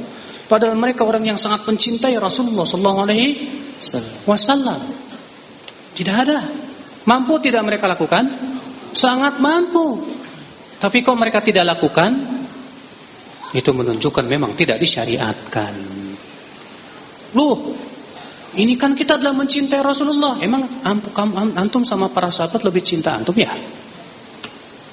Padahal 0.47 0.77
mereka 0.77 1.03
orang 1.03 1.25
yang 1.25 1.41
sangat 1.41 1.65
mencintai 1.65 2.15
Rasulullah 2.21 2.69
SAW. 2.69 3.09
Tidak 5.97 6.13
ada. 6.15 6.66
Mampu 7.07 7.39
tidak 7.39 7.63
mereka 7.63 7.87
lakukan? 7.87 8.27
Sangat 8.91 9.39
mampu. 9.39 10.03
Tapi 10.77 11.01
kok 11.01 11.17
mereka 11.17 11.41
tidak 11.41 11.79
lakukan? 11.79 12.13
Itu 13.55 13.71
menunjukkan 13.73 14.27
memang 14.27 14.59
tidak 14.59 14.83
disyariatkan. 14.83 15.75
Loh, 17.39 17.57
ini 18.57 18.75
kan 18.75 18.97
kita 18.97 19.17
adalah 19.17 19.39
mencintai 19.39 19.81
Rasulullah. 19.81 20.41
Emang 20.43 20.67
antum 21.57 21.87
sama 21.87 22.11
para 22.11 22.29
sahabat 22.29 22.67
lebih 22.67 22.83
cinta 22.83 23.15
antum 23.15 23.37
ya? 23.39 23.55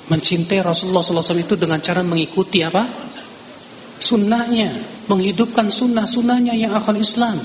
Mencintai 0.03 0.59
Rasulullah 0.59 0.99
SAW 0.99 1.39
itu 1.39 1.55
dengan 1.55 1.79
cara 1.79 2.03
mengikuti 2.03 2.59
apa? 2.59 2.83
Sunnahnya, 4.03 4.75
menghidupkan 5.07 5.71
sunnah-sunnahnya 5.71 6.59
yang 6.59 6.75
akan 6.75 6.95
Islam. 6.99 7.39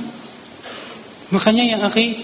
Makanya 1.31 1.65
yang 1.71 1.81
akhi, 1.87 2.19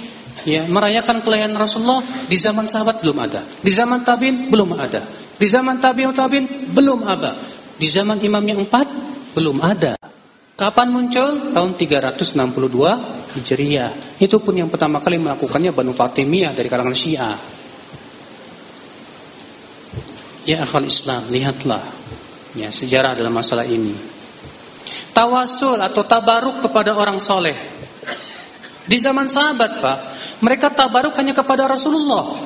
ya 0.45 0.69
merayakan 0.69 1.25
kelahiran 1.25 1.57
Rasulullah 1.57 2.05
di 2.29 2.37
zaman 2.37 2.69
sahabat 2.69 3.01
belum 3.01 3.19
ada, 3.21 3.41
di 3.41 3.73
zaman 3.73 4.05
tabiin 4.05 4.53
belum 4.53 4.77
ada, 4.77 5.03
di 5.35 5.47
zaman 5.49 5.81
tabiin 5.81 6.13
tabiin 6.13 6.47
belum 6.73 7.01
ada, 7.05 7.33
di 7.75 7.89
zaman 7.89 8.21
imam 8.21 8.45
yang 8.45 8.61
empat 8.63 8.87
belum 9.35 9.59
ada. 9.61 9.99
Kapan 10.55 10.87
muncul? 10.95 11.51
Tahun 11.51 11.71
362 11.75 12.39
Hijriah. 13.35 14.23
Itu 14.23 14.39
pun 14.39 14.55
yang 14.55 14.71
pertama 14.71 15.03
kali 15.03 15.19
melakukannya 15.19 15.75
Banu 15.75 15.91
Fatimiyah 15.91 16.55
dari 16.55 16.71
kalangan 16.71 16.95
Syiah. 16.95 17.35
Ya 20.47 20.63
akhal 20.63 20.87
Islam, 20.87 21.27
lihatlah 21.35 21.83
ya 22.55 22.71
sejarah 22.71 23.19
dalam 23.19 23.35
masalah 23.35 23.67
ini. 23.67 23.99
Tawasul 25.11 25.83
atau 25.83 26.07
tabaruk 26.07 26.63
kepada 26.63 26.95
orang 26.95 27.19
soleh. 27.19 27.74
Di 28.85 28.97
zaman 29.01 29.33
sahabat 29.33 29.81
Pak, 29.81 29.99
mereka 30.45 30.69
tabaruk 30.69 31.17
hanya 31.17 31.33
kepada 31.33 31.65
Rasulullah. 31.65 32.37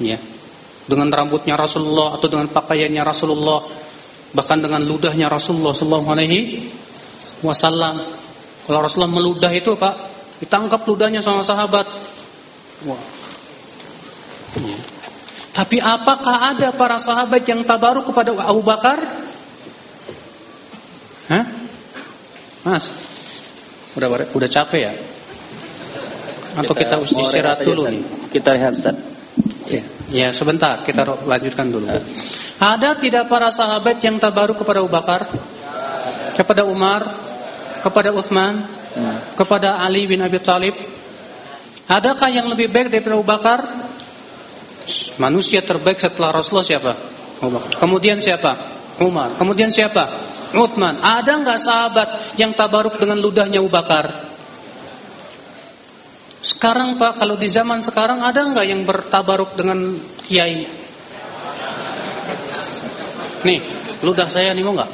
Ya. 0.00 0.16
Dengan 0.88 1.12
rambutnya 1.12 1.54
Rasulullah 1.54 2.16
atau 2.16 2.26
dengan 2.26 2.48
pakaiannya 2.48 3.02
Rasulullah, 3.04 3.62
bahkan 4.32 4.58
dengan 4.58 4.82
ludahnya 4.82 5.28
Rasulullah 5.28 5.76
sallallahu 5.76 6.08
alaihi 6.08 6.68
wasallam. 7.44 8.00
Kalau 8.64 8.78
Rasulullah 8.80 9.12
meludah 9.12 9.52
itu, 9.52 9.76
Pak, 9.76 9.94
ditangkap 10.40 10.82
ludahnya 10.88 11.20
sama 11.20 11.44
sahabat. 11.44 11.86
Wah. 12.88 13.02
Ya. 14.58 14.78
Tapi 15.52 15.76
apakah 15.84 16.56
ada 16.56 16.72
para 16.72 16.96
sahabat 16.96 17.44
yang 17.44 17.60
tabaruk 17.60 18.08
kepada 18.08 18.32
Abu 18.40 18.64
Bakar? 18.64 19.04
Hah? 21.28 21.44
Mas, 22.64 22.88
udah 23.96 24.08
udah 24.32 24.48
capek 24.48 24.80
ya? 24.88 24.92
Atau 26.52 26.74
kita, 26.76 27.00
kita 27.00 27.20
istirahat 27.20 27.58
dulu 27.64 27.88
nih? 27.88 28.04
Kita 28.28 28.52
rehat, 28.52 28.76
Ustaz. 28.76 28.96
Ya. 29.68 29.82
ya, 30.12 30.28
sebentar, 30.36 30.84
kita 30.84 31.08
lanjutkan 31.24 31.72
dulu. 31.72 31.88
Ada 32.60 33.00
tidak 33.00 33.24
para 33.32 33.48
sahabat 33.48 33.96
yang 34.04 34.20
tabaruk 34.20 34.60
kepada 34.60 34.84
Abu 34.84 34.92
Bakar? 34.92 35.24
Kepada 36.36 36.68
Umar? 36.68 37.08
Kepada 37.80 38.12
Uthman? 38.12 38.60
Hmm. 38.92 39.16
Kepada 39.32 39.80
Ali 39.80 40.04
bin 40.04 40.20
Abi 40.20 40.36
Thalib? 40.36 40.76
Adakah 41.88 42.28
yang 42.28 42.46
lebih 42.52 42.68
baik 42.68 42.92
daripada 42.92 43.16
Abu 43.16 43.24
Bakar? 43.24 43.60
Manusia 45.16 45.64
terbaik 45.64 45.96
setelah 45.96 46.36
Rasulullah 46.36 46.68
siapa? 46.68 46.92
Abu 47.40 47.50
Bakar. 47.56 47.80
Kemudian 47.80 48.20
siapa? 48.20 48.52
Umar. 49.00 49.40
Kemudian 49.40 49.72
siapa? 49.72 50.31
Uthman. 50.52 51.00
Ada 51.00 51.40
nggak 51.40 51.60
sahabat 51.60 52.08
yang 52.36 52.52
tabaruk 52.52 53.00
dengan 53.00 53.18
ludahnya 53.20 53.60
Abu 53.60 53.72
Bakar? 53.72 54.12
Sekarang 56.42 56.98
Pak, 56.98 57.22
kalau 57.22 57.38
di 57.38 57.46
zaman 57.46 57.80
sekarang 57.86 58.18
ada 58.20 58.42
nggak 58.42 58.66
yang 58.66 58.82
bertabaruk 58.82 59.54
dengan 59.54 59.94
kiai? 60.26 60.66
Nih, 63.42 63.60
ludah 64.02 64.26
saya 64.30 64.50
nih 64.54 64.62
mau 64.66 64.74
nggak? 64.74 64.90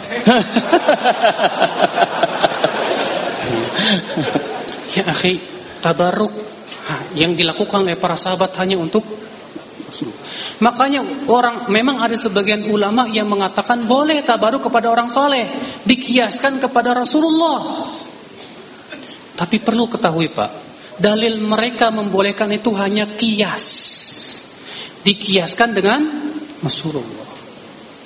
ya 4.97 5.05
akhi, 5.09 5.41
tabaruk 5.81 6.33
yang 7.17 7.33
dilakukan 7.37 7.85
oleh 7.85 7.97
para 7.97 8.17
sahabat 8.17 8.53
hanya 8.61 8.77
untuk 8.81 9.05
Makanya 10.61 11.01
orang 11.29 11.73
memang 11.73 12.05
ada 12.05 12.13
sebagian 12.13 12.69
ulama 12.69 13.09
yang 13.09 13.27
mengatakan 13.29 13.89
boleh 13.89 14.21
tabaruk 14.21 14.69
kepada 14.69 14.93
orang 14.93 15.09
soleh, 15.09 15.49
dikiaskan 15.85 16.61
kepada 16.61 16.93
Rasulullah. 16.93 17.89
Tapi 19.39 19.57
perlu 19.63 19.87
ketahui 19.87 20.29
Pak, 20.35 20.51
dalil 20.99 21.39
mereka 21.41 21.89
membolehkan 21.95 22.51
itu 22.53 22.75
hanya 22.77 23.07
kias. 23.07 23.65
Dikiaskan 25.07 25.71
dengan 25.73 26.01
Rasulullah. 26.61 27.29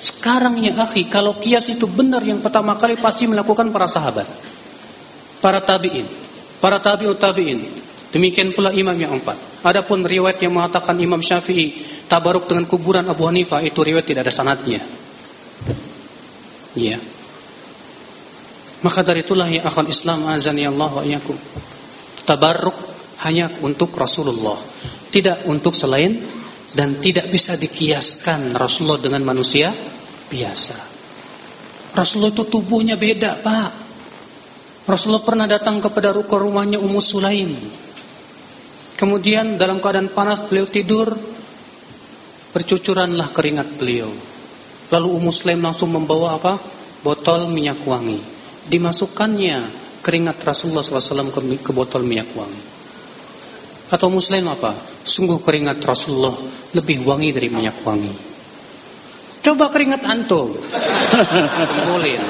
Sekarang 0.03 0.59
ya 0.59 0.75
akhi, 0.83 1.07
kalau 1.07 1.39
kias 1.39 1.71
itu 1.71 1.87
benar 1.87 2.23
yang 2.23 2.43
pertama 2.43 2.75
kali 2.75 2.99
pasti 2.99 3.23
melakukan 3.23 3.71
para 3.71 3.87
sahabat. 3.87 4.27
Para 5.39 5.59
tabi'in, 5.59 6.07
para 6.59 6.79
tabi'ut 6.79 7.19
tabi'in. 7.19 7.82
Demikian 8.13 8.53
pula 8.53 8.69
imam 8.69 8.93
yang 8.93 9.17
empat. 9.17 9.65
Adapun 9.65 10.05
riwayat 10.05 10.37
yang 10.37 10.53
mengatakan 10.53 10.93
Imam 11.01 11.17
Syafi'i 11.17 11.81
tabaruk 12.05 12.45
dengan 12.45 12.69
kuburan 12.69 13.09
Abu 13.09 13.25
Hanifah 13.25 13.65
itu 13.65 13.81
riwayat 13.81 14.05
tidak 14.05 14.29
ada 14.29 14.33
sanadnya. 14.33 14.85
Iya. 16.77 17.01
Maka 18.85 19.01
dari 19.01 19.25
itulah 19.25 19.49
ya 19.49 19.65
akhwan 19.65 19.89
Islam 19.89 20.29
azani 20.29 20.67
Allah 20.69 20.91
wa 20.93 21.01
iyyakum 21.01 21.33
tabarruk 22.27 22.77
hanya 23.23 23.47
untuk 23.63 23.95
Rasulullah, 23.95 24.59
tidak 25.09 25.47
untuk 25.47 25.73
selain 25.73 26.19
dan 26.75 26.99
tidak 26.99 27.31
bisa 27.31 27.55
dikiaskan 27.55 28.51
Rasulullah 28.53 28.99
dengan 28.99 29.23
manusia 29.23 29.71
biasa. 30.27 30.77
Rasulullah 31.93 32.33
itu 32.33 32.45
tubuhnya 32.49 32.97
beda, 32.97 33.39
Pak. 33.39 33.71
Rasulullah 34.83 35.23
pernah 35.23 35.47
datang 35.47 35.79
kepada 35.79 36.11
rumahnya 36.11 36.81
Ummu 36.81 36.99
Sulaim. 36.99 37.53
Kemudian 39.03 39.59
dalam 39.59 39.83
keadaan 39.83 40.15
panas 40.15 40.47
beliau 40.47 40.63
tidur, 40.63 41.11
bercucuranlah 42.55 43.35
keringat 43.35 43.75
beliau. 43.75 44.07
Lalu 44.95 45.07
Ummu 45.19 45.27
Sulaim 45.27 45.59
langsung 45.59 45.91
membawa 45.91 46.39
apa? 46.39 46.55
Botol 47.03 47.51
minyak 47.51 47.83
wangi. 47.83 48.15
Dimasukkannya 48.71 49.67
keringat 49.99 50.39
Rasulullah 50.39 50.87
SAW 50.87 51.35
ke, 51.35 51.43
ke 51.59 51.71
botol 51.75 52.07
minyak 52.07 52.31
wangi. 52.31 52.63
Kata 53.91 54.07
Muslim 54.07 54.47
apa? 54.47 54.71
Sungguh 55.03 55.43
keringat 55.43 55.83
Rasulullah 55.83 56.39
lebih 56.71 57.03
wangi 57.03 57.35
dari 57.35 57.51
minyak 57.51 57.83
wangi. 57.83 58.15
Coba 59.43 59.67
keringat 59.67 60.07
antum. 60.07 60.55
Boleh. 61.91 62.23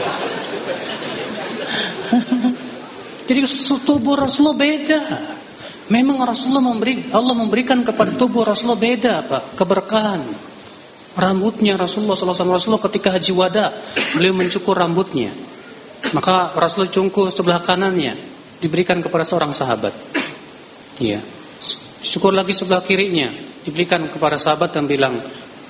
Jadi 3.29 3.39
tubuh 3.85 4.17
Rasulullah 4.17 4.57
beda. 4.57 5.01
Memang 5.91 6.23
Rasulullah 6.23 6.63
memberi 6.63 7.11
Allah 7.11 7.35
memberikan 7.35 7.83
kepada 7.83 8.15
tubuh 8.15 8.47
Rasulullah 8.47 8.79
beda, 8.79 9.13
Pak, 9.27 9.43
keberkahan. 9.59 10.21
Rambutnya 11.13 11.77
Rasulullah 11.77 12.17
SAW 12.17 12.57
Rasulullah 12.57 12.81
ketika 12.89 13.13
haji 13.13 13.31
wada 13.35 13.69
beliau 14.15 14.33
mencukur 14.33 14.73
rambutnya. 14.73 15.29
Maka 16.15 16.55
Rasul 16.57 16.89
cungkuh 16.89 17.29
sebelah 17.29 17.61
kanannya 17.61 18.17
diberikan 18.57 18.97
kepada 19.03 19.21
seorang 19.21 19.53
sahabat. 19.53 19.93
Iya. 20.99 21.21
Syukur 22.03 22.35
lagi 22.35 22.51
sebelah 22.51 22.83
kirinya 22.83 23.31
diberikan 23.63 24.03
kepada 24.09 24.35
sahabat 24.35 24.75
dan 24.75 24.89
bilang 24.89 25.15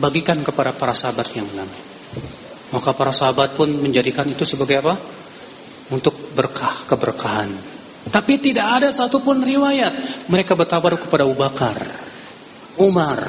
bagikan 0.01 0.41
kepada 0.41 0.73
para 0.73 0.95
sahabat 0.95 1.27
yang 1.37 1.45
lain. 1.53 1.69
Maka 2.73 2.89
para 2.97 3.13
sahabat 3.13 3.53
pun 3.53 3.69
menjadikan 3.69 4.25
itu 4.25 4.41
sebagai 4.41 4.81
apa? 4.81 4.97
Untuk 5.93 6.33
berkah, 6.33 6.87
keberkahan. 6.89 7.72
Tapi 8.13 8.37
tidak 8.37 8.77
ada 8.77 8.89
satupun 8.93 9.41
riwayat 9.41 10.29
mereka 10.29 10.53
bertabaruk 10.53 11.09
kepada 11.09 11.25
Abu 11.25 11.33
Bakar, 11.33 11.77
Umar, 12.77 13.19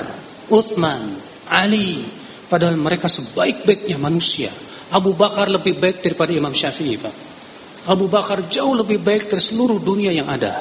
Uthman, 0.52 1.16
Ali. 1.48 2.04
Padahal 2.44 2.76
mereka 2.76 3.08
sebaik-baiknya 3.08 3.96
manusia 3.96 4.52
Abu 4.92 5.16
Bakar 5.16 5.48
lebih 5.48 5.80
baik 5.80 6.04
daripada 6.04 6.30
Imam 6.36 6.52
Syafi'i 6.52 7.00
Pak. 7.00 7.14
Abu 7.88 8.12
Bakar 8.12 8.44
jauh 8.46 8.76
lebih 8.76 9.00
baik 9.00 9.32
dari 9.32 9.40
seluruh 9.40 9.80
dunia 9.80 10.12
yang 10.12 10.28
ada. 10.28 10.60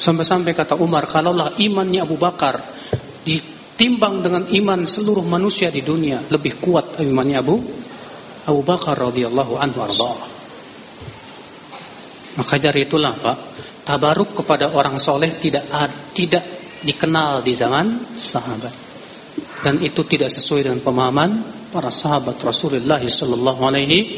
Sampai-sampai 0.00 0.50
kata 0.50 0.74
Umar, 0.76 1.06
kalaulah 1.06 1.54
imannya 1.62 2.02
Abu 2.02 2.18
Bakar 2.18 2.58
ditimbang 3.22 4.26
dengan 4.26 4.42
iman 4.50 4.80
seluruh 4.82 5.22
manusia 5.22 5.70
di 5.70 5.86
dunia, 5.86 6.18
lebih 6.26 6.58
kuat 6.58 6.98
imannya 6.98 7.38
Abu 7.38 7.56
Abu 8.50 8.60
Bakar 8.66 8.98
radhiyallahu 8.98 9.54
anhu 9.60 9.78
arba. 9.84 10.39
Maka 12.40 12.56
dari 12.56 12.88
itulah 12.88 13.12
Pak, 13.12 13.38
tabaruk 13.84 14.32
kepada 14.40 14.72
orang 14.72 14.96
soleh 14.96 15.36
tidak 15.36 15.68
tidak 16.16 16.44
dikenal 16.80 17.44
di 17.44 17.52
zaman 17.52 18.16
sahabat. 18.16 18.72
Dan 19.60 19.76
itu 19.84 20.00
tidak 20.08 20.32
sesuai 20.32 20.64
dengan 20.64 20.80
pemahaman 20.80 21.30
para 21.68 21.92
sahabat 21.92 22.40
Rasulullah 22.40 22.96
sallallahu 22.96 23.60
alaihi 23.68 24.16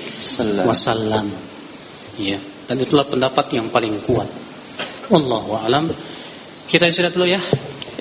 wasallam. 0.62 1.27
Ya, 2.23 2.39
dan 2.70 2.78
itulah 2.78 3.03
pendapat 3.11 3.59
yang 3.59 3.66
paling 3.74 3.99
kuat. 4.07 4.31
Wallahu 5.11 5.59
alam. 5.59 5.90
Kita 6.70 6.86
istirahat 6.86 7.19
dulu 7.19 7.27
ya. 7.27 7.43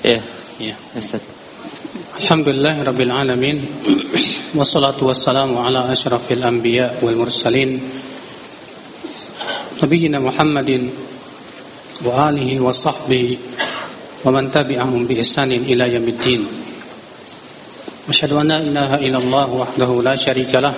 Ya. 0.06 0.22
Ya, 0.62 0.78
Ustaz. 0.94 1.18
Alhamdulillah 2.22 2.78
rabbil 2.86 3.10
alamin. 3.10 3.58
Wassalatu 4.58 5.10
wassalamu 5.10 5.58
ala 5.58 5.90
asyrafil 5.90 6.46
anbiya 6.46 7.02
wal 7.02 7.18
mursalin. 7.18 7.82
Alihi 12.02 12.58
wa 12.58 12.72
sahbihi 12.72 13.38
wa 14.24 14.30
man 14.30 14.50
tabi'ahum 14.50 15.06
bi 15.06 15.18
ihsanin 15.18 15.66
ila 15.66 15.86
yaumiddin. 15.86 16.62
أشهد 18.08 18.32
أن 18.32 18.48
لا 18.48 18.58
إله 18.58 18.94
إلا 19.06 19.18
الله 19.18 19.48
وحده 19.54 20.02
لا 20.02 20.16
شريك 20.16 20.54
له 20.54 20.74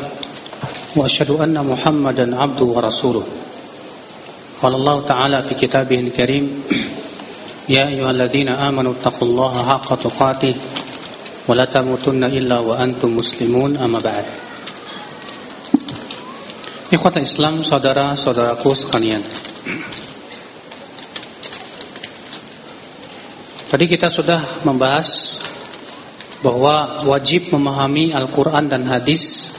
وأشهد 0.96 1.30
أن 1.30 1.56
محمدا 1.56 2.36
عبده 2.36 2.64
ورسوله 2.64 3.24
قال 4.62 4.74
الله 4.74 4.96
تعالى 5.08 5.42
في 5.42 5.54
كتابه 5.54 6.00
الكريم 6.00 6.62
يا 7.68 7.88
أيها 7.88 8.10
الذين 8.10 8.48
آمنوا 8.48 8.92
اتقوا 8.92 9.28
الله 9.28 9.68
حق 9.68 9.94
تقاته 9.94 10.54
ولا 11.48 11.64
تموتن 11.64 12.24
إلا 12.24 12.58
وأنتم 12.58 13.16
مسلمون 13.16 13.76
أما 13.76 13.98
بعد 13.98 14.24
Ikhwata 16.94 17.18
Islam, 17.18 17.66
saudara-saudaraku 17.66 18.70
sekalian 18.70 19.18
Tadi 23.66 23.90
kita 23.90 24.06
sudah 24.06 24.62
membahas 24.62 25.42
bahwa 26.38 27.02
wajib 27.02 27.50
memahami 27.50 28.14
Al-Quran 28.14 28.70
dan 28.70 28.86
hadis 28.86 29.50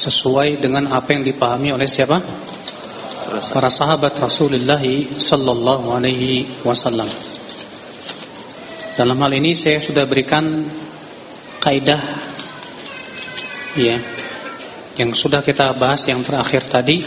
sesuai 0.00 0.56
dengan 0.56 0.88
apa 0.88 1.12
yang 1.12 1.20
dipahami 1.20 1.76
oleh 1.76 1.84
siapa? 1.84 2.16
Para 3.52 3.68
sahabat 3.68 4.16
Rasulullah 4.16 4.80
Sallallahu 5.04 5.92
Alaihi 5.92 6.64
Wasallam. 6.64 7.10
Dalam 8.96 9.20
hal 9.20 9.32
ini 9.36 9.52
saya 9.52 9.84
sudah 9.84 10.08
berikan 10.08 10.64
kaidah 11.60 12.00
ya 13.76 14.00
yang 15.00 15.16
sudah 15.16 15.40
kita 15.40 15.72
bahas 15.76 16.04
yang 16.04 16.20
terakhir 16.20 16.68
tadi 16.68 17.00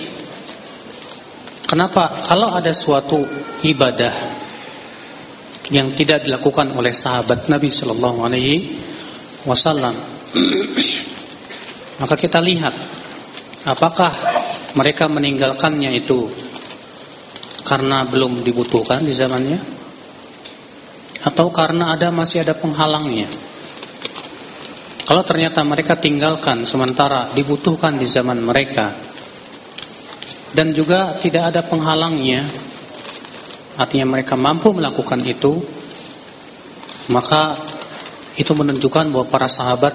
kenapa 1.70 2.10
kalau 2.26 2.53
ada 2.53 2.74
suatu 2.74 3.22
ibadah 3.62 4.14
yang 5.70 5.94
tidak 5.94 6.26
dilakukan 6.26 6.74
oleh 6.74 6.94
sahabat 6.94 7.49
Nabi 7.49 7.70
Shallallahu 7.70 8.20
Alaihi 8.26 8.57
Wasallam 9.45 9.94
maka 12.02 12.16
kita 12.18 12.41
lihat 12.41 12.74
apakah 13.70 14.14
mereka 14.74 15.06
meninggalkannya 15.06 15.94
itu 15.94 16.30
karena 17.66 18.06
belum 18.06 18.45
dibutuhkan 18.45 19.02
di 19.02 19.14
zamannya 19.14 19.57
atau 21.26 21.49
karena 21.49 21.98
ada 21.98 22.14
masih 22.14 22.45
ada 22.45 22.53
penghalangnya 22.53 23.26
kalau 25.06 25.22
ternyata 25.22 25.61
mereka 25.61 25.94
tinggalkan 26.02 26.65
sementara 26.65 27.30
dibutuhkan 27.38 28.02
di 28.02 28.10
zaman 28.10 28.41
mereka 28.41 28.90
dan 30.56 30.73
juga 30.73 31.14
tidak 31.22 31.53
ada 31.53 31.61
penghalangnya, 31.68 32.41
artinya 33.77 34.18
mereka 34.18 34.34
mampu 34.40 34.72
melakukan 34.72 35.19
itu, 35.27 35.61
maka 37.14 37.53
itu 38.40 38.49
menunjukkan 38.56 39.11
bahwa 39.11 39.27
para 39.27 39.52
sahabat 39.52 39.94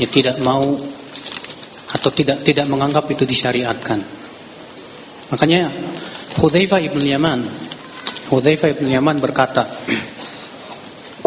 ya 0.00 0.08
tidak 0.10 0.40
mau 0.42 0.72
atau 1.94 2.10
tidak 2.10 2.42
tidak 2.42 2.66
menganggap 2.66 3.04
itu 3.12 3.28
disyariatkan. 3.28 4.00
Makanya 5.30 5.68
Hudzaifah 6.40 6.80
ibn 6.80 7.04
Yaman 7.04 7.44
Hudzaifah 8.32 8.72
ibn 8.72 8.88
Yaman 8.88 9.20
berkata 9.20 9.68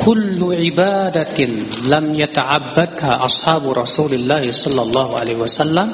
kullu 0.01 0.49
ibadatin 0.49 1.85
lam 1.85 2.09
yata'abbadha 2.17 3.21
ashabu 3.21 3.77
Rasulillah 3.77 4.41
sallallahu 4.41 5.13
alaihi 5.13 5.37
wasallam 5.37 5.93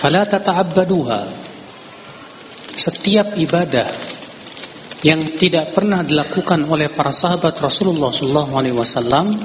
fala 0.00 0.24
tata'abbaduha. 0.24 1.20
Setiap 2.78 3.36
ibadah 3.36 3.84
yang 5.04 5.20
tidak 5.36 5.76
pernah 5.76 6.00
dilakukan 6.00 6.64
oleh 6.64 6.88
para 6.88 7.12
sahabat 7.12 7.60
Rasulullah 7.60 8.08
sallallahu 8.08 8.52
alaihi 8.56 8.76
wasallam 8.76 9.36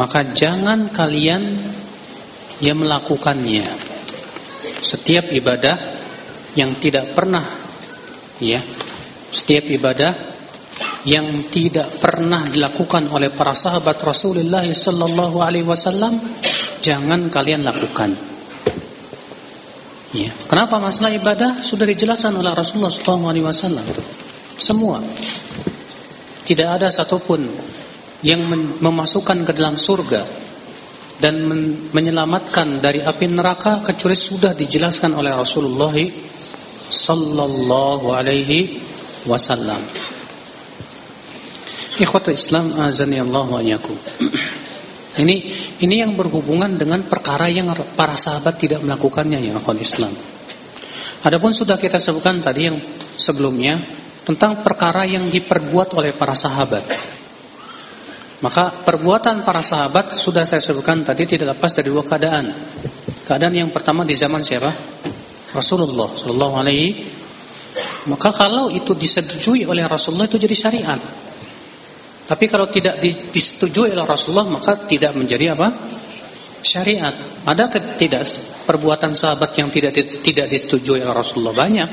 maka 0.00 0.32
jangan 0.32 0.88
kalian 0.88 1.44
yang 2.64 2.80
melakukannya. 2.80 3.68
Setiap 4.80 5.28
ibadah 5.28 5.76
yang 6.56 6.72
tidak 6.80 7.12
pernah 7.12 7.44
ya 8.40 8.60
setiap 9.32 9.64
ibadah 9.68 10.31
yang 11.02 11.34
tidak 11.50 11.90
pernah 11.98 12.46
dilakukan 12.46 13.10
oleh 13.10 13.34
para 13.34 13.54
sahabat 13.54 13.98
Rasulullah 13.98 14.62
sallallahu 14.62 15.42
alaihi 15.42 15.66
wasallam 15.66 16.22
jangan 16.78 17.26
kalian 17.26 17.66
lakukan. 17.66 18.14
Ya. 20.12 20.30
Kenapa 20.46 20.76
masalah 20.76 21.10
ibadah 21.10 21.64
sudah 21.64 21.88
dijelaskan 21.88 22.36
oleh 22.36 22.52
Rasulullah 22.52 22.92
sallallahu 22.92 23.26
alaihi 23.32 23.46
wasallam. 23.48 23.86
Semua. 24.60 25.00
Tidak 26.42 26.68
ada 26.68 26.92
satupun 26.92 27.48
yang 28.22 28.44
memasukkan 28.78 29.42
ke 29.42 29.52
dalam 29.56 29.74
surga 29.74 30.22
dan 31.18 31.42
men 31.46 31.90
menyelamatkan 31.94 32.82
dari 32.82 33.02
api 33.02 33.26
neraka 33.30 33.82
kecuali 33.82 34.18
sudah 34.18 34.54
dijelaskan 34.54 35.14
oleh 35.14 35.30
Rasulullah 35.34 35.94
sallallahu 36.90 38.06
alaihi 38.10 38.78
wasallam. 39.26 39.80
Ikhwata 42.02 42.34
Islam 42.34 42.74
azani 42.82 43.22
Allah 43.22 43.46
wa 43.46 43.62
Ini 43.62 45.36
ini 45.86 45.94
yang 46.02 46.18
berhubungan 46.18 46.74
dengan 46.74 47.06
perkara 47.06 47.46
yang 47.46 47.70
para 47.94 48.18
sahabat 48.18 48.58
tidak 48.58 48.82
melakukannya 48.82 49.38
ya 49.38 49.54
akhwat 49.54 49.78
Islam. 49.78 50.10
Adapun 51.22 51.54
sudah 51.54 51.78
kita 51.78 52.02
sebutkan 52.02 52.42
tadi 52.42 52.66
yang 52.66 52.74
sebelumnya 53.14 53.78
tentang 54.26 54.66
perkara 54.66 55.06
yang 55.06 55.30
diperbuat 55.30 55.94
oleh 55.94 56.10
para 56.10 56.34
sahabat. 56.34 56.82
Maka 58.42 58.82
perbuatan 58.82 59.46
para 59.46 59.62
sahabat 59.62 60.10
sudah 60.10 60.42
saya 60.42 60.58
sebutkan 60.58 61.06
tadi 61.06 61.38
tidak 61.38 61.54
lepas 61.54 61.70
dari 61.70 61.86
dua 61.86 62.02
keadaan. 62.02 62.50
Keadaan 63.22 63.54
yang 63.54 63.70
pertama 63.70 64.02
di 64.02 64.18
zaman 64.18 64.42
siapa? 64.42 64.74
Rasulullah 65.54 66.10
Shallallahu 66.10 66.54
Alaihi. 66.58 66.88
Maka 68.10 68.34
kalau 68.34 68.66
itu 68.74 68.90
disetujui 68.98 69.62
oleh 69.70 69.86
Rasulullah 69.86 70.26
itu 70.26 70.42
jadi 70.42 70.56
syariat. 70.58 70.98
Tapi 72.32 72.48
kalau 72.48 72.64
tidak 72.72 72.96
disetujui 73.04 73.92
oleh 73.92 74.08
Rasulullah 74.08 74.48
maka 74.48 74.88
tidak 74.88 75.12
menjadi 75.12 75.52
apa? 75.52 75.68
Syariat. 76.64 77.12
Ada 77.44 77.68
tidak 78.00 78.24
perbuatan 78.64 79.12
sahabat 79.12 79.52
yang 79.60 79.68
tidak 79.68 79.92
tidak 80.24 80.48
disetujui 80.48 81.04
oleh 81.04 81.12
Rasulullah 81.12 81.52
banyak. 81.52 81.88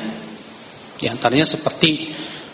Di 0.95 1.11
antaranya 1.11 1.43
seperti 1.43 2.07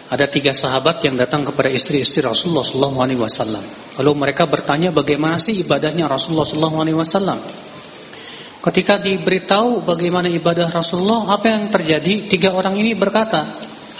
ada 0.09 0.25
tiga 0.25 0.49
sahabat 0.49 1.05
yang 1.05 1.13
datang 1.13 1.45
kepada 1.45 1.69
istri-istri 1.69 2.25
Rasulullah 2.25 2.65
Sallallahu 2.65 2.97
Alaihi 3.05 3.21
Wasallam. 3.21 3.61
Lalu 4.01 4.11
mereka 4.17 4.49
bertanya 4.49 4.89
bagaimana 4.89 5.37
sih 5.37 5.61
ibadahnya 5.61 6.09
Rasulullah 6.09 6.49
Sallallahu 6.49 6.77
Alaihi 6.81 6.97
Wasallam. 6.97 7.37
Ketika 8.65 8.97
diberitahu 8.97 9.85
bagaimana 9.85 10.25
ibadah 10.25 10.73
Rasulullah, 10.73 11.37
apa 11.37 11.53
yang 11.53 11.69
terjadi? 11.69 12.25
Tiga 12.25 12.49
orang 12.57 12.73
ini 12.81 12.97
berkata, 12.97 13.45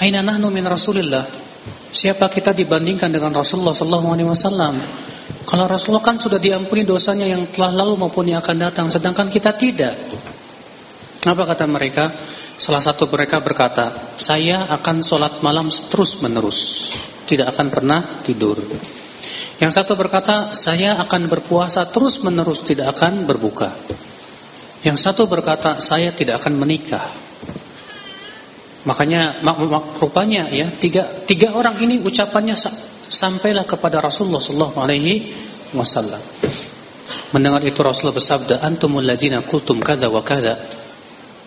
Aina 0.02 0.26
nahnu 0.26 0.50
min 0.50 0.66
Rasulillah. 0.66 1.45
Siapa 1.96 2.28
kita 2.30 2.52
dibandingkan 2.52 3.10
dengan 3.10 3.34
Rasulullah 3.34 3.74
sallallahu 3.74 4.08
alaihi 4.14 4.30
wasallam? 4.30 4.76
Kalau 5.46 5.66
Rasulullah 5.66 6.06
kan 6.06 6.18
sudah 6.18 6.38
diampuni 6.38 6.86
dosanya 6.86 7.26
yang 7.26 7.50
telah 7.50 7.74
lalu 7.74 7.98
maupun 7.98 8.30
yang 8.30 8.42
akan 8.42 8.58
datang, 8.58 8.86
sedangkan 8.90 9.30
kita 9.30 9.54
tidak. 9.58 9.94
Apa 11.26 11.44
kata 11.46 11.66
mereka? 11.66 12.14
Salah 12.56 12.80
satu 12.80 13.10
mereka 13.10 13.42
berkata, 13.42 14.16
"Saya 14.16 14.70
akan 14.70 15.02
sholat 15.02 15.42
malam 15.42 15.68
terus-menerus, 15.70 16.94
tidak 17.26 17.52
akan 17.58 17.68
pernah 17.74 18.00
tidur." 18.22 18.62
Yang 19.58 19.72
satu 19.82 19.98
berkata, 19.98 20.54
"Saya 20.54 21.00
akan 21.02 21.28
berpuasa 21.32 21.90
terus-menerus, 21.90 22.62
tidak 22.62 22.96
akan 22.96 23.26
berbuka." 23.26 23.74
Yang 24.86 24.98
satu 25.02 25.26
berkata, 25.26 25.82
"Saya 25.82 26.14
tidak 26.14 26.46
akan 26.46 26.54
menikah." 26.62 27.25
Makanya 28.86 29.42
mak, 29.42 29.58
mak, 29.66 29.84
rupanya 29.98 30.46
ya 30.54 30.70
tiga 30.70 31.10
tiga 31.26 31.58
orang 31.58 31.82
ini 31.82 31.98
ucapannya 32.06 32.54
sampailah 33.10 33.66
kepada 33.66 33.98
Rasulullah 33.98 34.38
Sallallahu 34.38 34.78
Alaihi 34.78 35.14
Wasallam. 35.74 36.22
Mendengar 37.34 37.66
itu 37.66 37.82
Rasulullah 37.82 38.16
bersabda, 38.16 38.62
antumul 38.62 39.02
ladina 39.02 39.42
kultum 39.42 39.82
kada 39.82 40.06
wa 40.08 40.22
kada. 40.22 40.62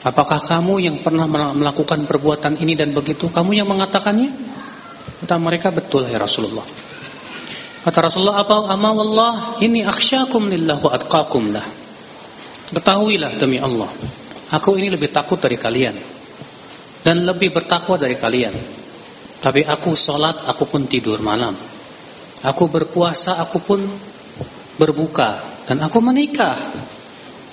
Apakah 0.03 0.39
kamu 0.39 0.83
yang 0.83 0.97
pernah 1.03 1.27
melakukan 1.55 2.07
perbuatan 2.07 2.59
ini 2.59 2.75
dan 2.75 2.91
begitu? 2.91 3.31
Kamu 3.31 3.55
yang 3.55 3.67
mengatakannya? 3.71 4.31
Kata 5.23 5.39
mereka 5.39 5.71
betul 5.71 6.07
ya 6.11 6.19
Rasulullah. 6.19 6.67
Kata 7.87 7.99
Rasulullah 8.03 8.43
apa 8.43 8.67
ama 8.75 8.91
wallah 8.91 9.35
ini 9.63 9.87
akhsyakum 9.87 10.51
lillah 10.51 10.79
wa 10.83 10.91
atqakum 10.91 11.55
lah. 11.55 11.67
Ketahuilah 12.69 13.39
demi 13.39 13.57
Allah, 13.63 13.89
aku 14.53 14.77
ini 14.77 14.93
lebih 14.93 15.09
takut 15.09 15.41
dari 15.41 15.57
kalian 15.57 16.18
dan 17.09 17.25
lebih 17.25 17.57
bertakwa 17.57 17.97
dari 17.97 18.21
kalian. 18.21 18.53
Tapi 19.41 19.65
aku 19.65 19.97
sholat, 19.97 20.45
aku 20.45 20.69
pun 20.69 20.85
tidur 20.85 21.25
malam. 21.25 21.57
Aku 22.45 22.69
berpuasa, 22.69 23.41
aku 23.41 23.65
pun 23.65 23.81
berbuka. 24.77 25.41
Dan 25.65 25.81
aku 25.81 26.05
menikah. 26.05 26.61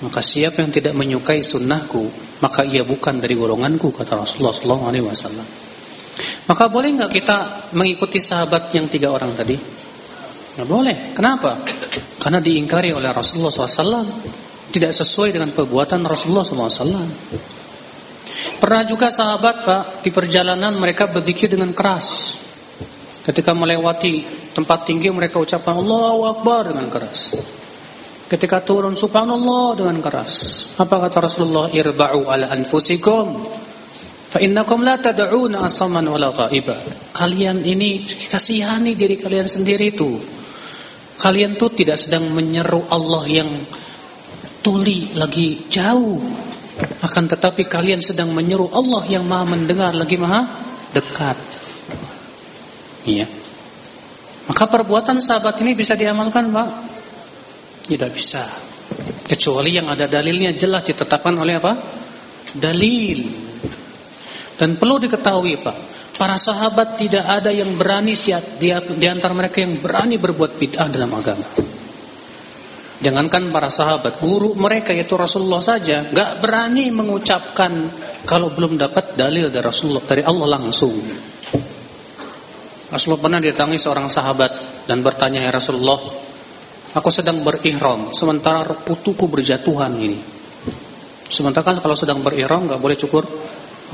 Maka 0.04 0.20
siapa 0.20 0.60
yang 0.60 0.68
tidak 0.68 0.92
menyukai 0.92 1.40
sunnahku, 1.40 2.04
maka 2.44 2.68
ia 2.68 2.84
bukan 2.84 3.16
dari 3.16 3.32
golonganku, 3.32 3.96
kata 3.96 4.20
Rasulullah 4.20 4.52
SAW. 4.52 5.40
Maka 6.52 6.64
boleh 6.68 6.92
nggak 6.92 7.12
kita 7.16 7.36
mengikuti 7.72 8.20
sahabat 8.20 8.68
yang 8.76 8.92
tiga 8.92 9.08
orang 9.08 9.32
tadi? 9.32 9.56
Nggak 9.56 10.68
boleh. 10.68 11.16
Kenapa? 11.16 11.64
Karena 12.20 12.44
diingkari 12.44 12.92
oleh 12.92 13.08
Rasulullah 13.08 13.48
SAW. 13.48 14.04
Tidak 14.68 14.92
sesuai 14.92 15.32
dengan 15.32 15.48
perbuatan 15.48 16.04
Rasulullah 16.04 16.44
SAW. 16.44 17.64
Pernah 18.56 18.82
juga 18.88 19.12
sahabat 19.12 19.56
Pak 19.62 19.82
di 20.02 20.10
perjalanan 20.10 20.74
mereka 20.74 21.06
berzikir 21.06 21.52
dengan 21.52 21.70
keras. 21.76 22.38
Ketika 23.26 23.54
melewati 23.54 24.22
tempat 24.54 24.86
tinggi 24.86 25.10
mereka 25.10 25.42
ucapkan 25.42 25.76
Allahu 25.76 26.20
Akbar 26.30 26.70
dengan 26.70 26.86
keras. 26.90 27.34
Ketika 28.26 28.58
turun 28.62 28.98
subhanallah 28.98 29.78
dengan 29.78 30.02
keras. 30.02 30.66
Apa 30.78 31.06
kata 31.06 31.30
Rasulullah? 31.30 31.70
Irba'u 31.70 32.26
ala 32.26 32.50
anfusikum. 32.50 33.38
Fa 34.26 34.42
innakum 34.42 34.82
la 34.82 34.98
tad'una 34.98 35.62
asaman 35.62 36.02
wala 36.10 36.34
ghaiba. 36.34 36.74
Kalian 37.14 37.62
ini 37.62 38.02
kasihani 38.02 38.98
diri 38.98 39.14
kalian 39.14 39.46
sendiri 39.46 39.94
itu. 39.94 40.18
Kalian 41.16 41.54
tuh 41.54 41.70
tidak 41.70 41.96
sedang 41.96 42.34
menyeru 42.34 42.82
Allah 42.90 43.24
yang 43.30 43.50
tuli 44.66 45.14
lagi 45.14 45.70
jauh 45.70 46.18
akan 46.76 47.24
tetapi 47.32 47.64
kalian 47.64 48.04
sedang 48.04 48.32
menyeru 48.36 48.68
Allah 48.68 49.02
yang 49.08 49.24
maha 49.24 49.48
mendengar 49.48 49.96
lagi 49.96 50.20
maha 50.20 50.44
dekat. 50.92 51.38
Iya. 53.08 53.26
Maka 54.46 54.64
perbuatan 54.68 55.18
sahabat 55.18 55.58
ini 55.64 55.72
bisa 55.74 55.96
diamalkan, 55.98 56.52
Pak? 56.52 56.68
Tidak 57.86 58.10
bisa. 58.12 58.44
Kecuali 59.26 59.74
yang 59.74 59.90
ada 59.90 60.06
dalilnya 60.06 60.54
jelas 60.54 60.86
ditetapkan 60.86 61.34
oleh 61.34 61.58
apa? 61.58 61.72
Dalil. 62.54 63.20
Dan 64.56 64.78
perlu 64.78 65.02
diketahui, 65.02 65.60
Pak, 65.60 65.76
para 66.16 66.38
sahabat 66.38 66.96
tidak 66.96 67.26
ada 67.26 67.50
yang 67.50 67.74
berani 67.76 68.14
siap 68.14 68.56
di, 68.56 68.70
di 68.72 69.06
antara 69.06 69.34
mereka 69.34 69.60
yang 69.60 69.76
berani 69.82 70.16
berbuat 70.16 70.52
bid'ah 70.56 70.88
dalam 70.88 71.12
agama. 71.12 71.75
Jangankan 73.06 73.54
para 73.54 73.70
sahabat, 73.70 74.18
guru 74.18 74.58
mereka 74.58 74.90
yaitu 74.90 75.14
Rasulullah 75.14 75.62
saja 75.62 76.10
gak 76.10 76.42
berani 76.42 76.90
mengucapkan 76.90 77.86
kalau 78.26 78.50
belum 78.50 78.74
dapat 78.74 79.14
dalil 79.14 79.46
dari 79.46 79.62
Rasulullah 79.62 80.02
dari 80.02 80.26
Allah 80.26 80.58
langsung. 80.58 80.98
Rasulullah 82.90 83.22
pernah 83.22 83.38
didatangi 83.38 83.78
seorang 83.78 84.10
sahabat 84.10 84.50
dan 84.90 85.06
bertanya 85.06 85.46
ya 85.46 85.54
Rasulullah, 85.54 86.02
aku 86.98 87.06
sedang 87.14 87.46
berihram 87.46 88.10
sementara 88.10 88.74
kutuku 88.74 89.30
berjatuhan 89.30 89.94
ini. 90.02 90.18
Sementara 91.30 91.62
kan 91.62 91.78
kalau 91.78 91.94
sedang 91.94 92.26
berihram 92.26 92.66
gak 92.66 92.82
boleh 92.82 92.98
cukur 92.98 93.22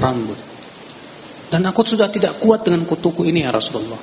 rambut. 0.01 0.41
Dan 1.53 1.69
aku 1.69 1.85
sudah 1.85 2.09
tidak 2.09 2.41
kuat 2.41 2.65
dengan 2.65 2.89
kutuku 2.89 3.29
ini 3.29 3.45
ya 3.45 3.53
Rasulullah. 3.53 4.01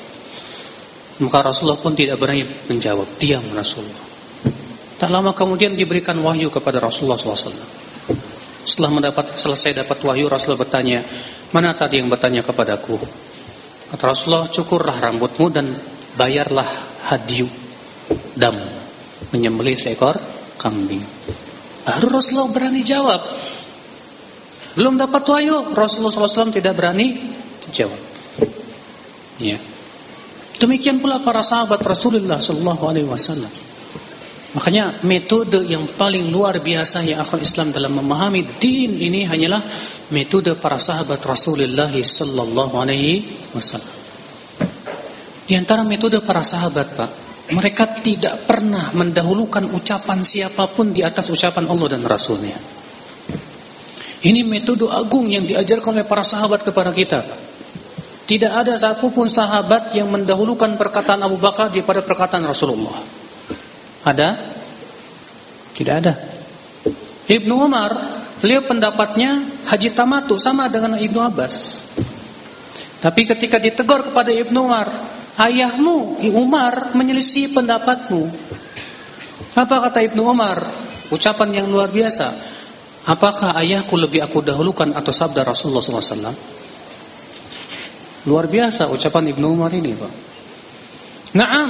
Maka 1.25 1.49
Rasulullah 1.49 1.81
pun 1.81 1.97
tidak 1.97 2.21
berani 2.21 2.45
menjawab, 2.45 3.17
diam 3.17 3.41
Rasulullah. 3.57 4.08
Tak 4.99 5.07
lama 5.07 5.31
kemudian 5.31 5.79
diberikan 5.79 6.19
wahyu 6.19 6.51
kepada 6.51 6.83
Rasulullah 6.83 7.15
SAW. 7.15 7.55
Setelah 8.67 8.91
mendapat 8.91 9.31
selesai 9.31 9.71
dapat 9.71 10.03
wahyu, 10.03 10.27
Rasulullah 10.27 10.67
bertanya, 10.67 10.99
mana 11.55 11.71
tadi 11.71 12.03
yang 12.03 12.11
bertanya 12.11 12.43
kepadaku? 12.43 12.99
Kata 13.95 14.03
Rasulullah, 14.11 14.51
cukurlah 14.51 14.99
rambutmu 14.99 15.47
dan 15.49 15.71
bayarlah 16.19 16.67
hadiu 17.07 17.47
dam, 18.35 18.59
menyembelih 19.31 19.79
seekor 19.79 20.19
kambing. 20.59 21.01
Baru 21.87 22.19
Rasulullah 22.19 22.51
berani 22.51 22.83
jawab. 22.83 23.23
Belum 24.75 24.99
dapat 24.99 25.23
wahyu, 25.25 25.71
Rasulullah 25.71 26.11
SAW 26.11 26.51
tidak 26.51 26.75
berani 26.75 27.15
jawab. 27.71 27.97
Ya. 29.39 29.55
Demikian 30.59 30.99
pula 30.99 31.23
para 31.23 31.39
sahabat 31.39 31.79
Rasulullah 31.87 32.43
SAW. 32.43 33.68
Makanya 34.49 35.05
metode 35.05 35.61
yang 35.69 35.85
paling 35.85 36.33
luar 36.33 36.57
biasa 36.57 37.05
yang 37.05 37.21
akhir 37.21 37.45
Islam 37.45 37.69
dalam 37.69 37.93
memahami 37.93 38.57
din 38.57 38.97
ini 38.97 39.21
hanyalah 39.21 39.61
metode 40.09 40.57
para 40.57 40.81
sahabat 40.81 41.21
Rasulullah 41.21 41.93
sallallahu 41.93 42.73
alaihi 42.81 43.21
wasallam. 43.53 43.93
Di 45.45 45.53
antara 45.53 45.85
metode 45.85 46.21
para 46.25 46.41
sahabat, 46.41 46.87
Pak, 46.97 47.09
mereka 47.53 48.01
tidak 48.01 48.45
pernah 48.45 48.89
mendahulukan 48.93 49.69
ucapan 49.73 50.21
siapa 50.25 50.65
pun 50.69 50.93
di 50.93 51.05
atas 51.05 51.29
ucapan 51.29 51.65
Allah 51.69 51.97
dan 51.97 52.01
Rasulnya. 52.05 52.57
Ini 54.25 54.41
metode 54.45 54.89
agung 54.89 55.29
yang 55.29 55.45
diajarkan 55.45 56.01
oleh 56.01 56.05
para 56.09 56.25
sahabat 56.25 56.65
kepada 56.65 56.89
kita. 56.89 57.21
Tidak 58.29 58.49
ada 58.49 58.77
satupun 58.77 59.25
sahabat 59.25 59.93
yang 59.97 60.09
mendahulukan 60.09 60.77
perkataan 60.77 61.21
Abu 61.25 61.41
Bakar 61.41 61.73
daripada 61.73 62.05
perkataan 62.05 62.45
Rasulullah. 62.45 63.18
Ada? 64.03 64.29
Tidak 65.75 65.95
ada. 65.95 66.13
Ibnu 67.29 67.53
Umar, 67.55 67.91
beliau 68.41 68.65
pendapatnya 68.65 69.43
haji 69.69 69.89
tamatu 69.93 70.39
sama 70.41 70.65
dengan 70.71 70.97
Ibnu 70.97 71.19
Abbas. 71.21 71.85
Tapi 72.99 73.21
ketika 73.23 73.61
ditegur 73.61 74.11
kepada 74.11 74.33
Ibnu 74.33 74.59
Umar, 74.59 74.91
ayahmu 75.39 76.19
Umar 76.35 76.91
menyelisih 76.97 77.55
pendapatmu. 77.55 78.27
Apa 79.55 79.75
kata 79.87 80.03
Ibnu 80.03 80.25
Umar? 80.25 80.59
Ucapan 81.09 81.63
yang 81.63 81.67
luar 81.71 81.89
biasa. 81.89 82.33
Apakah 83.07 83.55
ayahku 83.55 83.95
lebih 83.95 84.21
aku 84.21 84.43
dahulukan 84.43 84.91
atau 84.93 85.09
sabda 85.09 85.47
Rasulullah 85.47 85.81
SAW? 85.81 86.35
Luar 88.27 88.45
biasa 88.51 88.91
ucapan 88.91 89.31
Ibnu 89.31 89.47
Umar 89.47 89.71
ini, 89.71 89.95
Pak. 89.95 90.13
Naam, 91.39 91.69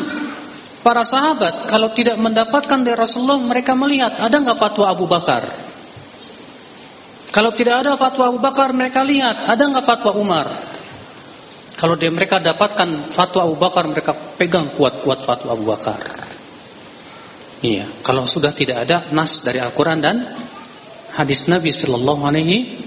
Para 0.90 1.06
sahabat 1.06 1.70
kalau 1.70 1.94
tidak 1.94 2.18
mendapatkan 2.18 2.82
dari 2.82 2.98
Rasulullah 2.98 3.38
mereka 3.38 3.78
melihat 3.78 4.18
ada 4.26 4.42
nggak 4.42 4.58
fatwa 4.58 4.90
Abu 4.90 5.06
Bakar. 5.06 5.46
Kalau 7.30 7.54
tidak 7.54 7.86
ada 7.86 7.94
fatwa 7.94 8.34
Abu 8.34 8.42
Bakar 8.42 8.74
mereka 8.74 9.06
lihat 9.06 9.46
ada 9.46 9.70
nggak 9.70 9.86
fatwa 9.86 10.18
Umar. 10.18 10.50
Kalau 11.78 11.94
dia 11.94 12.10
mereka 12.10 12.42
dapatkan 12.42 13.06
fatwa 13.14 13.46
Abu 13.46 13.62
Bakar 13.62 13.86
mereka 13.86 14.18
pegang 14.18 14.74
kuat-kuat 14.74 15.22
fatwa 15.22 15.54
Abu 15.54 15.70
Bakar. 15.70 16.02
Iya, 17.62 17.86
kalau 18.02 18.26
sudah 18.26 18.50
tidak 18.50 18.90
ada 18.90 19.14
nas 19.14 19.46
dari 19.46 19.62
Al-Qur'an 19.62 20.02
dan 20.02 20.26
hadis 21.14 21.46
Nabi 21.46 21.70
sallallahu 21.70 22.26
alaihi 22.26 22.82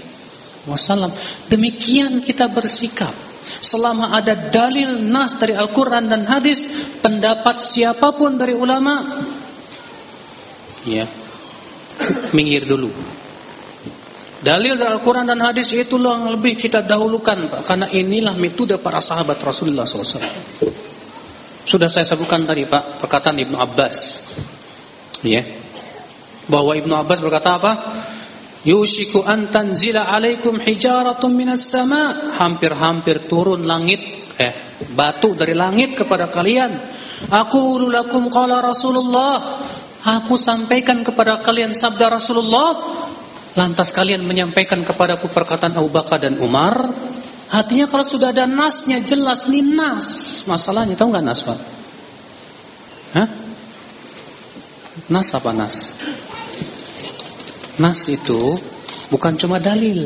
wasallam. 0.67 1.07
Demikian 1.47 2.19
kita 2.19 2.51
bersikap. 2.51 3.15
Selama 3.43 4.15
ada 4.15 4.33
dalil 4.35 5.03
nas 5.03 5.35
dari 5.35 5.53
Al-Quran 5.53 6.07
dan 6.07 6.23
hadis 6.25 6.91
Pendapat 7.03 7.59
siapa 7.59 8.15
pun 8.15 8.39
dari 8.39 8.55
ulama 8.55 8.99
Ya 10.87 11.07
Minggir 12.33 12.65
dulu. 12.65 12.89
Dalil 14.43 14.75
dari 14.75 14.91
Al-Quran 14.91 15.23
dan 15.23 15.39
hadis 15.39 15.71
itulah 15.71 16.19
yang 16.19 16.35
lebih 16.35 16.59
kita 16.59 16.83
dahulukan 16.83 17.47
Pak. 17.47 17.61
Karena 17.63 17.87
inilah 17.87 18.35
metode 18.35 18.75
para 18.75 18.99
sahabat 18.99 19.39
Rasulullah 19.39 19.87
SAW 19.87 20.19
Sudah 21.63 21.87
saya 21.87 22.03
sebutkan 22.03 22.43
tadi 22.43 22.67
Pak 22.67 22.99
Perkataan 22.99 23.39
Ibnu 23.39 23.55
Abbas. 23.55 23.97
Ya. 25.23 25.47
Bahwa 26.51 26.75
Ibnu 26.75 26.91
Abbas 26.91 27.23
berkata 27.23 27.55
apa 27.55 27.71
Yushiku 28.63 29.27
an 29.27 29.51
tanzila 29.51 30.07
alaikum 30.07 30.55
hijaratun 30.55 31.35
minas 31.35 31.67
sama 31.67 32.31
Hampir-hampir 32.39 33.27
turun 33.27 33.67
langit 33.67 33.99
Eh 34.39 34.55
batu 34.95 35.35
dari 35.35 35.51
langit 35.51 35.99
kepada 35.99 36.31
kalian 36.31 36.71
Aku 37.27 37.75
lulakum 37.79 38.31
qala 38.31 38.63
Rasulullah 38.63 39.59
Aku 40.03 40.39
sampaikan 40.39 41.03
kepada 41.03 41.43
kalian 41.43 41.75
sabda 41.75 42.07
Rasulullah 42.07 42.79
Lantas 43.59 43.91
kalian 43.91 44.23
menyampaikan 44.23 44.81
kepadaku 44.81 45.27
perkataan 45.27 45.75
Abu 45.75 45.91
Bakar 45.91 46.23
dan 46.23 46.39
Umar 46.39 46.87
Artinya 47.53 47.85
kalau 47.91 48.07
sudah 48.07 48.31
ada 48.31 48.47
nasnya 48.47 49.03
jelas 49.03 49.43
Ini 49.51 49.75
nas 49.75 50.07
Masalahnya 50.47 50.95
tahu 50.95 51.11
nggak 51.11 51.25
nas 51.27 51.41
Pak? 51.43 51.59
Hah? 53.13 53.27
Nas 55.11 55.27
apa 55.35 55.51
nas? 55.51 55.75
Nas 57.81 58.05
itu 58.05 58.37
bukan 59.09 59.33
cuma 59.37 59.57
dalil. 59.57 60.05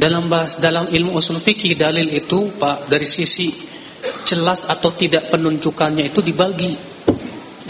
Dalam 0.00 0.32
bahas 0.32 0.56
dalam 0.56 0.88
ilmu 0.88 1.14
usul 1.14 1.36
fikih 1.36 1.76
dalil 1.76 2.08
itu 2.08 2.48
Pak 2.56 2.88
dari 2.88 3.04
sisi 3.04 3.52
jelas 4.24 4.64
atau 4.66 4.90
tidak 4.96 5.28
penunjukannya 5.30 6.08
itu 6.08 6.24
dibagi. 6.24 6.72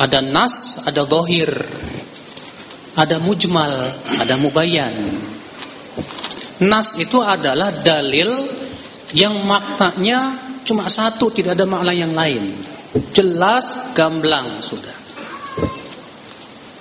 Ada 0.00 0.24
nas, 0.24 0.80
ada 0.86 1.04
zahir. 1.04 1.50
Ada 2.96 3.20
mujmal, 3.20 3.92
ada 4.16 4.34
mubayyan. 4.40 4.94
Nas 6.64 6.96
itu 6.96 7.20
adalah 7.20 7.72
dalil 7.72 8.48
yang 9.16 9.42
maknanya 9.44 10.36
cuma 10.64 10.86
satu, 10.86 11.32
tidak 11.34 11.58
ada 11.58 11.66
makna 11.66 11.92
yang 11.92 12.14
lain. 12.14 12.54
Jelas, 13.14 13.94
gamblang 13.94 14.62
sudah. 14.62 14.94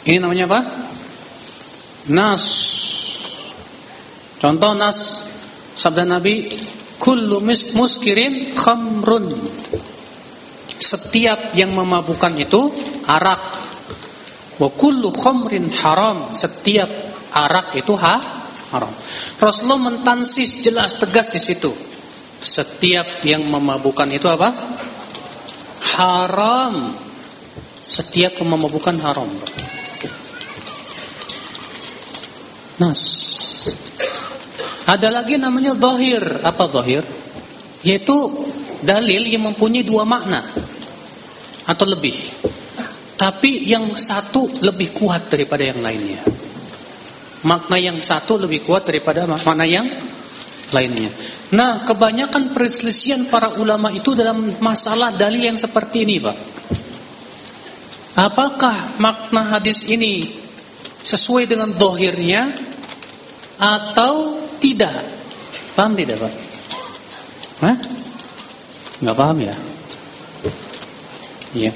Ini 0.05 0.17
namanya 0.17 0.49
apa? 0.49 0.59
Nas. 2.07 2.45
Contoh 4.39 4.71
nas 4.71 5.27
sabda 5.75 6.07
Nabi 6.07 6.47
kullu 6.95 7.43
muskirin 7.75 8.55
khamrun. 8.55 9.27
Setiap 10.79 11.51
yang 11.59 11.75
memabukkan 11.75 12.39
itu 12.39 12.71
arak. 13.03 13.43
Wa 14.55 14.69
kullu 14.71 15.11
khamrin 15.11 15.67
haram. 15.83 16.31
Setiap 16.31 16.87
arak 17.35 17.75
itu 17.75 17.93
ha 17.99 18.15
haram. 18.71 18.93
Rasulullah 19.35 19.91
mentansis 19.91 20.63
jelas 20.63 20.95
tegas 20.95 21.27
di 21.27 21.39
situ. 21.39 21.71
Setiap 22.39 23.27
yang 23.27 23.43
memabukkan 23.43 24.07
itu 24.15 24.31
apa? 24.31 24.49
Haram. 25.99 26.95
Setiap 27.83 28.39
yang 28.39 28.55
memabukkan 28.55 28.95
haram 29.03 29.27
nas. 32.79 33.01
Ada 34.89 35.13
lagi 35.13 35.37
namanya 35.37 35.77
zahir. 35.77 36.41
Apa 36.41 36.65
zahir? 36.71 37.05
Yaitu 37.85 38.15
dalil 38.81 39.29
yang 39.29 39.45
mempunyai 39.51 39.85
dua 39.85 40.07
makna 40.07 40.41
atau 41.69 41.85
lebih. 41.85 42.15
Tapi 43.19 43.67
yang 43.67 43.91
satu 43.93 44.47
lebih 44.63 44.95
kuat 44.95 45.27
daripada 45.27 45.67
yang 45.67 45.83
lainnya. 45.83 46.23
Makna 47.45 47.77
yang 47.79 47.99
satu 47.99 48.39
lebih 48.39 48.63
kuat 48.63 48.87
daripada 48.87 49.27
makna 49.27 49.67
yang 49.67 49.87
lainnya. 50.71 51.11
Nah, 51.49 51.83
kebanyakan 51.83 52.55
perselisihan 52.55 53.27
para 53.27 53.57
ulama 53.59 53.91
itu 53.91 54.15
dalam 54.15 54.59
masalah 54.63 55.11
dalil 55.11 55.41
yang 55.51 55.59
seperti 55.59 56.07
ini, 56.07 56.15
Pak. 56.21 56.37
Apakah 58.19 58.99
makna 58.99 59.57
hadis 59.57 59.87
ini 59.87 60.27
sesuai 61.03 61.47
dengan 61.47 61.71
dohirnya 61.71 62.51
atau 63.59 64.39
tidak? 64.63 65.03
Paham 65.75 65.93
tidak, 65.99 66.15
Pak? 66.23 66.33
Hah? 67.59 67.75
Nggak 69.03 69.15
paham 69.15 69.37
ya? 69.43 69.55
Iya. 71.51 71.71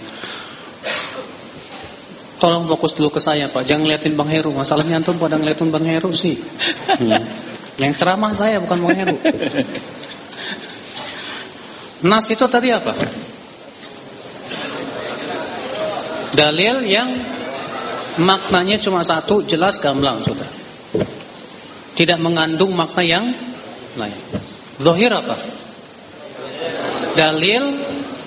Tolong 2.39 2.67
fokus 2.67 2.91
dulu 2.91 3.07
ke 3.07 3.23
saya 3.23 3.47
Pak 3.47 3.63
Jangan 3.63 3.87
ngeliatin 3.87 4.19
Bang 4.19 4.27
Heru 4.27 4.51
Masalahnya 4.51 4.99
antum 4.99 5.15
pada 5.15 5.39
ngeliatin 5.39 5.71
Bang 5.71 5.87
Heru 5.87 6.11
sih 6.11 6.35
hmm. 6.35 7.23
Yang 7.79 8.03
ceramah 8.03 8.35
saya 8.35 8.59
bukan 8.59 8.83
Bang 8.83 8.99
Heru 8.99 9.15
Nas 12.03 12.27
itu 12.27 12.43
tadi 12.51 12.67
apa? 12.75 12.91
Dalil 16.35 16.83
yang 16.83 17.15
Maknanya 18.19 18.75
cuma 18.75 19.07
satu 19.07 19.39
Jelas 19.47 19.79
gamblang 19.79 20.19
sudah 20.19 20.62
Tidak 21.93 22.17
mengandung 22.17 22.73
makna 22.73 23.03
yang 23.05 23.25
lain 23.93 24.17
Zohir 24.81 25.13
apa? 25.13 25.37
Dalil 27.13 27.63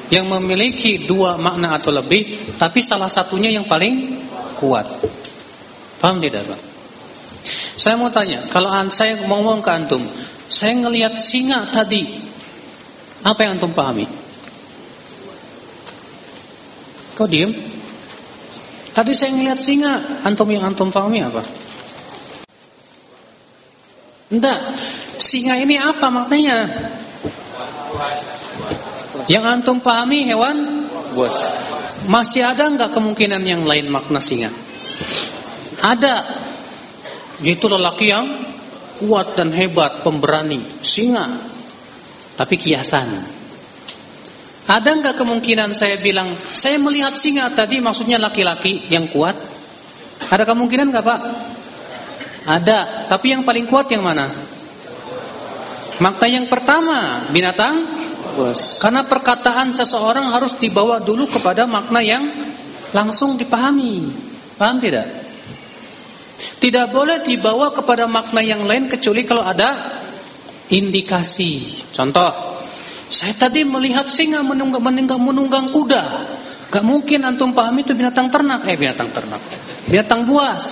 yang 0.07 0.31
memiliki 0.31 1.03
dua 1.03 1.35
makna 1.35 1.75
atau 1.75 1.91
lebih, 1.91 2.55
tapi 2.55 2.79
salah 2.79 3.11
satunya 3.11 3.51
yang 3.51 3.67
paling 3.67 4.23
kuat. 4.63 4.87
Paham 5.99 6.23
tidak, 6.23 6.47
Pak? 6.47 6.61
Saya 7.77 7.99
mau 7.99 8.09
tanya, 8.09 8.47
kalau 8.47 8.71
saya 8.95 9.27
ngomong 9.27 9.59
ke 9.59 9.71
antum, 9.75 10.07
saya 10.47 10.79
ngelihat 10.79 11.19
singa 11.19 11.67
tadi, 11.69 12.07
apa 13.27 13.39
yang 13.43 13.59
antum 13.59 13.75
pahami? 13.75 14.07
Kau 17.19 17.27
diem? 17.27 17.51
Tadi 18.95 19.13
saya 19.13 19.35
ngelihat 19.35 19.59
singa, 19.59 20.23
antum 20.23 20.47
yang 20.49 20.63
antum 20.71 20.95
pahami 20.95 21.27
apa? 21.27 21.66
Enggak, 24.27 24.59
singa 25.23 25.55
ini 25.55 25.79
apa 25.79 26.11
maknanya? 26.11 26.67
Yang 29.31 29.45
antum 29.47 29.79
pahami 29.79 30.27
hewan 30.27 30.87
buas. 31.15 31.37
Masih 32.11 32.43
ada 32.43 32.67
nggak 32.67 32.91
kemungkinan 32.91 33.43
yang 33.47 33.63
lain 33.63 33.87
makna 33.87 34.19
singa? 34.19 34.51
Ada. 35.79 36.27
Yaitu 37.39 37.71
lelaki 37.71 38.11
yang 38.11 38.27
kuat 38.99 39.39
dan 39.39 39.55
hebat, 39.55 40.03
pemberani, 40.03 40.59
singa. 40.83 41.31
Tapi 42.35 42.55
kiasan. 42.59 43.07
Ada 44.67 44.91
nggak 44.91 45.15
kemungkinan 45.23 45.71
saya 45.71 46.03
bilang 46.03 46.35
saya 46.35 46.83
melihat 46.83 47.15
singa 47.15 47.47
tadi 47.55 47.79
maksudnya 47.79 48.19
laki-laki 48.19 48.91
yang 48.91 49.07
kuat? 49.07 49.39
Ada 50.27 50.43
kemungkinan 50.43 50.91
nggak 50.91 51.07
pak? 51.07 51.21
Ada. 52.47 53.11
Tapi 53.11 53.35
yang 53.35 53.43
paling 53.43 53.67
kuat 53.67 53.91
yang 53.91 54.07
mana? 54.07 54.31
Makna 55.99 56.27
yang 56.31 56.47
pertama 56.47 57.27
binatang. 57.35 57.83
Karena 58.85 59.01
perkataan 59.09 59.73
seseorang 59.73 60.29
harus 60.29 60.61
dibawa 60.61 61.01
dulu 61.01 61.25
kepada 61.25 61.65
makna 61.65 62.05
yang 62.05 62.29
langsung 62.93 63.41
dipahami. 63.41 64.05
Paham 64.61 64.77
tidak? 64.77 65.09
Tidak 66.61 66.93
boleh 66.93 67.25
dibawa 67.25 67.73
kepada 67.73 68.05
makna 68.05 68.45
yang 68.45 68.69
lain 68.69 68.93
kecuali 68.93 69.25
kalau 69.25 69.41
ada 69.41 69.89
indikasi. 70.69 71.81
Contoh, 71.97 72.29
saya 73.09 73.33
tadi 73.33 73.65
melihat 73.65 74.05
singa 74.05 74.45
menunggang, 74.45 74.85
menunggang, 74.85 75.21
menunggang 75.21 75.67
kuda. 75.73 76.05
Gak 76.69 76.85
mungkin 76.85 77.25
antum 77.25 77.57
pahami 77.57 77.89
itu 77.89 77.97
binatang 77.97 78.29
ternak. 78.29 78.69
Eh 78.69 78.77
binatang 78.77 79.09
ternak. 79.17 79.41
Binatang 79.87 80.27
buas. 80.27 80.65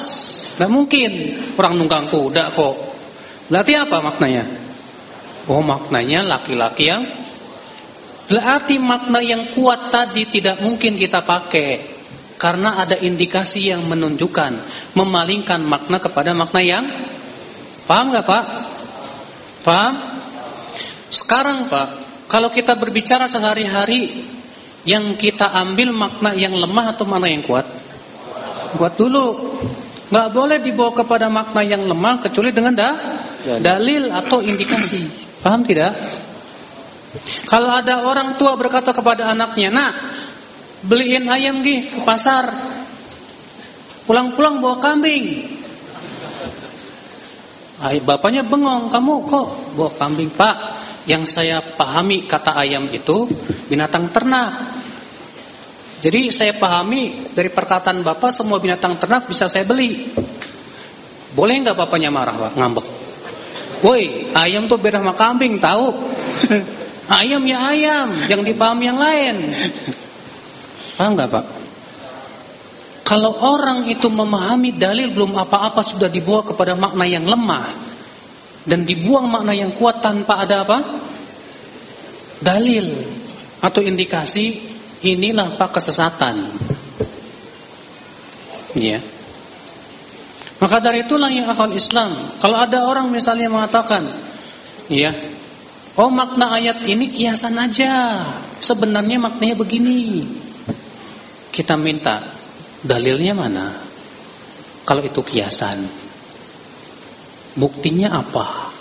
Gak 0.55 0.71
mungkin 0.71 1.11
orang 1.59 1.75
nunggang 1.79 2.07
kuda 2.11 2.55
kok. 2.55 2.75
Berarti 3.51 3.73
apa 3.75 3.99
maknanya? 4.03 4.45
Oh 5.51 5.61
maknanya 5.61 6.25
laki-laki 6.25 6.89
yang 6.89 7.05
Berarti 8.25 8.81
makna 8.81 9.21
yang 9.21 9.53
kuat 9.53 9.93
tadi 9.93 10.25
tidak 10.25 10.65
mungkin 10.65 10.97
kita 10.97 11.21
pakai 11.21 11.93
karena 12.41 12.81
ada 12.81 12.97
indikasi 12.97 13.69
yang 13.69 13.85
menunjukkan 13.85 14.53
memalingkan 14.97 15.61
makna 15.61 16.01
kepada 16.01 16.33
makna 16.33 16.61
yang 16.65 16.85
paham 17.85 18.09
nggak 18.09 18.25
Pak? 18.25 18.45
Paham? 19.61 19.95
Sekarang 21.13 21.69
Pak, 21.69 21.89
kalau 22.25 22.49
kita 22.49 22.73
berbicara 22.81 23.29
sehari-hari 23.29 24.25
yang 24.89 25.21
kita 25.21 25.53
ambil 25.61 25.93
makna 25.93 26.33
yang 26.33 26.57
lemah 26.57 26.97
atau 26.97 27.05
makna 27.05 27.29
yang 27.29 27.45
kuat? 27.45 27.69
Kuat 28.75 28.95
dulu. 28.99 29.57
Nggak 30.11 30.29
boleh 30.31 30.59
dibawa 30.63 30.93
kepada 30.95 31.27
makna 31.27 31.65
yang 31.65 31.83
lemah 31.89 32.23
kecuali 32.23 32.55
dengan 32.55 32.75
da 32.77 32.91
dalil 33.59 34.13
atau 34.13 34.39
indikasi. 34.45 35.03
Paham 35.43 35.67
tidak? 35.67 35.97
Kalau 37.47 37.71
ada 37.71 38.07
orang 38.07 38.35
tua 38.35 38.59
berkata 38.59 38.91
kepada 38.91 39.31
anaknya, 39.31 39.71
"Nak, 39.71 39.93
beliin 40.87 41.31
ayam 41.31 41.63
gih 41.63 41.91
ke 41.91 41.99
pasar. 42.03 42.51
Pulang-pulang 44.07 44.59
bawa 44.59 44.83
kambing." 44.83 45.47
Ay, 47.85 47.99
bapaknya 48.03 48.47
bengong, 48.47 48.91
"Kamu 48.91 49.15
kok 49.27 49.47
bawa 49.79 49.91
kambing, 49.95 50.31
Pak?" 50.35 50.57
Yang 51.05 51.37
saya 51.37 51.61
pahami 51.61 52.25
kata 52.25 52.57
ayam 52.57 52.89
itu 52.89 53.29
binatang 53.69 54.09
ternak. 54.09 54.84
Jadi 56.05 56.29
saya 56.29 56.53
pahami 56.53 57.33
dari 57.33 57.49
perkataan 57.49 58.05
Bapak 58.05 58.29
semua 58.29 58.61
binatang 58.61 59.01
ternak 59.01 59.25
bisa 59.25 59.49
saya 59.49 59.65
beli. 59.65 60.05
Boleh 61.33 61.65
nggak 61.65 61.73
bapaknya 61.73 62.13
marah, 62.13 62.37
Pak? 62.37 62.53
Ngambek. 62.61 62.87
Woi, 63.81 64.29
ayam 64.37 64.69
tuh 64.69 64.77
beda 64.77 65.01
sama 65.01 65.17
kambing, 65.17 65.57
tahu? 65.57 65.97
Ayam 67.05 67.45
ya 67.45 67.69
ayam, 67.69 68.17
yang 68.33 68.41
dipaham 68.41 68.81
yang 68.81 68.97
lain. 68.97 69.53
Paham 70.97 71.13
nggak 71.13 71.29
Pak? 71.29 71.45
Kalau 73.05 73.45
orang 73.45 73.85
itu 73.85 74.09
memahami 74.09 74.73
dalil 74.81 75.13
belum 75.13 75.37
apa-apa 75.37 75.85
sudah 75.85 76.09
dibawa 76.09 76.41
kepada 76.49 76.73
makna 76.73 77.05
yang 77.05 77.29
lemah 77.29 77.69
dan 78.65 78.89
dibuang 78.89 79.29
makna 79.29 79.53
yang 79.53 79.77
kuat 79.77 80.01
tanpa 80.01 80.49
ada 80.49 80.65
apa? 80.65 80.79
Dalil 82.41 83.05
atau 83.61 83.85
indikasi 83.85 84.74
inilah 85.05 85.53
Pak 85.61 85.77
kesesatan. 85.77 86.49
Ya. 88.75 88.99
Maka 90.59 90.81
dari 90.81 91.05
itulah 91.05 91.29
yang 91.29 91.45
akal 91.47 91.69
Islam. 91.71 92.17
Kalau 92.41 92.57
ada 92.57 92.89
orang 92.89 93.13
misalnya 93.13 93.53
mengatakan, 93.53 94.09
ya, 94.89 95.13
Oh 95.95 96.11
makna 96.11 96.59
ayat 96.59 96.83
ini 96.91 97.07
kiasan 97.07 97.55
aja 97.55 98.19
Sebenarnya 98.59 99.15
maknanya 99.23 99.55
begini 99.55 100.27
Kita 101.55 101.79
minta 101.79 102.19
Dalilnya 102.83 103.31
mana 103.31 103.71
Kalau 104.83 104.99
itu 105.07 105.23
kiasan 105.23 105.87
Buktinya 107.55 108.11
apa 108.11 108.75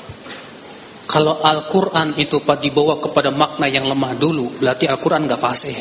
Kalau 1.05 1.37
Al-Quran 1.45 2.17
itu 2.17 2.41
dibawa 2.41 2.97
kepada 2.97 3.29
makna 3.29 3.69
yang 3.69 3.85
lemah 3.85 4.17
dulu 4.17 4.57
Berarti 4.57 4.89
Al-Quran 4.89 5.29
gak 5.29 5.37
fasih 5.37 5.77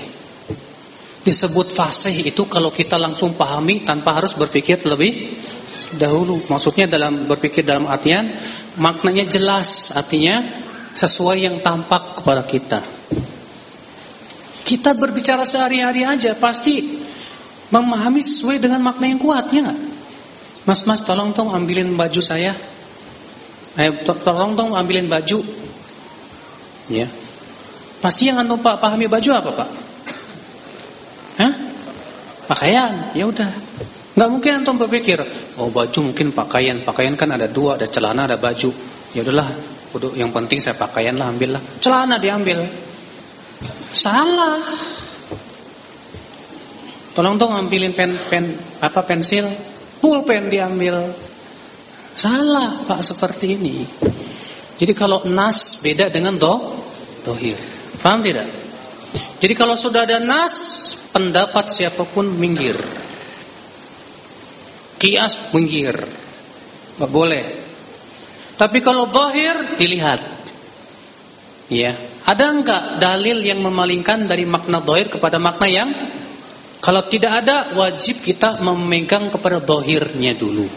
Disebut 1.22 1.70
fasih 1.70 2.26
itu 2.26 2.42
kalau 2.50 2.74
kita 2.74 2.98
langsung 2.98 3.38
pahami 3.38 3.86
Tanpa 3.86 4.18
harus 4.18 4.34
berpikir 4.34 4.82
lebih 4.82 5.38
dahulu 5.96 6.42
Maksudnya 6.50 6.90
dalam 6.90 7.30
berpikir 7.30 7.62
dalam 7.62 7.86
artian 7.86 8.26
Maknanya 8.78 9.30
jelas 9.30 9.94
Artinya 9.94 10.62
sesuai 10.92 11.38
yang 11.40 11.56
tampak 11.64 12.20
kepada 12.20 12.44
kita. 12.44 12.80
Kita 14.62 14.94
berbicara 14.94 15.42
sehari-hari 15.42 16.06
aja 16.06 16.36
pasti 16.38 17.02
memahami 17.72 18.20
sesuai 18.20 18.60
dengan 18.60 18.84
makna 18.84 19.08
yang 19.08 19.18
kuat 19.18 19.48
ya 19.50 19.64
gak? 19.64 19.80
Mas 20.62 20.86
mas 20.86 21.02
tolong 21.02 21.34
dong 21.34 21.50
ambilin 21.50 21.90
baju 21.98 22.20
saya. 22.22 22.54
Eh 23.74 23.90
tolong 24.06 24.54
dong 24.54 24.78
ambilin 24.78 25.10
baju. 25.10 25.42
Ya. 26.86 27.08
Pasti 27.98 28.30
yang 28.30 28.38
antum 28.38 28.62
Pak 28.62 28.78
pahami 28.78 29.10
baju 29.10 29.30
apa 29.34 29.50
Pak? 29.64 29.68
Hah? 31.40 31.52
Pakaian. 32.50 33.14
Ya 33.16 33.24
udah. 33.28 33.48
Nggak 34.12 34.28
mungkin 34.28 34.52
antum 34.60 34.76
berpikir, 34.76 35.24
oh 35.56 35.72
baju 35.72 36.12
mungkin 36.12 36.36
pakaian. 36.36 36.84
Pakaian 36.84 37.16
kan 37.16 37.32
ada 37.32 37.48
dua, 37.48 37.80
ada 37.80 37.88
celana, 37.88 38.28
ada 38.28 38.36
baju. 38.36 38.68
Ya 39.16 39.24
udahlah, 39.24 39.48
Udah, 39.92 40.12
yang 40.16 40.32
penting 40.32 40.60
saya 40.60 40.76
pakaian 40.76 41.16
lah 41.16 41.28
ambil 41.28 41.56
lah. 41.56 41.62
Celana 41.80 42.16
diambil. 42.16 42.64
Salah. 43.92 44.60
Tolong 47.12 47.36
dong 47.36 47.52
ambilin 47.52 47.92
pen 47.92 48.16
pen 48.32 48.56
apa 48.80 49.04
pensil, 49.04 49.48
pulpen 50.00 50.48
diambil. 50.48 51.12
Salah 52.16 52.84
Pak 52.88 53.00
seperti 53.04 53.56
ini. 53.56 53.84
Jadi 54.80 54.92
kalau 54.96 55.24
nas 55.28 55.80
beda 55.80 56.08
dengan 56.08 56.40
do, 56.40 56.56
dohir. 57.24 57.56
Paham 58.00 58.24
tidak? 58.24 58.48
Jadi 59.42 59.58
kalau 59.58 59.74
sudah 59.74 60.06
ada 60.06 60.22
nas, 60.22 60.54
pendapat 61.10 61.66
siapa 61.66 62.06
pun 62.06 62.30
minggir. 62.30 62.78
Kias 65.02 65.50
minggir. 65.50 65.98
Gak 67.02 67.10
boleh. 67.10 67.42
Tapi 68.54 68.78
kalau 68.78 69.10
dohir, 69.10 69.74
dilihat. 69.74 70.22
Ya, 71.66 71.98
ada 72.22 72.54
enggak 72.54 73.02
dalil 73.02 73.42
yang 73.42 73.58
memalingkan 73.66 74.30
dari 74.30 74.46
makna 74.46 74.78
dohir 74.78 75.10
kepada 75.10 75.42
makna 75.42 75.66
yang 75.66 75.90
kalau 76.78 77.02
tidak 77.10 77.42
ada 77.42 77.74
wajib 77.74 78.22
kita 78.22 78.62
memegang 78.62 79.26
kepada 79.32 79.58
dohirnya 79.58 80.36
dulu. 80.38 80.68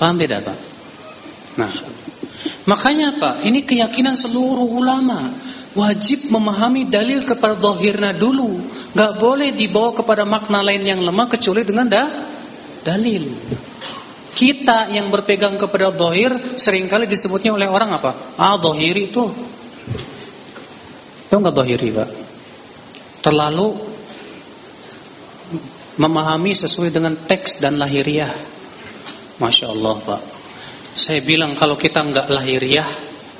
Paham 0.00 0.18
tidak 0.18 0.42
Pak? 0.46 0.58
Nah, 1.60 1.72
makanya 2.66 3.14
apa? 3.14 3.30
Ini 3.46 3.62
keyakinan 3.62 4.16
seluruh 4.18 4.66
ulama 4.66 5.30
wajib 5.72 6.28
memahami 6.28 6.88
dalil 6.88 7.24
kepada 7.24 7.56
dohirnya 7.56 8.12
dulu. 8.12 8.60
Gak 8.92 9.16
boleh 9.16 9.56
dibawa 9.56 9.96
kepada 9.96 10.28
makna 10.28 10.60
lain 10.60 10.84
yang 10.84 11.00
lemah 11.00 11.28
kecuali 11.28 11.64
dengan 11.64 11.88
da 11.88 12.04
dalil. 12.84 13.24
Kita 14.32 14.88
yang 14.90 15.12
berpegang 15.12 15.60
kepada 15.60 15.92
dohir 15.92 16.32
sering 16.56 16.88
kali 16.88 17.04
disebutnya 17.04 17.52
oleh 17.52 17.68
orang 17.68 17.94
apa? 17.94 18.36
Ah 18.40 18.56
dohiri 18.56 19.12
itu. 19.12 19.24
Itu 21.28 21.34
enggak 21.36 21.56
dohiri 21.56 21.88
pak. 21.92 22.08
Terlalu 23.22 23.68
memahami 26.00 26.52
sesuai 26.56 26.90
dengan 26.90 27.14
teks 27.16 27.60
dan 27.60 27.76
lahiriah. 27.76 28.32
Masya 29.36 29.66
Allah 29.68 29.96
pak. 30.00 30.20
Saya 30.92 31.20
bilang 31.24 31.56
kalau 31.56 31.76
kita 31.76 32.04
enggak 32.04 32.28
lahiriah, 32.28 32.88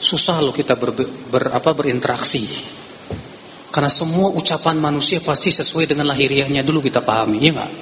susah 0.02 0.42
loh 0.42 0.50
kita 0.50 0.74
ber, 0.74 0.90
ber, 1.30 1.44
apa, 1.54 1.70
berinteraksi. 1.70 2.42
Karena 3.72 3.88
semua 3.88 4.34
ucapan 4.34 4.76
manusia 4.76 5.22
pasti 5.22 5.48
sesuai 5.48 5.88
dengan 5.88 6.10
lahiriahnya 6.10 6.60
dulu 6.66 6.82
kita 6.84 7.00
pahami, 7.00 7.38
ya 7.40 7.50
enggak? 7.54 7.72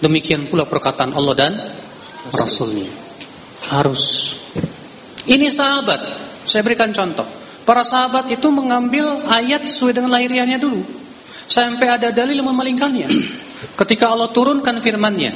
Demikian 0.00 0.48
pula 0.48 0.64
perkataan 0.64 1.12
Allah 1.12 1.34
dan 1.36 1.52
Rasulnya. 2.32 2.88
Harus. 3.68 4.34
Ini 5.26 5.50
sahabat. 5.52 6.00
Saya 6.46 6.64
berikan 6.64 6.90
contoh. 6.90 7.26
Para 7.62 7.86
sahabat 7.86 8.26
itu 8.32 8.50
mengambil 8.50 9.22
ayat 9.30 9.66
sesuai 9.66 9.94
dengan 9.94 10.10
lahiriahnya 10.18 10.58
dulu. 10.58 10.82
Sampai 11.46 11.86
ada 11.92 12.10
dalil 12.10 12.42
memalingkannya. 12.42 13.06
Ketika 13.78 14.10
Allah 14.10 14.34
turunkan 14.34 14.82
firman-Nya, 14.82 15.30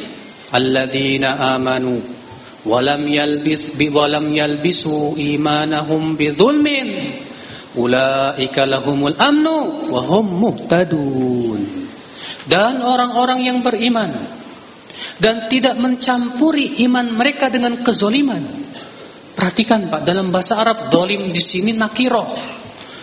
"Alladzina 0.51 1.55
amanu 1.55 2.16
bi 2.67 3.87
walam 3.89 4.27
yalbisu 4.35 5.15
imanahum 5.15 6.19
bidzulmin 6.19 6.91
ulaika 7.79 8.67
lahumul 8.67 9.15
amnu 9.15 9.89
wa 9.95 10.01
hum 10.03 10.27
muhtadun." 10.43 11.61
Dan 12.47 12.79
orang-orang 12.79 13.43
yang 13.43 13.59
beriman 13.63 14.11
dan 15.19 15.51
tidak 15.51 15.75
mencampuri 15.79 16.83
iman 16.87 17.11
mereka 17.11 17.51
dengan 17.51 17.81
kezoliman. 17.83 18.43
Perhatikan 19.37 19.93
Pak, 19.93 20.07
dalam 20.07 20.33
bahasa 20.33 20.57
Arab 20.57 20.89
dolim 20.89 21.29
di 21.29 21.43
sini 21.43 21.77
nakiroh, 21.77 22.25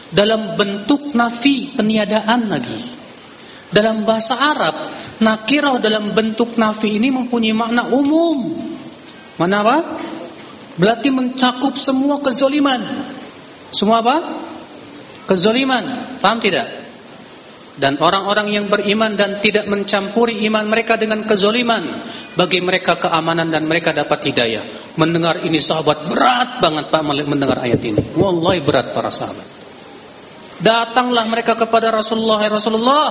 dalam 0.10 0.57
bentuk 0.57 1.14
nafi 1.14 1.77
peniadaan 1.77 2.41
lagi. 2.49 2.81
Dalam 3.73 4.06
bahasa 4.06 4.38
Arab, 4.38 4.76
nakiroh 5.22 5.81
dalam 5.81 6.14
bentuk 6.14 6.57
nafi 6.57 7.02
ini 7.02 7.10
mempunyai 7.10 7.53
makna 7.57 7.90
umum. 7.90 8.69
Mana 9.42 9.66
apa? 9.66 9.78
Berarti 10.78 11.10
mencakup 11.14 11.78
semua 11.78 12.22
kezoliman. 12.22 12.82
Semua 13.74 14.02
apa? 14.02 14.16
Kezoliman. 15.30 16.18
Paham 16.22 16.38
tidak? 16.42 16.84
dan 17.74 17.98
orang-orang 17.98 18.54
yang 18.54 18.66
beriman 18.70 19.18
dan 19.18 19.42
tidak 19.42 19.66
mencampuri 19.66 20.46
iman 20.46 20.70
mereka 20.70 20.94
dengan 20.94 21.26
kezoliman 21.26 21.82
bagi 22.38 22.62
mereka 22.62 22.98
keamanan 23.02 23.50
dan 23.50 23.66
mereka 23.66 23.90
dapat 23.90 24.30
hidayah 24.30 24.62
mendengar 24.94 25.42
ini 25.42 25.58
sahabat 25.58 26.06
berat 26.06 26.62
banget 26.62 26.86
Pak 26.94 27.02
mendengar 27.26 27.58
ayat 27.66 27.82
ini 27.82 28.02
wallahi 28.14 28.62
berat 28.62 28.94
para 28.94 29.10
sahabat 29.10 29.46
datanglah 30.62 31.26
mereka 31.26 31.58
kepada 31.58 31.90
Rasulullah 31.90 32.46
ya 32.46 32.52
Rasulullah 32.54 33.06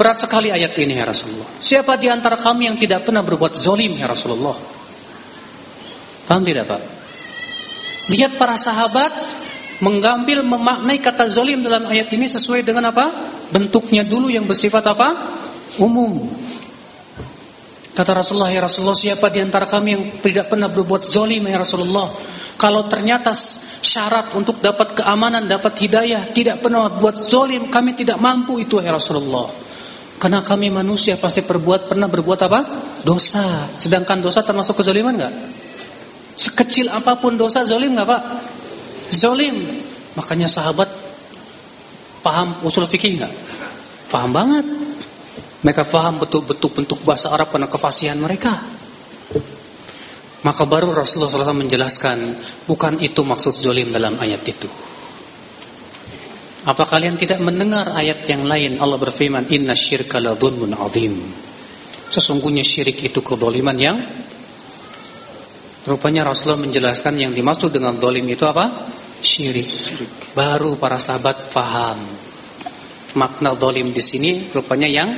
berat 0.00 0.16
sekali 0.16 0.48
ayat 0.48 0.72
ini 0.80 0.96
ya 0.96 1.04
Rasulullah 1.04 1.48
siapa 1.60 2.00
di 2.00 2.08
antara 2.08 2.40
kami 2.40 2.72
yang 2.72 2.80
tidak 2.80 3.04
pernah 3.04 3.20
berbuat 3.20 3.52
zolim 3.52 4.00
ya 4.00 4.08
Rasulullah 4.08 4.56
paham 6.26 6.42
tidak 6.44 6.64
Pak 6.68 6.82
lihat 8.14 8.36
para 8.36 8.56
sahabat 8.60 9.12
mengambil 9.82 10.44
memaknai 10.46 11.00
kata 11.02 11.26
zolim 11.26 11.64
dalam 11.64 11.88
ayat 11.90 12.12
ini 12.14 12.30
sesuai 12.30 12.62
dengan 12.62 12.92
apa 12.92 13.34
bentuknya 13.54 14.02
dulu 14.02 14.30
yang 14.32 14.46
bersifat 14.50 14.82
apa? 14.90 15.08
Umum. 15.78 16.26
Kata 17.94 18.10
Rasulullah, 18.10 18.50
ya 18.50 18.58
Rasulullah 18.58 18.98
siapa 18.98 19.30
di 19.30 19.38
antara 19.38 19.70
kami 19.70 19.88
yang 19.94 20.04
tidak 20.18 20.50
pernah 20.50 20.66
berbuat 20.66 21.06
zolim 21.06 21.46
ya 21.46 21.62
Rasulullah? 21.62 22.10
Kalau 22.58 22.86
ternyata 22.90 23.30
syarat 23.34 24.34
untuk 24.34 24.58
dapat 24.58 24.98
keamanan, 24.98 25.46
dapat 25.46 25.78
hidayah, 25.78 26.34
tidak 26.34 26.58
pernah 26.58 26.90
buat 26.90 27.14
zolim, 27.14 27.70
kami 27.70 27.94
tidak 27.94 28.18
mampu 28.18 28.58
itu 28.62 28.82
ya 28.82 28.90
Rasulullah. 28.90 29.46
Karena 30.18 30.42
kami 30.42 30.70
manusia 30.74 31.18
pasti 31.18 31.46
berbuat 31.46 31.90
pernah 31.90 32.10
berbuat 32.10 32.40
apa? 32.46 32.60
Dosa. 33.02 33.70
Sedangkan 33.78 34.22
dosa 34.22 34.42
termasuk 34.42 34.82
kezoliman 34.82 35.14
nggak? 35.14 35.34
Sekecil 36.34 36.90
apa 36.90 37.14
pun 37.18 37.38
dosa 37.38 37.62
zolim 37.62 37.94
nggak 37.94 38.08
pak? 38.08 38.22
Zolim. 39.14 39.54
Makanya 40.18 40.50
sahabat 40.50 40.90
paham 42.22 42.58
usul 42.66 42.86
fikih 42.86 43.22
nggak? 43.22 43.32
Paham 44.10 44.30
banget. 44.34 44.66
Mereka 45.64 45.88
paham 45.88 46.20
betul-betul 46.20 46.70
bentuk 46.70 47.00
bahasa 47.06 47.32
Arab 47.32 47.48
karena 47.48 47.70
kefasihan 47.70 48.18
mereka. 48.20 48.60
Maka 50.44 50.68
baru 50.68 50.92
Rasulullah 50.92 51.32
SAW 51.32 51.56
menjelaskan 51.56 52.36
bukan 52.68 53.00
itu 53.00 53.24
maksud 53.24 53.56
zolim 53.56 53.88
dalam 53.88 54.20
ayat 54.20 54.44
itu. 54.44 54.68
Apa 56.68 56.84
kalian 56.84 57.16
tidak 57.16 57.40
mendengar 57.40 57.92
ayat 57.96 58.28
yang 58.28 58.44
lain 58.44 58.76
Allah 58.76 59.00
berfirman 59.00 59.48
inna 59.48 59.72
syirka 59.72 60.20
la 60.20 60.36
dzulmun 60.36 60.76
azim. 60.76 61.16
Sesungguhnya 62.12 62.60
syirik 62.60 63.00
itu 63.00 63.24
kezaliman 63.24 63.76
yang 63.80 63.96
rupanya 65.84 66.24
Rasulullah 66.24 66.64
menjelaskan 66.64 67.20
yang 67.20 67.32
dimaksud 67.32 67.72
dengan 67.72 67.96
zalim 68.00 68.24
itu 68.28 68.44
apa? 68.44 68.92
syirik. 69.24 69.68
Baru 70.36 70.76
para 70.76 71.00
sahabat 71.00 71.48
faham 71.48 71.96
makna 73.16 73.54
dolim 73.54 73.94
di 73.94 74.02
sini 74.04 74.52
rupanya 74.52 74.90
yang 74.90 75.10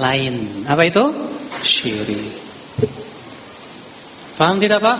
lain. 0.00 0.66
Apa 0.66 0.82
itu? 0.82 1.04
Syirik. 1.62 2.34
Faham 4.34 4.58
tidak 4.58 4.82
Pak? 4.82 4.98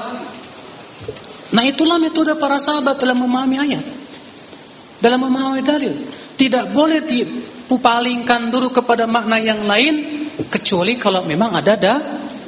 Nah 1.59 1.63
itulah 1.67 1.99
metode 1.99 2.39
para 2.39 2.63
sahabat 2.63 3.03
dalam 3.03 3.19
memahami 3.19 3.57
ayat. 3.59 3.85
Dalam 5.03 5.27
memahami 5.27 5.61
dalil. 5.67 5.95
Tidak 6.35 6.71
boleh 6.71 7.03
dipupalingkan 7.03 8.51
dulu 8.51 8.71
kepada 8.71 9.11
makna 9.11 9.43
yang 9.43 9.67
lain 9.67 10.27
kecuali 10.51 10.99
kalau 10.99 11.23
memang 11.27 11.55
ada 11.55 11.75
da 11.75 11.95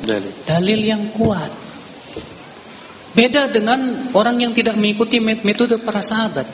dalil, 0.03 0.33
dalil 0.47 0.81
yang 0.83 1.03
kuat. 1.15 1.66
Beda 3.17 3.49
dengan 3.49 4.13
orang 4.13 4.37
yang 4.45 4.53
tidak 4.53 4.77
mengikuti 4.77 5.17
metode 5.25 5.81
para 5.81 6.05
sahabat. 6.05 6.45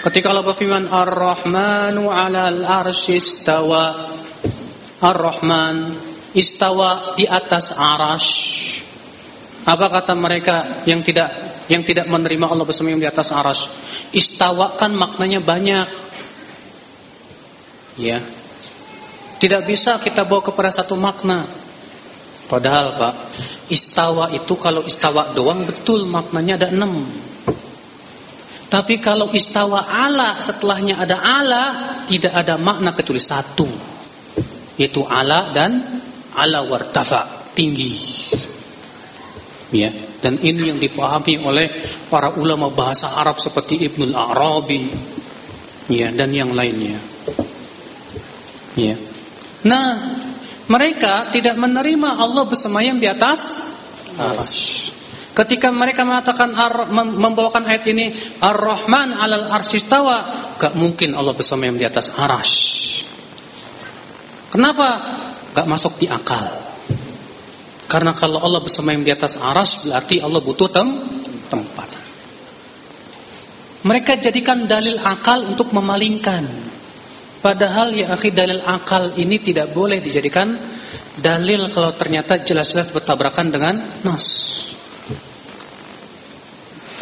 Ketika 0.00 0.32
Allah 0.32 0.48
berfirman 0.48 0.88
Ar-Rahmanu 0.88 2.08
'alal 2.08 2.64
arsy 2.64 3.20
istawa. 3.20 4.16
Ar-Rahman 5.02 5.92
istawa 6.32 7.12
di 7.20 7.28
atas 7.28 7.74
arash. 7.76 8.30
Apa 9.68 9.92
kata 9.92 10.16
mereka 10.16 10.86
yang 10.88 11.04
tidak 11.04 11.30
yang 11.68 11.84
tidak 11.84 12.08
menerima 12.08 12.48
Allah 12.48 12.64
bersama 12.64 12.96
di 12.96 13.04
atas 13.04 13.30
arash? 13.30 13.68
Istawa 14.16 14.72
kan 14.74 14.96
maknanya 14.96 15.44
banyak. 15.44 15.86
Ya. 18.00 18.24
Tidak 19.36 19.62
bisa 19.68 20.00
kita 20.00 20.24
bawa 20.24 20.40
kepada 20.40 20.70
satu 20.70 20.94
makna. 20.96 21.44
Padahal 22.46 22.94
Pak, 22.94 23.14
istawa 23.72 24.28
itu 24.36 24.52
kalau 24.60 24.84
istawa 24.84 25.32
doang 25.32 25.64
betul 25.64 26.04
maknanya 26.04 26.60
ada 26.60 26.68
enam. 26.76 27.00
Tapi 28.68 29.00
kalau 29.00 29.32
istawa 29.32 29.84
ala 29.88 30.40
setelahnya 30.40 31.00
ada 31.00 31.20
ala 31.20 31.64
tidak 32.04 32.32
ada 32.36 32.60
makna 32.60 32.92
kecuali 32.92 33.20
satu. 33.20 33.68
Yaitu 34.76 35.04
ala 35.04 35.52
dan 35.52 35.80
ala 36.36 36.64
wartafa, 36.64 37.52
tinggi. 37.52 37.96
Ya, 39.72 39.88
dan 40.20 40.36
ini 40.40 40.68
yang 40.68 40.78
dipahami 40.80 41.40
oleh 41.40 41.68
para 42.12 42.32
ulama 42.36 42.68
bahasa 42.68 43.12
Arab 43.16 43.40
seperti 43.40 43.80
Ibnul 43.88 44.12
Arabi 44.12 44.84
ya 45.88 46.12
dan 46.12 46.32
yang 46.32 46.52
lainnya. 46.52 46.96
Ya. 48.76 48.96
Nah, 49.68 49.88
mereka 50.70 51.32
tidak 51.34 51.58
menerima 51.58 52.22
Allah 52.22 52.44
bersemayam 52.46 53.02
di 53.02 53.10
atas 53.10 53.64
aras. 54.14 54.50
Ketika 55.32 55.72
mereka 55.72 56.04
mengatakan 56.04 56.52
membawakan 56.92 57.64
ayat 57.64 57.88
ini 57.88 58.12
Ar-Rahman 58.38 59.16
'alal 59.16 59.48
arsyistawa, 59.48 60.16
gak 60.60 60.76
mungkin 60.76 61.16
Allah 61.16 61.32
bersemayam 61.32 61.80
di 61.80 61.88
atas 61.88 62.12
aras. 62.12 62.50
Kenapa? 64.52 64.88
Gak 65.56 65.64
masuk 65.64 65.96
di 65.96 66.06
akal. 66.06 66.52
Karena 67.88 68.12
kalau 68.12 68.44
Allah 68.44 68.60
bersemayam 68.60 69.00
di 69.00 69.12
atas 69.12 69.40
aras 69.40 69.84
berarti 69.84 70.20
Allah 70.20 70.40
butuh 70.44 70.68
tem 70.68 70.88
tempat. 71.48 71.88
Mereka 73.82 74.20
jadikan 74.20 74.68
dalil 74.68 75.00
akal 75.00 75.48
untuk 75.48 75.72
memalingkan. 75.72 76.71
Padahal 77.42 77.90
ya 77.90 78.14
akhi 78.14 78.30
dalil 78.30 78.62
akal 78.62 79.18
ini 79.18 79.42
tidak 79.42 79.74
boleh 79.74 79.98
dijadikan 79.98 80.54
dalil 81.18 81.66
kalau 81.74 81.90
ternyata 81.98 82.38
jelas-jelas 82.38 82.94
bertabrakan 82.94 83.50
dengan 83.50 83.74
nas. 84.06 84.26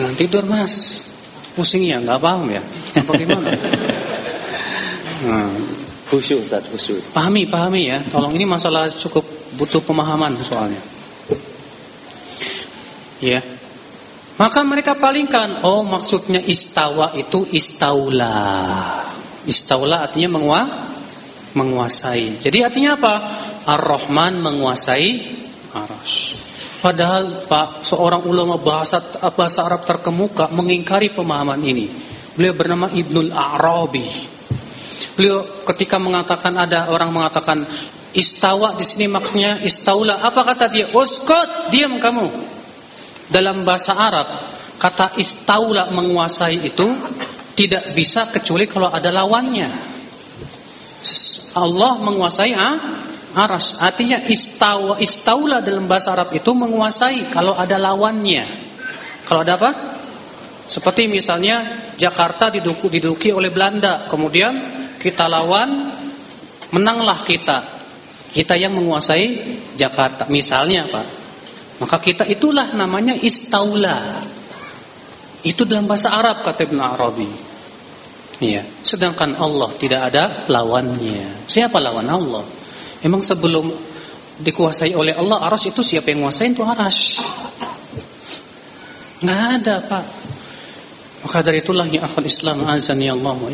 Jangan 0.01 0.17
tidur 0.17 0.49
mas. 0.49 1.05
Pusing 1.53 1.85
ya, 1.85 2.01
nggak 2.01 2.21
paham 2.25 2.49
ya? 2.49 2.63
Apa 2.97 3.13
gimana? 3.21 3.49
nah. 5.29 5.53
Khusyuk 6.11 6.43
Ustaz, 6.43 6.67
khusyuk. 6.67 7.15
Pahami, 7.15 7.47
pahami 7.47 7.87
ya. 7.87 8.03
Tolong 8.03 8.35
ini 8.35 8.43
masalah 8.43 8.91
cukup 8.91 9.23
butuh 9.55 9.79
pemahaman 9.79 10.35
soalnya. 10.43 10.83
Ya. 13.23 13.39
Maka 14.35 14.67
mereka 14.67 14.99
palingkan 14.99 15.63
Oh 15.63 15.87
maksudnya 15.87 16.43
istawa 16.43 17.15
itu 17.15 17.47
istaula 17.55 19.07
Istaula 19.49 20.05
artinya 20.05 20.37
mengua, 20.37 20.61
menguasai 21.57 22.41
Jadi 22.45 22.59
artinya 22.61 22.95
apa? 22.95 23.15
Ar-Rahman 23.67 24.45
menguasai 24.45 25.09
Arash 25.73 26.51
Padahal 26.81 27.45
Pak, 27.45 27.85
seorang 27.85 28.25
ulama 28.25 28.57
bahasa 28.57 29.05
bahasa 29.37 29.69
Arab 29.69 29.85
terkemuka 29.85 30.49
mengingkari 30.49 31.13
pemahaman 31.13 31.61
ini. 31.61 31.85
Beliau 32.33 32.57
bernama 32.57 32.89
Ibnul 32.89 33.37
Arabi. 33.37 34.09
Beliau 35.13 35.45
ketika 35.69 36.01
mengatakan 36.01 36.57
ada 36.57 36.89
orang 36.89 37.13
mengatakan 37.13 37.69
istawa 38.17 38.73
di 38.81 38.85
sini 38.89 39.13
maksudnya 39.13 39.61
istaula. 39.61 40.25
Apa 40.25 40.41
kata 40.41 40.73
dia? 40.73 40.89
Uskut, 40.97 41.69
diam 41.69 42.01
kamu. 42.01 42.33
Dalam 43.29 43.61
bahasa 43.61 44.01
Arab, 44.01 44.41
kata 44.81 45.21
istaula 45.21 45.93
menguasai 45.93 46.65
itu 46.65 46.89
tidak 47.55 47.93
bisa 47.93 48.31
kecuali 48.31 48.65
kalau 48.71 48.91
ada 48.91 49.11
lawannya. 49.11 49.69
Allah 51.57 51.93
menguasai 51.99 52.53
ah, 52.55 52.77
aras. 53.35 53.79
Artinya 53.79 54.23
istawa, 54.27 54.99
istaula 54.99 55.63
dalam 55.63 55.87
bahasa 55.87 56.15
Arab 56.15 56.35
itu 56.35 56.51
menguasai 56.55 57.31
kalau 57.31 57.55
ada 57.55 57.79
lawannya. 57.79 58.47
Kalau 59.27 59.41
ada 59.47 59.55
apa? 59.59 59.71
Seperti 60.71 61.11
misalnya 61.11 61.83
Jakarta 61.99 62.47
diduki, 62.47 62.87
diduki 62.87 63.35
oleh 63.35 63.51
Belanda, 63.51 64.07
kemudian 64.07 64.55
kita 65.03 65.27
lawan, 65.27 65.91
menanglah 66.71 67.19
kita. 67.27 67.83
Kita 68.31 68.55
yang 68.55 68.79
menguasai 68.79 69.59
Jakarta. 69.75 70.31
Misalnya 70.31 70.87
apa? 70.87 71.03
Maka 71.83 71.99
kita 71.99 72.23
itulah 72.31 72.71
namanya 72.79 73.19
istaula. 73.19 74.23
Itu 75.41 75.65
dalam 75.65 75.89
bahasa 75.89 76.13
Arab 76.13 76.45
kata 76.45 76.69
Ibn 76.69 76.79
Arabi. 76.81 77.31
Iya. 78.41 78.65
Sedangkan 78.85 79.37
Allah 79.37 79.69
tidak 79.77 80.01
ada 80.13 80.49
lawannya. 80.49 81.45
Siapa 81.49 81.77
lawan 81.81 82.09
Allah? 82.09 82.45
Emang 83.01 83.25
sebelum 83.25 83.69
dikuasai 84.41 84.97
oleh 84.97 85.13
Allah 85.13 85.45
aras 85.45 85.69
itu 85.69 85.85
siapa 85.85 86.09
yang 86.13 86.25
menguasai 86.25 86.53
itu 86.53 86.65
aras? 86.65 87.21
Nggak 89.21 89.41
ada 89.61 89.75
pak. 89.85 90.05
Maka 91.21 91.45
dari 91.45 91.61
itulah 91.61 91.85
ya 91.85 92.09
akhul 92.09 92.25
Islam 92.25 92.65
azan 92.65 93.01
ya 93.05 93.13
Allah 93.13 93.37
wa 93.37 93.51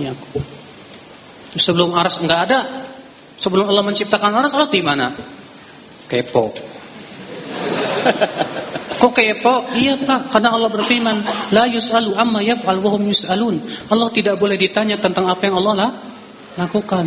Sebelum 1.59 1.91
aras 1.95 2.23
nggak 2.23 2.41
ada. 2.51 2.61
Sebelum 3.37 3.67
Allah 3.67 3.83
menciptakan 3.83 4.33
aras 4.39 4.55
Allah 4.55 4.71
di 4.71 4.83
mana? 4.83 5.11
Kepo. 6.07 6.55
Kok 8.97 9.13
kepo? 9.13 9.69
Iya 9.77 10.01
pak, 10.01 10.33
karena 10.33 10.57
Allah 10.57 10.73
berfirman, 10.73 11.21
la 11.53 11.69
yus'alu 11.69 12.17
amma 12.17 12.41
yaf'al 12.41 12.81
wa 12.81 12.97
hum 12.97 13.05
yus'alun. 13.13 13.61
Allah 13.93 14.09
tidak 14.09 14.41
boleh 14.41 14.57
ditanya 14.57 14.97
tentang 14.97 15.29
apa 15.29 15.43
yang 15.45 15.61
Allah 15.61 15.75
lah 15.77 15.91
lakukan. 16.57 17.05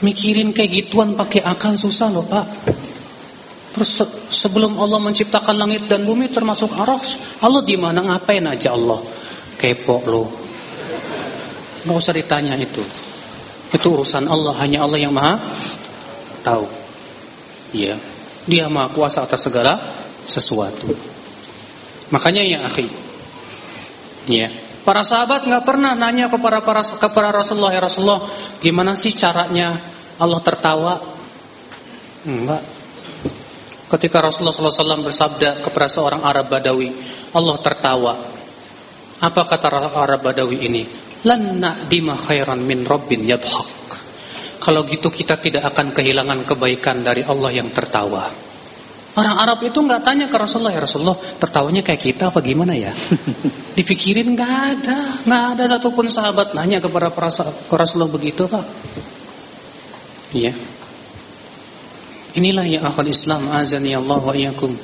Mikirin 0.00 0.56
kayak 0.56 0.72
gituan 0.72 1.12
pakai 1.12 1.44
akal 1.44 1.76
susah 1.76 2.08
loh 2.08 2.24
pak. 2.24 2.44
Terus 3.76 3.90
se 4.00 4.04
sebelum 4.32 4.80
Allah 4.80 4.96
menciptakan 4.96 5.56
langit 5.60 5.84
dan 5.84 6.08
bumi 6.08 6.32
termasuk 6.32 6.72
aras 6.72 7.20
Allah 7.44 7.60
di 7.60 7.76
mana 7.76 8.00
ngapain 8.00 8.44
aja 8.48 8.72
Allah? 8.72 9.00
Kepo 9.60 10.00
loh. 10.08 10.28
Gak 11.84 11.96
usah 11.96 12.16
ditanya 12.16 12.56
itu. 12.56 12.80
Itu 13.76 13.92
urusan 13.92 14.24
Allah 14.24 14.56
Hanya 14.56 14.88
Allah 14.88 14.96
yang 15.00 15.12
maha 15.12 15.36
tahu. 16.40 16.64
Iya. 17.76 18.00
Dia 18.48 18.72
maha 18.72 18.88
kuasa 18.88 19.28
atas 19.28 19.44
segala 19.44 19.76
sesuatu 20.24 21.15
Makanya 22.14 22.42
ya 22.46 22.58
akhi 22.66 22.86
Ya 24.26 24.50
Para 24.86 25.02
sahabat 25.02 25.42
nggak 25.50 25.66
pernah 25.66 25.98
nanya 25.98 26.30
kepada 26.30 26.62
para 26.62 26.78
kepada 26.78 27.34
Rasulullah 27.34 27.74
ya 27.74 27.82
Rasulullah, 27.82 28.22
gimana 28.62 28.94
sih 28.94 29.10
caranya 29.18 29.74
Allah 30.14 30.38
tertawa? 30.38 31.02
Enggak. 32.22 32.62
Ketika 33.90 34.22
Rasulullah 34.22 34.54
SAW 34.54 35.02
bersabda 35.02 35.58
kepada 35.58 35.90
seorang 35.90 36.22
Arab 36.22 36.46
Badawi, 36.54 36.94
Allah 37.34 37.58
tertawa. 37.58 38.14
Apa 39.26 39.42
kata 39.42 39.90
Arab 39.90 40.22
Badawi 40.22 40.70
ini? 40.70 40.86
Lanna 41.26 41.82
dima 41.90 42.14
khairan 42.14 42.62
min 42.62 42.86
Rabbin 42.86 43.26
yadhak. 43.26 43.66
Kalau 44.62 44.86
gitu 44.86 45.10
kita 45.10 45.34
tidak 45.42 45.66
akan 45.66 45.90
kehilangan 45.90 46.46
kebaikan 46.46 47.02
dari 47.02 47.26
Allah 47.26 47.50
yang 47.50 47.74
tertawa. 47.74 48.45
Orang 49.16 49.40
Arab 49.40 49.64
itu 49.64 49.80
nggak 49.80 50.04
tanya 50.04 50.28
ke 50.28 50.36
Rasulullah 50.36 50.76
ya 50.76 50.84
Rasulullah 50.84 51.16
tertawanya 51.16 51.80
kayak 51.80 52.04
kita 52.04 52.28
apa 52.28 52.44
gimana 52.44 52.76
ya? 52.76 52.92
Dipikirin 53.76 54.36
nggak 54.36 54.54
ada, 54.76 54.98
nggak 55.24 55.44
ada 55.56 55.64
satupun 55.72 56.04
sahabat 56.04 56.52
nanya 56.52 56.84
kepada 56.84 57.08
ke 57.08 57.74
Rasulullah 57.80 58.12
begitu 58.12 58.44
pak. 58.44 58.60
Iya. 60.36 60.52
Inilah 62.36 62.68
yang 62.68 62.84
akal 62.84 63.08
Islam 63.08 63.48
azani 63.48 63.96
Allah 63.96 64.20
wa 64.20 64.34
iyyakum. 64.36 64.76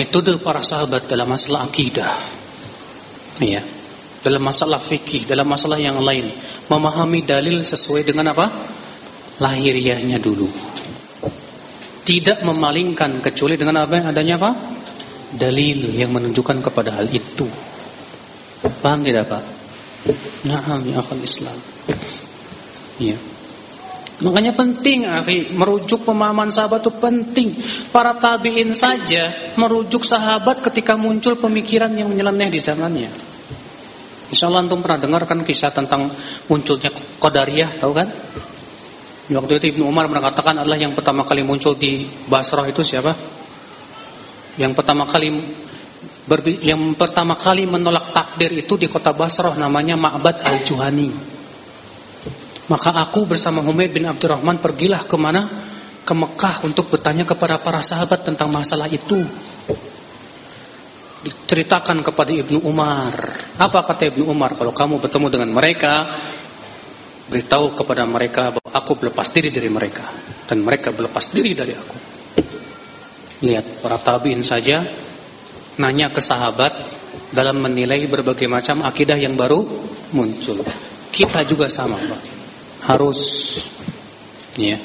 Metode 0.00 0.40
para 0.40 0.64
sahabat 0.64 1.04
dalam 1.04 1.28
masalah 1.28 1.68
akidah. 1.68 2.08
Iya. 3.36 3.60
Dalam 4.24 4.40
masalah 4.40 4.80
fikih, 4.80 5.28
dalam 5.28 5.44
masalah 5.44 5.76
yang 5.76 6.00
lain, 6.00 6.24
memahami 6.72 7.20
dalil 7.28 7.60
sesuai 7.60 8.08
dengan 8.08 8.32
apa? 8.32 8.48
Lahiriahnya 9.44 10.16
dulu 10.16 10.72
tidak 12.02 12.42
memalingkan 12.42 13.22
kecuali 13.22 13.54
dengan 13.54 13.86
apa 13.86 14.10
adanya 14.10 14.38
apa? 14.38 14.50
Dalil 15.32 15.94
yang 15.94 16.12
menunjukkan 16.12 16.60
kepada 16.60 16.98
hal 16.98 17.08
itu. 17.08 17.46
Paham 18.82 19.00
tidak 19.06 19.26
Pak? 19.30 19.42
Nah, 20.50 20.82
ya 20.82 20.98
akal 20.98 21.18
Islam. 21.22 21.54
Iya. 22.98 23.16
Makanya 24.22 24.54
penting 24.54 25.02
akhi, 25.02 25.50
merujuk 25.58 26.06
pemahaman 26.06 26.46
sahabat 26.46 26.86
itu 26.86 26.92
penting. 26.94 27.48
Para 27.90 28.14
tabi'in 28.14 28.70
saja 28.70 29.54
merujuk 29.58 30.06
sahabat 30.06 30.62
ketika 30.62 30.94
muncul 30.94 31.34
pemikiran 31.34 31.90
yang 31.90 32.06
menyeleneh 32.06 32.50
di 32.52 32.60
zamannya. 32.62 33.10
Insya 34.30 34.46
Allah 34.46 34.64
antum 34.64 34.78
pernah 34.80 35.02
dengar 35.02 35.26
kan 35.26 35.42
kisah 35.42 35.74
tentang 35.74 36.06
munculnya 36.46 36.88
Qadariyah, 37.18 37.82
tahu 37.82 37.92
kan? 37.92 38.08
Waktu 39.32 39.52
itu 39.58 39.64
Ibnu 39.76 39.88
Umar 39.88 40.08
mengatakan 40.12 40.60
adalah 40.60 40.76
yang 40.76 40.92
pertama 40.92 41.24
kali 41.24 41.40
muncul 41.40 41.72
di 41.72 42.04
Basrah 42.28 42.68
itu 42.68 42.84
siapa? 42.84 43.12
Yang 44.60 44.72
pertama 44.76 45.08
kali 45.08 45.32
yang 46.62 46.94
pertama 46.94 47.34
kali 47.34 47.66
menolak 47.66 48.14
takdir 48.14 48.52
itu 48.54 48.78
di 48.78 48.86
kota 48.86 49.10
Basrah 49.10 49.56
namanya 49.58 49.98
Ma'bad 49.98 50.44
Al-Juhani. 50.44 51.10
Maka 52.70 52.94
aku 52.94 53.26
bersama 53.26 53.60
Humaid 53.60 53.90
bin 53.90 54.06
Abdurrahman 54.06 54.62
pergilah 54.62 55.02
ke 55.04 55.16
mana? 55.18 55.44
Ke 56.02 56.14
Mekah 56.14 56.62
untuk 56.66 56.90
bertanya 56.90 57.26
kepada 57.26 57.58
para 57.58 57.82
sahabat 57.82 58.22
tentang 58.22 58.50
masalah 58.50 58.86
itu. 58.86 59.18
Diceritakan 61.22 62.02
kepada 62.02 62.34
Ibnu 62.34 62.66
Umar. 62.66 63.14
Apa 63.58 63.82
kata 63.86 64.10
Ibnu 64.10 64.26
Umar? 64.26 64.58
Kalau 64.58 64.74
kamu 64.74 64.98
bertemu 64.98 65.26
dengan 65.30 65.50
mereka, 65.54 66.10
beritahu 67.32 67.72
kepada 67.72 68.04
mereka 68.04 68.52
bahwa 68.52 68.70
aku 68.76 69.00
berlepas 69.00 69.32
diri 69.32 69.48
dari 69.48 69.72
mereka 69.72 70.04
dan 70.44 70.60
mereka 70.60 70.92
berlepas 70.92 71.32
diri 71.32 71.56
dari 71.56 71.72
aku. 71.72 71.96
Lihat 73.48 73.80
para 73.80 73.96
tabiin 73.96 74.44
saja 74.44 74.84
nanya 75.80 76.12
ke 76.12 76.20
sahabat 76.20 76.76
dalam 77.32 77.56
menilai 77.56 78.04
berbagai 78.04 78.44
macam 78.44 78.84
akidah 78.84 79.16
yang 79.16 79.32
baru 79.32 79.64
muncul. 80.12 80.60
Kita 81.08 81.40
juga 81.48 81.72
sama, 81.72 81.96
Pak. 81.96 82.22
Harus 82.92 83.20
ya. 84.60 84.76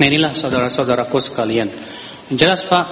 Nah 0.00 0.06
inilah 0.08 0.32
saudara-saudaraku 0.32 1.20
sekalian. 1.20 1.68
Jelas 2.32 2.64
Pak, 2.64 2.86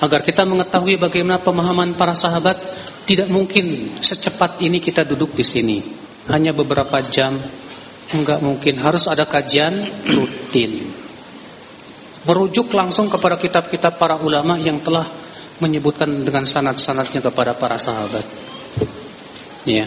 agar 0.00 0.24
kita 0.24 0.48
mengetahui 0.48 0.96
bagaimana 0.96 1.36
pemahaman 1.36 1.92
para 1.92 2.16
sahabat, 2.16 2.56
tidak 3.04 3.28
mungkin 3.28 3.96
secepat 4.00 4.64
ini 4.64 4.80
kita 4.80 5.04
duduk 5.04 5.36
di 5.36 5.44
sini. 5.44 5.78
Hanya 6.32 6.56
beberapa 6.56 6.96
jam, 7.04 7.36
enggak 8.14 8.38
mungkin. 8.42 8.78
Harus 8.78 9.10
ada 9.10 9.26
kajian 9.26 9.82
rutin. 10.12 10.86
Merujuk 12.26 12.74
langsung 12.74 13.06
kepada 13.06 13.38
kitab-kitab 13.38 13.98
para 13.98 14.18
ulama 14.18 14.58
yang 14.58 14.82
telah 14.82 15.06
menyebutkan 15.62 16.10
dengan 16.26 16.44
sanad-sanadnya 16.44 17.22
kepada 17.22 17.54
para 17.54 17.78
sahabat. 17.78 18.26
Ya. 19.66 19.86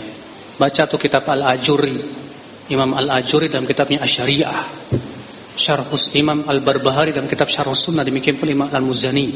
Baca 0.59 0.83
tuh 0.87 0.99
kitab 0.99 1.23
Al-Ajuri. 1.27 1.99
Imam 2.71 2.95
Al-Ajuri 2.95 3.47
dalam 3.47 3.67
kitabnya 3.67 4.03
Asy-Syariah. 4.03 4.63
Syarhus 5.59 6.15
Imam 6.15 6.47
Al-Barbahari 6.47 7.11
dalam 7.11 7.27
kitab 7.27 7.51
Syarh 7.51 7.75
Sunnah 7.75 8.07
demikian 8.07 8.39
pula 8.39 8.55
Imam 8.55 8.69
Al-Muzani. 8.71 9.27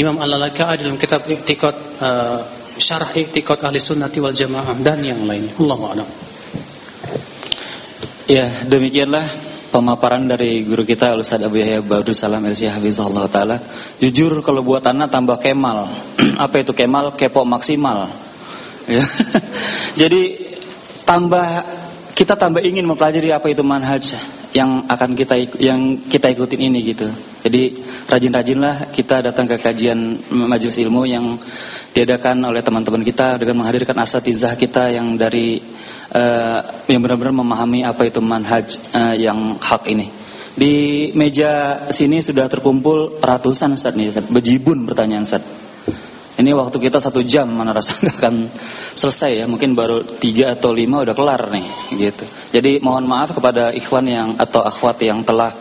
Imam 0.00 0.16
Al-Laka'i 0.16 0.80
dalam 0.80 0.96
kitab 0.96 1.28
I'tiqad 1.28 1.76
uh, 2.00 2.40
Syarh 2.80 3.12
I'tiqad 3.12 3.60
Ahli 3.60 3.76
Sunnati 3.76 4.22
wal 4.22 4.32
Jamaah 4.32 4.72
dan 4.80 5.04
yang 5.04 5.28
lainnya. 5.28 5.52
Allahu 5.60 5.84
a'lam. 5.92 6.08
Ya, 8.30 8.62
demikianlah 8.62 9.26
pemaparan 9.74 10.22
dari 10.22 10.62
guru 10.62 10.86
kita 10.86 11.18
Ustaz 11.18 11.42
Abu 11.42 11.58
Yahya 11.58 11.82
Badrul 11.82 12.14
Salam 12.14 12.46
LC 12.46 12.70
taala. 13.26 13.58
Jujur 13.98 14.38
kalau 14.46 14.62
buat 14.62 14.86
anak 14.86 15.10
tambah 15.10 15.42
kemal. 15.42 15.90
Apa 16.46 16.62
itu 16.62 16.70
kemal? 16.70 17.10
Kepo 17.18 17.42
maksimal. 17.42 18.06
Ya. 18.86 19.02
Jadi 20.06 20.46
tambah 21.02 21.42
kita 22.14 22.38
tambah 22.38 22.62
ingin 22.62 22.86
mempelajari 22.86 23.34
apa 23.34 23.50
itu 23.50 23.66
manhaj 23.66 24.14
yang 24.54 24.86
akan 24.86 25.18
kita 25.18 25.34
yang 25.58 25.98
kita 26.06 26.30
ikutin 26.30 26.70
ini 26.70 26.86
gitu. 26.86 27.10
Jadi 27.42 27.82
rajin-rajinlah 28.06 28.94
kita 28.94 29.26
datang 29.26 29.50
ke 29.50 29.58
kajian 29.58 29.98
majelis 30.30 30.78
ilmu 30.78 31.02
yang 31.02 31.34
diadakan 31.90 32.46
oleh 32.46 32.62
teman-teman 32.62 33.02
kita 33.02 33.42
dengan 33.42 33.64
menghadirkan 33.64 33.98
asatizah 33.98 34.54
kita 34.54 34.94
yang 34.94 35.18
dari 35.18 35.58
uh, 36.14 36.60
yang 36.90 37.00
benar-benar 37.02 37.34
memahami 37.34 37.86
apa 37.86 38.06
itu 38.06 38.18
manhaj 38.22 38.66
uh, 38.94 39.14
yang 39.14 39.58
hak 39.58 39.86
ini. 39.90 40.10
Di 40.50 41.08
meja 41.14 41.86
sini 41.88 42.20
sudah 42.20 42.50
terkumpul 42.50 43.22
ratusan 43.22 43.78
Ustaz 43.78 43.94
nih, 43.94 44.10
Ustaz. 44.10 44.26
Bejibun 44.28 44.84
pertanyaan 44.84 45.24
Ustaz. 45.24 45.42
Ini 46.40 46.56
waktu 46.56 46.76
kita 46.80 46.96
satu 46.96 47.20
jam 47.20 47.52
mana 47.52 47.76
rasa 47.76 48.00
akan 48.16 48.48
selesai 48.96 49.44
ya 49.44 49.44
Mungkin 49.44 49.76
baru 49.76 50.00
tiga 50.00 50.56
atau 50.56 50.72
lima 50.72 51.04
udah 51.04 51.12
kelar 51.12 51.52
nih 51.52 51.68
gitu. 52.00 52.24
Jadi 52.48 52.80
mohon 52.80 53.04
maaf 53.04 53.36
kepada 53.36 53.76
ikhwan 53.76 54.08
yang 54.08 54.28
atau 54.40 54.64
akhwat 54.64 55.04
yang 55.04 55.20
telah 55.20 55.52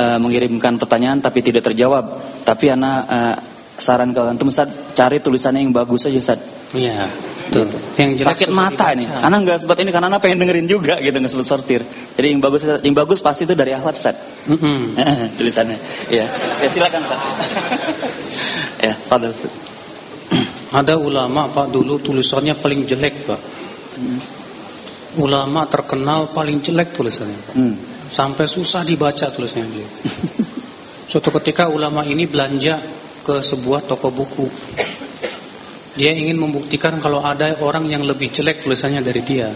uh, 0.00 0.16
mengirimkan 0.16 0.80
pertanyaan 0.80 1.20
tapi 1.20 1.44
tidak 1.44 1.68
terjawab 1.68 2.24
Tapi 2.40 2.72
anak 2.72 2.98
uh, 3.04 3.36
saran 3.76 4.16
ke 4.16 4.22
antum 4.24 4.48
Ustaz 4.48 4.96
cari 4.96 5.20
tulisannya 5.20 5.60
yang 5.60 5.76
bagus 5.76 6.08
aja 6.08 6.16
Ustaz 6.16 6.40
Iya 6.72 7.04
Tuh. 7.48 7.64
Yang 7.96 8.28
sakit 8.28 8.52
mata 8.52 8.92
nih. 8.92 9.08
Karena 9.08 9.36
nggak 9.40 9.58
sebut 9.64 9.76
ini 9.80 9.90
karena 9.90 10.12
anak 10.12 10.20
pengen 10.20 10.44
dengerin 10.44 10.68
juga 10.68 11.00
gitu 11.00 11.16
nggak 11.16 11.32
sebut 11.32 11.46
sortir. 11.48 11.80
Jadi 12.16 12.26
yang 12.28 12.40
bagus 12.44 12.62
yang 12.64 12.94
bagus 12.94 13.18
pasti 13.24 13.48
itu 13.48 13.56
dari 13.56 13.72
akhwat 13.72 13.96
Ustaz. 13.96 14.16
Mm 14.48 14.58
-hmm. 14.58 14.78
tulisannya. 15.40 15.78
Ya. 16.12 16.28
Ya 16.60 16.68
silakan 16.68 17.00
Ustaz. 17.02 17.20
ya, 18.86 18.92
Fadil. 18.94 19.32
Ada 20.68 21.00
ulama 21.00 21.48
Pak 21.48 21.72
dulu 21.72 21.96
tulisannya 21.96 22.52
paling 22.60 22.84
jelek 22.84 23.24
Pak. 23.24 23.40
Ulama 25.16 25.64
terkenal 25.64 26.28
paling 26.36 26.60
jelek 26.60 26.92
tulisannya 26.92 27.38
Pak. 27.48 27.54
Hmm. 27.56 27.74
Sampai 28.12 28.44
susah 28.44 28.84
dibaca 28.84 29.32
tulisannya 29.32 29.68
dia. 29.72 29.88
Suatu 31.10 31.32
ketika 31.40 31.72
ulama 31.72 32.04
ini 32.04 32.28
belanja 32.28 32.76
ke 33.24 33.40
sebuah 33.40 33.88
toko 33.88 34.12
buku. 34.12 34.46
Dia 35.98 36.14
ingin 36.14 36.38
membuktikan 36.38 37.02
kalau 37.02 37.18
ada 37.26 37.58
orang 37.58 37.90
yang 37.90 38.06
lebih 38.06 38.30
jelek 38.30 38.62
tulisannya 38.62 39.02
dari 39.02 39.18
dia. 39.26 39.50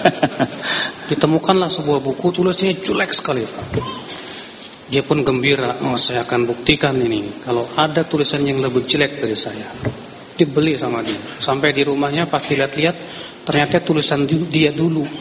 Ditemukanlah 1.12 1.68
sebuah 1.68 2.00
buku 2.00 2.32
tulisannya 2.32 2.80
jelek 2.80 3.12
sekali 3.12 3.44
Pak. 3.44 3.64
Dia 4.88 5.04
pun 5.04 5.20
gembira, 5.20 5.84
oh 5.84 6.00
saya 6.00 6.24
akan 6.24 6.48
buktikan 6.48 6.96
ini 6.96 7.44
kalau 7.44 7.68
ada 7.76 8.08
tulisan 8.08 8.40
yang 8.40 8.64
lebih 8.64 8.88
jelek 8.88 9.20
dari 9.20 9.36
saya 9.36 9.68
dibeli 10.32 10.80
sama 10.80 11.04
dia. 11.04 11.20
Sampai 11.36 11.76
di 11.76 11.84
rumahnya 11.84 12.24
pas 12.24 12.40
dilihat-lihat 12.40 12.96
ternyata 13.44 13.84
tulisan 13.84 14.24
dia 14.24 14.72
dulu. 14.72 15.04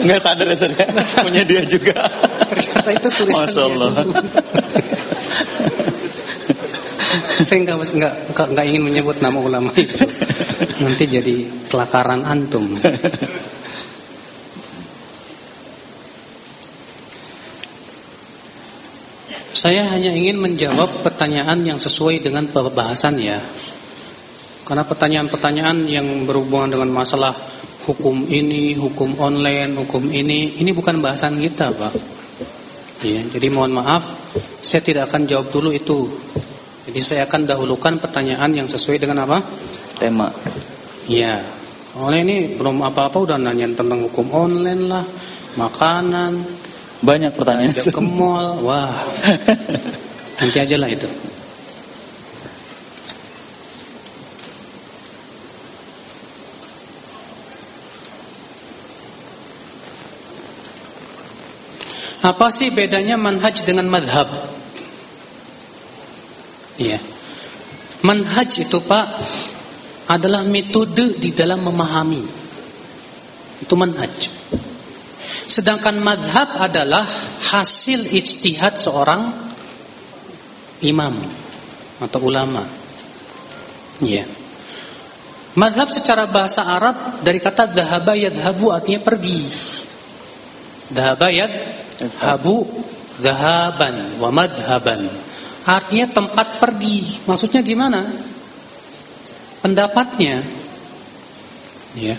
Nggak 0.00 0.20
sadar 0.24 0.48
ya 0.48 0.56
sadar 0.56 0.88
punya 1.20 1.44
dia 1.44 1.60
juga. 1.68 2.08
Ternyata 2.48 2.88
itu 2.88 3.08
tulisan 3.20 3.52
Masya 3.52 3.62
Allah. 3.68 3.88
dia 3.92 4.00
dulu. 4.00 4.16
Saya 7.48 7.58
nggak 7.66 7.76
nggak 7.80 8.14
nggak 8.54 8.66
ingin 8.70 8.82
menyebut 8.82 9.16
nama 9.18 9.38
ulama 9.40 9.70
itu. 9.74 9.94
Nanti 10.84 11.04
jadi 11.06 11.34
kelakaran 11.66 12.22
antum. 12.22 12.78
Saya 19.50 19.92
hanya 19.92 20.14
ingin 20.14 20.40
menjawab 20.40 21.04
pertanyaan 21.04 21.60
yang 21.66 21.76
sesuai 21.76 22.24
dengan 22.24 22.48
pembahasan 22.48 23.20
ya. 23.20 23.36
Karena 24.64 24.86
pertanyaan-pertanyaan 24.86 25.84
yang 25.90 26.06
berhubungan 26.24 26.70
dengan 26.78 26.94
masalah 26.94 27.34
hukum 27.84 28.24
ini, 28.30 28.78
hukum 28.78 29.18
online, 29.18 29.74
hukum 29.82 30.06
ini, 30.06 30.62
ini 30.62 30.70
bukan 30.70 31.02
bahasan 31.02 31.42
kita, 31.42 31.74
Pak. 31.74 31.92
Ya, 33.02 33.20
jadi 33.26 33.50
mohon 33.50 33.74
maaf, 33.74 34.06
saya 34.62 34.84
tidak 34.84 35.10
akan 35.10 35.26
jawab 35.26 35.50
dulu 35.50 35.74
itu. 35.74 36.06
Jadi 36.88 37.00
saya 37.04 37.28
akan 37.28 37.44
dahulukan 37.44 38.00
pertanyaan 38.00 38.50
yang 38.56 38.68
sesuai 38.68 38.96
dengan 38.96 39.28
apa? 39.28 39.44
Tema. 40.00 40.32
Ya. 41.04 41.44
Oleh 41.98 42.22
ini 42.22 42.36
belum 42.54 42.80
apa-apa 42.86 43.18
udah 43.18 43.36
nanya 43.36 43.66
tentang 43.74 44.06
hukum 44.06 44.30
online 44.30 44.86
lah, 44.86 45.04
makanan, 45.58 46.38
banyak 47.02 47.32
pertanyaan. 47.34 47.74
Ajak 47.74 47.92
ke 47.92 48.02
mall, 48.02 48.62
wah. 48.62 48.94
Nanti 50.40 50.58
aja 50.60 50.76
lah 50.80 50.88
itu. 50.88 51.08
Apa 62.20 62.52
sih 62.52 62.68
bedanya 62.68 63.16
manhaj 63.16 63.64
dengan 63.64 63.88
madhab? 63.88 64.28
Iya. 66.80 66.98
Manhaj 68.00 68.64
itu 68.64 68.80
Pak 68.80 69.06
adalah 70.08 70.40
metode 70.42 71.20
di 71.20 71.36
dalam 71.36 71.60
memahami. 71.68 72.24
Itu 73.60 73.76
manhaj. 73.76 74.32
Sedangkan 75.44 76.00
madhab 76.00 76.56
adalah 76.56 77.04
hasil 77.52 78.08
ijtihad 78.08 78.80
seorang 78.80 79.28
imam 80.80 81.14
atau 82.00 82.20
ulama. 82.24 82.64
Ya. 84.00 84.24
Madhab 85.58 85.92
secara 85.92 86.24
bahasa 86.30 86.64
Arab 86.64 87.20
dari 87.20 87.42
kata 87.42 87.68
dhahaba 87.68 88.16
yadhabu 88.16 88.72
artinya 88.72 89.04
pergi. 89.04 89.44
Dhahaba 90.88 91.28
yadhabu 91.28 92.64
dhahaban 93.20 94.16
wa 94.16 94.30
madhaban. 94.32 95.29
Artinya 95.70 96.10
tempat 96.10 96.58
pergi. 96.58 97.22
Maksudnya 97.30 97.62
gimana? 97.62 98.10
Pendapatnya. 99.62 100.42
Ya. 101.94 102.18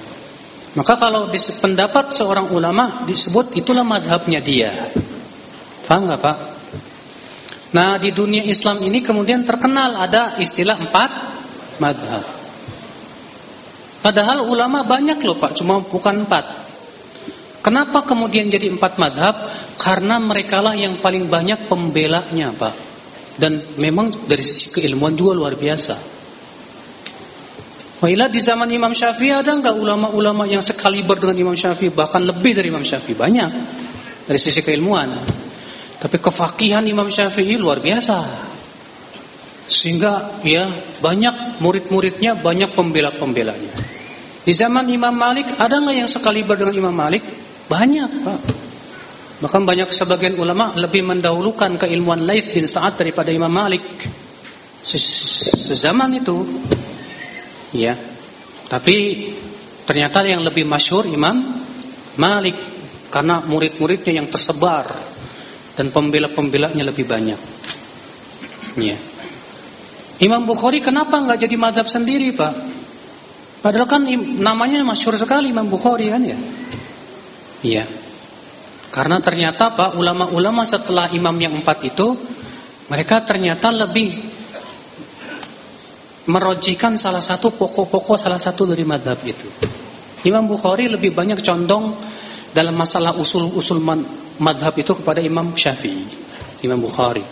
Maka 0.72 0.96
kalau 0.96 1.28
pendapat 1.60 2.16
seorang 2.16 2.48
ulama 2.56 3.04
disebut 3.04 3.60
itulah 3.60 3.84
madhabnya 3.84 4.40
dia. 4.40 4.72
Paham 5.84 6.08
nggak 6.08 6.22
Pak? 6.24 6.38
Nah 7.76 8.00
di 8.00 8.16
dunia 8.16 8.48
Islam 8.48 8.80
ini 8.88 9.04
kemudian 9.04 9.44
terkenal 9.44 10.00
ada 10.00 10.40
istilah 10.40 10.80
empat 10.80 11.12
madhab. 11.84 12.24
Padahal 14.00 14.48
ulama 14.48 14.88
banyak 14.88 15.20
loh 15.28 15.36
Pak, 15.36 15.60
cuma 15.60 15.84
bukan 15.84 16.24
empat. 16.24 16.46
Kenapa 17.62 18.08
kemudian 18.08 18.48
jadi 18.48 18.72
empat 18.72 18.96
madhab? 18.96 19.36
Karena 19.76 20.18
merekalah 20.18 20.74
yang 20.74 20.98
paling 21.04 21.28
banyak 21.28 21.68
pembelanya 21.68 22.56
Pak. 22.56 22.91
Dan 23.38 23.62
memang 23.80 24.28
dari 24.28 24.44
sisi 24.44 24.74
keilmuan 24.76 25.16
juga 25.16 25.32
luar 25.38 25.56
biasa. 25.56 25.96
Wailah 28.02 28.34
di 28.34 28.42
zaman 28.42 28.66
Imam 28.74 28.98
Syafi'i 28.98 29.30
ada 29.30 29.54
enggak 29.54 29.78
ulama-ulama 29.78 30.50
yang 30.50 30.66
sekaliber 30.66 31.22
dengan 31.22 31.38
Imam 31.38 31.56
Syafi'i 31.56 31.94
bahkan 31.94 32.26
lebih 32.26 32.58
dari 32.58 32.74
Imam 32.74 32.82
Syafi'i 32.82 33.14
banyak 33.14 33.52
dari 34.26 34.40
sisi 34.42 34.66
keilmuan. 34.66 35.14
Tapi 36.02 36.18
kefakihan 36.18 36.82
Imam 36.90 37.14
Syafi'i 37.14 37.62
luar 37.62 37.78
biasa. 37.78 38.50
Sehingga 39.70 40.42
ya 40.42 40.66
banyak 40.98 41.62
murid-muridnya, 41.62 42.42
banyak 42.42 42.74
pembela-pembelanya. 42.74 43.74
Di 44.42 44.54
zaman 44.58 44.90
Imam 44.90 45.14
Malik 45.14 45.62
ada 45.62 45.78
enggak 45.78 45.96
yang 46.02 46.10
sekaliber 46.10 46.58
dengan 46.58 46.74
Imam 46.74 46.96
Malik? 46.98 47.22
Banyak, 47.70 48.10
Pak. 48.26 48.61
Bahkan 49.42 49.62
banyak 49.66 49.90
sebagian 49.90 50.38
ulama 50.38 50.78
lebih 50.78 51.02
mendahulukan 51.02 51.74
keilmuan 51.82 52.22
Laith 52.22 52.54
bin 52.54 52.70
Sa'ad 52.70 53.02
daripada 53.02 53.34
Imam 53.34 53.50
Malik. 53.50 53.82
Sezaman 54.86 56.14
itu. 56.14 56.46
Ya. 57.74 57.98
Tapi 58.70 59.28
ternyata 59.90 60.22
yang 60.22 60.46
lebih 60.46 60.70
masyhur 60.70 61.10
Imam 61.10 61.42
Malik 62.22 62.54
karena 63.10 63.42
murid-muridnya 63.42 64.22
yang 64.22 64.30
tersebar 64.30 64.88
dan 65.74 65.90
pembela-pembelanya 65.90 66.86
lebih 66.86 67.10
banyak. 67.10 67.40
Ya. 68.78 68.98
Imam 70.22 70.46
Bukhari 70.46 70.86
kenapa 70.86 71.18
nggak 71.18 71.50
jadi 71.50 71.56
madhab 71.58 71.90
sendiri 71.90 72.30
pak? 72.38 72.54
Padahal 73.66 73.90
kan 73.90 74.06
namanya 74.38 74.86
masyhur 74.86 75.18
sekali 75.18 75.50
Imam 75.50 75.66
Bukhari 75.66 76.14
kan 76.14 76.22
ya. 76.22 76.38
Iya. 77.66 78.01
Karena 78.92 79.24
ternyata 79.24 79.72
pak 79.72 79.96
ulama-ulama 79.96 80.68
setelah 80.68 81.08
imam 81.16 81.34
yang 81.40 81.56
empat 81.56 81.80
itu 81.88 82.12
mereka 82.92 83.24
ternyata 83.24 83.72
lebih 83.72 84.12
merojikan 86.28 87.00
salah 87.00 87.24
satu 87.24 87.56
pokok-pokok 87.56 88.20
salah 88.20 88.38
satu 88.38 88.68
dari 88.68 88.84
madhab 88.84 89.18
itu. 89.24 89.48
Imam 90.28 90.46
Bukhari 90.46 90.92
lebih 90.92 91.16
banyak 91.16 91.40
condong 91.40 91.96
dalam 92.52 92.76
masalah 92.76 93.16
usul-usul 93.16 93.80
madhab 94.44 94.76
itu 94.76 94.92
kepada 94.94 95.24
Imam 95.24 95.56
Syafi'i, 95.56 96.06
Imam 96.68 96.84
Bukhari. 96.84 97.24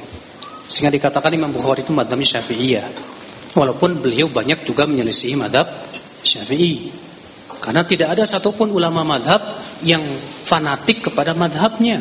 Sehingga 0.72 0.90
dikatakan 0.90 1.36
Imam 1.36 1.52
Bukhari 1.52 1.84
itu 1.84 1.92
madhabnya 1.92 2.40
Syafi'iyah. 2.40 2.88
Walaupun 3.54 4.00
beliau 4.00 4.32
banyak 4.32 4.64
juga 4.64 4.88
menyelisihi 4.88 5.36
madhab 5.36 5.68
Syafi'i. 6.24 7.09
Karena 7.60 7.84
tidak 7.84 8.16
ada 8.16 8.24
satupun 8.24 8.72
ulama 8.72 9.04
madhab 9.04 9.40
yang 9.84 10.02
fanatik 10.48 11.12
kepada 11.12 11.36
madhabnya. 11.36 12.00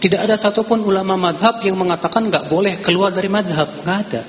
Tidak 0.00 0.20
ada 0.20 0.36
satupun 0.36 0.84
ulama 0.84 1.16
madhab 1.16 1.64
yang 1.64 1.80
mengatakan 1.80 2.28
nggak 2.28 2.52
boleh 2.52 2.84
keluar 2.84 3.08
dari 3.08 3.32
madhab. 3.32 3.68
Nggak 3.80 3.98
ada. 4.08 4.22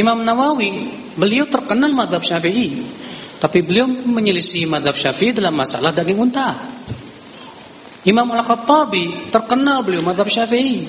Imam 0.00 0.24
Nawawi, 0.24 0.88
beliau 1.20 1.44
terkenal 1.44 1.92
madhab 1.92 2.24
Syafi'i. 2.24 2.80
Tapi 3.40 3.58
beliau 3.60 3.88
menyelisih 3.88 4.64
madhab 4.64 4.96
Syafi'i 4.96 5.36
dalam 5.36 5.52
masalah 5.52 5.92
daging 5.92 6.16
unta. 6.16 6.56
Imam 8.08 8.24
Al-Khattabi 8.32 9.28
terkenal 9.28 9.84
beliau 9.84 10.00
madhab 10.00 10.32
Syafi'i. 10.32 10.88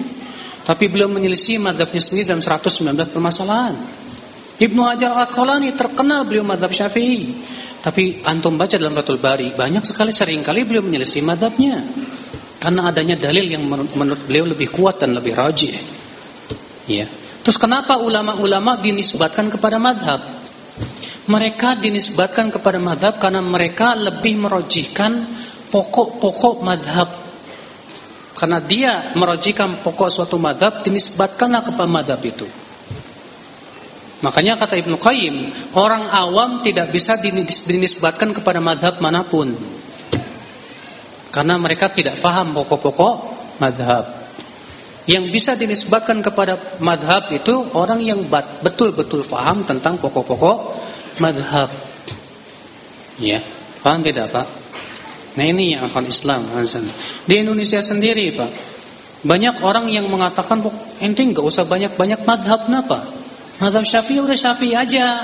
Tapi 0.61 0.85
beliau 0.87 1.09
menyelisih 1.09 1.57
madhabnya 1.57 1.99
sendiri 1.99 2.29
dalam 2.29 2.39
119 2.39 2.95
permasalahan. 3.11 3.75
Ibnu 4.61 4.81
Hajar 4.85 5.17
Al-Asqalani 5.17 5.73
terkenal 5.73 6.21
beliau 6.29 6.45
madhab 6.45 6.69
syafi'i. 6.69 7.33
Tapi 7.81 8.21
antum 8.29 8.53
baca 8.55 8.77
dalam 8.77 8.93
Fathul 8.93 9.17
Bari, 9.17 9.57
banyak 9.57 9.81
sekali 9.81 10.13
sering 10.13 10.45
kali 10.45 10.61
beliau 10.63 10.85
menyelisih 10.85 11.25
madhabnya. 11.25 11.81
Karena 12.61 12.93
adanya 12.93 13.17
dalil 13.17 13.49
yang 13.49 13.65
menurut 13.65 14.21
beliau 14.29 14.45
lebih 14.45 14.69
kuat 14.69 15.01
dan 15.01 15.17
lebih 15.17 15.33
rajih. 15.33 15.73
Ya. 16.85 17.09
Terus 17.41 17.57
kenapa 17.57 17.97
ulama-ulama 17.97 18.77
dinisbatkan 18.77 19.49
kepada 19.49 19.81
madhab? 19.81 20.21
Mereka 21.25 21.81
dinisbatkan 21.81 22.53
kepada 22.53 22.77
madhab 22.77 23.17
karena 23.17 23.41
mereka 23.41 23.97
lebih 23.97 24.37
merojihkan 24.37 25.25
pokok-pokok 25.73 26.61
madhab 26.61 27.09
karena 28.41 28.57
dia 28.57 29.13
merojikan 29.13 29.85
pokok 29.85 30.09
suatu 30.09 30.41
madhab 30.41 30.81
Dinisbatkanlah 30.81 31.61
kepada 31.61 31.85
madhab 31.85 32.17
itu 32.25 32.49
Makanya 34.21 34.53
kata 34.53 34.77
Ibnu 34.77 35.01
Qayyim 35.01 35.35
Orang 35.73 36.05
awam 36.05 36.61
tidak 36.61 36.93
bisa 36.93 37.17
dinisbatkan 37.65 38.31
kepada 38.37 38.61
madhab 38.61 39.01
mana 39.01 39.25
pun 39.25 39.49
Karena 41.33 41.57
mereka 41.57 41.89
tidak 41.89 42.15
faham 42.21 42.53
pokok-pokok 42.53 43.13
madhab 43.57 44.05
Yang 45.09 45.25
bisa 45.33 45.51
dinisbatkan 45.57 46.21
kepada 46.21 46.57
madhab 46.77 47.33
itu 47.33 47.73
Orang 47.73 48.05
yang 48.05 48.21
betul-betul 48.61 49.25
faham 49.25 49.65
tentang 49.65 49.97
pokok-pokok 49.97 50.57
madhab 51.17 51.69
Ya, 53.17 53.41
paham 53.81 54.05
tidak 54.05 54.33
Pak? 54.33 54.47
Nah 55.31 55.45
ini 55.47 55.77
yang 55.77 55.87
akan 55.87 56.09
Islam. 56.09 56.43
Di 57.23 57.39
Indonesia 57.39 57.79
sendiri 57.81 58.35
Pak 58.37 58.51
Banyak 59.25 59.65
orang 59.65 59.89
yang 59.89 60.09
mengatakan 60.09 60.61
Ente 61.01 61.25
nggak 61.25 61.45
usah 61.45 61.65
banyak-banyak 61.65 62.21
madhab 62.25 62.69
Kenapa? 62.69 63.20
Madhab 63.61 63.85
syafi'i 63.85 64.19
udah 64.19 64.33
syafi'i 64.33 64.73
aja 64.73 65.21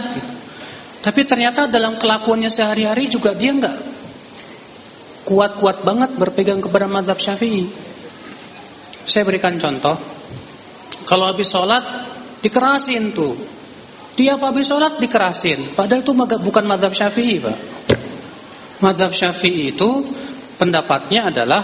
Tapi 1.02 1.22
ternyata 1.26 1.66
dalam 1.66 1.98
kelakuannya 1.98 2.54
sehari-hari 2.54 3.10
juga 3.10 3.34
dia 3.34 3.52
nggak 3.52 3.78
Kuat-kuat 5.28 5.84
banget 5.84 6.16
berpegang 6.16 6.64
kepada 6.64 6.88
madhab 6.88 7.20
syafi'i. 7.20 7.68
Saya 9.04 9.28
berikan 9.28 9.60
contoh. 9.60 10.00
Kalau 11.04 11.28
habis 11.28 11.52
sholat 11.52 11.84
Dikerasin 12.38 13.12
tuh. 13.18 13.34
Tiap 14.18 14.40
habis 14.42 14.66
sholat 14.66 14.98
dikerasin. 14.98 15.78
Padahal 15.78 16.02
itu 16.02 16.14
bukan 16.16 16.66
madhab 16.66 16.94
syafi'i 16.94 17.38
Pak. 17.38 17.58
Madhab 18.82 19.14
syafi'i 19.14 19.74
itu 19.74 20.06
pendapatnya 20.58 21.30
adalah 21.30 21.62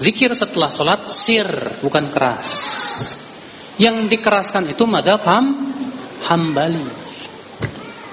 zikir 0.00 0.32
setelah 0.36 0.68
sholat 0.68 1.08
sir, 1.08 1.48
bukan 1.80 2.08
keras. 2.12 2.48
Yang 3.76 4.12
dikeraskan 4.12 4.72
itu 4.72 4.84
madhab 4.88 5.20
ham, 5.24 5.46
hambali. 6.26 7.06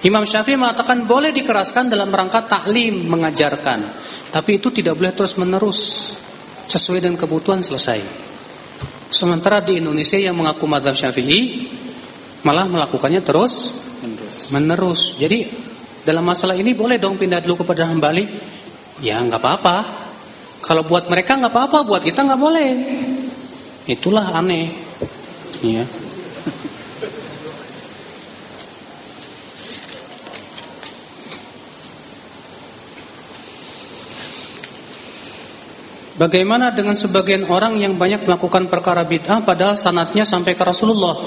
Imam 0.03 0.27
Syafi'i 0.27 0.59
mengatakan 0.59 1.07
boleh 1.07 1.31
dikeraskan 1.31 1.87
dalam 1.87 2.11
rangka 2.11 2.43
taklim, 2.43 3.07
mengajarkan. 3.07 3.79
Tapi 4.33 4.59
itu 4.59 4.67
tidak 4.73 4.99
boleh 4.99 5.15
terus 5.15 5.39
menerus. 5.39 5.79
Sesuai 6.67 7.03
dengan 7.03 7.15
kebutuhan 7.15 7.63
selesai. 7.63 8.01
Sementara 9.13 9.61
di 9.61 9.77
Indonesia 9.77 10.17
yang 10.17 10.33
mengaku 10.33 10.65
madhab 10.65 10.97
syafi'i 10.97 11.69
malah 12.41 12.65
melakukannya 12.65 13.21
terus 13.21 13.69
menerus. 14.49 15.13
Jadi 15.21 15.45
dalam 16.01 16.25
masalah 16.25 16.57
ini 16.57 16.73
boleh 16.73 16.97
dong 16.97 17.15
pindah 17.15 17.39
dulu 17.45 17.61
kepada 17.61 17.85
hambali? 17.87 18.25
Ya 19.05 19.21
nggak 19.21 19.37
apa-apa. 19.37 19.77
Kalau 20.65 20.83
buat 20.87 21.07
mereka 21.13 21.37
nggak 21.37 21.53
apa-apa, 21.53 21.85
buat 21.85 22.01
kita 22.01 22.25
nggak 22.25 22.41
boleh. 22.41 22.69
Itulah 23.85 24.33
aneh. 24.33 24.71
Ya. 25.61 25.85
Bagaimana 36.13 36.69
dengan 36.69 36.93
sebagian 36.93 37.49
orang 37.49 37.81
yang 37.81 37.97
banyak 37.97 38.29
melakukan 38.29 38.69
perkara 38.69 39.01
bid'ah 39.01 39.41
padahal 39.41 39.73
sanatnya 39.73 40.21
sampai 40.21 40.53
ke 40.53 40.61
Rasulullah? 40.61 41.17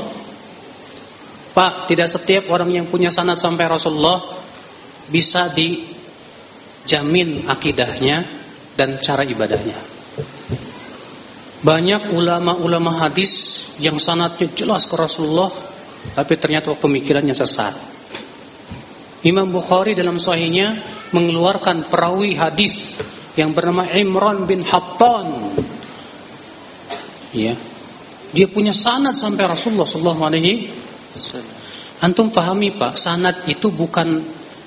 Pak, 1.51 1.91
tidak 1.91 2.07
setiap 2.07 2.47
orang 2.55 2.71
yang 2.71 2.87
punya 2.87 3.11
sanat 3.11 3.43
sampai 3.43 3.67
Rasulullah 3.67 4.23
bisa 5.11 5.51
dijamin 5.51 7.51
akidahnya 7.51 8.23
dan 8.79 9.03
cara 9.03 9.27
ibadahnya. 9.27 9.75
Banyak 11.67 12.15
ulama-ulama 12.15 13.03
hadis 13.03 13.67
yang 13.83 13.99
sanatnya 13.99 14.47
jelas 14.55 14.87
ke 14.87 14.95
Rasulullah 14.95 15.51
tapi 16.15 16.39
ternyata 16.39 16.71
pemikirannya 16.79 17.35
sesat. 17.35 17.75
Imam 19.27 19.51
Bukhari 19.51 19.99
dalam 19.99 20.23
sahihnya 20.23 20.79
mengeluarkan 21.11 21.91
perawi 21.91 22.39
hadis 22.39 23.03
yang 23.37 23.53
bernama 23.53 23.85
Imran 23.93 24.49
bin 24.49 24.65
Hattan. 24.65 25.53
Ya. 27.37 27.55
Dia 28.33 28.47
punya 28.49 28.73
sanad 28.75 29.15
sampai 29.15 29.47
Rasulullah 29.47 29.87
sallallahu 29.87 30.23
alaihi 30.27 30.73
Antum 31.97 32.29
pahami 32.29 32.77
Pak, 32.77 32.93
sanad 32.93 33.49
itu 33.49 33.73
bukan 33.73 34.21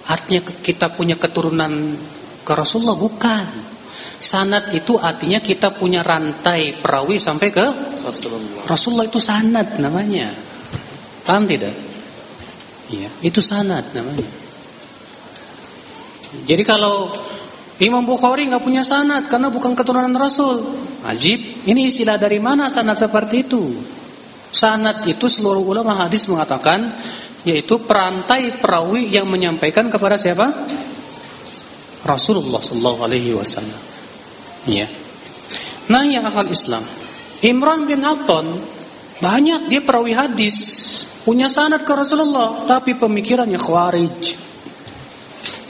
Artinya 0.10 0.42
kita 0.42 0.90
punya 0.90 1.14
keturunan 1.22 1.94
ke 2.42 2.54
Rasulullah 2.58 2.98
bukan. 2.98 3.78
Sanat 4.20 4.74
itu 4.74 4.98
artinya 4.98 5.40
kita 5.40 5.72
punya 5.72 6.02
rantai 6.02 6.76
perawi 6.76 7.22
sampai 7.22 7.54
ke 7.54 7.66
Rasulullah. 8.04 8.66
Rasulullah 8.66 9.06
itu 9.06 9.22
sanat 9.22 9.78
namanya. 9.78 10.34
Paham 11.24 11.46
tidak? 11.46 11.72
Iya, 12.90 13.10
itu 13.22 13.38
sanat 13.40 13.94
namanya. 13.94 14.26
Jadi 16.50 16.64
kalau 16.66 17.14
Imam 17.80 18.04
Bukhari 18.04 18.44
nggak 18.52 18.60
punya 18.60 18.84
sanat 18.84 19.32
karena 19.32 19.48
bukan 19.48 19.72
keturunan 19.72 20.12
Rasul. 20.12 20.60
Ajib. 21.08 21.64
Ini 21.64 21.88
istilah 21.88 22.20
dari 22.20 22.44
mana 22.44 22.68
sanat 22.68 23.00
seperti 23.00 23.48
itu? 23.48 23.72
Sanat 24.52 25.08
itu 25.08 25.32
seluruh 25.32 25.64
ulama 25.64 25.96
hadis 25.96 26.28
mengatakan 26.28 26.92
yaitu 27.48 27.80
perantai 27.80 28.60
perawi 28.60 29.08
yang 29.08 29.32
menyampaikan 29.32 29.88
kepada 29.88 30.20
siapa? 30.20 30.52
Rasulullah 32.04 32.60
sallallahu 32.60 33.00
alaihi 33.08 33.32
wasallam. 33.32 33.80
Ya. 34.68 34.92
Nah, 35.88 36.04
yang 36.04 36.28
akal 36.28 36.52
Islam. 36.52 36.84
Imran 37.40 37.88
bin 37.88 38.04
Atton 38.04 38.60
banyak 39.24 39.72
dia 39.72 39.80
perawi 39.80 40.12
hadis, 40.12 40.58
punya 41.24 41.48
sanad 41.48 41.88
ke 41.88 41.92
Rasulullah, 41.96 42.68
tapi 42.68 43.00
pemikirannya 43.00 43.56
khawarij. 43.56 44.20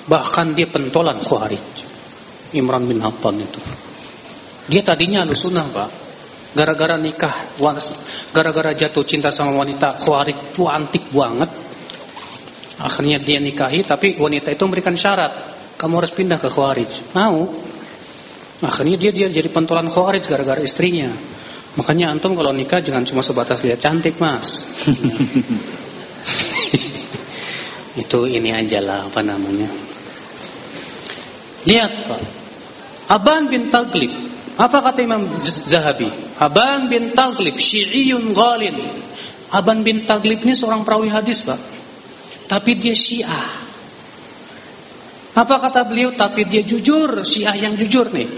Bahkan 0.09 0.57
dia 0.57 0.65
pentolan 0.65 1.21
khawarij. 1.21 1.88
Imran 2.57 2.89
bin 2.89 3.01
Atton 3.01 3.37
itu. 3.37 3.61
Dia 4.69 4.81
tadinya 4.85 5.25
sunnah 5.33 5.65
pak. 5.69 5.89
Gara-gara 6.49 6.97
nikah, 6.97 7.61
gara-gara 8.33 8.73
jatuh 8.73 9.05
cinta 9.05 9.29
sama 9.29 9.53
wanita 9.53 10.01
khawarij 10.01 10.57
antik 10.65 11.13
banget. 11.13 11.49
Akhirnya 12.79 13.21
dia 13.21 13.37
nikahi, 13.37 13.85
tapi 13.85 14.17
wanita 14.17 14.49
itu 14.49 14.65
memberikan 14.65 14.97
syarat, 14.97 15.29
kamu 15.77 16.01
harus 16.01 16.09
pindah 16.09 16.41
ke 16.41 16.49
khawarij. 16.49 17.13
Mau? 17.13 17.53
Akhirnya 18.65 18.97
dia 18.97 19.11
dia 19.13 19.27
jadi 19.29 19.45
pentolan 19.51 19.93
khawarij 19.93 20.25
gara-gara 20.25 20.63
istrinya. 20.63 21.13
Makanya 21.77 22.17
antum 22.17 22.33
kalau 22.33 22.49
nikah 22.49 22.81
jangan 22.81 23.05
cuma 23.05 23.21
sebatas 23.21 23.61
lihat 23.61 23.77
cantik, 23.77 24.17
Mas. 24.17 24.65
itu 28.01 28.19
ini 28.25 28.49
aja 28.57 28.81
lah 28.81 29.05
apa 29.05 29.21
namanya. 29.21 29.69
Lihat 31.67 31.91
Pak. 32.09 32.38
Aban 33.09 33.49
bin 33.49 33.73
Taglib. 33.73 34.13
Apa 34.59 34.83
kata 34.85 35.01
Imam 35.01 35.25
Zahabi? 35.65 36.11
Aban 36.37 36.91
bin 36.91 37.15
Taglib 37.17 37.57
syi'iyun 37.57 38.37
ghalin. 38.37 38.77
Aban 39.49 39.81
bin 39.81 40.05
Taglib 40.05 40.45
ini 40.45 40.53
seorang 40.53 40.85
perawi 40.85 41.09
hadis, 41.09 41.41
Pak. 41.41 41.57
Tapi 42.45 42.77
dia 42.77 42.93
Syiah. 42.93 43.49
Apa 45.33 45.55
kata 45.57 45.85
beliau? 45.89 46.13
Tapi 46.13 46.45
dia 46.45 46.61
jujur, 46.61 47.25
Syiah 47.25 47.57
yang 47.57 47.73
jujur 47.73 48.13
nih. 48.13 48.29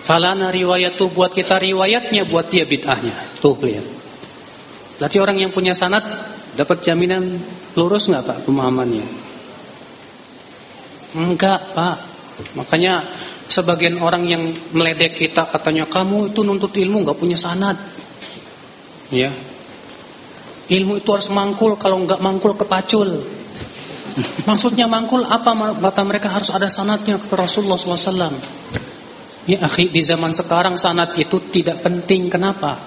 Falana 0.00 0.50
riwayat 0.50 0.98
tuh 0.98 1.10
buat 1.10 1.30
kita 1.34 1.58
riwayatnya, 1.58 2.26
buat 2.26 2.50
dia 2.50 2.66
bid'ahnya. 2.66 3.42
Tuh 3.42 3.54
lihat. 3.62 3.86
Berarti 4.98 5.16
orang 5.16 5.38
yang 5.40 5.50
punya 5.54 5.72
sanat 5.72 6.02
dapat 6.58 6.84
jaminan 6.84 7.24
lurus 7.78 8.10
nggak 8.10 8.26
Pak 8.26 8.38
pemahamannya? 8.44 9.06
Enggak 11.16 11.72
Pak. 11.72 11.96
Makanya 12.58 13.06
sebagian 13.50 13.98
orang 13.98 14.22
yang 14.30 14.42
meledek 14.70 15.18
kita 15.18 15.50
katanya 15.50 15.90
kamu 15.90 16.30
itu 16.30 16.46
nuntut 16.46 16.70
ilmu 16.70 17.02
nggak 17.02 17.18
punya 17.18 17.34
sanad. 17.34 17.74
Ya. 19.10 19.34
Ilmu 20.70 21.02
itu 21.02 21.10
harus 21.10 21.26
mangkul 21.34 21.74
kalau 21.74 21.98
nggak 22.06 22.22
mangkul 22.22 22.54
kepacul. 22.54 23.10
Maksudnya 24.48 24.86
mangkul 24.86 25.26
apa 25.26 25.74
kata 25.82 26.02
mereka 26.06 26.30
harus 26.30 26.54
ada 26.54 26.70
sanatnya 26.70 27.18
ke 27.18 27.34
Rasulullah 27.34 27.74
SAW. 27.74 28.38
Ya 29.50 29.66
akhi 29.66 29.90
di 29.90 29.98
zaman 29.98 30.30
sekarang 30.30 30.78
sanat 30.78 31.18
itu 31.18 31.42
tidak 31.50 31.82
penting 31.82 32.30
kenapa? 32.30 32.78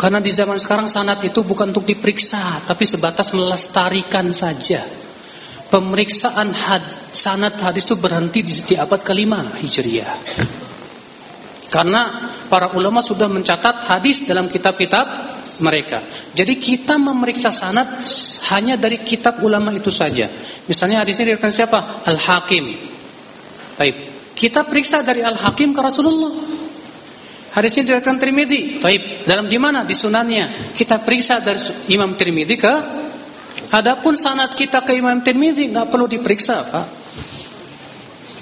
Karena 0.00 0.22
di 0.22 0.32
zaman 0.32 0.56
sekarang 0.56 0.88
sanat 0.88 1.20
itu 1.28 1.44
bukan 1.44 1.76
untuk 1.76 1.84
diperiksa 1.84 2.64
tapi 2.64 2.88
sebatas 2.88 3.36
melestarikan 3.36 4.32
saja. 4.32 5.07
Pemeriksaan 5.68 6.48
had, 6.48 6.80
sanat 7.12 7.60
hadis 7.60 7.84
itu 7.84 7.96
berhenti 8.00 8.40
di, 8.40 8.54
di 8.64 8.74
abad 8.74 9.04
kelima 9.04 9.44
Hijriah. 9.60 10.16
Karena 11.68 12.32
para 12.48 12.72
ulama 12.72 13.04
sudah 13.04 13.28
mencatat 13.28 13.84
hadis 13.84 14.24
dalam 14.24 14.48
kitab-kitab 14.48 15.04
mereka. 15.60 16.00
Jadi 16.32 16.56
kita 16.56 16.96
memeriksa 16.96 17.52
sanat 17.52 18.00
hanya 18.54 18.80
dari 18.80 18.96
kitab 18.96 19.44
ulama 19.44 19.74
itu 19.76 19.92
saja. 19.92 20.24
Misalnya 20.64 21.04
hadisnya 21.04 21.28
diriwayatkan 21.28 21.52
siapa? 21.52 21.78
Al-Hakim. 22.08 22.64
Baik. 23.76 23.96
Kita 24.32 24.64
periksa 24.64 25.04
dari 25.04 25.20
Al-Hakim 25.20 25.76
ke 25.76 25.80
Rasulullah. 25.84 26.32
Hadisnya 27.52 27.82
diriwayatkan 27.84 28.16
Tirmizi. 28.16 28.60
Baik, 28.80 29.28
dalam 29.28 29.50
di 29.50 29.58
mana? 29.60 29.82
Di 29.82 29.92
sunannya. 29.92 30.72
Kita 30.72 31.02
periksa 31.02 31.44
dari 31.44 31.58
Imam 31.92 32.14
Tirmizi 32.14 32.56
ke 32.56 32.74
Adapun 33.68 34.16
sanad 34.16 34.56
kita 34.56 34.80
ke 34.80 34.96
Imam 34.96 35.20
Tirmizi 35.20 35.68
nggak 35.68 35.92
perlu 35.92 36.08
diperiksa, 36.08 36.56
Pak. 36.64 36.86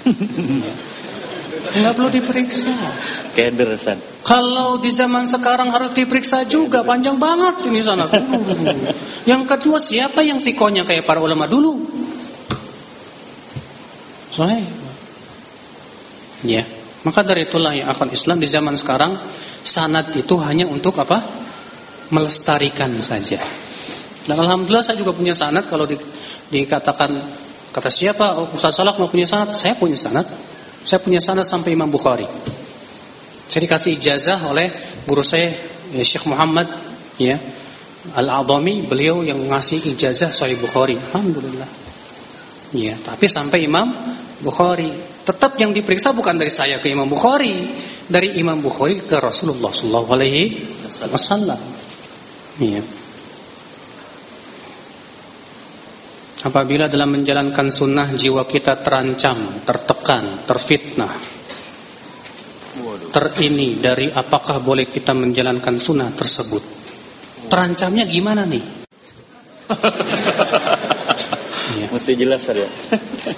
Nggak 1.67 1.93
perlu 1.99 2.09
diperiksa. 2.09 2.71
Keder, 3.35 3.75
San. 3.75 3.99
Kalau 4.23 4.79
di 4.79 4.87
zaman 4.87 5.27
sekarang 5.27 5.67
harus 5.69 5.91
diperiksa 5.91 6.47
juga, 6.47 6.81
panjang 6.81 7.19
banget 7.19 7.67
ini 7.67 7.83
sanad. 7.83 8.07
Yang 9.29 9.43
kedua, 9.51 9.77
siapa 9.77 10.23
yang 10.23 10.39
sikonya 10.39 10.87
kayak 10.87 11.03
para 11.03 11.19
ulama 11.19 11.43
dulu? 11.43 11.75
Soalnya 14.31 14.63
Ya. 16.45 16.63
Maka 17.03 17.23
dari 17.23 17.47
itulah 17.47 17.71
ya 17.71 17.89
akhwan 17.89 18.11
Islam 18.11 18.37
di 18.37 18.47
zaman 18.47 18.75
sekarang 18.75 19.15
sanad 19.63 20.11
itu 20.13 20.37
hanya 20.43 20.67
untuk 20.67 20.95
apa? 20.99 21.23
Melestarikan 22.11 22.93
saja. 23.03 23.39
Dan 24.27 24.35
alhamdulillah 24.35 24.83
saya 24.83 24.99
juga 24.99 25.15
punya 25.15 25.31
sanad 25.31 25.63
kalau 25.71 25.87
di, 25.87 25.95
dikatakan 26.51 27.15
kata 27.71 27.87
siapa 27.87 28.35
oh, 28.35 28.51
Ustaz 28.51 28.75
Salak 28.75 28.99
mau 28.99 29.07
punya 29.07 29.23
sanad? 29.23 29.55
Saya 29.55 29.79
punya 29.79 29.95
sanad. 29.95 30.27
Saya 30.83 30.99
punya 30.99 31.23
sanad 31.23 31.47
sampai 31.47 31.71
Imam 31.71 31.87
Bukhari. 31.87 32.27
Saya 33.47 33.63
dikasih 33.63 33.95
ijazah 33.95 34.43
oleh 34.51 34.67
guru 35.07 35.23
saya 35.23 35.55
ya, 35.95 36.03
Syekh 36.03 36.27
Muhammad 36.27 36.67
ya 37.15 37.39
Al-Adhami, 38.15 38.87
beliau 38.87 39.23
yang 39.23 39.39
ngasih 39.51 39.83
ijazah 39.95 40.31
Sahih 40.31 40.59
Bukhari. 40.59 40.95
Alhamdulillah. 40.95 41.67
Ya, 42.75 42.95
tapi 42.99 43.31
sampai 43.31 43.67
Imam 43.67 43.91
Bukhari. 44.43 44.91
Tetap 45.27 45.59
yang 45.59 45.75
diperiksa 45.75 46.15
bukan 46.15 46.39
dari 46.39 46.47
saya 46.47 46.79
ke 46.79 46.87
Imam 46.87 47.07
Bukhari, 47.07 47.67
dari 48.07 48.39
Imam 48.39 48.63
Bukhari 48.63 49.03
ke 49.03 49.19
Rasulullah 49.19 49.75
sallallahu 49.75 50.09
alaihi 50.15 50.55
wasallam. 50.87 51.59
Iya. 52.63 52.96
Apabila 56.37 56.85
dalam 56.85 57.17
menjalankan 57.17 57.73
sunnah 57.73 58.13
jiwa 58.13 58.45
kita 58.45 58.77
terancam, 58.85 59.65
tertekan, 59.65 60.45
terfitnah, 60.45 61.13
terini 63.09 63.81
dari 63.81 64.13
apakah 64.13 64.61
boleh 64.61 64.85
kita 64.85 65.17
menjalankan 65.17 65.81
sunnah 65.81 66.13
tersebut. 66.13 66.63
Terancamnya 67.49 68.05
gimana 68.05 68.45
nih? 68.45 68.65
Ya. 71.67 71.91
Mesti 71.91 72.15
jelas 72.15 72.47
ya. 72.47 72.63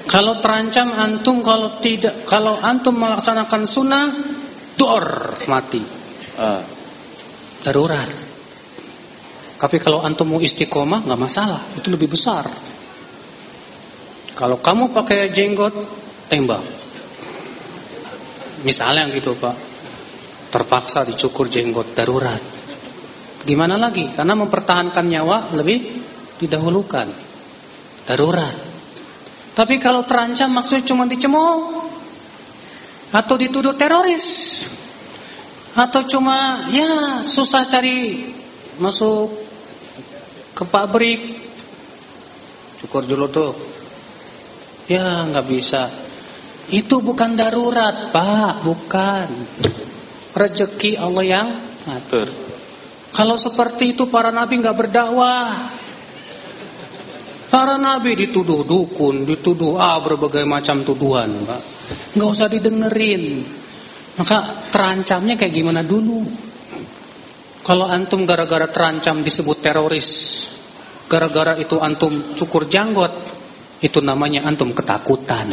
kalau 0.05 0.37
terancam 0.37 0.93
antum 0.93 1.41
kalau 1.41 1.81
tidak 1.81 2.29
kalau 2.29 2.61
antum 2.61 2.93
melaksanakan 2.93 3.65
sunnah 3.65 4.05
dor 4.77 5.33
mati. 5.49 5.81
Uh. 6.37 6.61
Darurat. 7.65 8.05
Tapi 9.59 9.77
kalau 9.81 10.05
antum 10.05 10.29
mau 10.29 10.39
istiqomah 10.39 11.03
nggak 11.09 11.19
masalah, 11.19 11.59
itu 11.75 11.89
lebih 11.89 12.13
besar. 12.13 12.47
Kalau 14.39 14.63
kamu 14.63 14.95
pakai 14.95 15.35
jenggot 15.35 15.75
tembak. 16.31 16.63
Misalnya 18.63 19.11
gitu 19.11 19.35
Pak. 19.35 19.67
Terpaksa 20.47 21.03
dicukur 21.03 21.51
jenggot 21.51 21.91
darurat. 21.91 22.39
Gimana 23.43 23.75
lagi? 23.75 24.07
Karena 24.15 24.39
mempertahankan 24.39 25.03
nyawa 25.03 25.51
lebih 25.59 25.83
didahulukan 26.39 27.07
darurat. 28.07 28.55
Tapi 29.51 29.75
kalau 29.75 30.07
terancam 30.07 30.55
maksudnya 30.55 30.87
cuma 30.87 31.03
dicemooh 31.03 31.83
atau 33.11 33.35
dituduh 33.35 33.75
teroris 33.75 34.63
atau 35.75 36.01
cuma 36.07 36.69
ya 36.71 37.19
susah 37.25 37.67
cari 37.67 38.29
masuk 38.79 39.33
ke 40.55 40.63
pabrik 40.63 41.21
cukur 42.79 43.03
dulu 43.03 43.25
tuh 43.27 43.51
ya 44.89 45.29
nggak 45.29 45.45
bisa 45.45 45.85
itu 46.73 46.99
bukan 46.99 47.37
darurat 47.37 48.09
pak 48.09 48.65
bukan 48.65 49.29
rezeki 50.33 50.97
Allah 50.97 51.25
yang 51.25 51.49
atur 51.93 52.27
kalau 53.13 53.37
seperti 53.37 53.93
itu 53.93 54.09
para 54.09 54.33
nabi 54.33 54.57
nggak 54.57 54.77
berdakwah 54.77 55.77
Para 57.49 57.81
nabi 57.81 58.13
dituduh 58.13 58.61
dukun, 58.61 59.25
dituduh 59.25 59.81
ah 59.81 59.97
berbagai 59.97 60.45
macam 60.45 60.85
tuduhan, 60.85 61.33
Pak. 61.49 61.61
Enggak 62.13 62.29
usah 62.29 62.45
didengerin. 62.45 63.41
Maka 64.21 64.69
terancamnya 64.69 65.33
kayak 65.33 65.53
gimana 65.57 65.81
dulu? 65.81 66.21
Kalau 67.65 67.89
antum 67.89 68.29
gara-gara 68.29 68.69
terancam 68.69 69.25
disebut 69.25 69.65
teroris, 69.65 70.09
gara-gara 71.09 71.57
itu 71.57 71.81
antum 71.81 72.37
cukur 72.37 72.69
janggot, 72.69 73.38
itu 73.79 73.99
namanya 74.03 74.43
antum 74.47 74.75
ketakutan. 74.75 75.47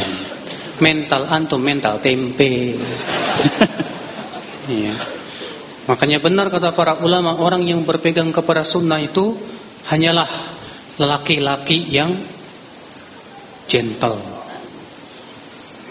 Mental 0.83 1.27
antum 1.31 1.61
mental 1.63 1.99
tempe. 1.99 2.75
Iya. 4.67 4.91
Makanya 5.87 6.19
benar 6.19 6.51
kata 6.51 6.75
para 6.75 6.99
ulama, 6.99 7.39
orang 7.39 7.63
yang 7.63 7.87
berpegang 7.87 8.35
kepada 8.35 8.67
sunnah 8.67 8.99
itu 8.99 9.31
hanyalah 9.87 10.27
laki-laki 10.99 11.87
yang 11.87 12.11
gentle. 13.71 14.19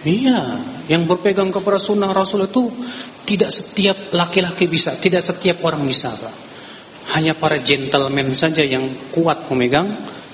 Iya, 0.05 0.61
yang 0.93 1.09
berpegang 1.09 1.49
kepada 1.49 1.81
sunnah 1.81 2.13
Rasul 2.13 2.47
itu 2.47 2.69
tidak 3.25 3.51
setiap 3.51 4.13
laki-laki 4.13 4.69
bisa, 4.69 4.95
tidak 5.01 5.25
setiap 5.25 5.65
orang 5.65 5.83
bisa. 5.89 6.13
Hanya 7.17 7.33
para 7.33 7.59
gentleman 7.65 8.37
saja 8.37 8.61
yang 8.61 8.87
kuat 9.11 9.49
memegang 9.49 9.89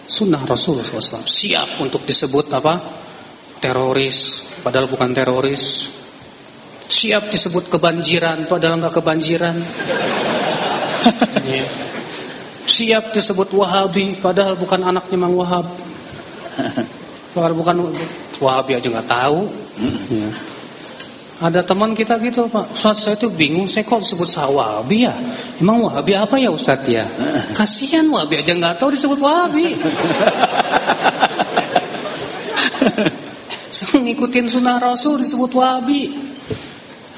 sunnah 0.07 0.43
Rasul 0.43 0.83
SAW. 0.83 1.25
Siap 1.25 1.81
untuk 1.83 2.03
disebut 2.07 2.47
apa? 2.53 2.75
Teroris, 3.63 4.43
padahal 4.61 4.91
bukan 4.91 5.15
teroris. 5.15 5.87
Siap 6.93 7.31
disebut 7.31 7.71
kebanjiran 7.73 8.45
padahal 8.51 8.83
nggak 8.83 8.95
kebanjiran. 8.99 9.57
ya. 11.49 11.67
Siap 12.63 13.15
disebut 13.15 13.55
Wahabi 13.55 14.19
padahal 14.19 14.59
bukan 14.59 14.83
anaknya 14.83 15.19
Mang 15.19 15.35
Wahab. 15.35 15.67
Padahal 17.33 17.57
bukan 17.57 17.89
Wahabi 18.45 18.77
aja 18.77 18.93
nggak 18.93 19.09
tahu. 19.09 19.49
Ya. 20.13 20.29
Ada 21.43 21.67
teman 21.67 21.91
kita 21.99 22.23
gitu 22.23 22.47
Pak. 22.47 22.71
Ustaz 22.71 23.03
saya 23.03 23.19
tuh 23.19 23.35
bingung 23.35 23.67
Saya 23.67 23.83
kok 23.83 23.99
disebut 23.99 24.31
Wahabi 24.31 25.11
ya? 25.11 25.15
Emang 25.59 25.83
Wahabi 25.83 26.15
apa 26.15 26.39
ya 26.39 26.55
Ustaz 26.55 26.87
ya? 26.87 27.03
Kasihan 27.59 28.07
Wahabi 28.07 28.47
aja 28.47 28.55
nggak 28.55 28.79
tahu 28.79 28.95
disebut 28.95 29.19
Wahabi. 29.19 29.75
Saya 33.75 34.05
ngikutin 34.07 34.47
sunnah 34.47 34.79
Rasul 34.79 35.19
disebut 35.19 35.51
Wahabi. 35.59 36.15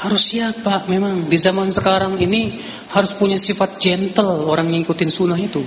Harus 0.00 0.24
siapa 0.24 0.84
memang 0.88 1.32
Di 1.32 1.40
zaman 1.40 1.72
sekarang 1.72 2.20
ini 2.20 2.60
Harus 2.92 3.16
punya 3.16 3.40
sifat 3.40 3.80
gentle 3.80 4.44
Orang 4.44 4.68
ngikutin 4.68 5.08
sunnah 5.08 5.40
itu. 5.40 5.64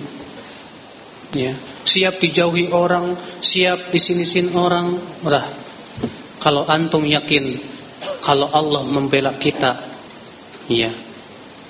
Ya. 1.33 1.57
Siap 1.85 2.21
dijauhi 2.21 2.69
orang 2.69 3.17
Siap 3.41 3.89
disinisin 3.89 4.53
orang. 4.53 4.93
Udah 5.25 5.45
Kalau 6.37 6.69
antum 6.69 7.01
yakin 7.05 7.76
kalau 8.21 8.51
Allah 8.51 8.83
membela 8.83 9.33
kita, 9.35 9.71
ya, 10.67 10.91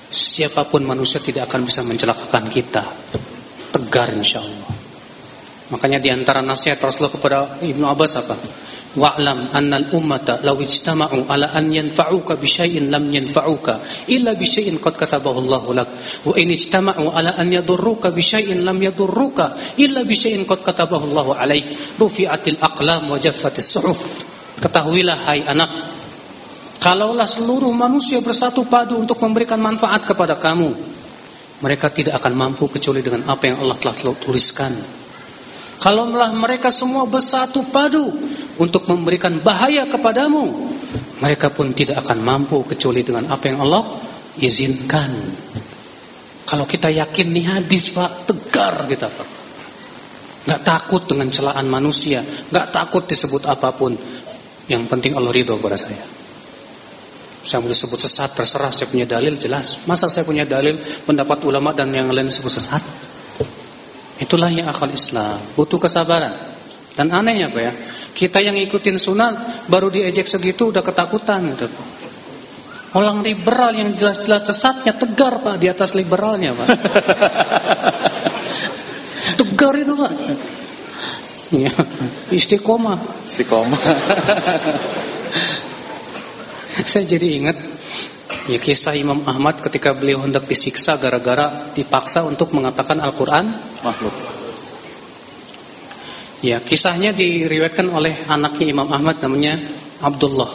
siapa 0.08 0.64
pun 0.66 0.82
manusia 0.84 1.20
tidak 1.20 1.48
akan 1.52 1.68
bisa 1.68 1.84
mencelakakan 1.84 2.44
kita. 2.48 2.82
Tegar 3.68 4.08
insya 4.16 4.40
Allah. 4.40 4.78
Makanya 5.68 6.00
di 6.00 6.08
antara 6.08 6.40
nasihat 6.40 6.80
Rasulullah 6.80 7.12
kepada 7.12 7.38
Ibnu 7.60 7.84
Abbas 7.84 8.12
apa? 8.16 8.36
Wa'lam 8.96 9.52
annal 9.52 9.92
ummata 9.92 10.40
law 10.40 10.56
ijtama'u 10.56 11.28
ala 11.28 11.52
an 11.52 11.68
yanfa'uka 11.68 12.40
bi 12.40 12.48
syai'in 12.48 12.88
lam 12.88 13.04
yanfa'uka 13.12 14.08
illa 14.08 14.32
bi 14.32 14.48
syai'in 14.48 14.80
qad 14.80 14.96
katabahu 14.96 15.44
Allah 15.44 15.84
lak 15.84 15.88
wa 16.24 16.32
in 16.40 16.48
ijtama'u 16.56 17.12
ala 17.12 17.36
an 17.36 17.52
yadurruka 17.52 18.08
bi 18.08 18.24
syai'in 18.24 18.64
lam 18.64 18.80
yadurruka 18.80 19.76
illa 19.76 20.08
bi 20.08 20.16
syai'in 20.16 20.48
qad 20.48 20.64
katabahu 20.64 21.04
Allah 21.12 21.36
alaik 21.36 22.00
rufi'atil 22.00 22.56
aqlam 22.64 23.12
wa 23.12 23.20
jaffatis 23.20 23.76
suhuf 23.76 24.24
ketahuilah 24.64 25.20
hai 25.28 25.44
anak 25.44 25.97
Kalaulah 26.78 27.26
seluruh 27.26 27.74
manusia 27.74 28.22
bersatu 28.22 28.62
padu 28.62 29.02
untuk 29.02 29.18
memberikan 29.18 29.58
manfaat 29.58 30.06
kepada 30.06 30.38
kamu, 30.38 30.70
mereka 31.58 31.90
tidak 31.90 32.22
akan 32.22 32.38
mampu 32.38 32.70
kecuali 32.70 33.02
dengan 33.02 33.26
apa 33.26 33.50
yang 33.50 33.58
Allah 33.66 33.74
telah 33.82 34.14
tuliskan. 34.14 34.78
Kalaulah 35.82 36.30
mereka 36.34 36.70
semua 36.70 37.06
bersatu 37.06 37.66
padu 37.66 38.06
untuk 38.62 38.86
memberikan 38.86 39.42
bahaya 39.42 39.90
kepadamu, 39.90 40.70
mereka 41.18 41.50
pun 41.50 41.74
tidak 41.74 42.06
akan 42.06 42.18
mampu 42.22 42.62
kecuali 42.62 43.02
dengan 43.02 43.26
apa 43.30 43.44
yang 43.50 43.58
Allah 43.66 43.82
izinkan. 44.38 45.10
Kalau 46.46 46.64
kita 46.64 46.94
yakin 46.94 47.26
nih 47.34 47.44
hadis 47.58 47.90
Pak, 47.90 48.30
tegar 48.30 48.86
kita 48.86 49.10
Pak. 49.10 49.28
Gak 50.48 50.62
takut 50.64 51.04
dengan 51.04 51.28
celaan 51.28 51.66
manusia, 51.68 52.24
gak 52.48 52.70
takut 52.70 53.04
disebut 53.04 53.44
apa 53.50 53.74
pun. 53.74 53.92
Yang 54.70 54.82
penting 54.88 55.12
Allah 55.18 55.28
ridho 55.34 55.58
kepada 55.60 55.76
saya. 55.76 56.17
Saya 57.38 57.62
mau 57.62 57.70
disebut 57.70 57.98
sesat 58.02 58.34
terserah 58.34 58.74
saya 58.74 58.90
punya 58.90 59.06
dalil 59.06 59.38
jelas. 59.38 59.86
Masa 59.86 60.10
saya 60.10 60.26
punya 60.26 60.42
dalil 60.42 60.74
pendapat 61.06 61.38
ulama 61.46 61.70
dan 61.70 61.94
yang 61.94 62.10
lain 62.10 62.26
disebut 62.26 62.50
sesat? 62.50 62.82
Itulah 64.18 64.50
yang 64.50 64.66
akal 64.66 64.90
Islam. 64.90 65.38
Butuh 65.54 65.78
kesabaran. 65.78 66.34
Dan 66.98 67.14
anehnya 67.14 67.46
apa 67.46 67.60
ya? 67.62 67.72
Kita 68.10 68.42
yang 68.42 68.58
ikutin 68.58 68.98
sunnah 68.98 69.62
baru 69.70 69.86
diejek 69.94 70.26
segitu 70.26 70.74
udah 70.74 70.82
ketakutan 70.82 71.46
gitu. 71.54 71.70
Orang 72.98 73.22
liberal 73.22 73.70
yang 73.70 73.94
jelas-jelas 73.94 74.42
sesatnya 74.42 74.96
tegar 74.98 75.38
Pak 75.38 75.62
di 75.62 75.70
atas 75.70 75.94
liberalnya 75.94 76.50
Pak. 76.58 76.68
tegar 79.38 79.74
itu 79.78 79.94
Pak. 79.94 80.12
Ya, 81.54 81.72
istiqomah. 82.34 82.98
Istiqomah. 83.28 83.80
Saya 86.90 87.04
jadi 87.04 87.28
ingat 87.42 87.56
ya 88.48 88.58
kisah 88.60 88.94
Imam 88.94 89.24
Ahmad 89.26 89.58
ketika 89.58 89.92
beliau 89.92 90.22
hendak 90.22 90.46
disiksa 90.46 90.96
gara-gara 90.96 91.72
dipaksa 91.74 92.24
untuk 92.24 92.54
mengatakan 92.54 93.02
Al-Qur'an 93.02 93.50
makhluk. 93.82 94.14
Ya, 96.38 96.62
kisahnya 96.62 97.10
diriwayatkan 97.10 97.90
oleh 97.90 98.14
anaknya 98.30 98.70
Imam 98.70 98.86
Ahmad 98.94 99.18
namanya 99.18 99.58
Abdullah. 99.98 100.46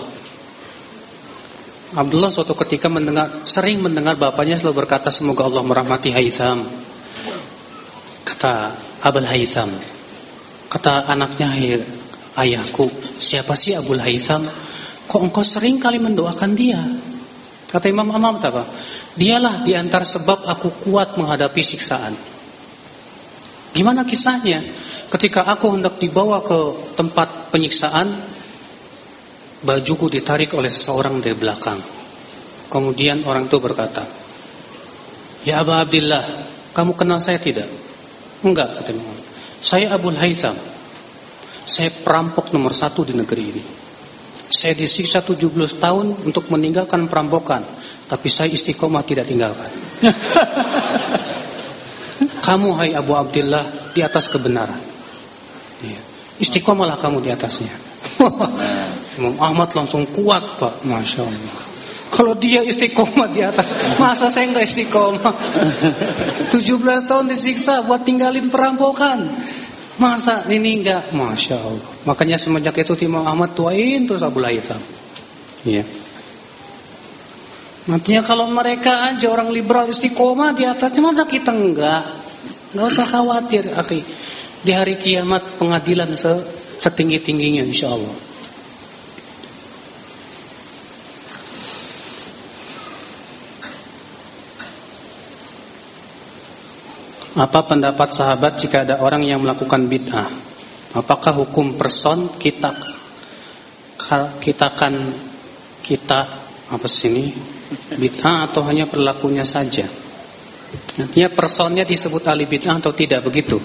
Abdullah 1.94 2.32
suatu 2.32 2.56
ketika 2.56 2.88
mendengar 2.88 3.44
sering 3.44 3.84
mendengar 3.84 4.16
bapaknya 4.16 4.56
selalu 4.56 4.88
berkata 4.88 5.12
semoga 5.12 5.44
Allah 5.44 5.62
merahmati 5.62 6.10
Haitham. 6.16 6.64
Kata 8.24 8.72
Abul 9.04 9.28
Haitham. 9.28 9.70
Kata 10.72 11.06
anaknya 11.06 11.52
ayahku, 12.40 12.88
siapa 13.20 13.54
sih 13.54 13.76
Abul 13.76 14.00
Haitham? 14.00 14.48
Kok 15.14 15.22
engkau 15.22 15.46
sering 15.46 15.78
kali 15.78 16.02
mendoakan 16.02 16.58
dia? 16.58 16.82
Kata 17.70 17.86
Imam 17.86 18.10
Ahmad 18.10 18.42
apa? 18.42 18.66
Dialah 19.14 19.62
diantar 19.62 20.02
sebab 20.02 20.50
aku 20.50 20.90
kuat 20.90 21.22
menghadapi 21.22 21.62
siksaan. 21.62 22.18
Gimana 23.78 24.10
kisahnya? 24.10 24.66
Ketika 25.14 25.46
aku 25.46 25.70
hendak 25.78 26.02
dibawa 26.02 26.42
ke 26.42 26.58
tempat 26.98 27.54
penyiksaan, 27.54 28.10
bajuku 29.62 30.10
ditarik 30.10 30.50
oleh 30.58 30.74
seseorang 30.74 31.22
dari 31.22 31.38
belakang. 31.38 31.78
Kemudian 32.74 33.22
orang 33.30 33.46
itu 33.46 33.62
berkata, 33.62 34.02
Ya 35.46 35.62
Abu 35.62 35.78
Abdillah, 35.78 36.26
kamu 36.74 36.98
kenal 36.98 37.22
saya 37.22 37.38
tidak? 37.38 37.70
Enggak, 38.42 38.82
kata 38.82 38.90
Imam 38.90 39.14
Saya 39.62 39.94
Abu 39.94 40.10
Haytham. 40.10 40.58
Saya 41.70 41.94
perampok 41.94 42.50
nomor 42.50 42.74
satu 42.74 43.06
di 43.06 43.14
negeri 43.14 43.44
ini. 43.46 43.64
Saya 44.54 44.78
disiksa 44.78 45.26
17 45.26 45.82
tahun 45.82 46.30
untuk 46.30 46.46
meninggalkan 46.54 47.10
perampokan, 47.10 47.66
tapi 48.06 48.30
saya 48.30 48.54
istiqomah 48.54 49.02
tidak 49.02 49.26
tinggalkan. 49.26 49.66
kamu 52.46 52.70
hai 52.78 52.92
Abu 52.94 53.18
Abdullah 53.18 53.66
di 53.96 54.06
atas 54.06 54.30
kebenaran. 54.30 54.78
Ya. 55.82 56.02
Istiqomahlah 56.38 57.00
kamu 57.00 57.24
di 57.24 57.34
atasnya. 57.34 57.74
Imam 59.18 59.38
Ahmad 59.42 59.74
langsung 59.74 60.06
kuat 60.12 60.62
pak, 60.62 60.86
masya 60.86 61.26
Allah. 61.26 61.58
Kalau 62.14 62.38
dia 62.38 62.62
istiqomah 62.62 63.26
di 63.34 63.42
atas, 63.42 63.66
masa 63.98 64.30
saya 64.30 64.46
nggak 64.54 64.66
istiqomah? 64.70 65.34
17 66.54 67.10
tahun 67.10 67.26
disiksa 67.26 67.82
buat 67.90 68.06
tinggalin 68.06 68.54
perampokan. 68.54 69.34
Masa 69.98 70.46
ini 70.50 70.82
enggak? 70.82 71.10
Masya 71.14 71.58
Allah. 71.58 71.93
Makanya 72.04 72.36
semenjak 72.36 72.76
itu 72.84 73.08
Imam 73.08 73.24
Ahmad 73.24 73.56
tuain 73.56 74.04
terus 74.04 74.20
Abu 74.20 74.44
Laitham. 74.44 74.80
Iya. 75.64 75.88
Nantinya 77.84 78.24
kalau 78.24 78.48
mereka 78.48 79.12
aja 79.12 79.28
orang 79.28 79.52
liberal 79.52 79.92
istiqomah 79.92 80.56
di 80.56 80.64
atasnya 80.64 81.04
masa 81.04 81.28
kita 81.28 81.52
enggak? 81.52 82.04
Enggak 82.72 82.88
usah 82.92 83.08
khawatir, 83.08 83.72
akhi. 83.76 84.04
Di 84.64 84.72
hari 84.72 84.96
kiamat 84.96 85.60
pengadilan 85.60 86.16
setinggi-tingginya 86.80 87.68
insya 87.68 87.92
Allah. 87.92 88.16
Apa 97.34 97.66
pendapat 97.66 98.14
sahabat 98.14 98.62
jika 98.62 98.88
ada 98.88 99.02
orang 99.02 99.26
yang 99.26 99.42
melakukan 99.42 99.90
bid'ah? 99.90 100.53
Apakah 100.94 101.34
hukum 101.34 101.74
person 101.74 102.30
kita 102.38 102.70
kita 104.38 104.68
kan 104.78 104.94
kita 105.82 106.20
apa 106.70 106.88
sih 106.90 107.10
ini 107.10 107.26
bid'ah 107.98 108.50
atau 108.52 108.62
hanya 108.70 108.86
perilakunya 108.86 109.42
saja? 109.42 109.90
Nantinya 111.02 111.30
personnya 111.34 111.82
disebut 111.86 112.22
ahli 112.30 112.46
bid'ah 112.46 112.78
atau 112.78 112.94
tidak 112.94 113.26
begitu? 113.26 113.58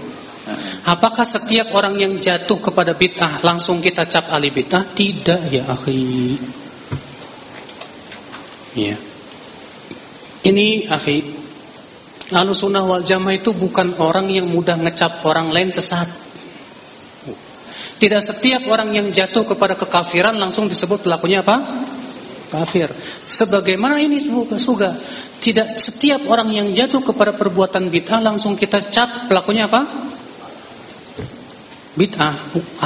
Apakah 0.88 1.28
setiap 1.28 1.76
orang 1.76 2.00
yang 2.00 2.16
jatuh 2.16 2.56
kepada 2.56 2.96
bid'ah 2.96 3.44
langsung 3.44 3.84
kita 3.84 4.08
cap 4.08 4.32
ahli 4.32 4.48
bid'ah? 4.48 4.88
Tidak 4.88 5.40
ya 5.52 5.68
akhi. 5.68 6.36
Ya. 8.72 8.96
Ini 10.48 10.88
akhi 10.88 11.18
Ahlu 12.28 12.52
sunnah 12.52 12.84
wal 12.84 13.00
jamaah 13.08 13.40
itu 13.40 13.56
bukan 13.56 13.96
orang 13.96 14.28
yang 14.28 14.52
mudah 14.52 14.76
ngecap 14.76 15.24
orang 15.24 15.48
lain 15.48 15.72
sesat. 15.72 16.27
Tidak 17.98 18.22
setiap 18.22 18.62
orang 18.70 18.94
yang 18.94 19.10
jatuh 19.10 19.42
kepada 19.42 19.74
kekafiran 19.74 20.38
langsung 20.38 20.70
disebut 20.70 21.02
pelakunya 21.02 21.42
apa? 21.42 21.82
Kafir. 22.46 22.94
Sebagaimana 23.26 23.98
ini 23.98 24.22
juga 24.22 24.94
tidak 25.42 25.82
setiap 25.82 26.22
orang 26.30 26.54
yang 26.54 26.70
jatuh 26.70 27.02
kepada 27.02 27.34
perbuatan 27.34 27.90
bid'ah 27.90 28.22
langsung 28.22 28.54
kita 28.54 28.86
cap 28.94 29.26
pelakunya 29.26 29.66
apa? 29.66 29.82
Bid'ah, 31.98 32.34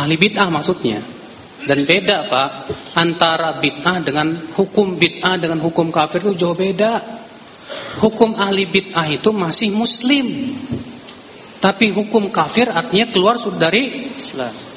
ahli 0.01 0.17
bid'ah 0.17 0.49
maksudnya. 0.49 1.01
Dan 1.63 1.87
beda 1.87 2.27
Pak 2.27 2.51
Antara 2.99 3.63
bid'ah 3.63 4.03
dengan 4.03 4.35
Hukum 4.35 4.99
bid'ah 4.99 5.39
dengan 5.39 5.63
hukum 5.63 5.95
kafir 5.95 6.19
itu 6.19 6.35
jauh 6.35 6.59
beda 6.59 6.99
Hukum 8.03 8.35
ahli 8.35 8.67
bid'ah 8.67 9.07
itu 9.07 9.31
masih 9.31 9.71
muslim 9.71 10.59
Tapi 11.63 11.95
hukum 11.95 12.35
kafir 12.35 12.67
artinya 12.67 13.07
keluar 13.15 13.39
dari 13.55 14.11
Islam 14.11 14.72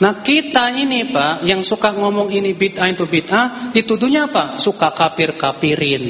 Nah 0.00 0.24
kita 0.24 0.72
ini 0.72 1.04
Pak 1.12 1.44
Yang 1.44 1.76
suka 1.76 1.92
ngomong 1.92 2.32
ini 2.32 2.56
bid'ah 2.56 2.88
itu 2.88 3.04
bid'ah 3.04 3.72
Dituduhnya 3.72 4.32
apa? 4.32 4.56
Suka 4.56 4.88
kafir-kafirin 4.96 6.04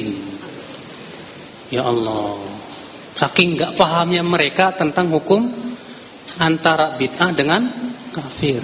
Ya 1.71 1.83
Allah 1.83 2.39
Saking 3.15 3.59
gak 3.59 3.75
pahamnya 3.75 4.23
mereka 4.23 4.71
tentang 4.71 5.11
hukum 5.11 5.43
Antara 6.39 6.95
bid'ah 6.95 7.35
dengan 7.35 7.67
kafir 8.15 8.63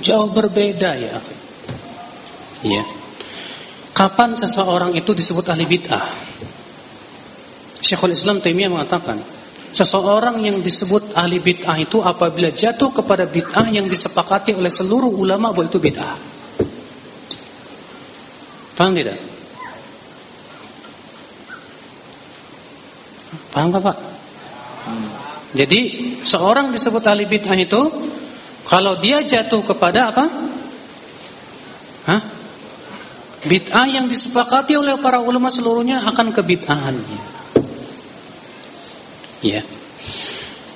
Jauh 0.00 0.30
berbeda 0.32 0.96
ya. 0.96 1.18
Ya. 2.64 2.84
Kapan 3.92 4.38
seseorang 4.38 4.94
itu 4.94 5.10
disebut 5.12 5.44
ahli 5.50 5.66
bid'ah? 5.66 6.06
Syekhul 7.82 8.14
Islam 8.14 8.38
Taimiyah 8.42 8.70
mengatakan, 8.70 9.18
seseorang 9.72 10.40
yang 10.44 10.58
disebut 10.64 11.12
ahli 11.14 11.38
bid'ah 11.38 11.76
itu 11.78 12.00
apabila 12.00 12.52
jatuh 12.52 12.90
kepada 12.92 13.28
bid'ah 13.28 13.68
yang 13.68 13.86
disepakati 13.86 14.56
oleh 14.56 14.72
seluruh 14.72 15.12
ulama 15.12 15.52
bahwa 15.52 15.68
itu 15.68 15.80
bid'ah. 15.80 16.16
Paham 18.78 18.92
tidak? 18.94 19.18
Paham 23.50 23.68
Pak? 23.74 23.96
Jadi 25.56 25.80
seorang 26.22 26.70
disebut 26.70 27.02
ahli 27.08 27.24
bid'ah 27.24 27.58
itu 27.58 27.82
kalau 28.68 29.00
dia 29.00 29.24
jatuh 29.24 29.64
kepada 29.64 30.12
apa? 30.12 30.24
Hah? 32.08 32.22
Bid'ah 33.48 33.86
yang 33.86 34.10
disepakati 34.10 34.74
oleh 34.76 34.98
para 35.00 35.22
ulama 35.22 35.48
seluruhnya 35.48 36.04
akan 36.04 36.34
kebid'ahan. 36.34 36.96
Ya. 39.44 39.62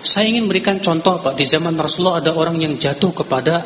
Saya 0.03 0.31
ingin 0.31 0.51
berikan 0.51 0.83
contoh 0.83 1.23
Pak, 1.23 1.39
di 1.39 1.47
zaman 1.47 1.79
Rasulullah 1.79 2.19
ada 2.19 2.35
orang 2.35 2.59
yang 2.59 2.75
jatuh 2.75 3.15
kepada 3.15 3.63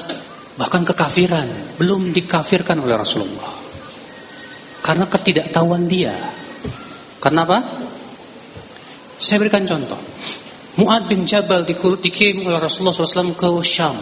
bahkan 0.57 0.85
kekafiran, 0.85 1.77
belum 1.81 2.13
dikafirkan 2.13 2.81
oleh 2.81 2.97
Rasulullah. 2.97 3.53
Karena 4.85 5.09
ketidaktahuan 5.09 5.89
dia. 5.89 6.13
Karena 7.21 7.49
apa? 7.49 7.59
Saya 9.17 9.41
berikan 9.41 9.65
contoh. 9.65 9.99
Mu'ad 10.77 11.09
bin 11.09 11.25
Jabal 11.25 11.65
dikirim 11.65 12.45
oleh 12.45 12.61
Rasulullah 12.61 12.93
SAW 12.93 13.33
ke 13.33 13.49
Syam. 13.65 13.97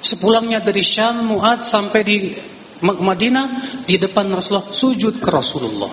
Sepulangnya 0.00 0.64
dari 0.64 0.80
Syam, 0.80 1.28
Mu'ad 1.28 1.60
sampai 1.60 2.00
di 2.00 2.32
Madinah, 2.80 3.84
di 3.84 4.00
depan 4.00 4.32
Rasulullah 4.32 4.72
sujud 4.72 5.20
ke 5.20 5.28
Rasulullah. 5.28 5.92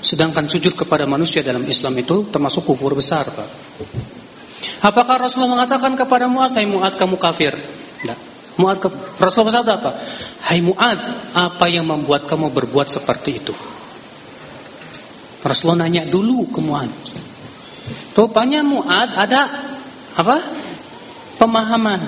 Sedangkan 0.00 0.48
sujud 0.48 0.72
kepada 0.72 1.04
manusia 1.04 1.44
dalam 1.44 1.60
Islam 1.68 1.92
itu 2.00 2.32
termasuk 2.32 2.64
kufur 2.64 2.96
besar, 2.96 3.28
Pak. 3.28 3.48
Apakah 4.80 5.20
Rasulullah 5.20 5.60
mengatakan 5.60 5.92
kepada 5.92 6.24
Mu'ad, 6.24 6.56
"Hai 6.56 6.64
Mu'ad, 6.64 6.96
kamu 6.96 7.20
kafir?" 7.20 7.52
Tidak. 7.52 8.18
Mu'ad 8.56 8.80
Rasulullah 9.20 9.60
bersabda 9.60 9.72
apa? 9.76 9.90
"Hai 10.48 10.64
Mu'ad, 10.64 10.98
apa 11.36 11.64
yang 11.68 11.84
membuat 11.84 12.24
kamu 12.24 12.48
berbuat 12.48 12.88
seperti 12.88 13.30
itu?" 13.44 13.52
Rasulullah 15.44 15.84
nanya 15.84 16.08
dulu 16.08 16.48
ke 16.48 16.60
Mu'ad. 16.64 16.92
Rupanya 18.16 18.60
Mu'ad 18.60 19.16
ada 19.16 19.40
apa? 20.16 20.36
Pemahaman. 21.40 22.00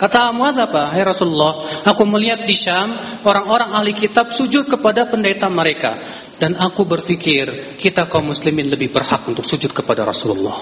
Kata 0.00 0.32
Mu'ad 0.32 0.56
apa? 0.56 0.92
Hai 0.92 1.04
Rasulullah, 1.04 1.64
aku 1.84 2.04
melihat 2.08 2.48
di 2.48 2.56
Syam 2.56 2.96
orang-orang 3.24 3.76
ahli 3.76 3.92
kitab 3.92 4.32
sujud 4.32 4.68
kepada 4.68 5.04
pendeta 5.04 5.52
mereka 5.52 6.00
dan 6.40 6.58
aku 6.58 6.84
berpikir 6.88 7.76
kita 7.78 8.08
kaum 8.08 8.32
muslimin 8.32 8.70
lebih 8.70 8.92
berhak 8.92 9.26
untuk 9.28 9.44
sujud 9.46 9.70
kepada 9.72 10.06
Rasulullah. 10.06 10.56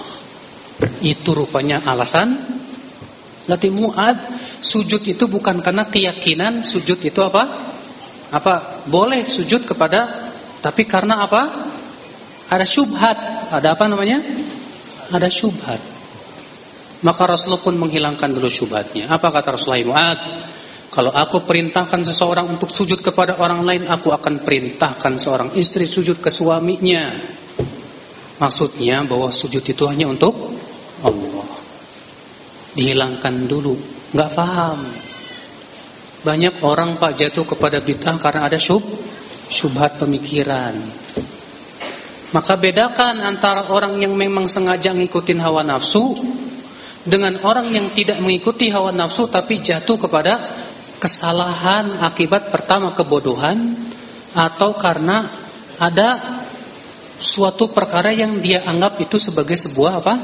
Itu 1.01 1.37
rupanya 1.37 1.85
alasan 1.85 2.61
Lati 3.49 3.73
Mu'ad 3.73 4.17
sujud 4.61 5.01
itu 5.01 5.25
bukan 5.25 5.59
karena 5.65 5.89
keyakinan 5.89 6.61
sujud 6.61 7.01
itu 7.01 7.19
apa? 7.25 7.43
Apa? 8.31 8.85
Boleh 8.85 9.25
sujud 9.25 9.65
kepada 9.65 10.29
tapi 10.61 10.85
karena 10.85 11.25
apa? 11.25 11.41
Ada 12.51 12.63
syubhat. 12.67 13.17
Ada 13.49 13.73
apa 13.73 13.89
namanya? 13.89 14.21
Ada 15.09 15.27
syubhat. 15.27 15.81
Maka 17.01 17.23
Rasulullah 17.25 17.65
pun 17.65 17.75
menghilangkan 17.81 18.29
dulu 18.29 18.45
syubhatnya. 18.45 19.09
Apa 19.09 19.33
kata 19.33 19.57
Rasulullah 19.57 19.81
Mu'ad? 19.89 20.19
Kalau 20.91 21.15
aku 21.15 21.47
perintahkan 21.47 22.03
seseorang 22.03 22.51
untuk 22.51 22.67
sujud 22.67 22.99
kepada 22.99 23.39
orang 23.39 23.63
lain, 23.63 23.83
aku 23.87 24.11
akan 24.11 24.43
perintahkan 24.43 25.15
seorang 25.15 25.49
istri 25.55 25.87
sujud 25.87 26.19
ke 26.19 26.27
suaminya. 26.27 27.15
Maksudnya 28.43 28.99
bahwa 29.07 29.31
sujud 29.31 29.63
itu 29.63 29.83
hanya 29.87 30.11
untuk 30.11 30.35
Allah. 30.99 31.47
Dihilangkan 32.75 33.47
dulu. 33.47 33.71
Gak 34.11 34.35
paham. 34.35 34.83
Banyak 36.27 36.59
orang 36.67 36.99
pak 36.99 37.15
jatuh 37.15 37.47
kepada 37.47 37.79
bid'ah 37.79 38.19
karena 38.19 38.51
ada 38.51 38.59
syub, 38.59 38.83
syubhat 39.47 39.95
pemikiran. 39.95 40.75
Maka 42.35 42.59
bedakan 42.59 43.23
antara 43.23 43.71
orang 43.71 43.95
yang 43.95 44.11
memang 44.11 44.51
sengaja 44.51 44.91
ngikutin 44.91 45.39
hawa 45.39 45.63
nafsu 45.63 46.19
dengan 47.07 47.39
orang 47.47 47.71
yang 47.71 47.87
tidak 47.95 48.19
mengikuti 48.19 48.67
hawa 48.69 48.91
nafsu 48.91 49.31
tapi 49.31 49.63
jatuh 49.63 49.97
kepada 49.97 50.37
kesalahan 51.01 51.97
akibat 52.05 52.53
pertama 52.53 52.93
kebodohan 52.93 53.73
atau 54.37 54.77
karena 54.77 55.25
ada 55.81 56.39
suatu 57.17 57.73
perkara 57.73 58.13
yang 58.13 58.37
dia 58.37 58.61
anggap 58.61 59.01
itu 59.01 59.17
sebagai 59.17 59.57
sebuah 59.57 59.93
apa? 59.97 60.15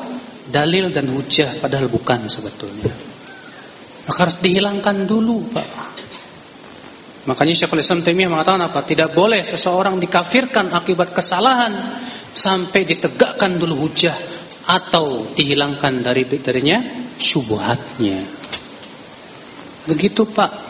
dalil 0.47 0.87
dan 0.95 1.11
hujah 1.11 1.59
padahal 1.59 1.91
bukan 1.91 2.29
sebetulnya. 2.31 2.87
Maka 4.07 4.19
harus 4.23 4.39
dihilangkan 4.39 5.03
dulu, 5.03 5.51
Pak. 5.51 5.69
Makanya 7.27 7.53
Syekhul 7.59 7.83
Islam 7.83 7.99
Taimiyah 7.99 8.31
mengatakan 8.31 8.63
apa? 8.63 8.79
Tidak 8.79 9.11
boleh 9.11 9.43
seseorang 9.43 9.99
dikafirkan 9.99 10.71
akibat 10.71 11.11
kesalahan 11.11 11.75
sampai 12.31 12.87
ditegakkan 12.87 13.59
dulu 13.59 13.83
hujah 13.83 14.15
atau 14.71 15.35
dihilangkan 15.35 15.99
dari 15.99 16.23
darinya 16.23 16.79
syubhatnya. 17.19 18.23
Begitu 19.91 20.23
Pak. 20.23 20.66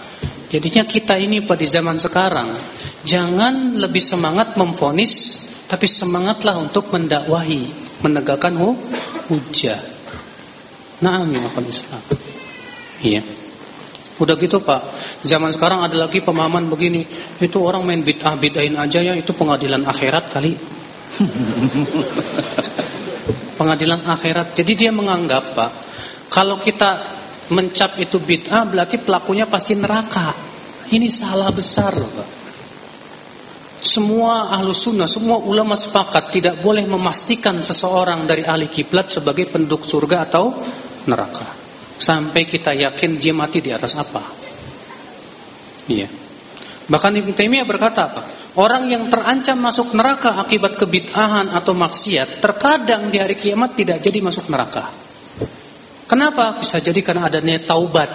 Jadinya 0.48 0.88
kita 0.88 1.20
ini 1.20 1.44
pada 1.44 1.68
zaman 1.68 2.00
sekarang 2.00 2.56
jangan 3.04 3.76
lebih 3.76 4.00
semangat 4.00 4.56
memfonis 4.56 5.44
tapi 5.68 5.84
semangatlah 5.84 6.56
untuk 6.56 6.88
mendakwahi, 6.96 7.68
menegakkan 8.00 8.56
hujah. 8.56 9.84
Naam 11.04 11.28
ya 11.36 11.44
Islam. 11.44 12.04
Iya. 13.04 13.22
Udah 14.18 14.34
gitu 14.40 14.64
Pak, 14.64 14.82
zaman 15.22 15.54
sekarang 15.54 15.86
ada 15.86 15.94
lagi 15.94 16.26
pemahaman 16.26 16.66
begini, 16.74 17.06
itu 17.38 17.58
orang 17.62 17.86
main 17.86 18.02
bid'ah 18.02 18.34
bid'ahin 18.34 18.74
aja 18.74 18.98
ya, 18.98 19.14
itu 19.14 19.30
pengadilan 19.30 19.86
akhirat 19.86 20.34
kali. 20.34 20.58
pengadilan 23.60 24.02
akhirat. 24.10 24.58
Jadi 24.58 24.74
dia 24.74 24.90
menganggap 24.90 25.54
Pak, 25.54 25.72
kalau 26.34 26.58
kita 26.58 27.17
mencap 27.54 28.00
itu 28.02 28.18
bid'ah 28.20 28.68
berarti 28.68 29.00
pelakunya 29.00 29.48
pasti 29.48 29.74
neraka. 29.76 30.34
Ini 30.88 31.08
salah 31.12 31.52
besar 31.52 31.92
loh 31.96 32.12
Pak. 32.12 32.30
Semua 33.78 34.50
ahlu 34.50 34.74
sunnah, 34.74 35.06
semua 35.06 35.38
ulama 35.38 35.78
sepakat 35.78 36.34
tidak 36.34 36.56
boleh 36.66 36.84
memastikan 36.90 37.62
seseorang 37.62 38.26
dari 38.26 38.42
ahli 38.42 38.68
kiblat 38.68 39.08
sebagai 39.08 39.46
penduduk 39.48 39.86
surga 39.86 40.28
atau 40.28 40.50
neraka. 41.06 41.68
Sampai 41.98 42.46
kita 42.46 42.78
yakin 42.78 43.18
dia 43.18 43.34
mati 43.34 43.58
di 43.58 43.74
atas 43.74 43.98
apa 43.98 44.22
Iya 45.90 46.06
Bahkan 46.88 47.14
Ibn 47.18 47.32
Taimiyah 47.34 47.66
berkata 47.66 48.06
apa 48.06 48.22
Orang 48.62 48.86
yang 48.86 49.10
terancam 49.10 49.58
masuk 49.58 49.98
neraka 49.98 50.38
akibat 50.38 50.78
kebid'ahan 50.78 51.50
atau 51.58 51.74
maksiat 51.74 52.38
Terkadang 52.38 53.10
di 53.10 53.18
hari 53.18 53.34
kiamat 53.34 53.74
tidak 53.74 53.98
jadi 54.06 54.22
masuk 54.22 54.46
neraka 54.54 55.07
Kenapa? 56.08 56.64
Bisa 56.64 56.80
jadi 56.80 57.00
karena 57.04 57.28
adanya 57.28 57.60
taubat 57.62 58.08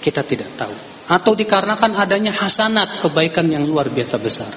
Kita 0.00 0.24
tidak 0.24 0.56
tahu 0.56 0.74
Atau 1.12 1.36
dikarenakan 1.36 1.92
adanya 2.00 2.32
hasanat 2.32 3.04
Kebaikan 3.04 3.46
yang 3.52 3.68
luar 3.68 3.92
biasa 3.92 4.16
besar 4.16 4.52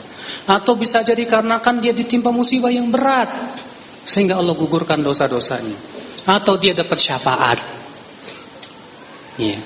Atau 0.48 0.80
bisa 0.80 1.04
jadi 1.04 1.28
karena 1.28 1.60
kan 1.60 1.84
dia 1.84 1.92
ditimpa 1.92 2.32
musibah 2.32 2.72
yang 2.72 2.88
berat 2.88 3.30
Sehingga 4.08 4.40
Allah 4.40 4.56
gugurkan 4.56 5.04
dosa-dosanya 5.04 5.76
Atau 6.26 6.56
dia 6.56 6.72
dapat 6.72 6.96
syafaat 6.96 7.60
Iya. 9.40 9.60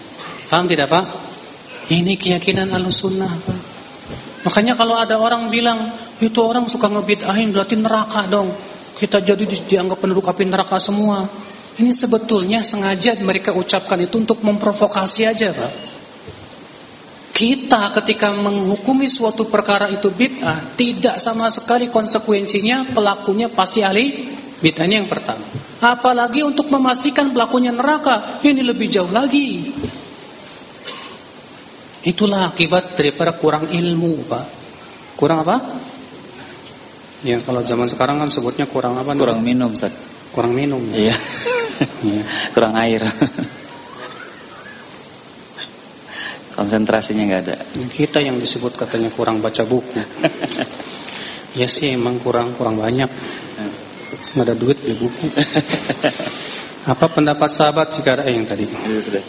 Faham 0.45 0.69
tidak 0.69 0.85
Pak? 0.85 1.05
Ini 1.89 2.13
keyakinan 2.13 2.69
al-sunnah 2.69 3.33
Pak. 3.41 3.59
Makanya 4.45 4.77
kalau 4.77 4.95
ada 4.99 5.17
orang 5.17 5.49
bilang 5.49 5.89
itu 6.21 6.37
orang 6.39 6.69
suka 6.69 6.87
ngebid'ahin 6.93 7.49
berarti 7.49 7.75
neraka 7.81 8.29
dong. 8.29 8.53
Kita 8.93 9.19
jadi 9.19 9.41
di, 9.43 9.57
dianggap 9.65 9.97
penduduk 9.97 10.29
api 10.29 10.45
neraka 10.45 10.77
semua. 10.77 11.25
Ini 11.73 11.89
sebetulnya 11.89 12.61
sengaja 12.61 13.17
mereka 13.25 13.49
ucapkan 13.49 13.97
itu 13.97 14.21
untuk 14.21 14.45
memprovokasi 14.45 15.25
aja 15.25 15.49
Pak. 15.49 15.73
Kita 17.33 17.89
ketika 17.97 18.29
menghukumi 18.29 19.09
suatu 19.09 19.49
perkara 19.49 19.89
itu 19.89 20.13
bid'ah, 20.13 20.77
tidak 20.77 21.17
sama 21.17 21.49
sekali 21.49 21.89
konsekuensinya 21.89 22.93
pelakunya 22.93 23.49
pasti 23.49 23.81
ahli 23.81 24.29
bid'ah 24.61 24.85
ini 24.85 25.01
yang 25.01 25.09
pertama. 25.09 25.41
Apalagi 25.81 26.45
untuk 26.45 26.69
memastikan 26.69 27.33
pelakunya 27.33 27.73
neraka, 27.73 28.37
ini 28.45 28.61
lebih 28.61 28.85
jauh 28.93 29.09
lagi. 29.09 29.73
Itulah 32.05 32.53
akibat 32.53 32.93
daripada 32.93 33.33
kurang 33.33 33.65
ilmu, 33.73 34.29
Pak. 34.29 34.45
Kurang 35.17 35.41
apa? 35.41 35.57
Ya, 37.25 37.41
kalau 37.41 37.65
zaman 37.65 37.89
sekarang 37.89 38.21
kan 38.21 38.29
sebutnya 38.29 38.69
kurang 38.69 38.93
apa? 39.01 39.17
Kurang 39.17 39.41
minum, 39.41 39.73
Ustaz. 39.73 39.95
Kurang 40.29 40.53
minum. 40.53 40.85
Iya. 40.93 41.17
iya. 42.03 42.23
kurang 42.53 42.73
air. 42.79 43.01
Konsentrasinya 46.53 47.23
nggak 47.25 47.41
ada. 47.49 47.55
Kita 47.89 48.21
yang 48.21 48.37
disebut 48.37 48.77
katanya 48.77 49.09
kurang 49.09 49.41
baca 49.41 49.65
buku. 49.65 49.99
ya 51.59 51.65
sih 51.65 51.97
emang 51.97 52.21
kurang 52.21 52.53
kurang 52.53 52.77
banyak. 52.77 53.09
Nggak 54.37 54.45
ada 54.45 54.55
duit 54.57 54.77
beli 54.81 54.95
buku. 54.97 55.25
Apa 56.93 57.07
pendapat 57.07 57.47
sahabat 57.47 57.95
jika 57.95 58.19
ada 58.19 58.27
yang 58.27 58.43
tadi? 58.43 58.67
Ya, 58.67 58.99
sudah. 58.99 59.23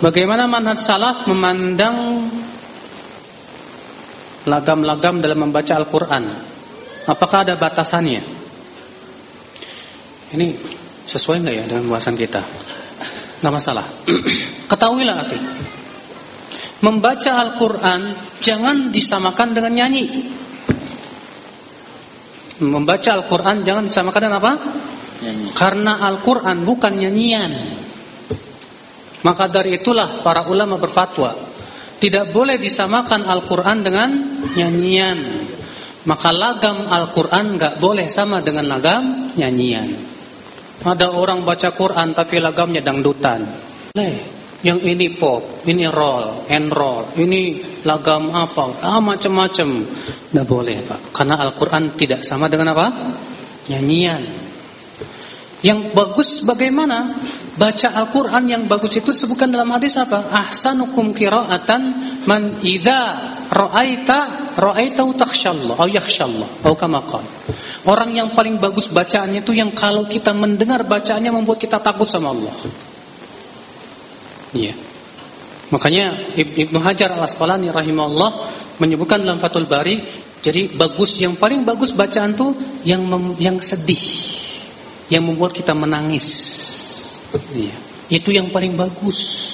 Bagaimana 0.00 0.48
manhaj 0.48 0.80
salaf 0.80 1.28
memandang 1.28 2.24
lagam-lagam 4.48 5.20
dalam 5.20 5.44
membaca 5.44 5.76
Al-Quran? 5.76 6.24
Apakah 7.10 7.42
ada 7.42 7.58
batasannya? 7.58 8.22
Ini 10.30 10.46
Sesuai 11.10 11.42
nggak 11.42 11.54
ya 11.58 11.64
dengan 11.66 11.90
bahasan 11.90 12.14
kita? 12.14 12.38
Nggak 13.42 13.50
masalah. 13.50 13.82
Ketahuilah 14.70 15.16
akhi. 15.18 15.38
Membaca 16.86 17.30
Al-Quran 17.42 18.00
jangan 18.38 18.94
disamakan 18.94 19.50
dengan 19.50 19.74
nyanyi. 19.74 20.06
Membaca 22.62 23.10
Al-Quran 23.10 23.66
jangan 23.66 23.90
disamakan 23.90 24.20
dengan 24.22 24.38
apa? 24.38 24.52
Nyanyi. 25.26 25.46
Karena 25.50 25.98
Al-Quran 25.98 26.62
bukan 26.62 26.92
nyanyian. 26.94 27.52
Maka 29.26 29.50
dari 29.50 29.82
itulah 29.82 30.22
para 30.22 30.46
ulama 30.46 30.78
berfatwa 30.78 31.34
tidak 31.98 32.30
boleh 32.30 32.54
disamakan 32.54 33.26
Al-Quran 33.26 33.78
dengan 33.82 34.08
nyanyian. 34.54 35.18
Maka 36.00 36.32
lagam 36.32 36.88
Al-Quran 36.88 37.60
nggak 37.60 37.74
boleh 37.76 38.08
sama 38.08 38.40
dengan 38.40 38.72
lagam 38.72 39.36
nyanyian. 39.36 39.88
Ada 40.80 41.12
orang 41.12 41.44
baca 41.44 41.76
Quran 41.76 42.16
tapi 42.16 42.40
lagamnya 42.40 42.80
dangdutan. 42.80 43.44
Leh, 43.92 44.16
yang 44.64 44.80
ini 44.80 45.12
pop, 45.12 45.64
ini 45.68 45.84
roll, 45.88 46.48
and 46.48 46.72
roll, 46.72 47.04
ini 47.20 47.60
lagam 47.84 48.32
apa? 48.32 48.80
Ah 48.80 49.00
macam-macam. 49.00 49.84
Tidak 49.84 50.46
boleh, 50.48 50.80
Pak. 50.80 51.12
Karena 51.12 51.36
Al-Qur'an 51.36 51.92
tidak 51.96 52.24
sama 52.24 52.48
dengan 52.48 52.72
apa? 52.72 52.86
Nyanyian. 53.68 54.24
Yang 55.60 55.92
bagus 55.92 56.40
bagaimana? 56.40 57.12
Baca 57.60 57.92
Al-Quran 57.92 58.48
yang 58.48 58.62
bagus 58.64 58.96
itu 58.96 59.12
sebutkan 59.12 59.52
dalam 59.52 59.68
hadis 59.68 60.00
apa? 60.00 60.32
Ahsanukum 60.32 61.12
kira'atan 61.12 61.92
man 62.24 62.56
idza 62.64 63.20
ra'aita 63.52 64.56
ra'aitahu 64.56 65.12
takhshallah 65.12 65.76
atau 65.76 65.92
yakhshallah 65.92 66.48
atau 66.64 66.72
kama 66.72 67.04
Orang 67.84 68.16
yang 68.16 68.32
paling 68.32 68.56
bagus 68.56 68.88
bacaannya 68.88 69.44
itu 69.44 69.52
yang 69.52 69.76
kalau 69.76 70.08
kita 70.08 70.32
mendengar 70.32 70.88
bacaannya 70.88 71.36
membuat 71.36 71.60
kita 71.60 71.76
takut 71.84 72.08
sama 72.08 72.32
Allah. 72.32 72.54
Iya. 74.56 74.72
Makanya 75.68 76.32
Ibnu 76.40 76.80
Hajar 76.80 77.12
Al-Asqalani 77.12 77.68
rahimahullah 77.68 78.30
menyebutkan 78.80 79.20
dalam 79.20 79.36
Fathul 79.36 79.68
Bari, 79.68 80.00
jadi 80.40 80.72
bagus 80.72 81.20
yang 81.20 81.36
paling 81.36 81.68
bagus 81.68 81.92
bacaan 81.92 82.32
tuh 82.32 82.56
yang 82.88 83.04
mem, 83.04 83.36
yang 83.36 83.60
sedih, 83.60 84.00
yang 85.12 85.28
membuat 85.28 85.52
kita 85.52 85.76
menangis. 85.76 86.26
Iya. 87.54 87.76
Itu 88.10 88.34
yang 88.34 88.50
paling 88.50 88.74
bagus. 88.74 89.50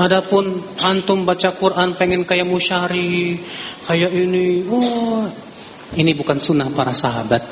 Adapun 0.00 0.56
antum 0.80 1.28
baca 1.28 1.52
Quran 1.52 1.92
pengen 2.00 2.24
kayak 2.24 2.48
musyari, 2.48 3.36
kayak 3.84 4.08
ini, 4.08 4.64
oh, 4.64 5.28
ini 6.00 6.16
bukan 6.16 6.40
sunnah 6.40 6.72
para 6.72 6.96
sahabat. 6.96 7.44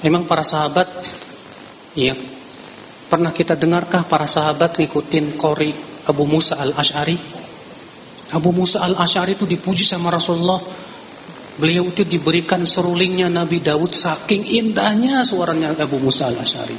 Memang 0.00 0.24
para 0.24 0.40
sahabat, 0.40 0.88
ya, 1.92 2.16
pernah 3.12 3.36
kita 3.36 3.52
dengarkah 3.52 4.08
para 4.08 4.24
sahabat 4.24 4.80
ngikutin 4.80 5.36
kori 5.36 5.76
Abu 6.08 6.24
Musa 6.24 6.56
al 6.56 6.72
Ashari? 6.72 7.20
Abu 8.32 8.48
Musa 8.56 8.80
al 8.80 8.96
Ashari 8.96 9.36
itu 9.36 9.44
dipuji 9.44 9.84
sama 9.84 10.08
Rasulullah. 10.08 10.60
Beliau 11.58 11.90
itu 11.90 12.06
diberikan 12.06 12.64
serulingnya 12.64 13.28
Nabi 13.28 13.60
Dawud 13.60 13.92
saking 13.92 14.56
indahnya 14.56 15.20
suaranya 15.26 15.76
Abu 15.76 16.00
Musa 16.00 16.32
al 16.32 16.40
Ashari. 16.40 16.78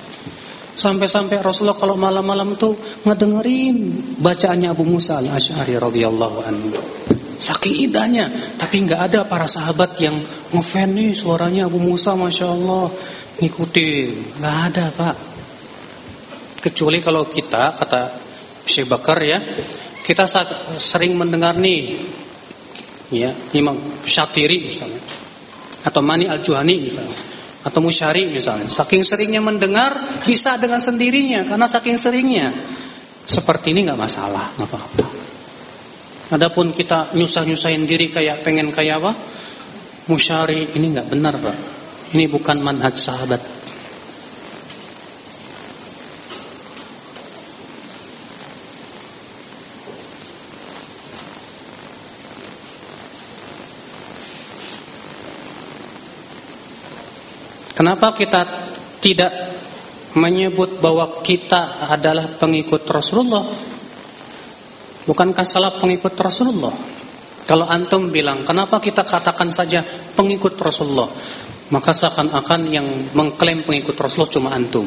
Sampai-sampai 0.79 1.43
Rasulullah 1.43 1.75
kalau 1.75 1.99
malam-malam 1.99 2.55
tuh 2.55 2.71
ngedengerin 3.03 3.91
bacaannya 4.23 4.71
Abu 4.71 4.87
Musa 4.87 5.19
al-Ash'ari 5.19 5.75
radhiyallahu 5.75 6.37
anhu. 6.47 6.71
Saking 7.35 7.91
indahnya, 7.91 8.31
tapi 8.55 8.87
nggak 8.87 9.11
ada 9.11 9.19
para 9.27 9.43
sahabat 9.43 9.99
yang 9.99 10.15
ngefan 10.55 10.95
nih 10.95 11.11
suaranya 11.11 11.67
Abu 11.67 11.83
Musa, 11.83 12.15
masya 12.15 12.47
Allah, 12.47 12.87
ngikutin, 13.43 14.39
nggak 14.39 14.57
ada 14.71 14.85
pak. 14.95 15.15
Kecuali 16.63 17.03
kalau 17.03 17.27
kita 17.27 17.75
kata 17.75 18.01
Syekh 18.63 18.87
Bakar 18.87 19.19
ya, 19.19 19.39
kita 20.03 20.23
sering 20.79 21.19
mendengar 21.19 21.59
nih, 21.59 21.99
ya 23.11 23.35
Imam 23.51 23.75
Syatiri 24.07 24.63
misalnya, 24.63 25.03
atau 25.83 25.99
Mani 25.99 26.27
Al 26.31 26.39
Juhani 26.39 26.75
misalnya 26.87 27.38
atau 27.69 27.79
musyari 27.85 28.25
misalnya. 28.25 28.65
Saking 28.65 29.05
seringnya 29.05 29.39
mendengar 29.39 29.93
bisa 30.25 30.57
dengan 30.57 30.81
sendirinya 30.81 31.45
karena 31.45 31.69
saking 31.69 32.01
seringnya. 32.01 32.49
Seperti 33.29 33.77
ini 33.77 33.85
nggak 33.85 33.99
masalah, 34.01 34.57
nggak 34.57 34.65
apa-apa. 34.65 35.07
Adapun 36.33 36.73
kita 36.73 37.13
nyusah-nyusahin 37.13 37.85
diri 37.85 38.09
kayak 38.09 38.41
pengen 38.41 38.73
kayak 38.73 39.01
apa? 39.01 39.11
Musyari 40.09 40.73
ini 40.73 40.97
nggak 40.97 41.07
benar, 41.09 41.37
Pak. 41.37 41.57
Ini 42.17 42.25
bukan 42.25 42.57
manhaj 42.57 42.97
sahabat. 42.97 43.58
Kenapa 57.79 58.11
kita 58.11 58.43
tidak 58.99 59.31
menyebut 60.19 60.83
bahwa 60.83 61.23
kita 61.23 61.87
adalah 61.87 62.27
pengikut 62.27 62.83
Rasulullah? 62.83 63.47
Bukankah 65.07 65.47
salah 65.47 65.71
pengikut 65.79 66.11
Rasulullah? 66.19 66.75
Kalau 67.47 67.63
antum 67.71 68.11
bilang, 68.11 68.43
kenapa 68.43 68.83
kita 68.83 69.07
katakan 69.07 69.47
saja 69.55 69.79
pengikut 70.11 70.59
Rasulullah? 70.59 71.07
Maka 71.71 71.95
seakan-akan 71.95 72.61
yang 72.67 72.83
mengklaim 73.15 73.63
pengikut 73.63 73.95
Rasulullah 73.95 74.33
cuma 74.35 74.49
antum. 74.51 74.83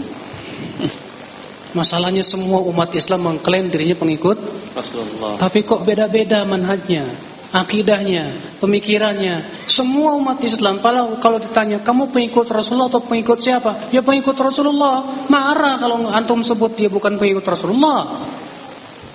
Masalahnya 1.72 2.20
semua 2.20 2.60
umat 2.60 2.92
Islam 2.92 3.24
mengklaim 3.24 3.72
dirinya 3.72 3.96
pengikut 3.96 4.36
Rasulullah. 4.76 5.40
Tapi 5.40 5.64
kok 5.64 5.80
beda-beda 5.88 6.44
manhajnya? 6.44 7.31
Akidahnya, 7.52 8.32
pemikirannya. 8.58 9.44
Semua 9.68 10.16
umat 10.16 10.40
Islam 10.40 10.80
kalau 10.80 11.20
kalau 11.20 11.36
ditanya, 11.36 11.84
"Kamu 11.84 12.08
pengikut 12.08 12.48
Rasulullah 12.48 12.88
atau 12.88 13.04
pengikut 13.04 13.36
siapa?" 13.36 13.92
Ya 13.92 14.00
pengikut 14.00 14.34
Rasulullah. 14.34 15.04
Marah 15.28 15.76
kalau 15.76 16.08
antum 16.08 16.40
sebut 16.40 16.72
dia 16.72 16.88
bukan 16.88 17.20
pengikut 17.20 17.44
Rasulullah. 17.44 18.08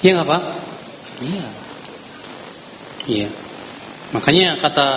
Enggak, 0.06 0.25
Pak? 0.30 0.41
Iya. 1.25 1.45
Iya. 3.09 3.30
Makanya 4.14 4.56
kata 4.61 4.88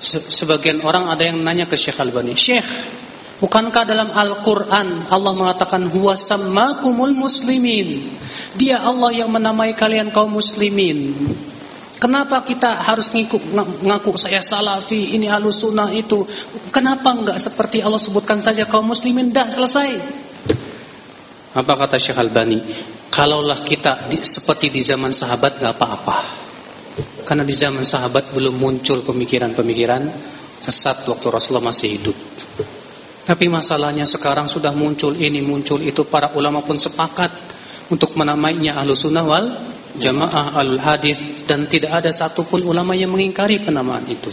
se 0.00 0.18
sebagian 0.32 0.80
orang 0.82 1.12
ada 1.12 1.22
yang 1.28 1.44
nanya 1.44 1.68
ke 1.68 1.76
Syekh 1.76 2.00
Albani, 2.00 2.32
"Syekh, 2.34 2.66
bukankah 3.38 3.84
dalam 3.84 4.08
Al-Qur'an 4.10 5.12
Allah 5.12 5.32
mengatakan 5.36 5.86
huwa 5.92 6.16
sammakumul 6.16 7.12
muslimin?" 7.12 8.08
Dia 8.56 8.82
Allah 8.82 9.12
yang 9.12 9.30
menamai 9.30 9.76
kalian 9.76 10.10
kaum 10.10 10.34
muslimin. 10.34 11.14
Kenapa 11.98 12.46
kita 12.46 12.78
harus 12.78 13.10
ngikut 13.10 13.58
ngaku 13.82 14.14
saya 14.14 14.38
salafi, 14.38 15.18
ini 15.18 15.26
halus 15.26 15.66
sunnah 15.66 15.90
itu? 15.90 16.22
Kenapa 16.70 17.10
enggak 17.10 17.42
seperti 17.42 17.82
Allah 17.82 17.98
sebutkan 17.98 18.38
saja 18.38 18.70
kaum 18.70 18.86
muslimin 18.86 19.34
dah 19.34 19.50
selesai? 19.50 19.90
Apa 21.58 21.72
kata 21.74 21.98
Syekh 21.98 22.22
Albani? 22.22 22.62
Kalaulah 23.10 23.66
kita 23.66 24.06
di, 24.06 24.22
seperti 24.22 24.70
di 24.70 24.78
zaman 24.78 25.10
sahabat 25.10 25.58
enggak 25.58 25.74
apa-apa. 25.74 26.18
Karena 27.26 27.42
di 27.42 27.50
zaman 27.50 27.82
sahabat 27.82 28.30
belum 28.30 28.54
muncul 28.54 29.02
pemikiran-pemikiran 29.02 30.06
sesat 30.62 31.02
waktu 31.02 31.26
Rasulullah 31.34 31.74
masih 31.74 31.98
hidup. 31.98 32.16
Tapi 33.26 33.44
masalahnya 33.50 34.06
sekarang 34.06 34.46
sudah 34.46 34.70
muncul 34.70 35.18
ini, 35.18 35.42
muncul 35.42 35.82
itu. 35.82 36.06
Para 36.06 36.30
ulama 36.38 36.62
pun 36.62 36.78
sepakat 36.78 37.28
untuk 37.90 38.14
menamainya 38.14 38.78
ahlu 38.78 38.94
sunnah 38.94 39.26
wal 39.26 39.46
jamaah 39.98 40.54
al 40.54 40.78
hadis 40.78 41.44
dan 41.44 41.66
tidak 41.66 42.00
ada 42.00 42.10
satupun 42.14 42.62
ulama 42.64 42.94
yang 42.94 43.10
mengingkari 43.10 43.60
penamaan 43.60 44.06
itu. 44.06 44.30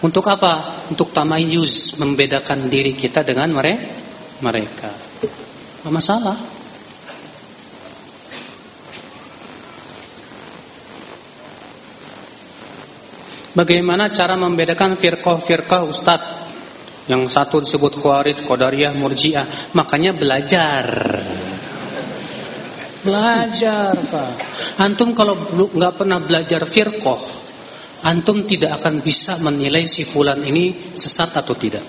Untuk 0.00 0.24
apa? 0.28 0.84
Untuk 0.92 1.10
tamayuz, 1.10 1.96
membedakan 1.96 2.68
diri 2.68 2.92
kita 2.92 3.24
dengan 3.24 3.50
mereka. 3.50 4.90
Tidak 5.20 5.88
masalah. 5.92 6.36
Bagaimana 13.54 14.10
cara 14.10 14.34
membedakan 14.34 14.98
firqah-firqah 14.98 15.86
Ustadz 15.86 16.42
Yang 17.06 17.22
satu 17.30 17.62
disebut 17.62 17.94
Khawarij, 17.94 18.42
Qadariyah, 18.42 18.98
Murji'ah 18.98 19.70
Makanya 19.78 20.10
belajar 20.10 20.82
Belajar 23.04 23.92
Pak 23.94 24.30
Antum 24.80 25.12
kalau 25.12 25.36
nggak 25.52 25.94
pernah 25.94 26.18
belajar 26.18 26.64
firqah 26.64 27.20
Antum 28.08 28.48
tidak 28.48 28.80
akan 28.80 29.04
bisa 29.04 29.36
menilai 29.40 29.84
si 29.84 30.08
fulan 30.08 30.40
ini 30.40 30.96
sesat 30.96 31.36
atau 31.36 31.52
tidak 31.52 31.84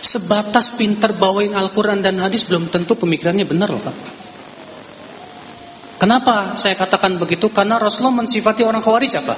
Sebatas 0.00 0.74
pintar 0.74 1.14
bawain 1.14 1.54
Al-Quran 1.54 2.02
dan 2.02 2.18
hadis 2.18 2.48
Belum 2.48 2.66
tentu 2.66 2.98
pemikirannya 2.98 3.46
benar 3.46 3.70
loh 3.70 3.80
Pak 3.80 3.96
Kenapa 6.00 6.56
saya 6.56 6.74
katakan 6.80 7.20
begitu? 7.20 7.52
Karena 7.52 7.76
Rasulullah 7.76 8.24
mensifati 8.24 8.64
orang 8.64 8.80
Khawarij 8.80 9.14
apa? 9.20 9.36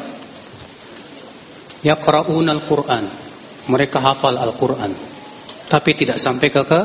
yaqra'un 1.82 2.46
al-Qur'an. 2.46 3.04
Mereka 3.62 3.98
hafal 4.02 4.38
Al-Qur'an. 4.38 4.90
Tapi 5.66 5.90
tidak 5.94 6.18
sampai 6.18 6.48
ke 6.50 6.62
ke 6.62 6.80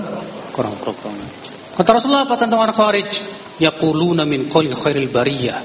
Quran. 0.54 1.37
Kata 1.78 1.94
Rasulullah 1.94 2.26
apa 2.26 2.42
tentang 2.42 2.58
orang 2.58 2.74
Khawarij? 2.74 3.12
Yaquluna 3.62 4.26
min 4.26 4.50
qawli 4.50 4.74
khairil 4.74 5.14
bariyah. 5.14 5.62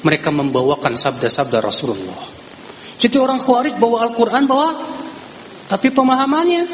Mereka 0.00 0.32
membawakan 0.32 0.96
sabda-sabda 0.96 1.60
Rasulullah. 1.60 2.24
Jadi 2.96 3.20
orang 3.20 3.36
Khawarij 3.36 3.76
bawa 3.76 4.08
Al-Qur'an 4.08 4.48
bawa 4.48 4.68
tapi 5.68 5.92
pemahamannya 5.92 6.64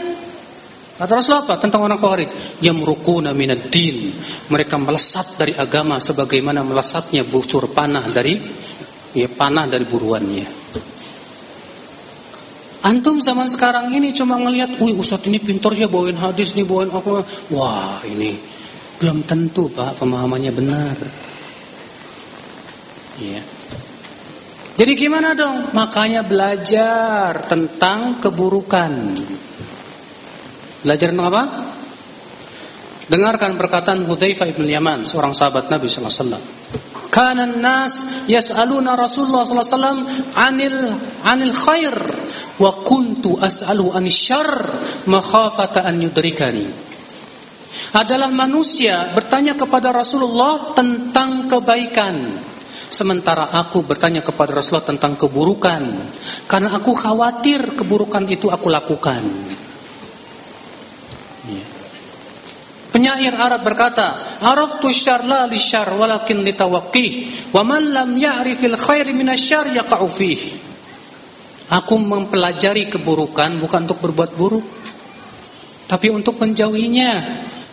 Kata 0.96 1.12
Rasulullah 1.12 1.44
apa 1.44 1.54
tentang 1.60 1.84
orang 1.84 2.00
Khawarij? 2.00 2.62
Yamrukuna 2.64 3.36
minad 3.36 3.68
din. 3.68 4.16
Mereka 4.48 4.80
melesat 4.80 5.36
dari 5.36 5.52
agama 5.52 6.00
sebagaimana 6.00 6.64
melesatnya 6.64 7.20
busur 7.26 7.68
panah 7.68 8.06
dari 8.08 8.40
ya 9.12 9.28
panah 9.28 9.68
dari 9.68 9.84
buruannya. 9.84 10.46
Antum 12.86 13.20
zaman 13.20 13.50
sekarang 13.50 13.92
ini 13.92 14.14
cuma 14.16 14.40
ngelihat, 14.40 14.78
wih 14.78 14.96
Ustaz 14.96 15.26
ini 15.26 15.36
pintar 15.36 15.74
ya 15.74 15.84
bawain 15.84 16.16
hadis 16.16 16.56
nih, 16.56 16.64
bawain 16.64 16.88
apa. 16.88 17.28
Wah 17.52 18.00
ini 18.08 18.55
belum 18.96 19.28
tentu 19.28 19.68
Pak 19.68 20.00
pemahamannya 20.00 20.52
benar. 20.52 20.96
Iya. 23.16 23.42
Jadi 24.76 24.92
gimana 24.92 25.32
dong? 25.32 25.72
Makanya 25.72 26.20
belajar 26.20 27.48
tentang 27.48 28.20
keburukan. 28.20 28.92
Belajar 30.84 31.16
tentang 31.16 31.28
apa? 31.32 31.44
Dengarkan 33.06 33.56
perkataan 33.56 34.04
Hudzaifah 34.04 34.52
bin 34.52 34.68
Yaman, 34.68 35.08
seorang 35.08 35.32
sahabat 35.32 35.72
Nabi 35.72 35.88
sallallahu 35.88 36.12
alaihi 36.12 36.24
wasallam. 36.26 36.44
Kana 37.08 37.48
nas 37.48 38.26
yas'aluna 38.28 38.92
Rasulullah 38.92 39.48
sallallahu 39.48 39.64
alaihi 39.64 39.78
wasallam 39.80 40.00
'anil 40.36 40.78
'anil 41.24 41.54
khair 41.56 41.96
wa 42.60 42.84
kuntu 42.84 43.40
as'alu 43.40 43.96
'anil 43.96 44.12
syarr 44.12 44.60
makhafata 45.08 45.88
an 45.88 45.96
yudrikani. 46.04 46.68
Adalah 47.96 48.28
manusia 48.32 49.10
bertanya 49.12 49.56
kepada 49.56 49.92
Rasulullah 49.92 50.76
tentang 50.76 51.50
kebaikan. 51.50 52.16
Sementara 52.86 53.50
aku 53.50 53.82
bertanya 53.82 54.22
kepada 54.22 54.62
Rasulullah 54.62 54.94
tentang 54.94 55.18
keburukan 55.18 55.82
Karena 56.46 56.70
aku 56.70 56.94
khawatir 56.94 57.74
keburukan 57.74 58.22
itu 58.30 58.46
aku 58.46 58.70
lakukan 58.70 59.26
Penyair 62.96 63.36
Arab 63.36 63.60
berkata, 63.60 64.40
"Araftu 64.40 64.88
syar 64.88 65.20
la 65.28 65.44
li 65.44 65.60
syar 65.60 65.92
walakin 65.92 66.40
li 66.40 66.56
tawaqqih, 66.56 67.10
wa 67.52 67.60
man 67.60 67.92
lam 67.92 68.16
ya'rifil 68.16 68.72
khair 68.72 69.12
minasyar 69.12 69.68
yaqa'u 69.68 70.08
fih." 70.08 70.40
Aku 71.76 72.00
mempelajari 72.00 72.88
keburukan 72.88 73.60
bukan 73.60 73.84
untuk 73.84 74.00
berbuat 74.00 74.32
buruk, 74.32 74.64
tapi 75.84 76.08
untuk 76.08 76.40
menjauhinya. 76.40 77.12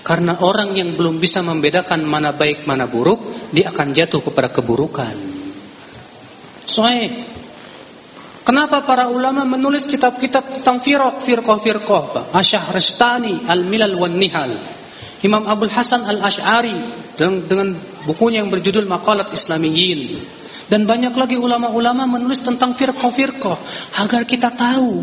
Karena 0.04 0.36
orang 0.44 0.76
yang 0.76 1.00
belum 1.00 1.18
bisa 1.18 1.40
membedakan 1.40 2.04
mana 2.04 2.36
baik 2.36 2.68
mana 2.68 2.86
buruk, 2.92 3.50
dia 3.56 3.72
akan 3.72 3.96
jatuh 3.96 4.20
kepada 4.20 4.52
keburukan. 4.52 5.16
Soalnya 6.68 7.34
Kenapa 8.44 8.84
para 8.84 9.08
ulama 9.08 9.48
menulis 9.48 9.88
kitab-kitab 9.88 10.60
tentang 10.60 10.84
firq, 10.84 11.24
firqah, 11.24 11.56
firqah, 11.64 12.36
Asyah 12.36 12.76
Rastani, 12.76 13.48
Al-Milal 13.48 13.96
wan 13.96 14.20
Nihal. 14.20 14.52
Imam 15.24 15.48
Abdul 15.48 15.72
Hasan 15.72 16.04
Al-Ash'ari 16.04 16.76
dengan, 17.16 17.40
dengan 17.48 17.68
bukunya 18.04 18.44
yang 18.44 18.52
berjudul 18.52 18.84
Maqalat 18.84 19.32
Islamiyin 19.32 20.20
dan 20.68 20.84
banyak 20.84 21.16
lagi 21.16 21.40
ulama-ulama 21.40 22.04
menulis 22.04 22.44
tentang 22.44 22.76
firqah-firqah 22.76 23.58
agar 24.04 24.28
kita 24.28 24.52
tahu 24.52 25.00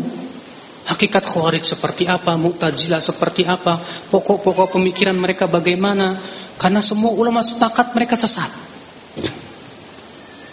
hakikat 0.85 1.23
khawarij 1.25 1.65
seperti 1.65 2.09
apa, 2.09 2.33
mu'tazilah 2.37 3.01
seperti 3.01 3.45
apa, 3.45 3.77
pokok-pokok 4.09 4.77
pemikiran 4.79 5.17
mereka 5.17 5.45
bagaimana 5.45 6.17
karena 6.57 6.81
semua 6.81 7.13
ulama 7.13 7.41
sepakat 7.41 7.93
mereka 7.93 8.17
sesat. 8.17 8.49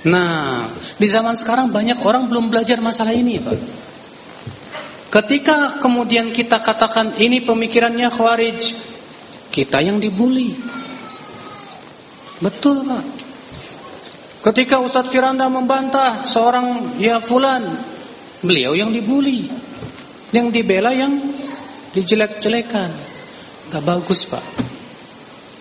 Nah, 0.09 0.69
di 0.95 1.09
zaman 1.11 1.35
sekarang 1.35 1.75
banyak 1.75 2.01
orang 2.07 2.31
belum 2.31 2.49
belajar 2.49 2.79
masalah 2.79 3.13
ini, 3.13 3.43
Pak. 3.43 3.59
Ketika 5.09 5.81
kemudian 5.81 6.31
kita 6.37 6.61
katakan 6.61 7.17
ini 7.17 7.41
pemikirannya 7.41 8.13
khawarij, 8.13 8.61
kita 9.49 9.81
yang 9.81 9.97
dibully. 9.97 10.53
Betul 12.39 12.85
Pak. 12.85 13.05
Ketika 14.39 14.79
Ustadz 14.79 15.11
Firanda 15.11 15.51
membantah 15.51 16.29
seorang 16.29 16.95
ya 17.03 17.19
fulan, 17.19 17.67
beliau 18.45 18.77
yang 18.77 18.95
dibully. 18.95 19.51
Yang 20.35 20.47
dibela 20.61 20.93
yang 20.93 21.17
dijelek-jelekan. 21.93 22.91
Gak 23.69 23.85
bagus 23.85 24.29
Pak. 24.29 24.45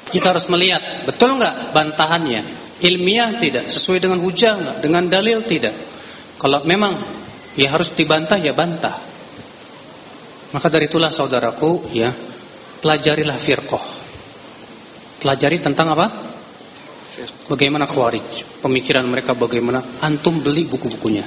Kita 0.08 0.32
harus 0.32 0.48
melihat, 0.48 1.04
betul 1.04 1.36
nggak 1.36 1.76
bantahannya? 1.76 2.42
Ilmiah 2.80 3.36
tidak, 3.36 3.68
sesuai 3.68 4.00
dengan 4.00 4.24
hujah 4.24 4.56
nggak, 4.56 4.78
dengan 4.80 5.04
dalil 5.12 5.44
tidak. 5.44 5.76
Kalau 6.40 6.64
memang 6.64 6.96
ya 7.60 7.74
harus 7.76 7.92
dibantah 7.92 8.40
ya 8.40 8.56
bantah. 8.56 8.96
Maka 10.56 10.68
dari 10.72 10.88
itulah 10.88 11.12
saudaraku 11.12 11.92
ya 11.92 12.08
pelajarilah 12.80 13.36
firqah. 13.36 13.86
Pelajari 15.20 15.60
tentang 15.60 15.92
apa? 15.92 16.08
Bagaimana 17.52 17.90
khawarij, 17.90 18.62
pemikiran 18.62 19.04
mereka 19.10 19.34
bagaimana, 19.34 19.82
antum 20.06 20.40
beli 20.40 20.70
buku-bukunya. 20.70 21.26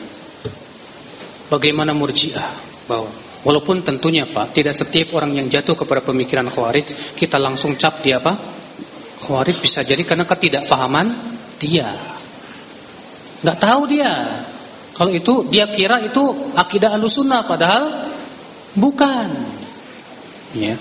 Bagaimana 1.50 1.90
murjiah, 1.90 2.46
bahwa 2.86 3.10
walaupun 3.44 3.80
tentunya 3.80 4.28
Pak, 4.28 4.56
tidak 4.56 4.74
setiap 4.76 5.16
orang 5.16 5.36
yang 5.36 5.46
jatuh 5.48 5.76
kepada 5.76 6.04
pemikiran 6.04 6.48
khawarij 6.48 7.16
kita 7.16 7.40
langsung 7.40 7.76
cap 7.80 8.04
dia 8.04 8.20
apa? 8.20 8.36
Khawarij 9.20 9.56
bisa 9.60 9.84
jadi 9.84 10.00
karena 10.04 10.24
ketidakfahaman 10.24 11.06
dia. 11.60 11.88
Nggak 13.40 13.58
tahu 13.60 13.82
dia. 13.88 14.12
Kalau 14.92 15.12
itu 15.16 15.48
dia 15.48 15.68
kira 15.72 16.00
itu 16.04 16.52
akidah 16.52 16.96
alusunnah 16.96 17.44
padahal 17.48 18.08
bukan. 18.76 19.28
Ya. 20.52 20.76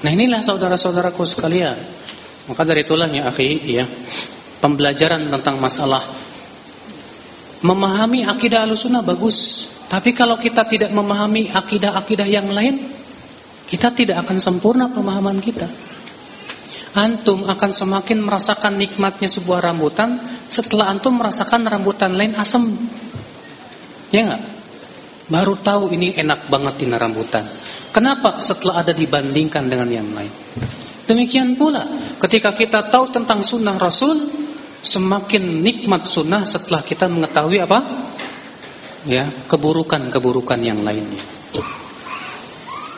Nah 0.00 0.10
inilah 0.10 0.40
saudara-saudaraku 0.44 1.24
sekalian. 1.24 1.76
Maka 2.48 2.66
dari 2.66 2.82
itulah 2.82 3.06
ya 3.06 3.30
akhi, 3.30 3.62
ya, 3.68 3.84
pembelajaran 4.58 5.30
tentang 5.30 5.62
masalah 5.62 6.02
memahami 7.60 8.24
akidah 8.24 8.64
alusuna 8.64 9.04
bagus. 9.04 9.68
Tapi 9.90 10.14
kalau 10.14 10.38
kita 10.38 10.62
tidak 10.70 10.94
memahami 10.94 11.50
akidah-akidah 11.50 12.28
yang 12.30 12.46
lain, 12.46 12.78
kita 13.66 13.90
tidak 13.90 14.22
akan 14.22 14.38
sempurna 14.38 14.86
pemahaman 14.86 15.42
kita. 15.42 15.66
Antum 16.94 17.42
akan 17.46 17.70
semakin 17.70 18.22
merasakan 18.22 18.78
nikmatnya 18.78 19.26
sebuah 19.26 19.66
rambutan 19.66 20.14
setelah 20.46 20.90
antum 20.90 21.18
merasakan 21.18 21.66
rambutan 21.66 22.14
lain 22.14 22.38
asam. 22.38 22.70
Ya 24.14 24.26
enggak? 24.26 24.42
Baru 25.30 25.54
tahu 25.58 25.94
ini 25.94 26.14
enak 26.18 26.50
banget 26.50 26.86
ini 26.86 26.94
rambutan. 26.94 27.46
Kenapa 27.90 28.38
setelah 28.42 28.82
ada 28.86 28.94
dibandingkan 28.94 29.66
dengan 29.66 29.90
yang 29.90 30.10
lain? 30.10 30.30
Demikian 31.06 31.58
pula 31.58 31.82
ketika 32.22 32.54
kita 32.54 32.86
tahu 32.86 33.10
tentang 33.10 33.42
sunnah 33.42 33.74
Rasul, 33.74 34.30
semakin 34.82 35.62
nikmat 35.62 36.06
sunnah 36.06 36.46
setelah 36.46 36.82
kita 36.82 37.06
mengetahui 37.06 37.58
apa? 37.62 37.78
Ya 39.06 39.24
keburukan-keburukan 39.48 40.60
yang 40.60 40.84
lainnya. 40.84 41.40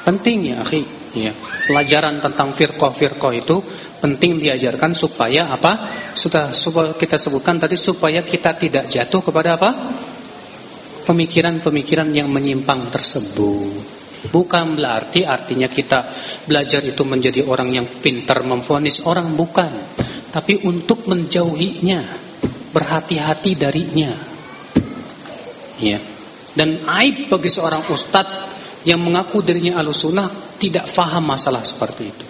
Penting 0.02 0.50
ya, 0.50 0.66
akhi, 0.66 0.82
ya. 1.14 1.30
Pelajaran 1.70 2.18
tentang 2.18 2.50
firqah-firqah 2.50 3.32
itu 3.38 3.62
penting 4.02 4.42
diajarkan 4.42 4.90
supaya 4.98 5.46
apa? 5.46 5.78
Sudah 6.10 6.50
kita 6.98 7.14
sebutkan 7.14 7.62
tadi 7.62 7.78
supaya 7.78 8.26
kita 8.26 8.58
tidak 8.58 8.90
jatuh 8.90 9.22
kepada 9.22 9.54
apa? 9.54 9.70
Pemikiran-pemikiran 11.06 12.10
yang 12.10 12.26
menyimpang 12.26 12.90
tersebut. 12.90 14.02
Bukan 14.22 14.78
berarti 14.78 15.26
artinya 15.26 15.66
kita 15.66 16.10
belajar 16.46 16.82
itu 16.82 17.02
menjadi 17.02 17.46
orang 17.46 17.74
yang 17.74 17.86
pintar 17.86 18.42
memfonis 18.42 19.06
orang 19.06 19.34
bukan, 19.34 19.70
tapi 20.34 20.62
untuk 20.66 21.06
menjauhinya, 21.06 22.02
berhati-hati 22.74 23.54
darinya. 23.54 24.31
Ya. 25.82 25.98
Dan 26.54 26.86
aib 26.86 27.26
bagi 27.26 27.50
seorang 27.50 27.90
ustadz 27.90 28.86
yang 28.86 29.02
mengaku 29.02 29.42
dirinya 29.42 29.82
alusunah 29.82 30.56
tidak 30.62 30.86
faham 30.86 31.26
masalah 31.26 31.66
seperti 31.66 32.02
itu. 32.06 32.26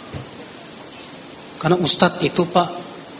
Karena 1.60 1.76
ustadz 1.76 2.24
itu 2.24 2.48
pak 2.48 2.68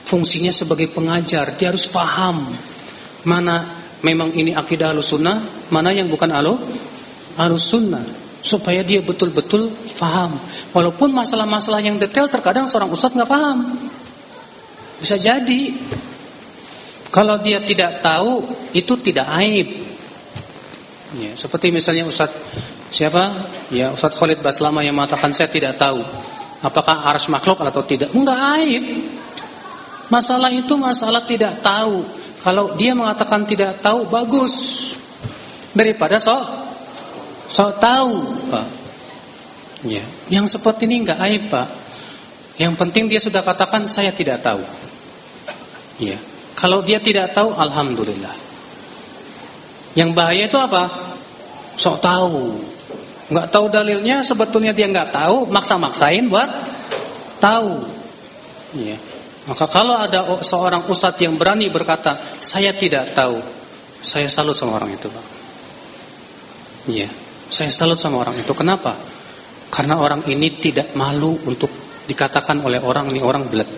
fungsinya 0.09 0.51
sebagai 0.51 0.89
pengajar, 0.91 1.55
dia 1.55 1.71
harus 1.71 1.87
paham 1.87 2.49
mana 3.23 3.63
memang 4.03 4.35
ini 4.35 4.57
akidah 4.57 4.91
alusunah, 4.91 5.69
mana 5.71 5.95
yang 5.95 6.11
bukan 6.11 6.33
alu 6.33 6.59
alusunah 7.39 8.03
supaya 8.43 8.83
dia 8.83 8.99
betul-betul 9.05 9.71
faham. 9.71 10.35
Walaupun 10.75 11.15
masalah-masalah 11.15 11.79
yang 11.85 11.97
detail 12.01 12.27
terkadang 12.27 12.67
seorang 12.67 12.91
ustadz 12.91 13.15
nggak 13.15 13.31
paham, 13.31 13.79
bisa 14.99 15.19
jadi 15.19 15.63
kalau 17.13 17.39
dia 17.39 17.61
tidak 17.63 18.01
tahu 18.01 18.43
itu 18.73 18.97
tidak 19.05 19.29
aib. 19.43 19.92
Ya, 21.13 21.37
seperti 21.37 21.69
misalnya 21.69 22.09
Ustadz 22.09 22.37
siapa? 22.89 23.33
Ya 23.69 23.93
Ustadz 23.93 24.17
Khalid 24.17 24.41
Baslama 24.41 24.81
yang 24.81 24.97
mengatakan 24.97 25.37
saya 25.37 25.53
tidak 25.53 25.77
tahu 25.77 26.01
apakah 26.63 27.05
ars 27.11 27.29
makhluk 27.29 27.61
atau 27.61 27.83
tidak. 27.85 28.15
Enggak 28.17 28.41
aib. 28.63 28.85
Masalah 30.09 30.53
itu 30.53 30.73
masalah 30.77 31.25
tidak 31.25 31.61
tahu. 31.61 32.05
Kalau 32.41 32.75
dia 32.75 32.97
mengatakan 32.97 33.45
tidak 33.45 33.81
tahu 33.85 34.09
bagus 34.09 34.55
daripada 35.77 36.19
sok 36.19 36.63
So 37.53 37.69
tahu, 37.77 38.49
Pak. 38.49 38.67
Ya, 39.85 40.01
yang 40.33 40.49
seperti 40.49 40.89
ini 40.89 41.05
enggak 41.05 41.21
aib, 41.21 41.53
Pak. 41.53 41.69
Yang 42.57 42.75
penting 42.81 43.05
dia 43.13 43.21
sudah 43.21 43.45
katakan 43.45 43.85
saya 43.85 44.09
tidak 44.09 44.41
tahu. 44.41 44.65
Ya. 46.01 46.17
Kalau 46.57 46.81
dia 46.81 46.97
tidak 46.97 47.37
tahu, 47.37 47.53
alhamdulillah. 47.53 48.33
Yang 49.93 50.11
bahaya 50.17 50.45
itu 50.49 50.59
apa? 50.59 50.89
Sok 51.77 52.01
tahu. 52.01 52.57
Enggak 53.33 53.49
tahu 53.49 53.67
dalilnya, 53.73 54.21
sebetulnya 54.25 54.77
dia 54.77 54.89
enggak 54.89 55.13
tahu, 55.13 55.49
maksa-maksain 55.49 56.29
buat 56.29 56.49
tahu. 57.41 57.81
Ya. 58.77 58.97
Maka 59.49 59.65
kalau 59.67 59.99
ada 59.99 60.41
seorang 60.45 60.87
ustadz 60.87 61.21
yang 61.25 61.35
berani 61.35 61.67
berkata, 61.73 62.15
saya 62.39 62.71
tidak 62.77 63.17
tahu, 63.17 63.41
saya 64.05 64.29
salut 64.29 64.55
sama 64.55 64.79
orang 64.79 64.95
itu, 64.95 65.09
Pak. 65.09 65.27
Iya. 66.89 67.09
Saya 67.53 67.69
salut 67.69 68.01
sama 68.01 68.23
orang 68.23 68.39
itu. 68.39 68.53
Kenapa? 68.57 68.97
Karena 69.73 70.01
orang 70.01 70.25
ini 70.29 70.53
tidak 70.57 70.97
malu 70.97 71.37
untuk 71.49 71.69
dikatakan 72.09 72.61
oleh 72.65 72.81
orang 72.81 73.13
ini 73.13 73.21
orang 73.21 73.49
belat. 73.49 73.69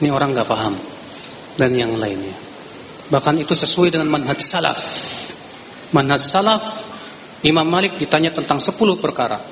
Ini 0.00 0.08
orang 0.08 0.32
gak 0.32 0.48
paham 0.48 0.74
dan 1.60 1.70
yang 1.76 1.92
lainnya. 2.00 2.49
Bahkan 3.10 3.42
itu 3.42 3.58
sesuai 3.58 3.98
dengan 3.98 4.06
manhaj 4.06 4.38
salaf. 4.38 4.78
Manhaj 5.90 6.22
salaf 6.22 6.62
Imam 7.42 7.66
Malik 7.66 7.98
ditanya 7.98 8.30
tentang 8.30 8.62
10 8.62 8.78
perkara 9.02 9.42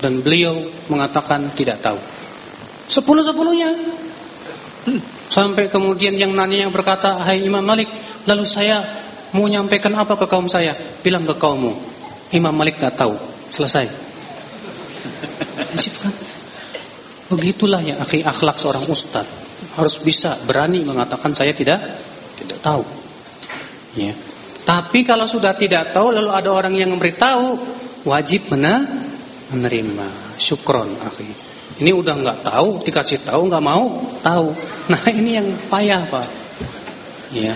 dan 0.00 0.24
beliau 0.24 0.56
mengatakan 0.88 1.52
tidak 1.52 1.84
tahu. 1.84 2.00
Sepuluh-sepuluhnya. 2.88 3.76
Sampai 5.30 5.70
kemudian 5.70 6.16
yang 6.16 6.34
nanya 6.34 6.66
yang 6.66 6.74
berkata, 6.74 7.22
"Hai 7.22 7.46
Imam 7.46 7.62
Malik, 7.62 7.86
lalu 8.26 8.42
saya 8.48 8.82
mau 9.36 9.46
nyampaikan 9.46 9.94
apa 9.94 10.18
ke 10.18 10.26
kaum 10.26 10.50
saya?" 10.50 10.74
Bilang 11.04 11.22
ke 11.28 11.36
kaummu, 11.36 11.70
Imam 12.34 12.56
Malik 12.56 12.82
tak 12.82 12.98
tahu. 12.98 13.14
Selesai. 13.52 13.86
kan? 16.02 16.14
Begitulah 17.30 17.78
ya 17.84 18.02
akhi 18.02 18.26
akhlak 18.26 18.58
seorang 18.58 18.90
ustaz. 18.90 19.22
Harus 19.78 20.02
bisa 20.02 20.34
berani 20.42 20.82
mengatakan 20.82 21.30
saya 21.30 21.54
tidak 21.54 21.78
tidak 22.50 22.62
tahu. 22.66 22.82
Ya. 23.94 24.12
Tapi 24.66 25.06
kalau 25.06 25.24
sudah 25.24 25.54
tidak 25.54 25.94
tahu 25.94 26.10
lalu 26.10 26.30
ada 26.34 26.50
orang 26.50 26.74
yang 26.74 26.90
memberitahu, 26.90 27.58
wajib 28.06 28.50
mana 28.50 28.82
menerima. 29.54 30.38
Syukron 30.40 30.90
akhi. 31.06 31.30
Ini 31.80 31.94
udah 31.94 32.14
nggak 32.18 32.38
tahu, 32.44 32.82
dikasih 32.82 33.22
tahu 33.22 33.46
nggak 33.46 33.64
mau 33.64 34.02
tahu. 34.20 34.50
Nah 34.90 35.06
ini 35.06 35.38
yang 35.38 35.48
payah 35.70 36.02
pak. 36.02 36.26
Ya. 37.30 37.54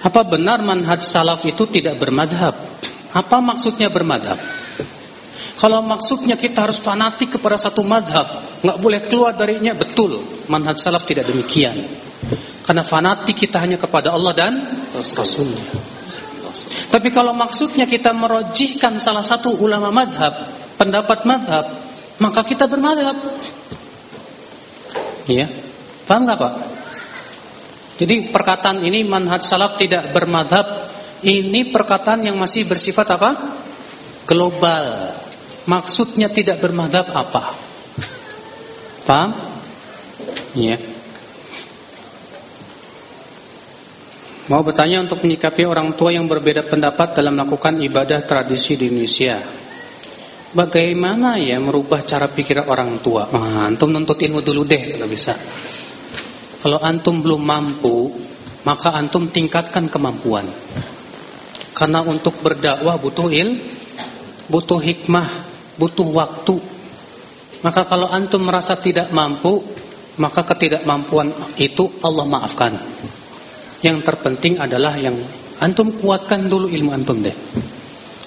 Apa 0.00 0.26
benar 0.26 0.58
manhaj 0.64 1.04
salaf 1.04 1.46
itu 1.46 1.70
tidak 1.70 2.00
bermadhab? 2.02 2.56
Apa 3.14 3.38
maksudnya 3.38 3.86
bermadhab? 3.92 4.59
Kalau 5.60 5.84
maksudnya 5.84 6.40
kita 6.40 6.64
harus 6.64 6.80
fanatik 6.80 7.36
kepada 7.36 7.60
satu 7.60 7.84
madhab, 7.84 8.24
nggak 8.64 8.78
boleh 8.80 9.04
keluar 9.04 9.36
darinya, 9.36 9.76
betul. 9.76 10.16
Manhaj 10.48 10.80
salaf 10.80 11.04
tidak 11.04 11.28
demikian. 11.28 11.76
Karena 12.64 12.80
fanatik 12.80 13.36
kita 13.36 13.60
hanya 13.60 13.76
kepada 13.76 14.08
Allah 14.08 14.32
dan 14.32 14.52
Rasulnya. 14.96 15.60
Tapi 16.88 17.12
kalau 17.12 17.36
maksudnya 17.36 17.84
kita 17.84 18.16
merojihkan 18.16 18.96
salah 18.96 19.20
satu 19.20 19.52
ulama 19.60 19.92
madhab, 19.92 20.32
pendapat 20.80 21.28
madhab, 21.28 21.68
maka 22.24 22.40
kita 22.40 22.64
bermadhab. 22.64 23.20
Iya, 25.28 25.44
paham 26.08 26.24
nggak 26.24 26.38
pak? 26.40 26.54
Jadi 28.00 28.32
perkataan 28.32 28.80
ini 28.80 29.04
manhaj 29.04 29.44
salaf 29.44 29.76
tidak 29.76 30.08
bermadhab 30.16 30.88
Ini 31.20 31.68
perkataan 31.68 32.24
yang 32.24 32.40
masih 32.40 32.64
bersifat 32.64 33.12
apa? 33.12 33.36
Global 34.24 35.19
Maksudnya 35.68 36.32
tidak 36.32 36.62
bermadhab 36.64 37.10
apa? 37.12 37.52
Paham? 39.04 39.30
Ya 40.56 40.76
Mau 44.50 44.66
bertanya 44.66 45.06
untuk 45.06 45.22
menyikapi 45.22 45.62
orang 45.62 45.94
tua 45.94 46.10
yang 46.10 46.26
berbeda 46.26 46.66
pendapat 46.66 47.14
dalam 47.14 47.38
melakukan 47.38 47.78
ibadah 47.78 48.18
tradisi 48.26 48.74
di 48.74 48.90
Indonesia 48.90 49.38
Bagaimana 50.50 51.38
ya 51.38 51.62
merubah 51.62 52.02
cara 52.02 52.26
pikir 52.26 52.66
orang 52.66 52.98
tua? 52.98 53.30
Ah, 53.30 53.70
antum 53.70 53.94
nuntut 53.94 54.18
ilmu 54.18 54.42
dulu 54.42 54.66
deh 54.66 54.98
kalau 54.98 55.06
bisa 55.06 55.38
kalau 56.60 56.76
antum 56.84 57.24
belum 57.24 57.40
mampu, 57.40 58.12
maka 58.68 58.92
antum 58.92 59.32
tingkatkan 59.32 59.88
kemampuan. 59.88 60.44
Karena 61.72 62.04
untuk 62.04 62.36
berdakwah 62.44 63.00
butuh 63.00 63.32
il, 63.32 63.56
butuh 64.44 64.76
hikmah, 64.76 65.49
butuh 65.80 66.08
waktu. 66.12 66.60
Maka 67.64 67.88
kalau 67.88 68.12
antum 68.12 68.44
merasa 68.44 68.76
tidak 68.76 69.08
mampu, 69.16 69.64
maka 70.20 70.44
ketidakmampuan 70.44 71.32
itu 71.56 71.88
Allah 72.04 72.28
maafkan. 72.28 72.76
Yang 73.80 74.04
terpenting 74.04 74.60
adalah 74.60 74.92
yang 75.00 75.16
antum 75.64 75.96
kuatkan 75.96 76.44
dulu 76.44 76.68
ilmu 76.68 76.92
antum 76.92 77.24
deh. 77.24 77.32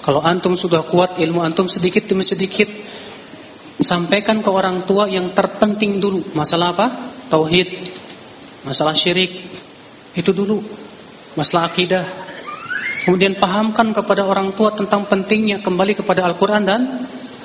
Kalau 0.02 0.20
antum 0.20 0.58
sudah 0.58 0.82
kuat 0.82 1.22
ilmu 1.22 1.40
antum 1.40 1.70
sedikit 1.70 2.04
demi 2.10 2.26
sedikit 2.26 2.66
sampaikan 3.80 4.42
ke 4.42 4.50
orang 4.50 4.82
tua 4.84 5.06
yang 5.06 5.30
terpenting 5.32 6.02
dulu. 6.02 6.34
Masalah 6.34 6.74
apa? 6.74 6.86
Tauhid, 7.30 7.68
masalah 8.66 8.92
syirik 8.92 9.32
itu 10.14 10.30
dulu, 10.30 10.60
masalah 11.38 11.70
akidah. 11.70 12.04
Kemudian 13.04 13.36
pahamkan 13.36 13.92
kepada 13.92 14.24
orang 14.24 14.54
tua 14.56 14.72
tentang 14.72 15.04
pentingnya 15.04 15.60
kembali 15.60 15.92
kepada 15.98 16.24
Al-Quran 16.24 16.62
dan 16.64 16.80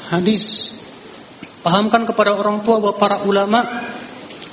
hadis. 0.10 0.76
Pahamkan 1.60 2.08
kepada 2.08 2.34
orang 2.34 2.64
tua 2.64 2.80
bahwa 2.80 2.96
para 2.96 3.18
ulama 3.28 3.66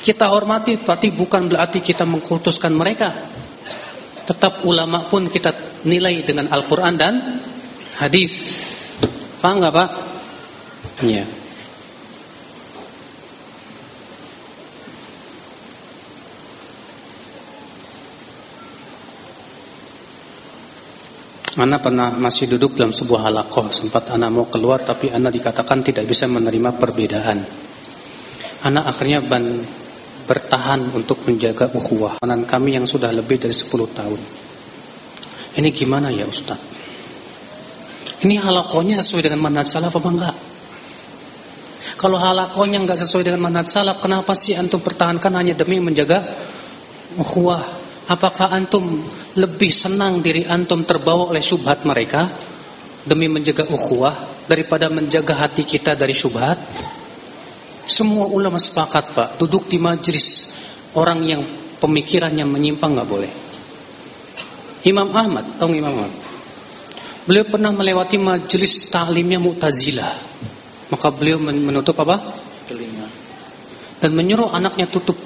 kita 0.02 0.30
hormati, 0.30 0.78
tapi 0.78 1.10
bukan 1.10 1.50
berarti 1.50 1.82
kita 1.82 2.06
mengkultuskan 2.06 2.70
mereka. 2.74 3.10
Tetap 4.26 4.66
ulama 4.66 5.06
pun 5.06 5.30
kita 5.30 5.82
nilai 5.86 6.22
dengan 6.26 6.50
Al-Quran 6.50 6.94
dan 6.98 7.14
hadis. 7.98 8.32
Paham 9.38 9.62
nggak 9.62 9.74
Pak? 9.74 9.88
Iya. 11.06 11.35
Ana 21.56 21.80
pernah 21.80 22.12
masih 22.12 22.52
duduk 22.52 22.76
dalam 22.76 22.92
sebuah 22.92 23.32
halakoh 23.32 23.72
Sempat 23.72 24.12
Ana 24.12 24.28
mau 24.28 24.44
keluar 24.44 24.84
tapi 24.84 25.08
Ana 25.08 25.32
dikatakan 25.32 25.80
tidak 25.80 26.04
bisa 26.04 26.28
menerima 26.28 26.76
perbedaan 26.76 27.38
Ana 28.66 28.84
akhirnya 28.84 29.24
ban 29.24 29.44
bertahan 30.26 30.90
untuk 30.90 31.22
menjaga 31.24 31.70
ukhuwah 31.70 32.18
kami 32.20 32.74
yang 32.74 32.84
sudah 32.84 33.14
lebih 33.14 33.38
dari 33.38 33.54
10 33.54 33.70
tahun. 33.94 34.20
Ini 35.56 35.68
gimana 35.72 36.10
ya 36.10 36.26
Ustaz? 36.26 36.58
Ini 38.26 38.42
halakonya 38.42 38.98
sesuai 38.98 39.30
dengan 39.30 39.40
manhaj 39.46 39.70
salaf 39.70 39.94
apa 39.94 40.08
enggak? 40.10 40.36
Kalau 41.96 42.18
halakonya 42.18 42.82
enggak 42.82 42.98
sesuai 43.00 43.30
dengan 43.30 43.46
manhaj 43.46 43.70
salaf, 43.70 44.02
kenapa 44.02 44.34
sih 44.34 44.58
antum 44.58 44.82
pertahankan 44.82 45.32
hanya 45.38 45.54
demi 45.54 45.78
menjaga 45.78 46.26
ukhuwah? 47.16 47.85
Apakah 48.06 48.54
antum 48.54 49.02
lebih 49.34 49.74
senang 49.74 50.22
diri 50.22 50.46
antum 50.46 50.86
terbawa 50.86 51.34
oleh 51.34 51.42
syubhat 51.42 51.82
mereka 51.82 52.30
demi 53.02 53.26
menjaga 53.26 53.66
ukhuwah 53.66 54.46
daripada 54.46 54.86
menjaga 54.86 55.34
hati 55.34 55.66
kita 55.66 55.98
dari 55.98 56.14
syubhat? 56.14 56.54
Semua 57.86 58.30
ulama 58.30 58.58
sepakat 58.58 59.04
pak, 59.14 59.28
duduk 59.38 59.66
di 59.66 59.78
majlis 59.82 60.50
orang 60.94 61.22
yang 61.22 61.42
pemikirannya 61.82 62.46
menyimpang 62.46 62.94
nggak 62.94 63.10
boleh. 63.10 63.32
Imam 64.86 65.10
Ahmad, 65.10 65.58
tahu 65.58 65.74
Imam 65.74 65.90
Ahmad? 65.90 66.14
Beliau 67.26 67.42
pernah 67.42 67.74
melewati 67.74 68.22
majlis 68.22 68.86
taklimnya 68.86 69.42
Mu'tazilah. 69.42 70.14
Maka 70.94 71.10
beliau 71.10 71.42
menutup 71.42 71.98
apa? 72.06 72.22
Telinga. 72.70 73.06
Dan 73.98 74.14
menyuruh 74.14 74.54
anaknya 74.54 74.86
tutup. 74.86 75.18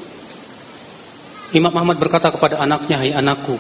Imam 1.51 1.75
Ahmad 1.75 1.99
berkata 1.99 2.31
kepada 2.31 2.63
anaknya, 2.63 3.03
"Hai 3.03 3.11
anakku, 3.11 3.59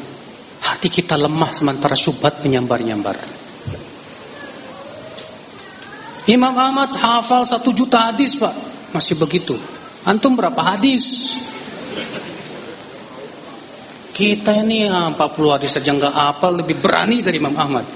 hati 0.63 0.87
kita 0.87 1.19
lemah 1.19 1.51
sementara 1.51 1.99
syubhat 1.99 2.39
menyambar-nyambar." 2.47 3.19
Imam 6.31 6.55
Ahmad 6.55 6.95
hafal 6.95 7.43
satu 7.43 7.75
juta 7.75 8.13
hadis, 8.13 8.39
Pak. 8.39 8.55
Masih 8.95 9.19
begitu. 9.19 9.59
Antum 10.07 10.39
berapa 10.39 10.63
hadis? 10.63 11.35
Kita 14.15 14.55
ini 14.63 14.87
ya, 14.87 15.11
40 15.11 15.51
hadis 15.51 15.75
saja 15.75 15.91
nggak 15.91 16.15
apa 16.15 16.47
lebih 16.55 16.79
berani 16.79 17.25
dari 17.25 17.43
Imam 17.43 17.57
Ahmad. 17.59 17.87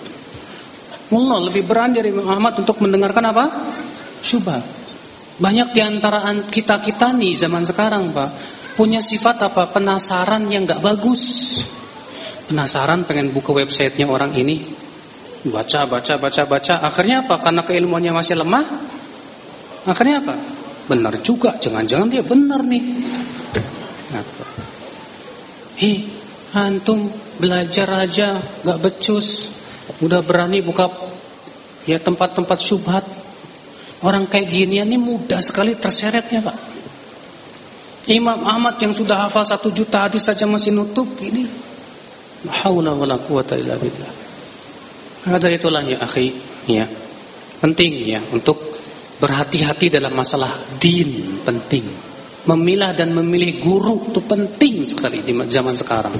Allah 1.14 1.38
lebih 1.46 1.62
berani 1.62 2.00
dari 2.02 2.10
Imam 2.10 2.26
Ahmad 2.26 2.58
untuk 2.58 2.82
mendengarkan 2.82 3.24
apa? 3.30 3.44
Syubhat. 4.24 4.64
Banyak 5.38 5.70
di 5.70 5.80
antara 5.82 6.26
kita 6.50 6.82
kita 6.82 7.10
nih 7.14 7.34
zaman 7.34 7.66
sekarang 7.66 8.14
pak 8.14 8.30
punya 8.74 8.98
sifat 9.00 9.50
apa? 9.50 9.70
Penasaran 9.70 10.46
yang 10.50 10.68
nggak 10.68 10.82
bagus. 10.82 11.56
Penasaran 12.50 13.08
pengen 13.08 13.32
buka 13.32 13.56
websitenya 13.56 14.04
orang 14.04 14.36
ini, 14.36 14.60
baca 15.48 15.88
baca 15.88 16.20
baca 16.20 16.42
baca. 16.44 16.74
Akhirnya 16.84 17.24
apa? 17.24 17.40
Karena 17.40 17.64
keilmuannya 17.64 18.12
masih 18.12 18.36
lemah. 18.36 18.64
Akhirnya 19.88 20.20
apa? 20.20 20.36
benar 20.84 21.16
juga, 21.24 21.56
jangan-jangan 21.56 22.08
dia 22.12 22.20
benar 22.20 22.60
nih. 22.60 22.84
Hi, 25.80 25.92
antum 26.54 27.08
belajar 27.40 27.88
aja 28.04 28.38
gak 28.38 28.78
becus, 28.78 29.50
udah 30.04 30.22
berani 30.22 30.60
buka 30.60 30.86
ya 31.88 31.98
tempat-tempat 31.98 32.58
syubhat. 32.60 33.04
Orang 34.04 34.28
kayak 34.28 34.52
gini 34.52 34.84
ini 34.84 35.00
mudah 35.00 35.40
sekali 35.40 35.72
terseretnya 35.80 36.44
pak. 36.44 36.73
Imam 38.04 38.44
Ahmad 38.44 38.76
yang 38.80 38.92
sudah 38.92 39.28
hafal 39.28 39.48
satu 39.48 39.72
juta 39.72 40.04
hadis 40.04 40.28
saja 40.28 40.44
masih 40.44 40.76
nutup 40.76 41.08
gini. 41.16 41.48
Haula 42.44 42.92
wala 42.92 43.16
quwata 43.16 43.56
illa 43.56 43.80
billah. 43.80 44.12
Ada 45.24 45.48
itulah 45.48 45.80
ya 45.80 46.04
akhi, 46.04 46.36
ya. 46.68 46.84
Penting 47.64 47.92
ya 48.04 48.20
untuk 48.28 48.74
Berhati-hati 49.14 49.94
dalam 49.94 50.10
masalah 50.10 50.50
din 50.82 51.38
penting. 51.46 51.86
Memilah 52.44 52.92
dan 52.92 53.14
memilih 53.14 53.62
guru 53.62 54.10
itu 54.10 54.20
penting 54.20 54.82
sekali 54.84 55.22
di 55.22 55.32
zaman 55.32 55.72
sekarang. 55.72 56.12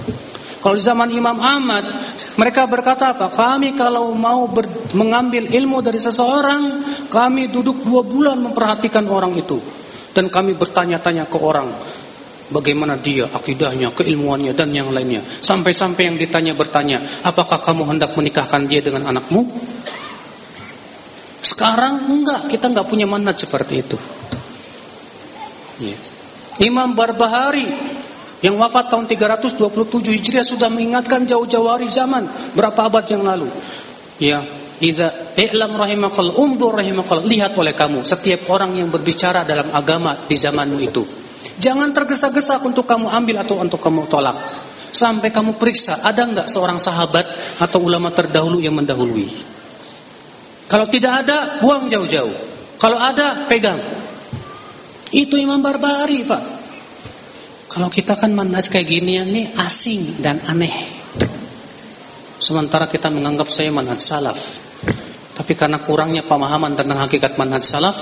Kalau 0.63 0.73
di 0.73 0.81
zaman 0.81 1.13
Imam 1.13 1.37
Ahmad, 1.37 1.85
mereka 2.41 2.65
berkata 2.65 3.13
apa? 3.13 3.29
Kami 3.29 3.77
kalau 3.77 4.17
mau 4.17 4.49
ber, 4.49 4.65
mengambil 4.97 5.53
ilmu 5.53 5.85
dari 5.85 6.01
seseorang, 6.01 6.81
kami 7.13 7.53
duduk 7.53 7.85
dua 7.85 8.01
bulan 8.01 8.41
memperhatikan 8.41 9.05
orang 9.05 9.37
itu. 9.37 9.61
Dan 10.15 10.31
kami 10.31 10.55
bertanya-tanya 10.55 11.27
ke 11.27 11.39
orang, 11.43 11.75
bagaimana 12.55 12.95
dia, 12.95 13.27
akidahnya, 13.27 13.91
keilmuannya, 13.91 14.55
dan 14.55 14.71
yang 14.71 14.95
lainnya. 14.95 15.21
Sampai-sampai 15.21 16.15
yang 16.15 16.17
ditanya 16.17 16.55
bertanya, 16.55 17.03
apakah 17.27 17.59
kamu 17.59 17.91
hendak 17.91 18.15
menikahkan 18.15 18.65
dia 18.71 18.79
dengan 18.79 19.11
anakmu? 19.11 19.43
Sekarang 21.45 22.09
enggak, 22.09 22.49
kita 22.49 22.73
enggak 22.73 22.87
punya 22.89 23.05
manat 23.11 23.37
seperti 23.37 23.75
itu. 23.83 23.99
Ya. 25.83 25.99
Imam 26.63 26.95
Barbahari 26.95 27.67
yang 28.41 28.61
wafat 28.61 28.93
tahun 28.93 29.11
327 29.11 30.15
Hijriah 30.15 30.47
sudah 30.47 30.71
mengingatkan 30.71 31.27
jauh-jauh 31.27 31.67
hari 31.67 31.91
zaman 31.91 32.29
berapa 32.55 32.77
abad 32.87 33.05
yang 33.11 33.27
lalu. 33.27 33.51
Ya, 34.23 34.47
Iza 34.83 35.37
i'lam 35.39 35.79
rahimakallah, 35.79 36.35
undur 36.35 36.75
rahimakallah, 36.75 37.23
lihat 37.23 37.55
oleh 37.55 37.75
kamu 37.77 38.03
setiap 38.03 38.51
orang 38.51 38.75
yang 38.75 38.91
berbicara 38.91 39.47
dalam 39.47 39.71
agama 39.71 40.27
di 40.27 40.35
zamanmu 40.35 40.79
itu. 40.83 41.03
Jangan 41.55 41.95
tergesa-gesa 41.95 42.59
untuk 42.67 42.83
kamu 42.83 43.07
ambil 43.07 43.47
atau 43.47 43.63
untuk 43.63 43.79
kamu 43.79 44.11
tolak. 44.11 44.35
Sampai 44.95 45.31
kamu 45.35 45.59
periksa 45.59 46.03
ada 46.03 46.23
enggak 46.23 46.47
seorang 46.47 46.79
sahabat 46.79 47.27
atau 47.59 47.83
ulama 47.83 48.11
terdahulu 48.15 48.63
yang 48.63 48.75
mendahului. 48.75 49.27
Kalau 50.67 50.87
tidak 50.91 51.27
ada, 51.27 51.59
buang 51.63 51.87
jauh-jauh. 51.91 52.35
Kalau 52.79 52.99
ada, 52.99 53.47
pegang. 53.47 53.79
Itu 55.15 55.39
Imam 55.39 55.63
Barbari, 55.63 56.27
Pak. 56.27 56.43
Kalau 57.71 57.91
kita 57.91 58.15
kan 58.15 58.31
manhaj 58.31 58.71
kayak 58.71 58.87
gini 58.87 59.19
ini 59.19 59.43
asing 59.59 60.23
dan 60.23 60.43
aneh. 60.47 61.04
Sementara 62.39 62.91
kita 62.91 63.11
menganggap 63.11 63.49
saya 63.51 63.71
manhaj 63.71 64.01
salaf. 64.03 64.39
Tapi 65.35 65.53
karena 65.59 65.83
kurangnya 65.83 66.23
pemahaman 66.23 66.79
tentang 66.79 67.03
hakikat 67.03 67.39
manhaj 67.39 67.63
salaf, 67.67 67.97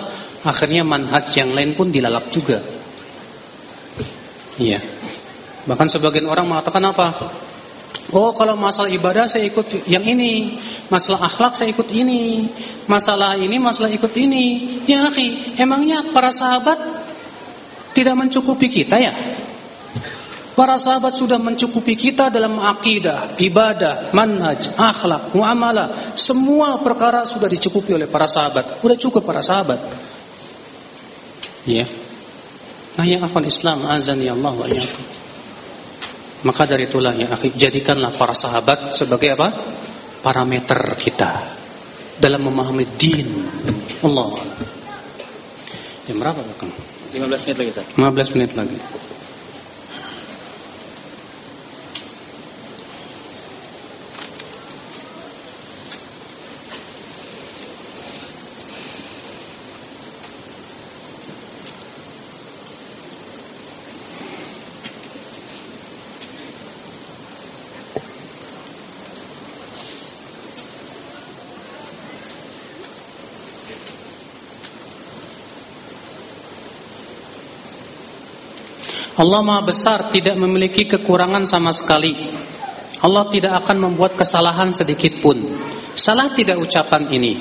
akhirnya 0.45 0.85
manhaj 0.85 1.33
yang 1.37 1.53
lain 1.53 1.73
pun 1.73 1.89
dilalap 1.89 2.29
juga. 2.29 2.61
Iya. 4.61 4.81
Bahkan 5.65 5.89
sebagian 5.89 6.29
orang 6.29 6.49
mengatakan 6.49 6.83
apa? 6.85 7.07
Oh 8.13 8.35
kalau 8.35 8.59
masalah 8.59 8.91
ibadah 8.91 9.31
saya 9.31 9.47
ikut 9.47 9.87
yang 9.87 10.03
ini 10.03 10.59
Masalah 10.91 11.23
akhlak 11.31 11.55
saya 11.55 11.71
ikut 11.71 11.87
ini 11.95 12.51
Masalah 12.91 13.39
ini, 13.39 13.57
masalah 13.63 13.89
ikut 13.95 14.11
ini 14.19 14.77
Ya 14.91 15.07
akhi, 15.07 15.55
emangnya 15.55 16.11
para 16.11 16.35
sahabat 16.35 16.83
Tidak 17.95 18.13
mencukupi 18.13 18.67
kita 18.67 18.99
ya 18.99 19.15
Para 20.53 20.77
sahabat 20.77 21.17
sudah 21.17 21.41
mencukupi 21.41 21.97
kita 21.97 22.29
dalam 22.29 22.61
akidah, 22.61 23.41
ibadah, 23.41 24.13
manhaj, 24.13 24.77
akhlak, 24.77 25.33
muamalah 25.33 26.13
Semua 26.13 26.77
perkara 26.85 27.25
sudah 27.25 27.49
dicukupi 27.49 27.97
oleh 27.97 28.05
para 28.05 28.29
sahabat 28.29 28.81
Sudah 28.85 28.99
cukup 29.01 29.25
para 29.25 29.41
sahabat 29.41 29.81
Ya 31.65 31.89
Nah 32.93 33.05
yang 33.09 33.25
akhwan 33.25 33.49
Islam 33.49 33.89
azan 33.89 34.21
ya 34.21 34.37
Allah 34.37 34.53
wa 34.53 34.69
maka 36.43 36.67
dari 36.67 36.91
itulah 36.91 37.15
ya 37.15 37.31
akhi, 37.31 37.55
jadikanlah 37.55 38.11
para 38.19 38.35
sahabat 38.35 38.91
sebagai 38.91 39.39
apa? 39.39 39.55
Parameter 40.23 40.79
kita 40.99 41.39
dalam 42.19 42.43
memahami 42.43 42.87
din. 42.99 43.31
Allah. 44.03 44.43
Jam 46.11 46.19
berapa, 46.19 46.43
Kang? 46.59 46.75
15 47.15 47.47
menit 47.47 47.57
lagi, 47.63 47.71
Ustaz. 47.71 47.87
15 47.95 48.35
menit 48.35 48.51
lagi. 48.59 48.79
Allah 79.23 79.39
Maha 79.39 79.63
Besar 79.71 80.11
tidak 80.11 80.35
memiliki 80.35 80.83
kekurangan 80.83 81.47
sama 81.47 81.71
sekali. 81.71 82.11
Allah 83.07 83.23
tidak 83.31 83.63
akan 83.63 83.79
membuat 83.79 84.19
kesalahan 84.19 84.75
sedikit 84.75 85.23
pun. 85.23 85.39
Salah 85.95 86.35
tidak 86.35 86.59
ucapan 86.59 87.07
ini. 87.07 87.39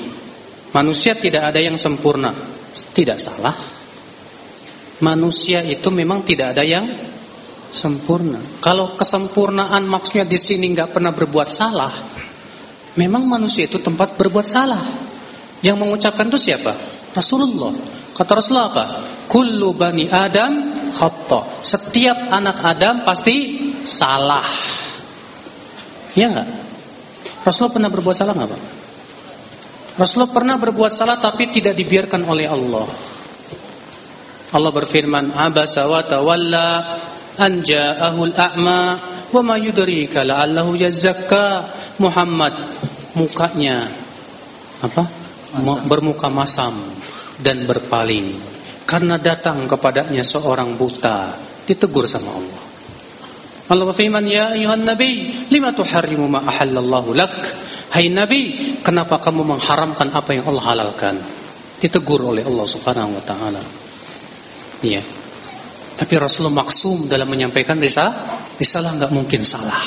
Manusia 0.70 1.18
tidak 1.18 1.50
ada 1.50 1.58
yang 1.58 1.74
sempurna. 1.74 2.30
Tidak 2.70 3.18
salah. 3.18 3.58
Manusia 5.02 5.66
itu 5.66 5.90
memang 5.90 6.22
tidak 6.22 6.54
ada 6.54 6.62
yang 6.62 6.86
sempurna. 7.74 8.38
Kalau 8.62 8.94
kesempurnaan 8.94 9.82
maksudnya 9.82 10.22
di 10.22 10.38
sini 10.38 10.70
nggak 10.70 10.94
pernah 10.94 11.10
berbuat 11.10 11.48
salah, 11.50 11.90
memang 12.94 13.26
manusia 13.26 13.66
itu 13.66 13.82
tempat 13.82 14.14
berbuat 14.14 14.46
salah. 14.46 14.86
Yang 15.66 15.76
mengucapkan 15.82 16.30
itu 16.30 16.38
siapa? 16.38 16.78
Rasulullah. 17.10 17.74
Kata 18.14 18.30
Rasulullah 18.38 18.68
apa? 18.70 18.84
Kullu 19.26 19.74
bani 19.74 20.06
Adam 20.06 20.71
khata. 20.92 21.64
Setiap 21.64 22.28
anak 22.30 22.60
Adam 22.62 23.02
psti 23.02 23.38
salah. 23.88 24.46
Iya 26.12 26.26
enggak? 26.28 26.48
Rasulullah 27.42 27.74
pernah 27.74 27.90
berbuat 27.90 28.16
salah 28.16 28.34
enggak, 28.36 28.50
Pak? 28.52 28.62
Rasulullah 29.92 30.32
pernah 30.32 30.56
berbuat 30.56 30.92
salah 30.92 31.16
tapi 31.20 31.52
tidak 31.52 31.76
dibiarkan 31.76 32.24
oleh 32.24 32.46
Allah. 32.48 32.86
Allah 34.52 34.72
berfirman, 34.72 35.32
"Abasa 35.32 35.88
wa 35.88 36.04
tawalla 36.04 36.68
an 37.40 37.52
ja'ahul 37.64 38.36
a'ma 38.36 38.80
wa 39.32 39.40
ma 39.40 39.56
yudrika 39.56 40.24
la'allahu 40.24 40.76
yazakka." 40.76 41.80
Muhammad 42.00 42.56
mukanya 43.16 43.88
apa? 44.80 45.04
Masam. 45.52 45.84
Bermuka 45.84 46.32
masam 46.32 46.74
dan 47.44 47.68
berpaling 47.68 48.51
karena 48.92 49.16
datang 49.16 49.64
kepadanya 49.64 50.20
seorang 50.20 50.76
buta, 50.76 51.32
ditegur 51.64 52.04
sama 52.04 52.28
Allah. 52.28 52.62
Allah 53.72 53.88
berfirman, 53.88 54.20
"Ya 54.28 54.52
ayuhan 54.52 54.84
nabi, 54.84 55.32
lima 55.48 55.72
tuharrimu 55.72 56.28
ma 56.28 56.44
ahallallahu 56.44 57.16
lak?" 57.16 57.32
Hai 57.88 58.12
nabi, 58.12 58.76
kenapa 58.84 59.16
kamu 59.16 59.48
mengharamkan 59.48 60.12
apa 60.12 60.36
yang 60.36 60.44
Allah 60.52 60.64
halalkan? 60.76 61.16
Ditegur 61.80 62.20
oleh 62.36 62.44
Allah 62.44 62.68
Subhanahu 62.68 63.16
wa 63.16 63.22
taala. 63.24 63.64
Iya. 64.84 65.00
Tapi 65.96 66.12
Rasulullah 66.20 66.60
maksum 66.60 67.08
dalam 67.08 67.28
menyampaikan 67.32 67.80
risalah, 67.80 68.44
risalah 68.60 68.92
enggak 68.92 69.12
mungkin 69.12 69.40
salah. 69.40 69.80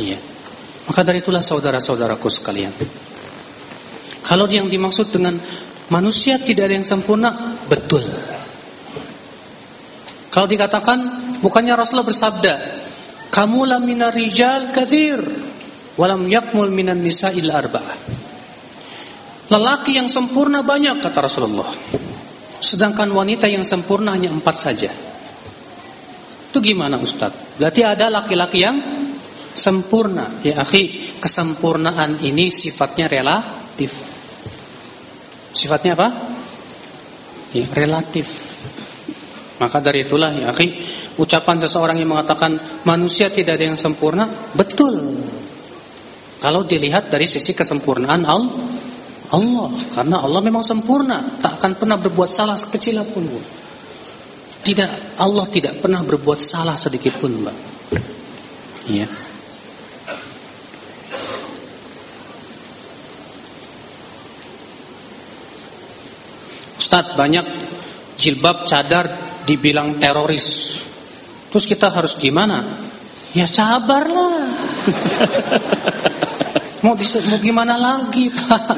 Iya. 0.00 0.16
Maka 0.88 1.04
dari 1.04 1.20
itulah 1.20 1.44
saudara-saudaraku 1.44 2.28
sekalian. 2.32 2.72
Kalau 4.24 4.48
yang 4.48 4.72
dimaksud 4.72 5.12
dengan 5.12 5.36
manusia 5.92 6.40
tidak 6.40 6.72
ada 6.72 6.74
yang 6.80 6.88
sempurna, 6.88 7.60
betul. 7.68 8.00
Kalau 10.32 10.48
dikatakan 10.48 10.98
bukannya 11.44 11.76
Rasulullah 11.76 12.08
bersabda, 12.08 12.54
"Kamu 13.28 13.68
la 13.68 13.76
minar 13.76 14.16
rijal 14.16 14.72
kathir, 14.72 15.20
walam 16.00 16.24
yakmul 16.24 16.72
minan 16.72 17.04
nisa'il 17.04 17.52
arba'ah." 17.52 18.24
Lelaki 19.52 20.00
yang 20.00 20.08
sempurna 20.08 20.64
banyak 20.64 21.04
kata 21.04 21.20
Rasulullah. 21.20 21.68
Sedangkan 22.56 23.12
wanita 23.12 23.44
yang 23.44 23.68
sempurna 23.68 24.16
hanya 24.16 24.32
empat 24.32 24.56
saja. 24.56 24.88
Itu 26.48 26.64
gimana 26.64 26.96
Ustaz? 26.96 27.60
Berarti 27.60 27.84
ada 27.84 28.08
laki-laki 28.08 28.58
yang 28.64 28.80
sempurna. 29.52 30.40
Ya 30.40 30.64
akhi, 30.64 31.20
kesempurnaan 31.20 32.24
ini 32.24 32.48
sifatnya 32.48 33.12
relatif. 33.12 34.11
Sifatnya 35.52 35.92
apa? 35.94 36.08
Ya, 37.52 37.68
relatif. 37.76 38.26
Maka 39.60 39.78
dari 39.78 40.08
itulah 40.08 40.32
ya 40.32 40.50
akhi, 40.50 40.68
ucapan 41.20 41.62
seseorang 41.62 42.00
yang 42.00 42.10
mengatakan 42.10 42.56
manusia 42.88 43.28
tidak 43.28 43.60
ada 43.60 43.70
yang 43.70 43.78
sempurna, 43.78 44.26
betul. 44.56 45.22
Kalau 46.42 46.66
dilihat 46.66 47.12
dari 47.12 47.28
sisi 47.30 47.54
kesempurnaan 47.54 48.26
Allah, 48.26 49.70
karena 49.94 50.18
Allah 50.18 50.40
memang 50.42 50.66
sempurna, 50.66 51.38
tak 51.38 51.62
akan 51.62 51.78
pernah 51.78 51.94
berbuat 52.00 52.26
salah 52.26 52.58
sekecil 52.58 52.98
pun. 53.06 53.22
Tidak, 54.62 55.22
Allah 55.22 55.46
tidak 55.46 55.78
pernah 55.78 56.02
berbuat 56.02 56.38
salah 56.42 56.74
sedikit 56.74 57.14
pun, 57.18 57.30
Mbak. 57.30 57.56
Iya. 58.90 59.06
Ustadz 66.92 67.16
banyak 67.16 67.46
jilbab 68.20 68.68
cadar 68.68 69.08
dibilang 69.48 69.96
teroris. 69.96 70.76
Terus 71.48 71.64
kita 71.64 71.88
harus 71.88 72.20
gimana? 72.20 72.68
Ya 73.32 73.48
sabarlah. 73.48 74.36
mau, 76.84 76.92
mau 76.92 77.38
gimana 77.40 77.80
lagi 77.80 78.28
Pak? 78.28 78.76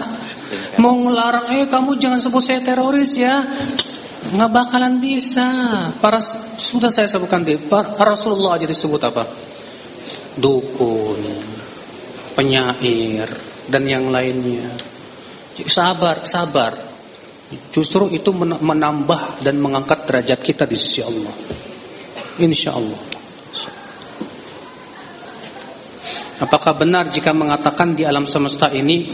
Mau 0.79 0.95
ngelarang, 0.95 1.59
eh 1.59 1.67
kamu 1.67 1.99
jangan 1.99 2.23
sebut 2.23 2.39
saya 2.39 2.63
teroris 2.63 3.19
ya. 3.19 3.43
Nggak 4.31 4.51
bakalan 4.63 5.03
bisa. 5.03 5.51
Para 5.99 6.23
sudah 6.55 6.95
saya 6.95 7.11
sebutkan 7.11 7.43
di 7.43 7.59
Rasulullah 7.99 8.55
aja 8.55 8.71
disebut 8.71 9.11
apa? 9.11 9.27
Dukun, 10.39 11.19
penyair 12.39 13.27
dan 13.67 13.83
yang 13.91 14.07
lainnya. 14.15 14.71
Sabar, 15.67 16.23
sabar. 16.23 16.84
Justru 17.75 18.11
itu 18.15 18.31
menambah 18.37 19.43
dan 19.43 19.59
mengangkat 19.59 20.07
derajat 20.07 20.41
kita 20.41 20.65
di 20.65 20.77
sisi 20.79 21.01
Allah. 21.03 21.35
Insya 22.43 22.75
Allah. 22.75 23.01
Apakah 26.43 26.75
benar 26.75 27.07
jika 27.09 27.31
mengatakan 27.31 27.95
di 27.95 28.03
alam 28.03 28.27
semesta 28.27 28.67
ini 28.75 29.07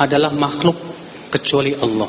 adalah 0.00 0.32
makhluk 0.32 0.76
kecuali 1.28 1.76
Allah? 1.76 2.08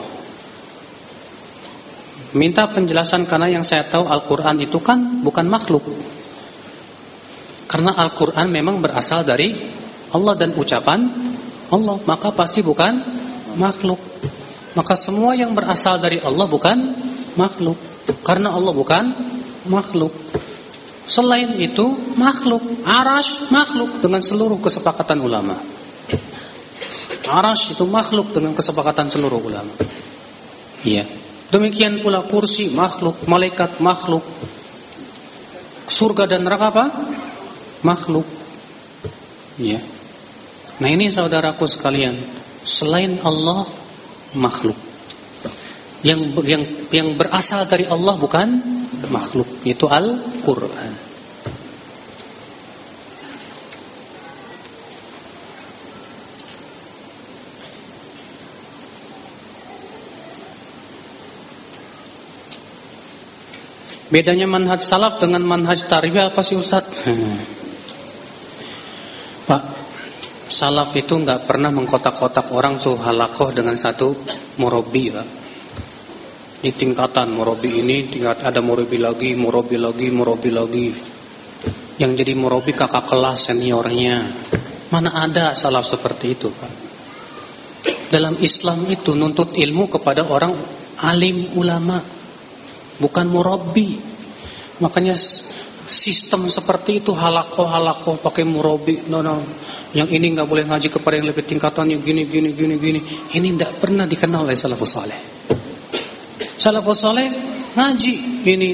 Minta 2.36 2.68
penjelasan 2.68 3.28
karena 3.28 3.48
yang 3.52 3.64
saya 3.64 3.88
tahu 3.88 4.08
Al-Quran 4.08 4.60
itu 4.64 4.80
kan 4.80 5.24
bukan 5.24 5.48
makhluk. 5.48 5.84
Karena 7.68 7.96
Al-Quran 7.96 8.48
memang 8.52 8.80
berasal 8.80 9.28
dari 9.28 9.56
Allah 10.16 10.34
dan 10.40 10.56
ucapan 10.56 11.00
Allah, 11.72 11.98
maka 12.08 12.32
pasti 12.32 12.64
bukan 12.64 13.00
makhluk. 13.60 14.15
Maka 14.76 14.94
semua 14.94 15.34
yang 15.34 15.56
berasal 15.56 15.98
dari 16.04 16.20
Allah 16.20 16.46
bukan 16.46 16.78
makhluk. 17.40 17.80
Karena 18.22 18.52
Allah 18.52 18.76
bukan 18.76 19.04
makhluk. 19.72 20.12
Selain 21.06 21.54
itu 21.62 21.86
makhluk, 22.18 22.66
arash 22.84 23.54
makhluk 23.54 24.02
dengan 24.02 24.26
seluruh 24.26 24.58
kesepakatan 24.58 25.22
ulama. 25.22 25.56
Arash 27.26 27.78
itu 27.78 27.86
makhluk 27.86 28.34
dengan 28.34 28.58
kesepakatan 28.58 29.10
seluruh 29.10 29.38
ulama. 29.38 29.74
Iya. 30.86 31.06
Demikian 31.54 32.02
pula 32.02 32.26
kursi 32.26 32.74
makhluk, 32.74 33.26
malaikat 33.30 33.78
makhluk. 33.82 34.26
Surga 35.86 36.26
dan 36.26 36.42
neraka 36.42 36.74
apa? 36.74 36.86
Makhluk. 37.86 38.26
Iya. 39.62 39.80
Nah 40.82 40.90
ini 40.90 41.14
saudaraku 41.14 41.70
sekalian, 41.70 42.18
selain 42.66 43.22
Allah 43.22 43.64
makhluk. 44.34 44.78
Yang 46.02 46.34
yang 46.46 46.64
yang 46.90 47.08
berasal 47.14 47.70
dari 47.70 47.86
Allah 47.86 48.18
bukan 48.18 48.48
makhluk, 49.14 49.46
itu 49.66 49.86
Al-Qur'an. 49.86 51.06
Bedanya 64.06 64.46
manhaj 64.46 64.86
salaf 64.86 65.18
dengan 65.18 65.42
manhaj 65.42 65.82
tarwiyah 65.90 66.30
apa 66.30 66.42
sih 66.46 66.56
Ustaz? 66.56 66.86
Hmm. 67.04 67.36
Pak, 69.50 69.62
salaf 70.56 70.96
itu 70.96 71.20
nggak 71.20 71.44
pernah 71.44 71.68
mengkotak-kotak 71.68 72.56
orang 72.56 72.80
suh 72.80 72.96
halakoh 72.96 73.52
dengan 73.52 73.76
satu 73.76 74.16
murabi 74.56 75.12
Pak. 75.12 75.28
Ini 76.64 76.72
tingkatan 76.72 77.36
murabi 77.36 77.84
ini 77.84 78.08
tingkat 78.08 78.40
ada 78.40 78.64
murabi 78.64 78.96
lagi, 78.96 79.36
murabi 79.36 79.76
lagi, 79.76 80.08
murabi 80.16 80.50
lagi. 80.56 80.88
Yang 82.00 82.24
jadi 82.24 82.34
murabi 82.40 82.72
kakak 82.72 83.04
kelas 83.04 83.52
seniornya. 83.52 84.24
Mana 84.96 85.28
ada 85.28 85.52
salaf 85.60 85.84
seperti 85.84 86.40
itu 86.40 86.48
Pak. 86.48 86.72
Dalam 88.16 88.40
Islam 88.40 88.88
itu 88.88 89.12
nuntut 89.12 89.60
ilmu 89.60 89.92
kepada 89.92 90.24
orang 90.24 90.56
alim 91.04 91.52
ulama, 91.60 92.00
bukan 93.04 93.28
murabi. 93.28 94.00
Makanya 94.80 95.20
sistem 95.86 96.50
seperti 96.50 97.06
itu 97.06 97.14
halako 97.14 97.70
halako 97.70 98.12
pakai 98.18 98.44
murabi. 98.44 99.06
No 99.10 99.22
no. 99.22 99.42
Yang 99.94 100.10
ini 100.18 100.36
nggak 100.36 100.48
boleh 100.50 100.66
ngaji 100.68 100.88
kepada 100.92 101.16
yang 101.22 101.30
lebih 101.30 101.46
tingkatannya 101.46 101.98
gini 102.02 102.28
gini 102.28 102.50
gini 102.52 102.76
gini. 102.82 103.00
Ini 103.32 103.48
tidak 103.56 103.80
pernah 103.80 104.10
dikenal 104.10 104.44
oleh 104.44 104.58
salafus 104.58 104.92
saleh. 104.92 105.20
Salafus 106.58 107.00
saleh 107.00 107.28
ngaji. 107.78 108.14
Ini 108.46 108.68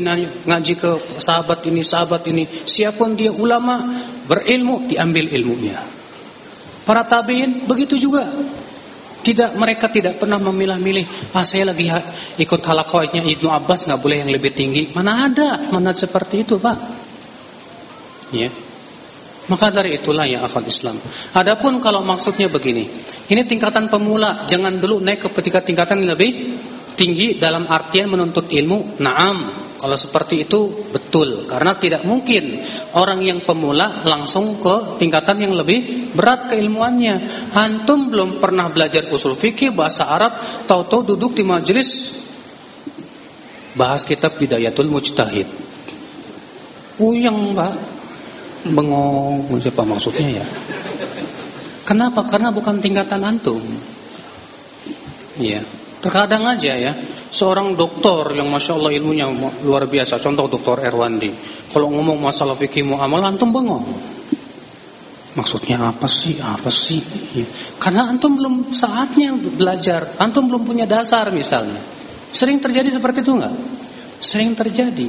ngaji 0.48 0.74
ke 0.80 0.92
sahabat 1.20 1.68
ini 1.68 1.84
sahabat 1.84 2.24
ini. 2.32 2.44
Siapa 2.48 2.98
pun 2.98 3.16
dia 3.16 3.32
ulama 3.32 3.92
berilmu 4.26 4.88
diambil 4.88 5.30
ilmunya. 5.32 5.80
Para 6.88 7.06
tabiin 7.06 7.68
begitu 7.68 8.00
juga. 8.00 8.26
Tidak 9.22 9.54
mereka 9.54 9.86
tidak 9.86 10.18
pernah 10.18 10.42
memilah-milih 10.42 11.38
ah 11.38 11.46
saya 11.46 11.70
lagi 11.70 11.86
ikut 12.42 12.58
halakohnya 12.66 13.22
Ibnu 13.22 13.54
Abbas 13.54 13.86
nggak 13.86 14.02
boleh 14.02 14.26
yang 14.26 14.34
lebih 14.34 14.50
tinggi. 14.50 14.90
Mana 14.98 15.30
ada 15.30 15.70
mana 15.70 15.94
seperti 15.94 16.42
itu 16.42 16.58
pak 16.58 17.01
Ya. 18.32 18.50
Maka 19.52 19.68
dari 19.68 20.00
itulah 20.00 20.24
ya 20.24 20.46
akal 20.48 20.64
Islam. 20.64 20.96
Adapun 21.36 21.84
kalau 21.84 22.00
maksudnya 22.06 22.48
begini, 22.48 22.88
ini 23.28 23.42
tingkatan 23.44 23.92
pemula, 23.92 24.48
jangan 24.48 24.80
dulu 24.80 25.04
naik 25.04 25.28
ke 25.28 25.60
tingkatan 25.60 26.08
lebih 26.08 26.56
tinggi 26.96 27.36
dalam 27.36 27.68
artian 27.68 28.08
menuntut 28.08 28.48
ilmu. 28.48 29.02
Naam, 29.04 29.38
Kalau 29.82 29.98
seperti 29.98 30.46
itu 30.46 30.94
betul 30.94 31.50
karena 31.50 31.74
tidak 31.74 32.06
mungkin 32.06 32.62
orang 32.94 33.18
yang 33.26 33.42
pemula 33.42 34.06
langsung 34.06 34.62
ke 34.62 35.02
tingkatan 35.02 35.42
yang 35.42 35.58
lebih 35.58 36.14
berat 36.14 36.54
keilmuannya. 36.54 37.18
Antum 37.58 38.14
belum 38.14 38.38
pernah 38.38 38.70
belajar 38.70 39.10
usul 39.10 39.34
fikih 39.34 39.74
bahasa 39.74 40.06
Arab, 40.06 40.38
tahu-tahu 40.70 41.18
duduk 41.18 41.34
di 41.34 41.42
majelis 41.42 42.14
bahas 43.74 44.06
kitab 44.06 44.38
Bidayatul 44.38 44.86
Mujtahid. 44.86 45.50
Uyang, 47.02 47.58
Pak. 47.58 48.01
Bengong, 48.62 49.50
siapa 49.58 49.82
maksudnya 49.82 50.42
ya? 50.42 50.46
Kenapa? 51.82 52.22
Karena 52.30 52.54
bukan 52.54 52.78
tingkatan 52.78 53.26
antum. 53.26 53.62
Iya. 55.42 55.66
Terkadang 56.02 56.50
aja 56.50 56.74
ya, 56.74 56.98
seorang 57.30 57.78
dokter 57.78 58.34
yang 58.34 58.50
masya 58.50 58.74
Allah 58.74 58.90
ilmunya 58.98 59.30
luar 59.62 59.86
biasa, 59.86 60.18
contoh 60.18 60.50
dokter 60.50 60.90
Erwandi, 60.90 61.30
kalau 61.70 61.94
ngomong 61.94 62.18
masalah 62.18 62.58
fikih 62.58 62.82
muamalah 62.82 63.30
antum 63.30 63.54
bengong. 63.54 63.86
Maksudnya 65.38 65.78
apa 65.78 66.10
sih? 66.10 66.42
Apa 66.42 66.74
sih? 66.74 67.06
Ya. 67.38 67.46
Karena 67.78 68.10
antum 68.10 68.34
belum 68.34 68.74
saatnya 68.74 69.32
belajar, 69.38 70.18
antum 70.18 70.50
belum 70.50 70.66
punya 70.66 70.90
dasar 70.90 71.30
misalnya. 71.30 71.78
Sering 72.34 72.58
terjadi 72.58 72.98
seperti 72.98 73.22
itu 73.22 73.38
enggak? 73.38 73.54
Sering 74.20 74.58
terjadi. 74.58 75.08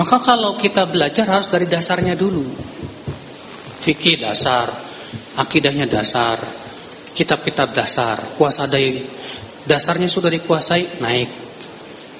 Maka 0.00 0.16
kalau 0.24 0.56
kita 0.56 0.88
belajar 0.88 1.28
harus 1.28 1.44
dari 1.52 1.68
dasarnya 1.68 2.16
dulu. 2.16 2.40
Fikih 3.84 4.24
dasar, 4.24 4.72
akidahnya 5.36 5.84
dasar, 5.84 6.40
kitab-kitab 7.12 7.76
dasar, 7.76 8.16
kuasa 8.40 8.64
daya 8.64 9.04
dasarnya 9.68 10.08
sudah 10.08 10.32
dikuasai 10.32 11.04
naik. 11.04 11.30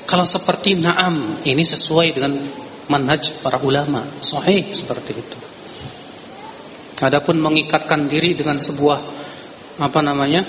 Kalau 0.05 0.29
seperti 0.29 0.77
na'am 0.77 1.41
ini 1.49 1.65
sesuai 1.65 2.09
dengan 2.13 2.37
manhaj 2.93 3.41
para 3.41 3.57
ulama, 3.65 4.05
sahih 4.21 4.77
seperti 4.77 5.13
itu. 5.17 5.39
Adapun 7.01 7.41
mengikatkan 7.41 8.13
diri 8.13 8.37
dengan 8.37 8.61
sebuah 8.61 8.99
apa 9.81 10.01
namanya? 10.05 10.45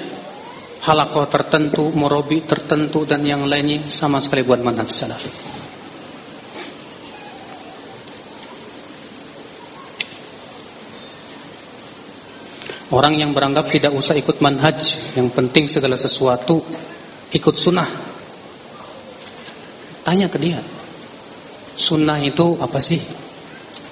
halakoh 0.82 1.30
tertentu, 1.30 1.93
morobi 1.93 2.42
tertentu 2.43 3.06
dan 3.08 3.22
yang 3.24 3.45
lainnya 3.45 3.85
sama 3.88 4.18
sekali 4.18 4.42
buat 4.43 4.60
manhaj 4.66 4.90
salaf. 4.90 5.51
Orang 12.92 13.16
yang 13.16 13.32
beranggap 13.32 13.72
tidak 13.72 13.95
usah 13.95 14.20
ikut 14.20 14.44
manhaj 14.44 14.80
Yang 15.16 15.28
penting 15.32 15.66
segala 15.72 15.95
sesuatu 15.95 16.60
Ikut 17.32 17.56
sunnah 17.56 17.88
Tanya 20.03 20.28
ke 20.28 20.38
dia 20.38 20.60
Sunnah 21.80 22.20
itu 22.20 22.60
apa 22.60 22.78
sih? 22.84 23.00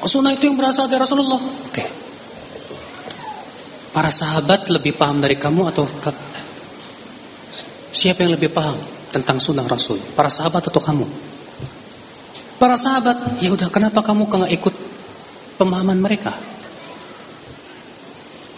Oh, 0.04 0.10
sunnah 0.12 0.36
itu 0.36 0.52
yang 0.52 0.60
berasal 0.60 0.92
dari 0.92 1.00
Rasulullah 1.00 1.40
Oke 1.40 1.86
Para 3.96 4.12
sahabat 4.12 4.68
lebih 4.68 5.00
paham 5.00 5.24
dari 5.24 5.40
kamu 5.40 5.72
atau 5.72 5.88
Siapa 7.90 8.22
yang 8.22 8.38
lebih 8.38 8.54
paham 8.54 8.78
tentang 9.10 9.42
sunnah 9.42 9.66
Rasul? 9.66 9.98
Para 10.14 10.30
sahabat 10.30 10.70
atau 10.70 10.78
kamu? 10.78 11.06
Para 12.62 12.78
sahabat, 12.78 13.40
ya 13.42 13.56
udah 13.56 13.72
kenapa 13.74 14.04
kamu 14.06 14.30
nggak 14.30 14.54
ikut 14.54 14.76
pemahaman 15.58 15.98
mereka? 15.98 16.36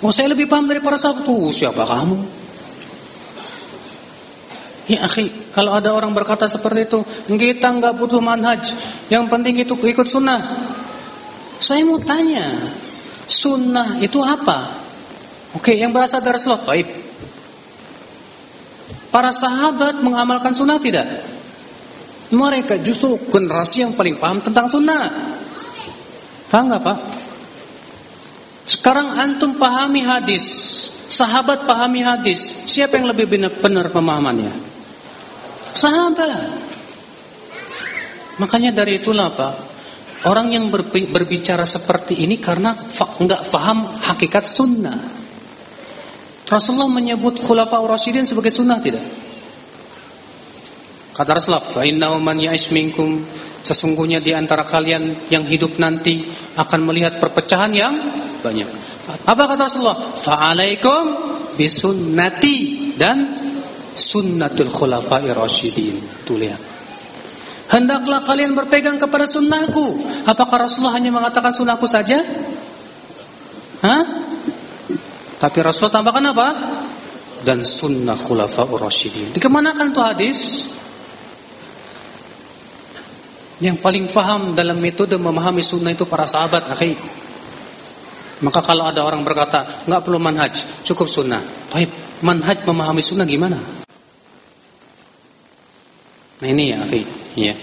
Oh 0.02 0.10
saya 0.10 0.34
lebih 0.34 0.50
paham 0.50 0.66
dari 0.66 0.82
para 0.82 0.98
sahabat. 0.98 1.30
Oh, 1.30 1.54
siapa 1.54 1.86
kamu? 1.86 2.18
Ya 4.90 5.06
akhi, 5.08 5.30
kalau 5.54 5.78
ada 5.78 5.94
orang 5.94 6.12
berkata 6.12 6.50
seperti 6.50 6.90
itu, 6.90 7.00
kita 7.30 7.70
nggak 7.70 7.96
butuh 7.96 8.20
manhaj. 8.20 8.74
Yang 9.08 9.24
penting 9.30 9.56
itu 9.62 9.78
ikut 9.78 10.08
sunnah. 10.10 10.42
Saya 11.62 11.86
mau 11.86 12.02
tanya, 12.02 12.66
sunnah 13.30 14.02
itu 14.02 14.18
apa? 14.26 14.74
Oke, 15.54 15.78
yang 15.78 15.94
berasal 15.94 16.20
dari 16.20 16.36
Rasulullah. 16.36 16.66
Baik. 16.66 16.88
Para 19.14 19.30
sahabat 19.30 20.02
mengamalkan 20.02 20.58
sunnah 20.58 20.82
tidak? 20.82 21.24
Mereka 22.32 22.80
justru 22.82 23.20
generasi 23.28 23.84
yang 23.86 23.94
paling 23.94 24.16
paham 24.16 24.40
tentang 24.40 24.66
sunnah. 24.72 25.36
Paham 26.48 26.72
nggak 26.72 26.84
Pak? 26.84 26.98
Sekarang 28.66 29.18
antum 29.18 29.58
pahami 29.58 30.06
hadis, 30.06 30.46
sahabat 31.10 31.66
pahami 31.66 32.06
hadis. 32.06 32.66
Siapa 32.70 32.98
yang 33.02 33.10
lebih 33.10 33.28
benar, 33.58 33.90
pemahamannya? 33.90 34.54
Sahabat. 35.74 36.70
Makanya 38.38 38.74
dari 38.74 39.02
itulah 39.02 39.34
Pak, 39.34 39.54
orang 40.30 40.54
yang 40.54 40.70
berbicara 41.10 41.66
seperti 41.66 42.22
ini 42.26 42.38
karena 42.38 42.74
enggak 43.22 43.42
paham 43.50 43.86
hakikat 43.86 44.46
sunnah. 44.46 44.98
Rasulullah 46.52 46.92
menyebut 46.92 47.40
khulafaur 47.40 47.88
rasyidin 47.88 48.28
sebagai 48.28 48.52
sunnah 48.52 48.84
tidak? 48.84 49.04
Kata 51.16 51.38
Rasulullah, 51.38 51.64
"Fa 51.64 51.84
innahu 51.88 52.20
man 52.20 52.40
ya'ish 52.40 52.76
minkum" 52.76 53.24
Sesungguhnya 53.62 54.18
di 54.18 54.34
antara 54.34 54.66
kalian 54.66 55.30
yang 55.30 55.46
hidup 55.46 55.78
nanti 55.78 56.26
akan 56.58 56.82
melihat 56.82 57.22
perpecahan 57.22 57.70
yang 57.70 57.94
banyak. 58.42 58.68
Apa 59.30 59.44
kata 59.48 59.70
Rasulullah? 59.70 60.18
Fa'alaikum 60.18 61.04
bisunnati 61.56 62.92
dan 62.98 63.38
sunnatul 63.96 64.74
khulafai 64.74 65.30
rasyidin. 65.32 66.26
Tuh 66.26 66.38
lihat. 66.42 66.62
Hendaklah 67.72 68.20
kalian 68.20 68.52
berpegang 68.52 69.00
kepada 69.00 69.24
sunnahku. 69.24 70.04
Apakah 70.28 70.68
Rasulullah 70.68 71.00
hanya 71.00 71.08
mengatakan 71.08 71.56
sunnahku 71.56 71.88
saja? 71.88 72.20
Hah? 73.80 74.04
Tapi 75.40 75.58
Rasulullah 75.64 75.96
tambahkan 76.04 76.26
apa? 76.36 76.48
Dan 77.42 77.64
sunnah 77.64 78.20
khulafaur 78.20 78.78
rasyidin. 78.78 79.32
Dikemanakan 79.34 79.88
tuh 79.96 80.04
hadis? 80.04 80.68
Yang 83.62 83.78
paling 83.80 84.06
faham 84.10 84.58
dalam 84.58 84.82
metode 84.82 85.16
memahami 85.16 85.62
sunnah 85.62 85.94
itu 85.94 86.04
para 86.10 86.26
sahabat, 86.26 86.66
akhir. 86.70 86.98
Maka 88.42 88.60
kalau 88.66 88.90
ada 88.90 89.06
orang 89.06 89.22
berkata 89.22 89.86
nggak 89.86 90.02
perlu 90.02 90.18
manhaj, 90.18 90.82
cukup 90.82 91.06
sunnah. 91.06 91.42
Baik, 91.70 92.22
manhaj 92.26 92.66
memahami 92.66 93.06
sunnah 93.06 93.26
gimana? 93.30 93.58
Nah 96.42 96.48
ini 96.50 96.74
ya, 96.74 96.78
akhi, 96.82 97.02
ya. 97.38 97.54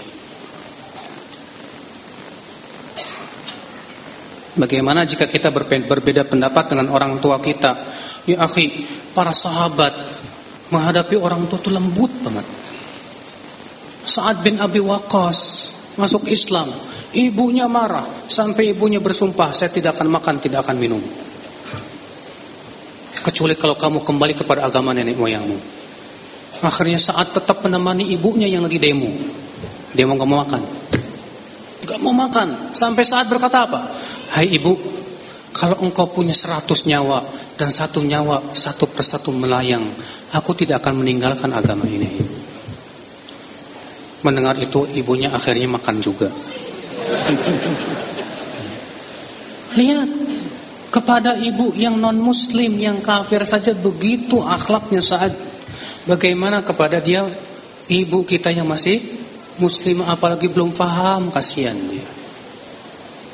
Bagaimana 4.55 5.03
jika 5.03 5.27
kita 5.27 5.51
berbeda 5.51 6.23
pendapat 6.27 6.71
dengan 6.71 6.91
orang 6.95 7.19
tua 7.19 7.43
kita? 7.43 7.75
Ya 8.23 8.39
akhi, 8.47 8.87
para 9.11 9.35
sahabat 9.35 9.91
menghadapi 10.71 11.19
orang 11.19 11.43
tua 11.51 11.59
itu 11.59 11.71
lembut 11.75 12.11
banget. 12.23 12.47
Saat 14.07 14.41
bin 14.41 14.63
Abi 14.63 14.79
Waqqas 14.79 15.69
masuk 15.99 16.31
Islam, 16.31 16.71
Ibunya 17.09 17.65
marah 17.65 18.05
sampai 18.29 18.77
ibunya 18.77 19.01
bersumpah 19.01 19.49
saya 19.49 19.73
tidak 19.73 19.97
akan 19.97 20.13
makan, 20.13 20.35
tidak 20.37 20.61
akan 20.61 20.77
minum. 20.77 21.01
Kecuali 23.19 23.57
kalau 23.57 23.73
kamu 23.73 24.05
kembali 24.05 24.33
kepada 24.37 24.69
agama 24.69 24.93
nenek 24.93 25.17
moyangmu. 25.17 25.57
Akhirnya 26.61 27.01
saat 27.01 27.33
tetap 27.33 27.65
menemani 27.65 28.13
ibunya 28.13 28.45
yang 28.45 28.61
lagi 28.61 28.77
demo. 28.77 29.09
Demo 29.95 30.13
gak 30.13 30.29
mau 30.29 30.39
makan. 30.45 30.61
Gak 31.87 31.99
mau 32.03 32.13
makan. 32.13 32.77
Sampai 32.77 33.01
saat 33.01 33.25
berkata 33.25 33.65
apa? 33.65 33.89
Hai 34.37 34.45
ibu, 34.53 34.77
kalau 35.49 35.81
engkau 35.81 36.05
punya 36.13 36.35
seratus 36.37 36.85
nyawa 36.85 37.25
dan 37.57 37.73
satu 37.73 38.05
nyawa 38.05 38.53
satu 38.53 38.85
persatu 38.85 39.33
melayang, 39.33 39.81
aku 40.29 40.53
tidak 40.53 40.85
akan 40.85 41.01
meninggalkan 41.01 41.49
agama 41.49 41.89
ini. 41.89 42.21
Mendengar 44.21 44.59
itu 44.61 44.85
ibunya 44.93 45.33
akhirnya 45.33 45.65
makan 45.65 45.95
juga. 46.03 46.29
Lihat 49.77 50.09
kepada 50.89 51.37
ibu 51.37 51.77
yang 51.77 52.01
non 52.01 52.17
muslim 52.17 52.73
yang 52.81 52.97
kafir 53.05 53.45
saja 53.45 53.77
begitu 53.77 54.41
akhlaknya 54.41 55.01
saat 55.05 55.37
bagaimana 56.09 56.65
kepada 56.65 56.97
dia 56.97 57.29
ibu 57.85 58.25
kita 58.25 58.49
yang 58.49 58.65
masih 58.65 58.97
muslim 59.61 60.01
apalagi 60.01 60.49
belum 60.49 60.73
paham 60.73 61.29
kasihan 61.29 61.77
dia. 61.77 62.07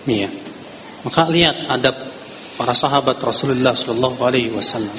Iya. 0.06 0.30
Maka 1.08 1.30
lihat 1.32 1.70
adab 1.72 1.96
para 2.60 2.74
sahabat 2.76 3.22
Rasulullah 3.24 3.72
sallallahu 3.72 4.20
alaihi 4.26 4.52
wasallam. 4.52 4.96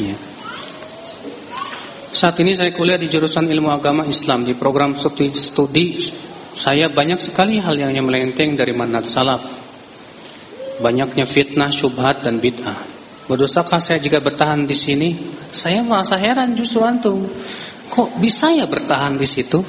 Iya. 0.00 0.16
Saat 2.12 2.36
ini 2.44 2.52
saya 2.52 2.76
kuliah 2.76 3.00
di 3.00 3.08
jurusan 3.08 3.48
ilmu 3.48 3.72
agama 3.72 4.04
Islam 4.04 4.44
di 4.44 4.52
program 4.52 4.92
studi, 4.92 5.32
studi 5.32 5.96
saya 6.52 6.92
banyak 6.92 7.16
sekali 7.16 7.56
hal 7.56 7.72
yang 7.76 7.96
melenceng 8.04 8.52
dari 8.52 8.76
manhaj 8.76 9.08
salaf. 9.08 9.42
Banyaknya 10.84 11.24
fitnah, 11.24 11.72
syubhat 11.72 12.24
dan 12.24 12.42
bid'ah. 12.42 12.76
Berdosakah 13.28 13.80
saya 13.80 14.02
jika 14.02 14.20
bertahan 14.20 14.68
di 14.68 14.76
sini? 14.76 15.16
Saya 15.48 15.80
merasa 15.80 16.18
heran 16.18 16.52
justru 16.52 16.84
antum. 16.84 17.24
Kok 17.88 18.20
bisa 18.20 18.52
ya 18.52 18.68
bertahan 18.68 19.16
di 19.16 19.28
situ? 19.28 19.62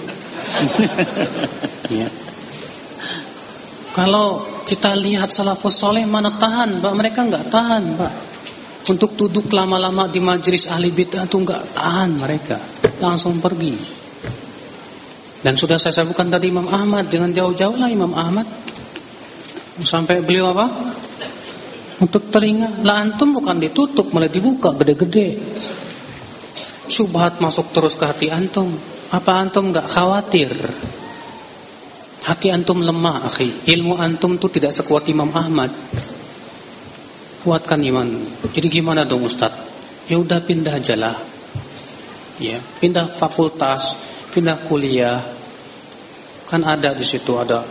ya. 2.02 2.10
Kalau 3.94 4.42
kita 4.66 4.98
lihat 4.98 5.30
salafus 5.30 5.78
soleh 5.78 6.04
mana 6.04 6.34
tahan, 6.34 6.82
Pak? 6.82 6.94
Mereka 6.98 7.20
nggak 7.30 7.46
tahan, 7.54 7.84
Pak. 7.96 8.14
Untuk 8.90 9.16
duduk 9.16 9.48
lama-lama 9.56 10.12
di 10.12 10.20
majelis 10.20 10.68
ahli 10.68 10.92
bid'ah 10.92 11.24
itu 11.24 11.38
nggak 11.40 11.78
tahan 11.78 12.10
mereka, 12.20 12.60
langsung 13.00 13.40
pergi. 13.40 14.03
Dan 15.44 15.60
sudah 15.60 15.76
saya 15.76 15.92
sebutkan 15.92 16.32
tadi 16.32 16.48
Imam 16.48 16.72
Ahmad 16.72 17.12
dengan 17.12 17.28
jauh-jauh 17.36 17.76
lah 17.76 17.92
Imam 17.92 18.16
Ahmad 18.16 18.48
sampai 19.84 20.24
beliau 20.24 20.56
apa? 20.56 20.72
Untuk 22.00 22.32
telinga, 22.32 22.84
lah 22.84 23.04
antum 23.04 23.36
bukan 23.36 23.60
ditutup 23.60 24.12
malah 24.16 24.32
dibuka 24.32 24.72
gede-gede. 24.72 25.40
Subhat 26.88 27.44
masuk 27.44 27.76
terus 27.76 28.00
ke 28.00 28.08
hati 28.08 28.28
antum. 28.32 28.72
Apa 29.12 29.44
antum 29.44 29.72
nggak 29.72 29.88
khawatir? 29.88 30.52
Hati 32.24 32.48
antum 32.48 32.80
lemah, 32.80 33.28
akhi. 33.28 33.68
Ilmu 33.68 34.00
antum 34.00 34.40
tuh 34.40 34.48
tidak 34.48 34.72
sekuat 34.72 35.08
Imam 35.12 35.28
Ahmad. 35.36 35.72
Kuatkan 37.44 37.84
iman. 37.84 38.08
Jadi 38.48 38.68
gimana 38.72 39.04
dong 39.04 39.28
Ustaz? 39.28 39.52
Ya 40.08 40.16
udah 40.16 40.40
pindah 40.40 40.80
aja 40.80 40.96
lah. 40.96 41.16
Ya, 42.40 42.60
pindah 42.80 43.08
fakultas, 43.12 43.96
pindah 44.34 44.66
kuliah. 44.66 45.22
Kan 46.50 46.66
ada 46.66 46.98
di 46.98 47.06
situ 47.06 47.38
ada 47.38 47.62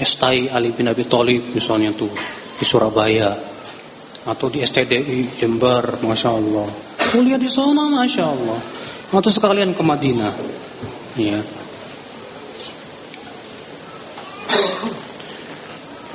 STI 0.00 0.48
Ali 0.48 0.72
bin 0.72 0.88
Abi 0.88 1.04
Thalib 1.04 1.52
misalnya 1.52 1.92
tuh 1.92 2.10
di 2.56 2.64
Surabaya 2.64 3.36
atau 4.24 4.48
di 4.48 4.64
STDI 4.64 5.36
Jember, 5.36 6.00
masya 6.00 6.32
Allah. 6.32 6.68
Kuliah 7.12 7.36
di 7.36 7.46
sana, 7.52 7.92
masya 7.92 8.24
Allah. 8.24 8.60
Atau 9.12 9.30
sekalian 9.30 9.76
ke 9.76 9.82
Madinah, 9.84 10.32
ya. 11.20 11.38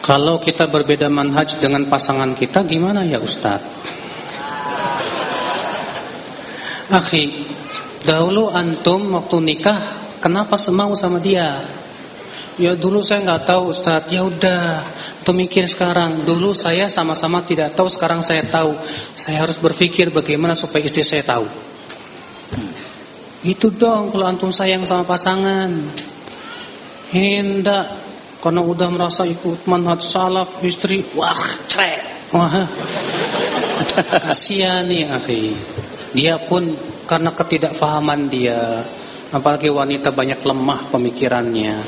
Kalau 0.04 0.42
kita 0.42 0.66
berbeda 0.66 1.06
manhaj 1.06 1.62
dengan 1.62 1.86
pasangan 1.86 2.34
kita 2.34 2.66
gimana 2.66 3.06
ya 3.06 3.22
Ustaz? 3.22 3.62
Akhi, 6.90 7.46
dahulu 8.06 8.52
antum 8.52 9.16
waktu 9.16 9.38
nikah 9.44 9.80
kenapa 10.20 10.60
semau 10.60 10.94
sama 10.94 11.18
dia? 11.24 11.64
Ya 12.60 12.76
dulu 12.76 13.00
saya 13.00 13.24
nggak 13.24 13.48
tahu 13.48 13.72
Ustaz. 13.72 14.12
Ya 14.12 14.28
udah, 14.28 14.84
tuh 15.24 15.32
mikir 15.32 15.64
sekarang. 15.64 16.28
Dulu 16.28 16.52
saya 16.52 16.92
sama-sama 16.92 17.40
tidak 17.48 17.72
tahu, 17.72 17.88
sekarang 17.88 18.20
saya 18.20 18.44
tahu. 18.44 18.76
Saya 19.16 19.48
harus 19.48 19.56
berpikir 19.64 20.12
bagaimana 20.12 20.60
supaya 20.60 20.84
istri 20.84 21.08
saya 21.08 21.24
tahu. 21.24 21.48
Itu 23.48 23.72
dong 23.72 24.12
kalau 24.12 24.28
antum 24.28 24.52
sayang 24.52 24.84
sama 24.84 25.08
pasangan. 25.08 25.72
Ini 27.16 27.40
enggak 27.40 27.86
karena 28.44 28.60
udah 28.60 28.88
merasa 28.92 29.24
ikut 29.24 29.64
manhaj 29.64 30.04
salaf 30.04 30.60
istri 30.60 31.00
wah 31.16 31.40
cerek. 31.72 32.32
Wah. 32.36 32.68
Kasihan 34.28 34.84
nih 34.84 35.08
akhi. 35.08 35.56
Dia 36.12 36.36
pun 36.44 36.68
karena 37.10 37.34
ketidakfahaman 37.34 38.30
dia, 38.30 38.86
apalagi 39.34 39.74
wanita 39.74 40.14
banyak 40.14 40.46
lemah 40.46 40.94
pemikirannya. 40.94 41.82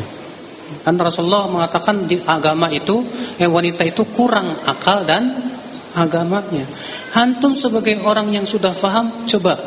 Kan 0.82 0.98
Rasulullah 0.98 1.46
mengatakan 1.46 2.10
di 2.10 2.18
agama 2.26 2.74
itu 2.74 3.06
eh, 3.38 3.46
wanita 3.46 3.86
itu 3.86 4.10
kurang 4.10 4.66
akal 4.66 5.06
dan 5.06 5.30
agamanya. 5.94 6.66
Antum 7.14 7.54
sebagai 7.54 8.02
orang 8.02 8.34
yang 8.34 8.50
sudah 8.50 8.74
faham 8.74 9.30
coba 9.30 9.60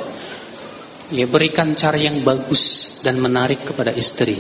ya 1.15 1.29
berikan 1.29 1.77
cara 1.79 2.01
yang 2.01 2.25
bagus 2.27 2.97
dan 3.05 3.23
menarik 3.23 3.63
kepada 3.63 3.95
istri. 3.95 4.35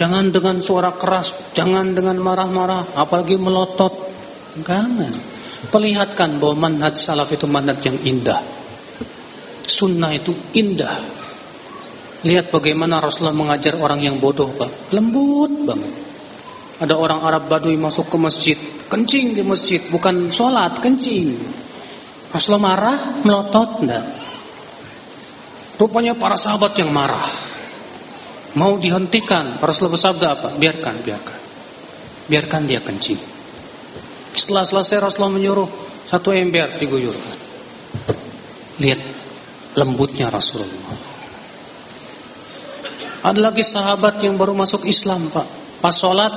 Jangan 0.00 0.32
dengan 0.32 0.64
suara 0.64 0.96
keras, 0.96 1.52
jangan 1.52 1.92
dengan 1.92 2.16
marah-marah, 2.16 2.96
apalagi 2.96 3.36
melotot. 3.36 3.92
Jangan. 4.64 5.12
Perlihatkan 5.68 6.40
bahwa 6.40 6.66
manhaj 6.66 6.96
salaf 6.96 7.28
itu 7.36 7.44
manhaj 7.44 7.84
yang 7.84 8.00
indah. 8.00 8.59
Sunnah 9.70 10.10
itu 10.10 10.34
indah. 10.58 10.98
Lihat 12.26 12.52
bagaimana 12.52 13.00
Rasulullah 13.00 13.32
mengajar 13.32 13.78
orang 13.78 14.02
yang 14.02 14.18
bodoh, 14.18 14.50
Pak. 14.52 14.92
Lembut 14.92 15.52
banget. 15.64 15.94
Ada 16.82 16.96
orang 16.96 17.22
Arab 17.22 17.48
Badui 17.48 17.78
masuk 17.78 18.10
ke 18.10 18.16
masjid, 18.18 18.58
kencing 18.90 19.36
di 19.36 19.46
masjid, 19.46 19.80
bukan 19.88 20.28
sholat, 20.28 20.82
kencing. 20.82 21.36
Rasulullah 22.34 22.64
marah, 22.74 22.98
melotot, 23.22 23.84
enggak. 23.84 24.04
Rupanya 25.80 26.12
para 26.12 26.36
sahabat 26.36 26.76
yang 26.76 26.92
marah 26.92 27.50
mau 28.58 28.74
dihentikan 28.78 29.62
Rasulullah 29.62 29.94
bersabda 29.94 30.26
apa 30.34 30.48
biarkan 30.58 30.94
biarkan 31.06 31.38
biarkan 32.26 32.62
dia 32.66 32.80
kencing 32.82 33.20
setelah 34.34 34.66
selesai 34.66 34.98
Rasulullah 34.98 35.38
menyuruh 35.38 35.68
satu 36.10 36.34
ember 36.34 36.74
diguyurkan 36.82 37.36
lihat 38.82 38.98
lembutnya 39.76 40.32
Rasulullah 40.32 40.96
ada 43.20 43.40
lagi 43.40 43.60
sahabat 43.60 44.24
yang 44.24 44.40
baru 44.40 44.56
masuk 44.56 44.88
Islam 44.88 45.28
pak 45.28 45.46
pas 45.78 45.92
sholat 45.92 46.32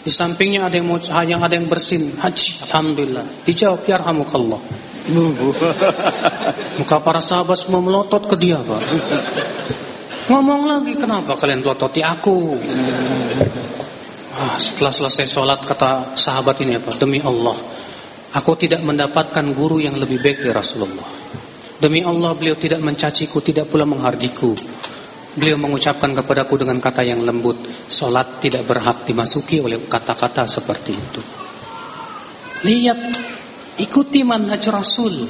di 0.00 0.08
sampingnya 0.08 0.64
ada 0.64 0.80
yang 0.80 0.88
mau 0.88 0.96
yang 1.26 1.44
ada 1.44 1.54
yang 1.54 1.68
bersin 1.68 2.16
haji 2.16 2.64
alhamdulillah 2.70 3.26
dijawab 3.44 3.84
ya 3.84 4.00
rahmukallah 4.00 4.60
muka 6.78 6.96
para 7.02 7.20
sahabat 7.20 7.56
semua 7.58 7.82
melotot 7.84 8.24
ke 8.30 8.36
dia 8.38 8.60
pak 8.62 8.82
Ngomong 10.30 10.62
lagi, 10.70 10.94
kenapa 10.94 11.34
kalian 11.34 11.58
pelototi 11.58 12.06
aku? 12.06 12.54
Ah, 14.38 14.54
setelah 14.62 14.94
selesai 14.94 15.26
sholat 15.26 15.58
kata 15.66 16.14
sahabat 16.14 16.62
ini 16.62 16.78
apa? 16.78 16.94
Demi 16.94 17.18
Allah, 17.18 17.58
aku 18.38 18.54
tidak 18.54 18.78
mendapatkan 18.86 19.42
guru 19.50 19.82
yang 19.82 19.98
lebih 19.98 20.22
baik 20.22 20.46
dari 20.46 20.54
Rasulullah. 20.54 21.10
Demi 21.80 22.04
Allah 22.04 22.36
beliau 22.36 22.56
tidak 22.60 22.84
mencaciku, 22.84 23.40
tidak 23.40 23.72
pula 23.72 23.88
menghardiku. 23.88 24.52
Beliau 25.34 25.56
mengucapkan 25.56 26.12
kepadaku 26.12 26.60
dengan 26.60 26.76
kata 26.82 27.00
yang 27.06 27.24
lembut, 27.24 27.56
sholat 27.88 28.42
tidak 28.42 28.68
berhak 28.68 29.06
dimasuki 29.08 29.64
oleh 29.64 29.80
kata-kata 29.88 30.44
seperti 30.44 30.92
itu. 30.92 31.22
Lihat, 32.68 32.98
ikuti 33.80 34.20
manhaj 34.20 34.60
Rasul. 34.68 35.24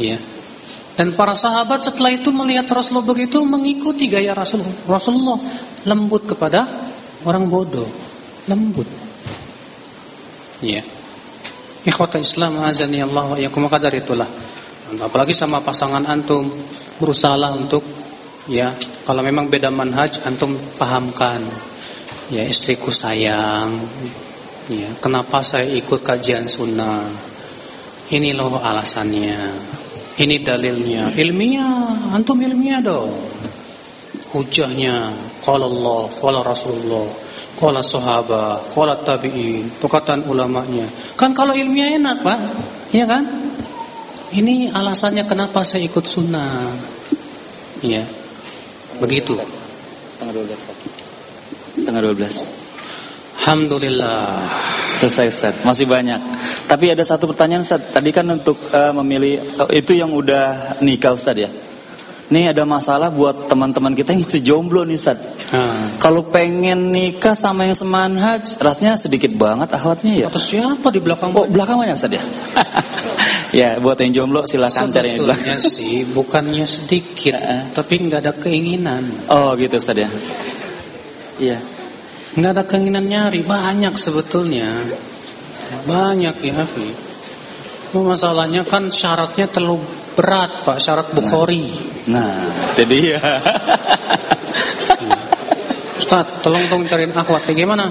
Ya, 0.00 0.16
dan 1.00 1.16
para 1.16 1.32
sahabat 1.32 1.80
setelah 1.80 2.12
itu 2.12 2.28
melihat 2.28 2.68
Rasulullah 2.68 3.08
begitu 3.08 3.40
mengikuti 3.40 4.04
gaya 4.04 4.36
Rasulullah. 4.36 4.84
Rasulullah 4.84 5.40
lembut 5.88 6.28
kepada 6.28 6.68
orang 7.24 7.48
bodoh, 7.48 7.88
lembut. 8.44 8.84
Ya. 10.60 10.84
Ikhwata 11.88 12.20
Islam 12.20 12.60
azani 12.60 13.00
Allah 13.00 13.32
wa 13.32 13.38
yakum 13.40 13.64
qadar 13.64 13.96
itulah. 13.96 14.28
Apalagi 14.98 15.30
sama 15.30 15.62
pasangan 15.62 16.02
antum 16.10 16.50
berusaha 16.98 17.38
untuk 17.54 17.86
ya 18.50 18.74
kalau 19.06 19.22
memang 19.22 19.46
beda 19.46 19.70
manhaj 19.70 20.22
antum 20.26 20.58
pahamkan. 20.74 21.42
Ya 22.30 22.46
istriku 22.46 22.94
sayang. 22.94 23.74
Ya, 24.70 24.86
kenapa 25.02 25.42
saya 25.42 25.66
ikut 25.66 25.98
kajian 25.98 26.46
sunnah? 26.46 27.02
Ini 28.06 28.38
loh 28.38 28.54
alasannya. 28.62 29.50
Ini 30.14 30.36
dalilnya. 30.46 31.10
Ilmiah, 31.10 32.14
antum 32.14 32.38
ilmiah 32.38 32.78
dong. 32.78 33.10
Hujahnya 34.30 35.10
qala 35.42 35.66
Allah, 35.66 36.06
qala 36.22 36.38
Rasulullah, 36.46 37.02
qala 37.58 37.82
sahabat, 37.82 38.70
qala 38.70 38.94
tabi'in, 39.02 39.66
perkataan 39.82 40.22
ulamanya. 40.30 40.86
Kan 41.18 41.34
kalau 41.34 41.50
ilmiah 41.50 41.98
enak, 41.98 42.22
Pak. 42.22 42.38
Iya 42.94 43.10
kan? 43.10 43.49
Ini 44.30 44.70
alasannya 44.70 45.26
kenapa 45.26 45.66
saya 45.66 45.82
ikut 45.82 46.06
sunnah. 46.06 46.70
Iya. 47.82 48.06
Begitu. 49.02 49.34
Tanggal 50.22 50.46
12. 50.46 51.82
Tanggal 51.82 52.02
12. 52.14 53.42
Alhamdulillah. 53.42 54.46
Selesai 55.02 55.26
Ustaz. 55.34 55.54
Masih 55.66 55.90
banyak. 55.90 56.20
Tapi 56.70 56.94
ada 56.94 57.02
satu 57.02 57.26
pertanyaan 57.26 57.66
Ustaz. 57.66 57.90
Tadi 57.90 58.14
kan 58.14 58.28
untuk 58.30 58.54
uh, 58.70 58.94
memilih 59.02 59.42
uh, 59.58 59.70
itu 59.74 59.98
yang 59.98 60.14
udah 60.14 60.78
nikah 60.78 61.10
Ustaz 61.10 61.34
ya. 61.34 61.50
Ini 62.30 62.54
ada 62.54 62.62
masalah 62.62 63.10
buat 63.10 63.50
teman-teman 63.50 63.90
kita 63.98 64.14
yang 64.14 64.22
masih 64.22 64.42
jomblo 64.46 64.86
nih 64.86 64.94
Ustaz. 64.94 65.18
Hmm. 65.50 65.98
Kalau 65.98 66.22
pengen 66.30 66.94
nikah 66.94 67.34
sama 67.34 67.66
yang 67.66 67.74
semanhaj, 67.74 68.54
rasanya 68.62 68.94
sedikit 68.94 69.34
banget 69.34 69.74
ahwatnya 69.74 70.14
ya. 70.14 70.26
Atau 70.30 70.38
siapa 70.38 70.94
di 70.94 71.02
belakang? 71.02 71.34
Oh, 71.34 71.50
belakang 71.50 71.82
banyak 71.82 71.98
Ustaz 71.98 72.14
ya. 72.14 72.22
ya, 73.50 73.78
buat 73.82 73.98
yang 74.00 74.12
jomblo 74.24 74.46
silakan 74.46 74.90
cari 74.90 75.14
yang 75.14 75.26
belakang. 75.26 75.58
sih, 75.58 76.06
bukannya 76.06 76.66
sedikit, 76.66 77.38
tapi 77.74 78.06
nggak 78.06 78.20
ada 78.24 78.32
keinginan. 78.34 79.30
Oh, 79.30 79.52
gitu 79.58 79.78
Ustaz 79.78 79.98
ya. 79.98 80.10
Iya 81.40 81.58
nggak 82.30 82.52
ada 82.54 82.62
keinginan 82.62 83.10
nyari 83.10 83.42
banyak 83.42 83.90
sebetulnya 83.98 84.70
banyak 85.82 86.38
ya 86.46 86.52
Hafi 86.62 86.88
masalahnya 87.90 88.62
kan 88.62 88.86
syaratnya 88.86 89.50
terlalu 89.50 89.82
berat 90.14 90.62
pak 90.62 90.78
syarat 90.78 91.10
Bukhari 91.10 91.74
nah, 92.06 92.22
nah 92.22 92.70
jadi 92.78 93.18
ya 93.18 93.20
Ustaz, 95.98 96.42
tolong 96.42 96.66
dong 96.66 96.90
cariin 96.90 97.14
akhwat. 97.14 97.46
Gimana? 97.54 97.86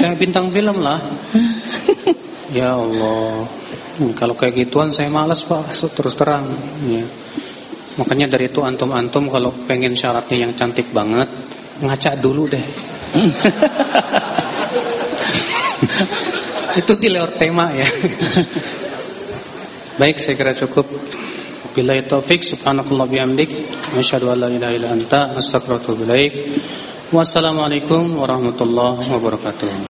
Yang 0.00 0.14
bintang 0.16 0.48
film 0.48 0.80
lah. 0.80 0.96
Ya 2.54 2.78
Allah. 2.78 3.44
Hmm, 3.96 4.12
kalau 4.12 4.36
kayak 4.36 4.68
gituan 4.68 4.92
saya 4.92 5.08
malas 5.08 5.40
Pak, 5.48 5.72
terus 5.72 6.12
terang. 6.12 6.44
Ya. 6.84 7.00
Makanya 7.96 8.36
dari 8.36 8.52
itu 8.52 8.60
antum-antum 8.60 9.32
kalau 9.32 9.48
pengen 9.64 9.96
syaratnya 9.96 10.44
yang 10.44 10.52
cantik 10.52 10.92
banget, 10.92 11.32
ngaca 11.80 12.12
dulu 12.20 12.44
deh. 12.44 12.60
itu 16.80 16.92
di 17.00 17.08
lewat 17.08 17.40
tema 17.40 17.72
ya. 17.72 17.88
Baik, 20.00 20.20
saya 20.20 20.36
kira 20.36 20.52
cukup. 20.52 20.84
Bila 21.72 21.96
taufik 22.04 22.44
subhanakallah 22.44 23.08
bihamdik 23.08 23.48
asyhadu 23.96 24.28
an 24.32 24.40
la 24.44 24.48
ilaha 24.52 24.72
illa 24.76 24.88
anta 24.92 25.32
astaghfiruka 25.36 25.92
wa 25.92 25.96
atubu. 25.96 26.04
Wassalamualaikum 27.16 28.20
warahmatullahi 28.20 29.08
wabarakatuh. 29.08 29.95